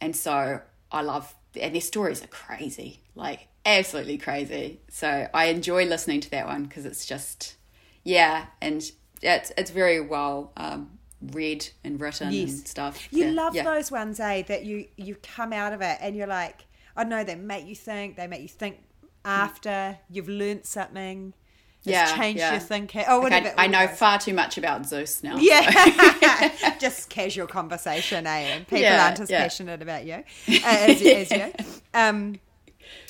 and 0.00 0.14
so 0.14 0.60
I 0.90 1.02
love 1.02 1.34
and 1.58 1.74
their 1.74 1.80
stories 1.80 2.22
are 2.22 2.28
crazy, 2.28 3.00
like 3.14 3.48
absolutely 3.64 4.18
crazy. 4.18 4.80
So 4.88 5.28
I 5.32 5.46
enjoy 5.46 5.84
listening 5.86 6.20
to 6.20 6.30
that 6.30 6.46
one 6.46 6.64
because 6.64 6.84
it's 6.84 7.06
just 7.06 7.56
yeah, 8.04 8.46
and 8.60 8.82
it's 9.22 9.52
it's 9.56 9.70
very 9.70 10.00
well 10.00 10.52
um, 10.56 10.98
read 11.20 11.68
and 11.84 12.00
written 12.00 12.32
Yes. 12.32 12.50
and 12.50 12.68
stuff. 12.68 13.08
You 13.12 13.26
Yeah, 13.26 13.30
love 13.32 13.54
yeah. 13.54 13.64
those 13.64 13.90
ones, 13.90 14.18
eh? 14.20 14.42
That 14.42 14.64
you 14.64 14.86
you 14.96 15.16
come 15.16 15.52
out 15.52 15.72
of 15.72 15.80
it 15.82 15.98
and 16.00 16.16
you're 16.16 16.26
like, 16.26 16.66
I 16.96 17.04
know 17.04 17.24
they 17.24 17.34
make 17.34 17.66
you 17.66 17.76
think. 17.76 18.16
They 18.16 18.26
make 18.26 18.42
you 18.42 18.48
think 18.48 18.78
after 19.24 19.98
you've 20.08 20.28
learnt 20.28 20.66
something. 20.66 21.34
It's 21.82 21.86
Yeah, 21.88 22.14
changed 22.16 22.40
yeah. 22.40 22.50
your 22.52 22.60
thinking. 22.60 23.04
Oh, 23.08 23.20
Like. 23.20 23.58
I, 23.58 23.64
I 23.64 23.66
know 23.66 23.86
far 23.88 24.18
too 24.18 24.34
much 24.34 24.58
about 24.58 24.86
Zeus 24.86 25.22
now. 25.22 25.36
Yeah, 25.38 26.74
just 26.78 27.08
casual 27.08 27.46
conversation, 27.46 28.26
eh? 28.26 28.30
And 28.54 28.66
people 28.66 28.82
Yeah, 28.82 29.04
aren't 29.06 29.20
as 29.20 29.30
passionate 29.30 29.80
about 29.80 30.04
you 30.04 30.14
uh, 30.14 30.22
as, 30.64 31.00
as 31.02 31.30
you. 31.30 31.52
Um, 31.94 32.38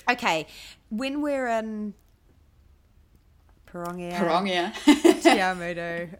okay, 0.08 0.46
when 0.88 1.20
we're 1.20 1.48
in 1.48 1.94
Pirongia, 3.66 4.12
Pirongia. 4.12 4.72
Te 4.84 5.38
Awamutu, 5.38 6.10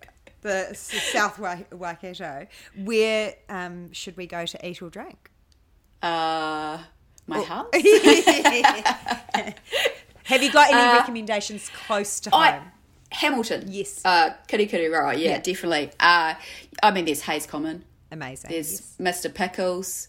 the 0.42 0.74
South 0.74 1.38
Waikato, 1.38 2.46
where 2.76 3.34
um, 3.48 3.92
should 3.92 4.16
we 4.16 4.26
go 4.26 4.46
to 4.46 4.68
eat 4.68 4.80
or 4.82 4.90
drink? 4.90 5.30
uh, 6.02 6.78
my 7.26 7.38
Oh. 7.38 7.44
house. 7.44 7.66
Have 10.24 10.42
you 10.42 10.52
got 10.52 10.72
any 10.72 10.98
recommendations 10.98 11.68
close 11.86 12.20
to 12.20 12.30
home? 12.30 12.40
Uh, 12.42 12.46
I, 12.46 12.62
Hamilton. 13.12 13.64
Yes. 13.68 14.00
Uh, 14.04 14.34
Kirikiriroa. 14.48 15.12
Yeah, 15.14 15.18
Yeah. 15.30 15.38
definitely. 15.40 15.90
Uh, 15.98 16.34
I 16.82 16.90
mean, 16.92 17.04
there's 17.04 17.22
Hayes 17.22 17.46
Common. 17.46 17.84
Amazing. 18.12 18.50
There's 18.50 18.94
yes. 18.98 19.22
Mr. 19.24 19.32
Pickles. 19.34 20.08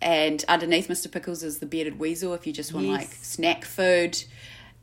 And 0.00 0.44
underneath 0.48 0.88
Mr. 0.88 1.10
Pickles 1.10 1.42
is 1.42 1.58
the 1.58 1.66
Bearded 1.66 1.98
Weasel 1.98 2.34
if 2.34 2.46
you 2.46 2.52
just 2.52 2.72
want 2.74 2.86
Yes. 2.86 2.98
like 2.98 3.12
snack 3.12 3.64
food. 3.64 4.22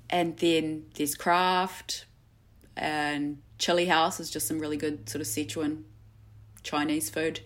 And 0.10 0.38
then 0.38 0.85
there's 0.95 1.15
Craft. 1.15 2.06
And 2.77 3.39
Chili 3.62 3.86
House 3.86 4.20
is 4.20 4.30
just 4.32 4.48
some 4.48 4.60
really 4.60 4.76
good 4.76 5.08
sort 5.08 5.22
of 5.22 5.28
Sichuan 5.28 5.84
Chinese 6.64 7.10
food. 7.12 7.40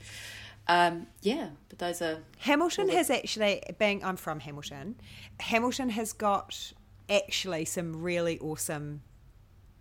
Um, 0.67 1.07
yeah, 1.21 1.49
but 1.69 1.77
those 1.77 2.01
are 2.01 2.19
Hamilton 2.39 2.89
has 2.89 3.09
actually, 3.09 3.61
being 3.77 4.03
I'm 4.03 4.15
from 4.15 4.39
Hamilton, 4.39 4.95
Hamilton 5.41 5.89
has 5.89 6.13
got 6.13 6.73
actually 7.09 7.65
some 7.65 8.01
really 8.01 8.39
awesome 8.39 9.01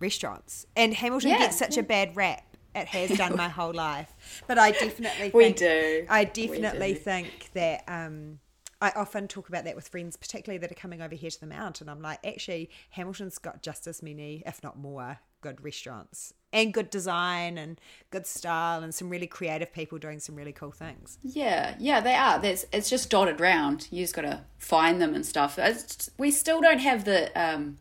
restaurants. 0.00 0.66
And 0.76 0.92
Hamilton 0.92 1.30
Yeah, 1.30 1.38
gets 1.38 1.58
such 1.58 1.78
a 1.78 1.82
bad 1.82 2.16
rap. 2.16 2.44
It 2.74 2.88
has 2.88 3.16
done 3.16 3.36
my 3.36 3.48
whole 3.58 3.72
life. 3.72 4.42
But 4.48 4.58
I 4.58 4.72
definitely 4.72 5.30
think, 5.30 5.34
We 5.34 5.52
do. 5.52 6.04
I 6.10 6.24
definitely 6.24 6.94
do. 6.94 6.98
think 6.98 7.50
that 7.54 7.84
um, 7.86 8.40
I 8.82 8.90
often 8.96 9.28
talk 9.28 9.48
about 9.48 9.64
that 9.64 9.76
with 9.76 9.86
friends, 9.86 10.16
particularly 10.16 10.58
that 10.58 10.72
are 10.72 10.74
coming 10.74 11.00
over 11.00 11.14
here 11.14 11.30
to 11.30 11.40
the 11.40 11.46
Mount. 11.46 11.80
And 11.80 11.88
I'm 11.88 12.02
like, 12.02 12.18
actually, 12.26 12.70
Hamilton's 12.90 13.38
got 13.38 13.62
just 13.62 13.86
as 13.86 14.02
many, 14.02 14.42
if 14.44 14.62
not 14.64 14.76
more, 14.76 15.20
good 15.44 15.62
restaurants 15.62 16.32
and 16.54 16.72
good 16.72 16.88
design 16.88 17.58
and 17.58 17.78
good 18.10 18.26
style 18.26 18.82
and 18.82 18.94
some 18.94 19.10
really 19.10 19.26
creative 19.26 19.70
people 19.74 19.98
doing 19.98 20.18
some 20.18 20.34
really 20.34 20.52
cool 20.52 20.70
things. 20.70 21.18
Yeah, 21.22 21.74
yeah, 21.78 22.00
they 22.00 22.14
are. 22.14 22.40
It's 22.42 22.88
just 22.88 23.10
dotted 23.10 23.40
round. 23.40 23.88
You 23.90 24.02
just 24.02 24.14
got 24.14 24.22
to 24.22 24.40
find 24.56 25.02
them 25.02 25.14
and 25.14 25.26
stuff. 25.26 25.58
It's, 25.58 26.10
we 26.16 26.30
still 26.30 26.62
don't 26.62 26.78
have 26.78 27.04
the. 27.04 27.30
Um, 27.40 27.76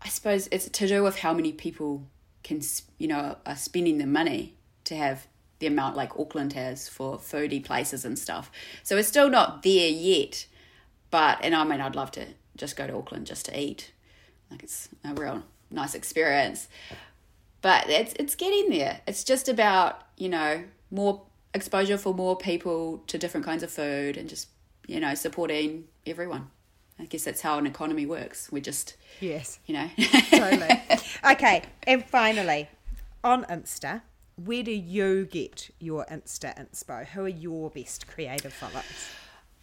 I 0.00 0.08
suppose 0.08 0.48
it's 0.50 0.70
to 0.70 0.88
do 0.88 1.02
with 1.02 1.18
how 1.18 1.34
many 1.34 1.52
people 1.52 2.06
can, 2.42 2.62
you 2.96 3.08
know, 3.08 3.36
are 3.44 3.56
spending 3.56 3.98
the 3.98 4.06
money 4.06 4.54
to 4.84 4.96
have 4.96 5.26
the 5.58 5.66
amount 5.66 5.94
like 5.94 6.18
Auckland 6.18 6.54
has 6.54 6.88
for 6.88 7.18
foodie 7.18 7.62
places 7.62 8.06
and 8.06 8.18
stuff. 8.18 8.50
So 8.82 8.96
it's 8.96 9.08
still 9.08 9.28
not 9.28 9.62
there 9.62 9.90
yet. 9.90 10.46
But 11.10 11.40
and 11.42 11.54
I 11.54 11.64
mean, 11.64 11.82
I'd 11.82 11.94
love 11.94 12.12
to 12.12 12.28
just 12.56 12.76
go 12.76 12.86
to 12.86 12.96
Auckland 12.96 13.26
just 13.26 13.44
to 13.46 13.60
eat. 13.60 13.92
Like 14.50 14.62
it's 14.62 14.88
a 15.04 15.12
real 15.12 15.42
nice 15.70 15.94
experience 15.94 16.68
but 17.62 17.88
it's 17.88 18.14
it's 18.14 18.34
getting 18.34 18.70
there. 18.70 19.00
It's 19.06 19.24
just 19.24 19.48
about 19.48 20.02
you 20.16 20.28
know 20.28 20.64
more 20.90 21.22
exposure 21.54 21.98
for 21.98 22.14
more 22.14 22.36
people 22.36 23.02
to 23.06 23.18
different 23.18 23.44
kinds 23.44 23.62
of 23.62 23.70
food 23.70 24.16
and 24.16 24.28
just 24.28 24.48
you 24.86 25.00
know 25.00 25.14
supporting 25.14 25.84
everyone. 26.06 26.50
I 26.98 27.04
guess 27.06 27.24
that's 27.24 27.40
how 27.40 27.58
an 27.58 27.66
economy 27.66 28.06
works. 28.06 28.50
We 28.52 28.60
just 28.60 28.96
Yes. 29.20 29.58
you 29.66 29.74
know 29.74 29.90
totally. 30.30 30.68
Okay, 31.32 31.62
and 31.86 32.04
finally, 32.04 32.68
on 33.22 33.44
Insta, 33.44 34.00
where 34.42 34.62
do 34.62 34.72
you 34.72 35.26
get 35.26 35.70
your 35.78 36.06
Insta 36.06 36.56
inspo? 36.58 37.06
Who 37.08 37.24
are 37.24 37.28
your 37.28 37.68
best 37.70 38.06
creative 38.06 38.52
followers? 38.52 39.10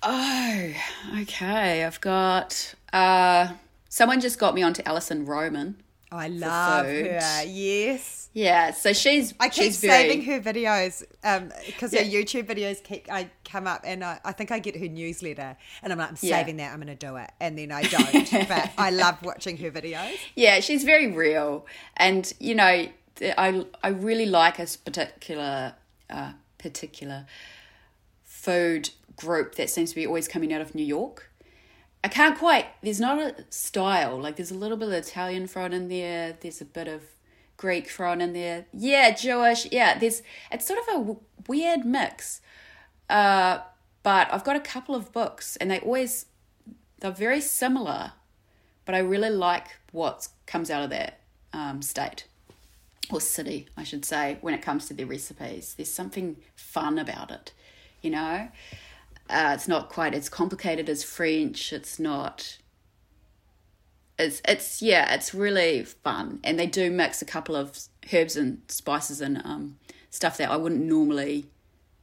oh 0.04 0.74
okay. 1.22 1.84
I've 1.84 2.00
got 2.02 2.76
uh 2.94 3.54
someone 3.90 4.22
just 4.22 4.38
got 4.38 4.54
me 4.54 4.62
onto 4.62 4.84
Alison 4.86 5.26
Roman. 5.26 5.82
I 6.12 6.28
love 6.30 6.86
her. 6.86 7.44
Yes. 7.46 8.30
Yeah, 8.34 8.72
so 8.72 8.94
she's 8.94 9.34
I 9.40 9.50
keep 9.50 9.64
she's 9.66 9.80
very 9.82 10.10
saving 10.10 10.22
her 10.26 10.40
videos 10.40 11.04
because 11.66 11.92
her 11.92 12.02
Yeah. 12.04 12.22
YouTube 12.22 12.44
videos 12.44 12.84
keep 12.84 13.12
I 13.12 13.30
come 13.44 13.66
up 13.66 13.82
and 13.84 14.04
I, 14.04 14.20
I 14.24 14.32
think 14.32 14.52
I 14.52 14.60
get 14.60 14.78
her 14.78 14.88
newsletter 14.88 15.58
and 15.82 15.92
I'm 15.92 15.98
like 16.00 16.10
I'm 16.10 16.18
Yeah. 16.22 16.38
saving 16.38 16.58
that 16.58 16.72
I'm 16.72 16.80
going 16.80 16.96
to 16.96 17.08
do 17.08 17.16
it 17.16 17.32
and 17.40 17.58
then 17.58 17.72
I 17.72 17.82
don't 17.84 18.32
but 18.48 18.72
I 18.78 18.92
love 18.92 19.22
watching 19.24 19.58
her 19.58 19.72
videos. 19.72 20.18
Yeah, 20.36 20.60
she's 20.60 20.84
very 20.84 21.12
real, 21.12 21.66
and 21.98 22.32
you 22.40 22.54
know, 22.54 22.88
I 23.38 23.66
I 23.84 23.88
really 23.90 24.28
like 24.28 24.60
a 24.60 24.68
particular 24.86 25.74
uh, 26.10 26.34
particular 26.60 27.26
food 28.24 28.92
group 29.16 29.56
that 29.56 29.70
seems 29.70 29.90
to 29.90 29.96
be 29.96 30.06
always 30.06 30.28
coming 30.28 30.54
out 30.54 30.62
of 30.62 30.76
New 30.76 30.86
York. 30.86 31.32
I 32.08 32.10
can't 32.10 32.38
quite. 32.38 32.68
There's 32.82 33.00
not 33.00 33.20
a 33.20 33.46
style. 33.50 34.20
Like 34.20 34.38
there's 34.38 34.52
a 34.52 34.56
little 34.56 34.78
bit 34.78 34.88
of 34.88 34.94
Italian 34.94 35.48
thrown 35.48 35.74
in 35.74 35.90
there. 35.90 36.38
There's 36.40 36.62
a 36.62 36.66
bit 36.66 36.88
of 36.88 37.02
Greek 37.58 37.90
thrown 37.90 38.22
in 38.22 38.34
there. 38.34 38.66
Yeah, 38.74 39.14
Jewish. 39.14 39.68
Yeah, 39.72 39.98
there's. 39.98 40.22
It's 40.52 40.66
sort 40.66 40.80
of 40.80 40.88
a 40.88 40.98
w- 41.00 41.20
weird 41.48 41.86
mix. 41.86 42.42
Uh, 43.10 43.60
but 44.04 44.28
I've 44.32 44.44
got 44.44 44.56
a 44.56 44.62
couple 44.62 44.96
of 44.96 45.12
books, 45.12 45.58
and 45.58 45.70
they 45.70 45.80
always 45.80 46.28
they're 47.00 47.12
very 47.12 47.42
similar 47.42 48.14
but 48.88 48.96
I 48.96 49.00
really 49.00 49.30
like 49.30 49.68
what 49.92 50.30
comes 50.46 50.72
out 50.72 50.82
of 50.82 50.90
that 50.92 51.20
um, 51.52 51.82
state 51.82 52.26
or 53.12 53.20
city, 53.20 53.68
I 53.76 53.84
should 53.84 54.06
say, 54.06 54.38
when 54.40 54.54
it 54.54 54.62
comes 54.62 54.88
to 54.88 54.94
their 54.94 55.06
recipes. 55.06 55.74
There's 55.76 55.92
something 55.92 56.38
fun 56.56 56.98
about 56.98 57.30
it, 57.30 57.52
you 58.02 58.10
know. 58.10 58.48
Uh, 59.30 59.52
it's 59.54 59.68
not 59.68 59.90
quite 59.90 60.14
as 60.14 60.30
complicated 60.30 60.90
as 60.90 61.04
French. 61.04 61.74
It's 61.74 62.00
not. 62.00 62.58
It's 64.18 64.42
it's 64.48 64.82
yeah, 64.82 65.14
it's 65.14 65.34
really 65.34 65.84
fun, 65.84 66.40
and 66.44 66.60
they 66.60 66.68
do 66.68 66.90
mix 66.90 67.22
a 67.22 67.26
couple 67.26 67.56
of 67.56 67.78
herbs 68.12 68.36
and 68.36 68.62
spices 68.68 69.22
and 69.22 69.42
um, 69.46 69.78
stuff 70.10 70.38
that 70.38 70.50
I 70.50 70.58
wouldn't 70.58 70.84
normally 70.84 71.48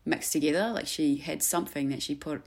mix 0.04 0.30
together. 0.30 0.70
Like 0.72 0.86
she 0.86 1.16
had 1.16 1.42
something 1.42 1.88
that 1.88 2.02
she 2.02 2.14
put 2.14 2.42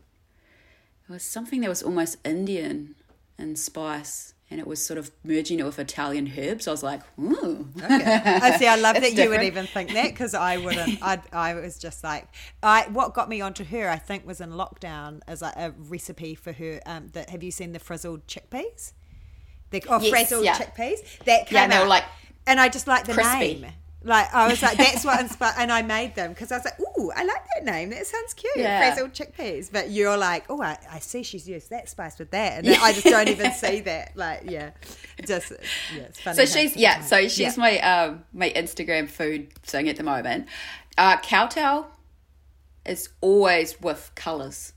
it 1.10 1.14
was 1.14 1.24
something 1.24 1.62
that 1.62 1.70
was 1.70 1.84
almost 1.84 2.18
Indian 2.26 2.96
in 3.40 3.56
spice, 3.56 4.34
and 4.50 4.60
it 4.60 4.68
was 4.68 4.86
sort 4.86 4.98
of 4.98 5.12
merging 5.24 5.60
it 5.60 5.66
with 5.66 5.78
Italian 5.78 6.32
herbs. 6.38 6.68
I 6.68 6.72
was 6.72 6.84
like, 6.84 7.02
ooh. 7.20 7.68
Okay. 7.78 8.14
I 8.42 8.58
see. 8.58 8.68
I 8.68 8.76
love 8.78 8.96
that 9.02 9.04
It's 9.04 9.16
you 9.18 9.30
would 9.30 9.44
even 9.44 9.68
think 9.68 9.92
that 9.94 10.10
because 10.10 10.34
I 10.34 10.58
wouldn't. 10.58 11.00
I 11.02 11.20
I 11.34 11.54
was 11.56 11.78
just 11.78 12.04
like, 12.04 12.28
I 12.64 12.88
what 12.92 13.14
got 13.14 13.28
me 13.30 13.42
onto 13.42 13.64
her. 13.66 13.90
I 13.90 13.98
think 13.98 14.26
was 14.26 14.40
in 14.42 14.52
lockdown 14.52 15.20
as 15.28 15.42
like 15.42 15.56
a 15.58 15.74
recipe 15.78 16.34
for 16.36 16.54
her. 16.54 16.80
Um, 16.86 17.10
that 17.10 17.30
have 17.30 17.44
you 17.44 17.52
seen 17.52 17.74
the 17.74 17.80
frizzled 17.80 18.26
chickpeas? 18.28 18.94
The 19.72 19.84
oh, 19.90 20.00
Yes, 20.00 20.10
frizzled 20.10 20.46
yeah. 20.46 20.56
chickpeas 20.58 21.00
that 21.26 21.48
came 21.48 21.56
Yeah, 21.58 21.64
and 21.64 21.72
they 21.74 21.78
were 21.78 21.84
out. 21.84 21.90
like 21.90 22.04
and 22.46 22.60
I 22.60 22.70
just 22.70 22.88
like 22.88 23.04
the 23.06 23.14
crispy. 23.14 23.56
name. 23.62 23.66
Like 24.08 24.34
I 24.34 24.48
was 24.48 24.62
like, 24.62 24.78
that's 24.78 25.04
what 25.04 25.20
inspired, 25.20 25.56
and 25.58 25.70
I 25.70 25.82
made 25.82 26.16
them 26.16 26.30
because 26.30 26.50
I 26.54 26.58
was 26.58 26.66
like, 26.66 26.80
"Ooh, 26.80 27.12
I 27.14 27.26
like 27.26 27.42
that 27.56 27.66
name. 27.66 27.90
That 27.90 28.08
sounds 28.08 28.34
cute." 28.34 28.56
Yeah. 28.56 28.94
Frizzled 28.94 29.12
chickpeas. 29.12 29.70
But 29.70 29.92
you're 29.92 30.16
like, 30.16 30.46
"Oh, 30.50 30.62
I, 30.62 30.78
I 30.90 31.00
see 31.00 31.24
she's 31.24 31.48
used 31.48 31.70
that 31.72 31.90
spice 31.90 32.18
with 32.18 32.32
that," 32.32 32.60
and 32.60 32.70
I 32.70 32.94
just 32.94 33.06
don't 33.06 33.28
even 33.28 33.52
see 33.52 33.82
that. 33.82 34.16
Like, 34.16 34.44
yeah, 34.50 34.72
just 35.26 35.52
yeah, 35.94 36.04
it's 36.04 36.22
funny. 36.22 36.38
So 36.38 36.46
she's 36.46 36.78
yeah. 36.78 37.02
So 37.02 37.28
she's 37.28 37.58
my 37.58 37.80
um 37.80 38.24
my 38.32 38.50
Instagram 38.52 39.10
food 39.10 39.54
thing 39.64 39.90
at 39.90 39.98
the 39.98 40.04
moment. 40.04 40.48
Uh, 40.98 41.18
Cowtail 41.18 41.88
is 42.86 43.10
always 43.20 43.80
with 43.82 44.12
colors. 44.16 44.72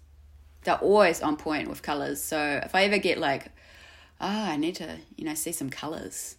They're 0.65 0.75
always 0.75 1.23
on 1.23 1.37
point 1.37 1.69
with 1.69 1.83
colors. 1.83 2.21
So 2.21 2.61
if 2.65 2.75
I 2.75 2.83
ever 2.83 2.99
get 2.99 3.17
like, 3.17 3.47
ah, 4.21 4.51
I 4.51 4.57
need 4.57 4.75
to 4.77 4.99
you 5.15 5.25
know 5.25 5.35
see 5.35 5.53
some 5.53 5.71
colors, 5.71 6.35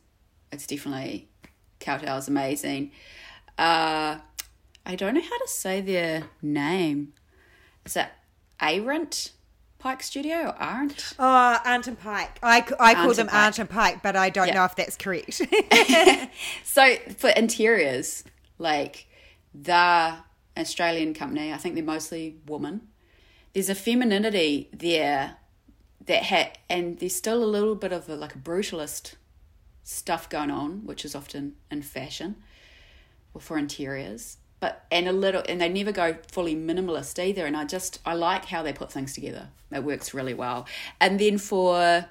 it's 0.51 0.67
definitely 0.67 1.29
Is 1.87 2.27
amazing. 2.27 2.91
Uh, 3.57 4.17
I 4.85 4.95
don't 4.95 5.13
know 5.15 5.21
how 5.21 5.37
to 5.37 5.47
say 5.47 5.81
their 5.81 6.23
name. 6.41 7.13
Is 7.85 7.93
that 7.93 8.17
Arent 8.59 9.31
Pyke 9.79 10.03
Studio 10.03 10.49
or 10.49 10.55
Arent? 10.61 11.13
Oh, 11.19 11.59
Ant 11.65 11.87
and 11.87 11.99
Pike. 11.99 12.39
I, 12.43 12.63
I 12.79 12.93
call 12.95 13.13
them 13.13 13.29
Ant 13.31 13.59
and 13.59 13.69
Pike, 13.69 14.01
but 14.03 14.15
I 14.15 14.29
don't 14.29 14.47
Yeah. 14.47 14.53
know 14.55 14.65
if 14.65 14.75
that's 14.75 14.95
correct. 14.95 15.41
So 16.63 16.95
for 17.17 17.29
interiors, 17.29 18.23
like 18.57 19.07
the 19.53 20.15
Australian 20.57 21.13
company, 21.13 21.51
I 21.51 21.57
think 21.57 21.75
they're 21.75 21.83
mostly 21.83 22.37
women. 22.47 22.87
There's 23.53 23.69
a 23.69 23.75
femininity 23.75 24.69
there 24.71 25.35
that 26.05 26.23
had, 26.23 26.57
and 26.69 26.97
there's 26.99 27.15
still 27.15 27.43
a 27.43 27.45
little 27.45 27.75
bit 27.75 27.91
of 27.91 28.07
a, 28.09 28.15
like 28.15 28.35
a 28.35 28.39
brutalist 28.39 29.15
stuff 29.83 30.29
going 30.29 30.51
on, 30.51 30.85
which 30.85 31.05
is 31.05 31.15
often 31.15 31.55
in 31.69 31.81
fashion 31.81 32.35
or 33.33 33.41
for 33.41 33.57
interiors. 33.57 34.37
But 34.59 34.85
and 34.91 35.07
a 35.07 35.11
little, 35.11 35.41
and 35.49 35.59
they 35.59 35.69
never 35.69 35.91
go 35.91 36.17
fully 36.31 36.55
minimalist 36.55 37.17
either. 37.23 37.45
And 37.45 37.57
I 37.57 37.65
just 37.65 37.99
I 38.05 38.13
like 38.13 38.45
how 38.45 38.61
they 38.61 38.73
put 38.73 38.91
things 38.91 39.13
together. 39.13 39.49
It 39.71 39.83
works 39.83 40.13
really 40.13 40.35
well. 40.35 40.67
And 40.99 41.19
then 41.19 41.39
for 41.39 42.05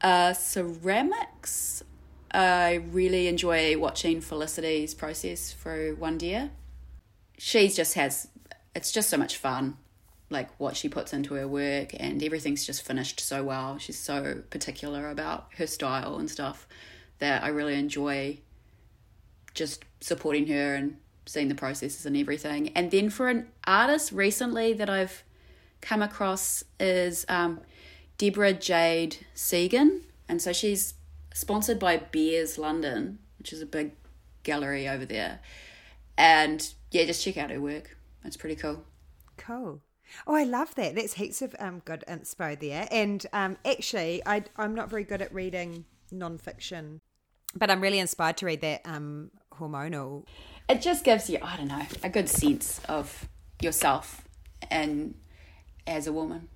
uh, 0.00 0.32
ceramics, 0.32 1.82
I 2.32 2.74
really 2.90 3.28
enjoy 3.28 3.78
watching 3.78 4.20
Felicity's 4.20 4.94
process 4.94 5.52
through 5.52 5.96
One 5.96 6.18
Deer. 6.18 6.50
She 7.38 7.68
just 7.68 7.94
has, 7.94 8.28
it's 8.74 8.92
just 8.92 9.08
so 9.08 9.16
much 9.16 9.36
fun, 9.36 9.76
like 10.30 10.50
what 10.58 10.76
she 10.76 10.88
puts 10.88 11.12
into 11.12 11.34
her 11.34 11.48
work, 11.48 11.94
and 11.98 12.22
everything's 12.22 12.66
just 12.66 12.82
finished 12.82 13.20
so 13.20 13.42
well. 13.42 13.78
She's 13.78 13.98
so 13.98 14.42
particular 14.50 15.08
about 15.10 15.48
her 15.56 15.66
style 15.66 16.16
and 16.16 16.30
stuff 16.30 16.66
that 17.18 17.42
I 17.42 17.48
really 17.48 17.74
enjoy 17.74 18.38
just 19.54 19.84
supporting 20.00 20.46
her 20.48 20.74
and 20.74 20.96
seeing 21.26 21.48
the 21.48 21.54
processes 21.54 22.06
and 22.06 22.16
everything. 22.16 22.70
And 22.74 22.90
then 22.90 23.10
for 23.10 23.28
an 23.28 23.48
artist 23.66 24.12
recently 24.12 24.72
that 24.74 24.88
I've 24.88 25.24
come 25.80 26.02
across 26.02 26.64
is 26.78 27.26
um, 27.28 27.60
Deborah 28.16 28.52
Jade 28.52 29.26
Segun. 29.34 30.02
And 30.28 30.40
so 30.40 30.52
she's 30.52 30.94
sponsored 31.34 31.78
by 31.78 31.96
Beers 31.98 32.58
London, 32.58 33.18
which 33.38 33.52
is 33.52 33.60
a 33.60 33.66
big 33.66 33.92
gallery 34.42 34.88
over 34.88 35.04
there. 35.04 35.40
And 36.16 36.66
yeah, 36.90 37.04
just 37.04 37.22
check 37.22 37.36
out 37.36 37.50
her 37.50 37.60
work. 37.60 37.96
It's 38.24 38.36
pretty 38.36 38.56
cool. 38.56 38.84
cool. 39.36 39.80
Oh, 40.26 40.34
I 40.34 40.44
love 40.44 40.74
that. 40.76 40.94
That's 40.94 41.14
heaps 41.14 41.42
of 41.42 41.54
um, 41.58 41.82
good 41.84 42.04
inspo 42.08 42.58
there. 42.58 42.88
And 42.90 43.24
um, 43.32 43.56
actually, 43.64 44.22
I, 44.26 44.44
I'm 44.56 44.74
not 44.74 44.90
very 44.90 45.04
good 45.04 45.22
at 45.22 45.32
reading 45.32 45.84
nonfiction, 46.12 47.00
but 47.54 47.70
I'm 47.70 47.80
really 47.80 47.98
inspired 47.98 48.36
to 48.38 48.46
read 48.46 48.60
that 48.62 48.82
um, 48.84 49.30
hormonal. 49.54 50.24
It 50.68 50.82
just 50.82 51.04
gives 51.04 51.30
you, 51.30 51.38
I 51.42 51.56
don't 51.56 51.68
know, 51.68 51.86
a 52.02 52.08
good 52.08 52.28
sense 52.28 52.80
of 52.88 53.28
yourself 53.60 54.22
and 54.70 55.14
as 55.86 56.06
a 56.06 56.12
woman 56.12 56.48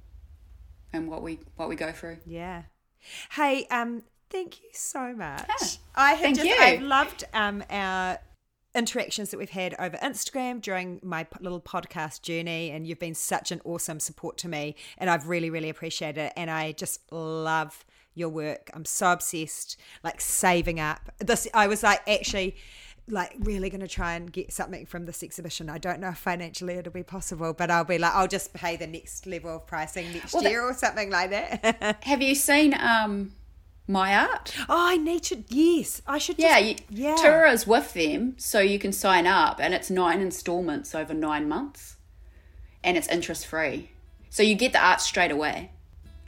and 0.92 1.08
what 1.08 1.22
we 1.22 1.40
what 1.56 1.68
we 1.68 1.76
go 1.76 1.92
through. 1.92 2.18
Yeah. 2.26 2.62
Hey, 3.32 3.66
um, 3.70 4.02
thank 4.30 4.62
you 4.62 4.68
so 4.72 5.14
much. 5.14 5.48
Yeah, 5.48 5.66
I 5.94 6.12
have 6.12 6.20
thank 6.20 6.36
just 6.36 6.48
you. 6.48 6.56
I've 6.58 6.82
loved 6.82 7.24
um 7.32 7.64
our 7.70 8.18
interactions 8.74 9.30
that 9.30 9.36
we've 9.38 9.50
had 9.50 9.74
over 9.78 9.96
Instagram 9.98 10.60
during 10.60 10.98
my 11.02 11.26
little 11.40 11.60
podcast 11.60 12.22
journey 12.22 12.70
and 12.70 12.86
you've 12.86 12.98
been 12.98 13.14
such 13.14 13.52
an 13.52 13.60
awesome 13.64 14.00
support 14.00 14.38
to 14.38 14.48
me 14.48 14.74
and 14.98 15.10
I've 15.10 15.28
really 15.28 15.50
really 15.50 15.68
appreciated 15.68 16.18
it 16.20 16.32
and 16.36 16.50
I 16.50 16.72
just 16.72 17.00
love 17.12 17.84
your 18.14 18.28
work. 18.28 18.70
I'm 18.74 18.84
so 18.84 19.12
obsessed 19.12 19.78
like 20.02 20.20
saving 20.20 20.80
up. 20.80 21.10
This 21.18 21.46
I 21.54 21.66
was 21.66 21.82
like 21.82 22.06
actually 22.08 22.56
like 23.08 23.34
really 23.40 23.68
going 23.68 23.80
to 23.80 23.88
try 23.88 24.14
and 24.14 24.32
get 24.32 24.52
something 24.52 24.86
from 24.86 25.06
this 25.06 25.22
exhibition. 25.24 25.68
I 25.68 25.78
don't 25.78 25.98
know 25.98 26.10
if 26.10 26.18
financially 26.18 26.74
it'll 26.74 26.92
be 26.92 27.02
possible, 27.02 27.52
but 27.52 27.70
I'll 27.70 27.84
be 27.84 27.98
like 27.98 28.14
I'll 28.14 28.28
just 28.28 28.52
pay 28.54 28.76
the 28.76 28.86
next 28.86 29.26
level 29.26 29.56
of 29.56 29.66
pricing 29.66 30.12
next 30.12 30.32
Well, 30.32 30.42
that- 30.44 30.50
year 30.50 30.62
or 30.62 30.72
something 30.72 31.10
like 31.10 31.30
that. 31.30 31.98
Have 32.04 32.22
you 32.22 32.34
seen 32.34 32.74
um 32.78 33.32
my 33.92 34.16
art? 34.16 34.54
Oh, 34.68 34.88
I 34.88 34.96
need 34.96 35.22
to. 35.24 35.44
Yes, 35.48 36.02
I 36.06 36.18
should. 36.18 36.38
Yeah, 36.38 36.60
just, 36.60 36.90
you, 36.90 37.04
yeah. 37.04 37.16
Tour 37.16 37.46
is 37.46 37.66
with 37.66 37.92
them, 37.92 38.34
so 38.38 38.60
you 38.60 38.78
can 38.78 38.92
sign 38.92 39.26
up, 39.26 39.60
and 39.60 39.74
it's 39.74 39.90
nine 39.90 40.20
installments 40.20 40.94
over 40.94 41.14
nine 41.14 41.48
months, 41.48 41.96
and 42.82 42.96
it's 42.96 43.06
interest 43.08 43.46
free. 43.46 43.90
So 44.30 44.42
you 44.42 44.54
get 44.54 44.72
the 44.72 44.84
art 44.84 45.00
straight 45.00 45.30
away, 45.30 45.70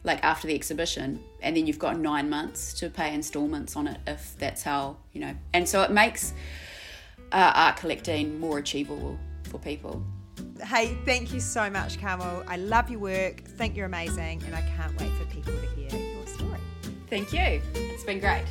like 0.05 0.23
after 0.23 0.47
the 0.47 0.55
exhibition, 0.55 1.21
and 1.41 1.57
then 1.57 1.67
you've 1.67 1.79
got 1.79 1.99
nine 1.99 2.29
months 2.29 2.75
to 2.75 2.91
pay 2.91 3.15
installments 3.15 3.77
on 3.77 3.89
it 3.89 3.99
if 4.07 4.37
that's 4.39 4.63
how 4.63 4.99
you 5.13 5.21
know. 5.23 5.35
And 5.55 5.69
so 5.69 5.83
it 5.83 5.91
makes 5.91 6.35
uh, 7.33 7.53
art 7.55 7.79
collecting 7.79 8.39
more 8.39 8.59
achievable 8.59 9.19
for 9.45 9.59
people. 9.59 10.05
Hey, 10.63 10.97
thank 11.05 11.33
you 11.33 11.41
so 11.41 11.71
much, 11.71 12.01
Carmel. 12.01 12.45
I 12.47 12.57
love 12.57 12.91
your 12.91 13.01
work. 13.01 13.43
Think 13.43 13.77
you're 13.77 13.87
amazing, 13.87 14.43
and 14.45 14.55
I 14.55 14.63
can't 14.77 14.99
wait 15.01 15.11
for 15.13 15.25
people 15.27 15.53
to 15.53 15.67
hear. 15.81 16.04
Thank 17.15 17.33
you. 17.33 17.63
It's 17.75 18.03
been 18.03 18.19
great. 18.19 18.45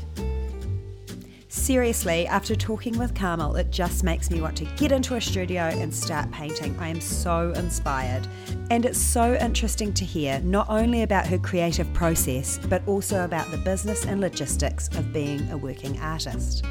Seriously, 1.50 2.26
after 2.28 2.56
talking 2.56 2.98
with 2.98 3.14
Carmel, 3.14 3.58
it 3.58 3.72
just 3.72 4.06
makes 4.06 4.32
me 4.32 4.40
want 4.40 4.56
to 4.56 4.64
get 4.78 4.94
into 4.94 5.16
a 5.16 5.22
studio 5.22 5.64
and 5.64 5.94
start 5.94 6.32
painting. 6.32 6.74
I 6.80 6.88
am 6.88 7.02
so 7.02 7.52
inspired. 7.58 8.26
And 8.72 8.86
it's 8.86 8.98
so 8.98 9.34
interesting 9.34 9.92
to 9.96 10.06
hear 10.06 10.40
not 10.46 10.70
only 10.70 11.02
about 11.02 11.28
her 11.28 11.38
creative 11.40 11.94
process, 11.94 12.58
but 12.70 12.88
also 12.88 13.26
about 13.26 13.52
the 13.52 13.58
business 13.58 14.06
and 14.06 14.22
logistics 14.22 14.88
of 14.98 15.12
being 15.12 15.52
a 15.52 15.58
working 15.58 16.00
artist. 16.00 16.64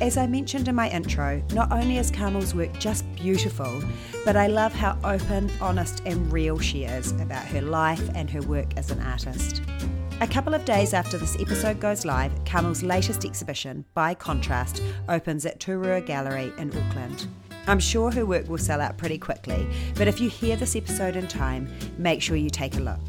As 0.00 0.16
I 0.16 0.28
mentioned 0.28 0.68
in 0.68 0.76
my 0.76 0.88
intro, 0.88 1.42
not 1.52 1.72
only 1.72 1.98
is 1.98 2.12
Carmel's 2.12 2.54
work 2.54 2.78
just 2.78 3.12
beautiful, 3.16 3.82
but 4.24 4.36
I 4.36 4.46
love 4.46 4.72
how 4.72 4.96
open, 5.02 5.50
honest, 5.60 6.00
and 6.06 6.32
real 6.32 6.60
she 6.60 6.84
is 6.84 7.10
about 7.20 7.44
her 7.46 7.60
life 7.60 8.08
and 8.14 8.30
her 8.30 8.42
work 8.42 8.76
as 8.76 8.92
an 8.92 9.00
artist. 9.00 9.62
A 10.22 10.26
couple 10.26 10.52
of 10.52 10.66
days 10.66 10.92
after 10.92 11.16
this 11.16 11.34
episode 11.40 11.80
goes 11.80 12.04
live, 12.04 12.30
Carmel's 12.44 12.82
latest 12.82 13.24
exhibition, 13.24 13.86
By 13.94 14.12
Contrast, 14.12 14.82
opens 15.08 15.46
at 15.46 15.60
Turua 15.60 16.04
Gallery 16.04 16.52
in 16.58 16.68
Auckland. 16.76 17.26
I'm 17.66 17.80
sure 17.80 18.10
her 18.10 18.26
work 18.26 18.46
will 18.46 18.58
sell 18.58 18.82
out 18.82 18.98
pretty 18.98 19.16
quickly, 19.16 19.66
but 19.94 20.08
if 20.08 20.20
you 20.20 20.28
hear 20.28 20.56
this 20.56 20.76
episode 20.76 21.16
in 21.16 21.26
time, 21.26 21.72
make 21.96 22.20
sure 22.20 22.36
you 22.36 22.50
take 22.50 22.76
a 22.76 22.80
look. 22.80 23.00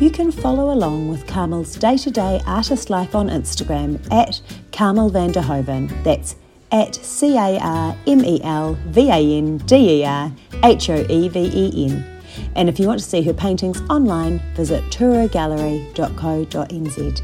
You 0.00 0.10
can 0.10 0.30
follow 0.30 0.70
along 0.70 1.08
with 1.08 1.26
Carmel's 1.26 1.76
day 1.76 1.96
to 1.96 2.10
day 2.10 2.42
artist 2.46 2.90
life 2.90 3.14
on 3.14 3.30
Instagram 3.30 4.06
at 4.12 4.42
Carmel 4.70 5.08
van 5.08 5.32
der 5.32 5.40
Hoeven. 5.40 5.88
That's 6.02 6.36
at 6.70 6.94
C 6.94 7.38
A 7.38 7.58
R 7.58 7.96
M 8.06 8.22
E 8.22 8.42
L 8.42 8.74
V 8.88 9.08
A 9.08 9.38
N 9.38 9.56
D 9.58 10.02
E 10.02 10.04
R 10.04 10.30
H 10.62 10.90
O 10.90 11.06
E 11.08 11.28
V 11.30 11.40
E 11.40 11.86
N. 11.86 12.13
And 12.56 12.68
if 12.68 12.78
you 12.78 12.86
want 12.86 13.00
to 13.00 13.04
see 13.04 13.22
her 13.22 13.32
paintings 13.32 13.80
online, 13.90 14.40
visit 14.54 14.84
touragallery.co.nz. 14.84 17.22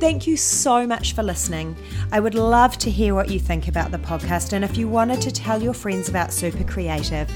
Thank 0.00 0.26
you 0.28 0.36
so 0.36 0.86
much 0.86 1.14
for 1.14 1.24
listening. 1.24 1.76
I 2.12 2.20
would 2.20 2.36
love 2.36 2.78
to 2.78 2.90
hear 2.90 3.14
what 3.14 3.30
you 3.30 3.40
think 3.40 3.66
about 3.66 3.90
the 3.90 3.98
podcast, 3.98 4.52
and 4.52 4.64
if 4.64 4.76
you 4.76 4.88
wanted 4.88 5.20
to 5.22 5.32
tell 5.32 5.60
your 5.60 5.74
friends 5.74 6.08
about 6.08 6.32
Super 6.32 6.62
Creative, 6.62 7.28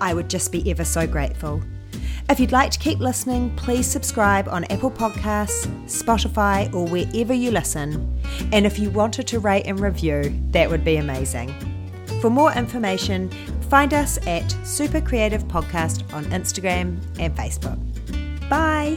I 0.00 0.14
would 0.14 0.30
just 0.30 0.50
be 0.50 0.70
ever 0.70 0.84
so 0.84 1.06
grateful. 1.06 1.62
If 2.28 2.40
you'd 2.40 2.52
like 2.52 2.70
to 2.72 2.78
keep 2.78 2.98
listening, 2.98 3.54
please 3.54 3.86
subscribe 3.86 4.48
on 4.48 4.64
Apple 4.64 4.90
Podcasts, 4.90 5.66
Spotify, 5.84 6.72
or 6.74 6.86
wherever 6.86 7.34
you 7.34 7.50
listen. 7.50 8.18
And 8.50 8.66
if 8.66 8.78
you 8.78 8.90
wanted 8.90 9.26
to 9.28 9.38
rate 9.38 9.66
and 9.66 9.78
review, 9.78 10.34
that 10.50 10.68
would 10.68 10.84
be 10.84 10.96
amazing. 10.96 11.75
For 12.20 12.30
more 12.30 12.52
information, 12.52 13.30
find 13.68 13.92
us 13.92 14.18
at 14.26 14.50
Super 14.64 15.00
Creative 15.00 15.44
Podcast 15.44 16.12
on 16.12 16.24
Instagram 16.26 17.00
and 17.18 17.36
Facebook. 17.36 17.78
Bye. 18.48 18.96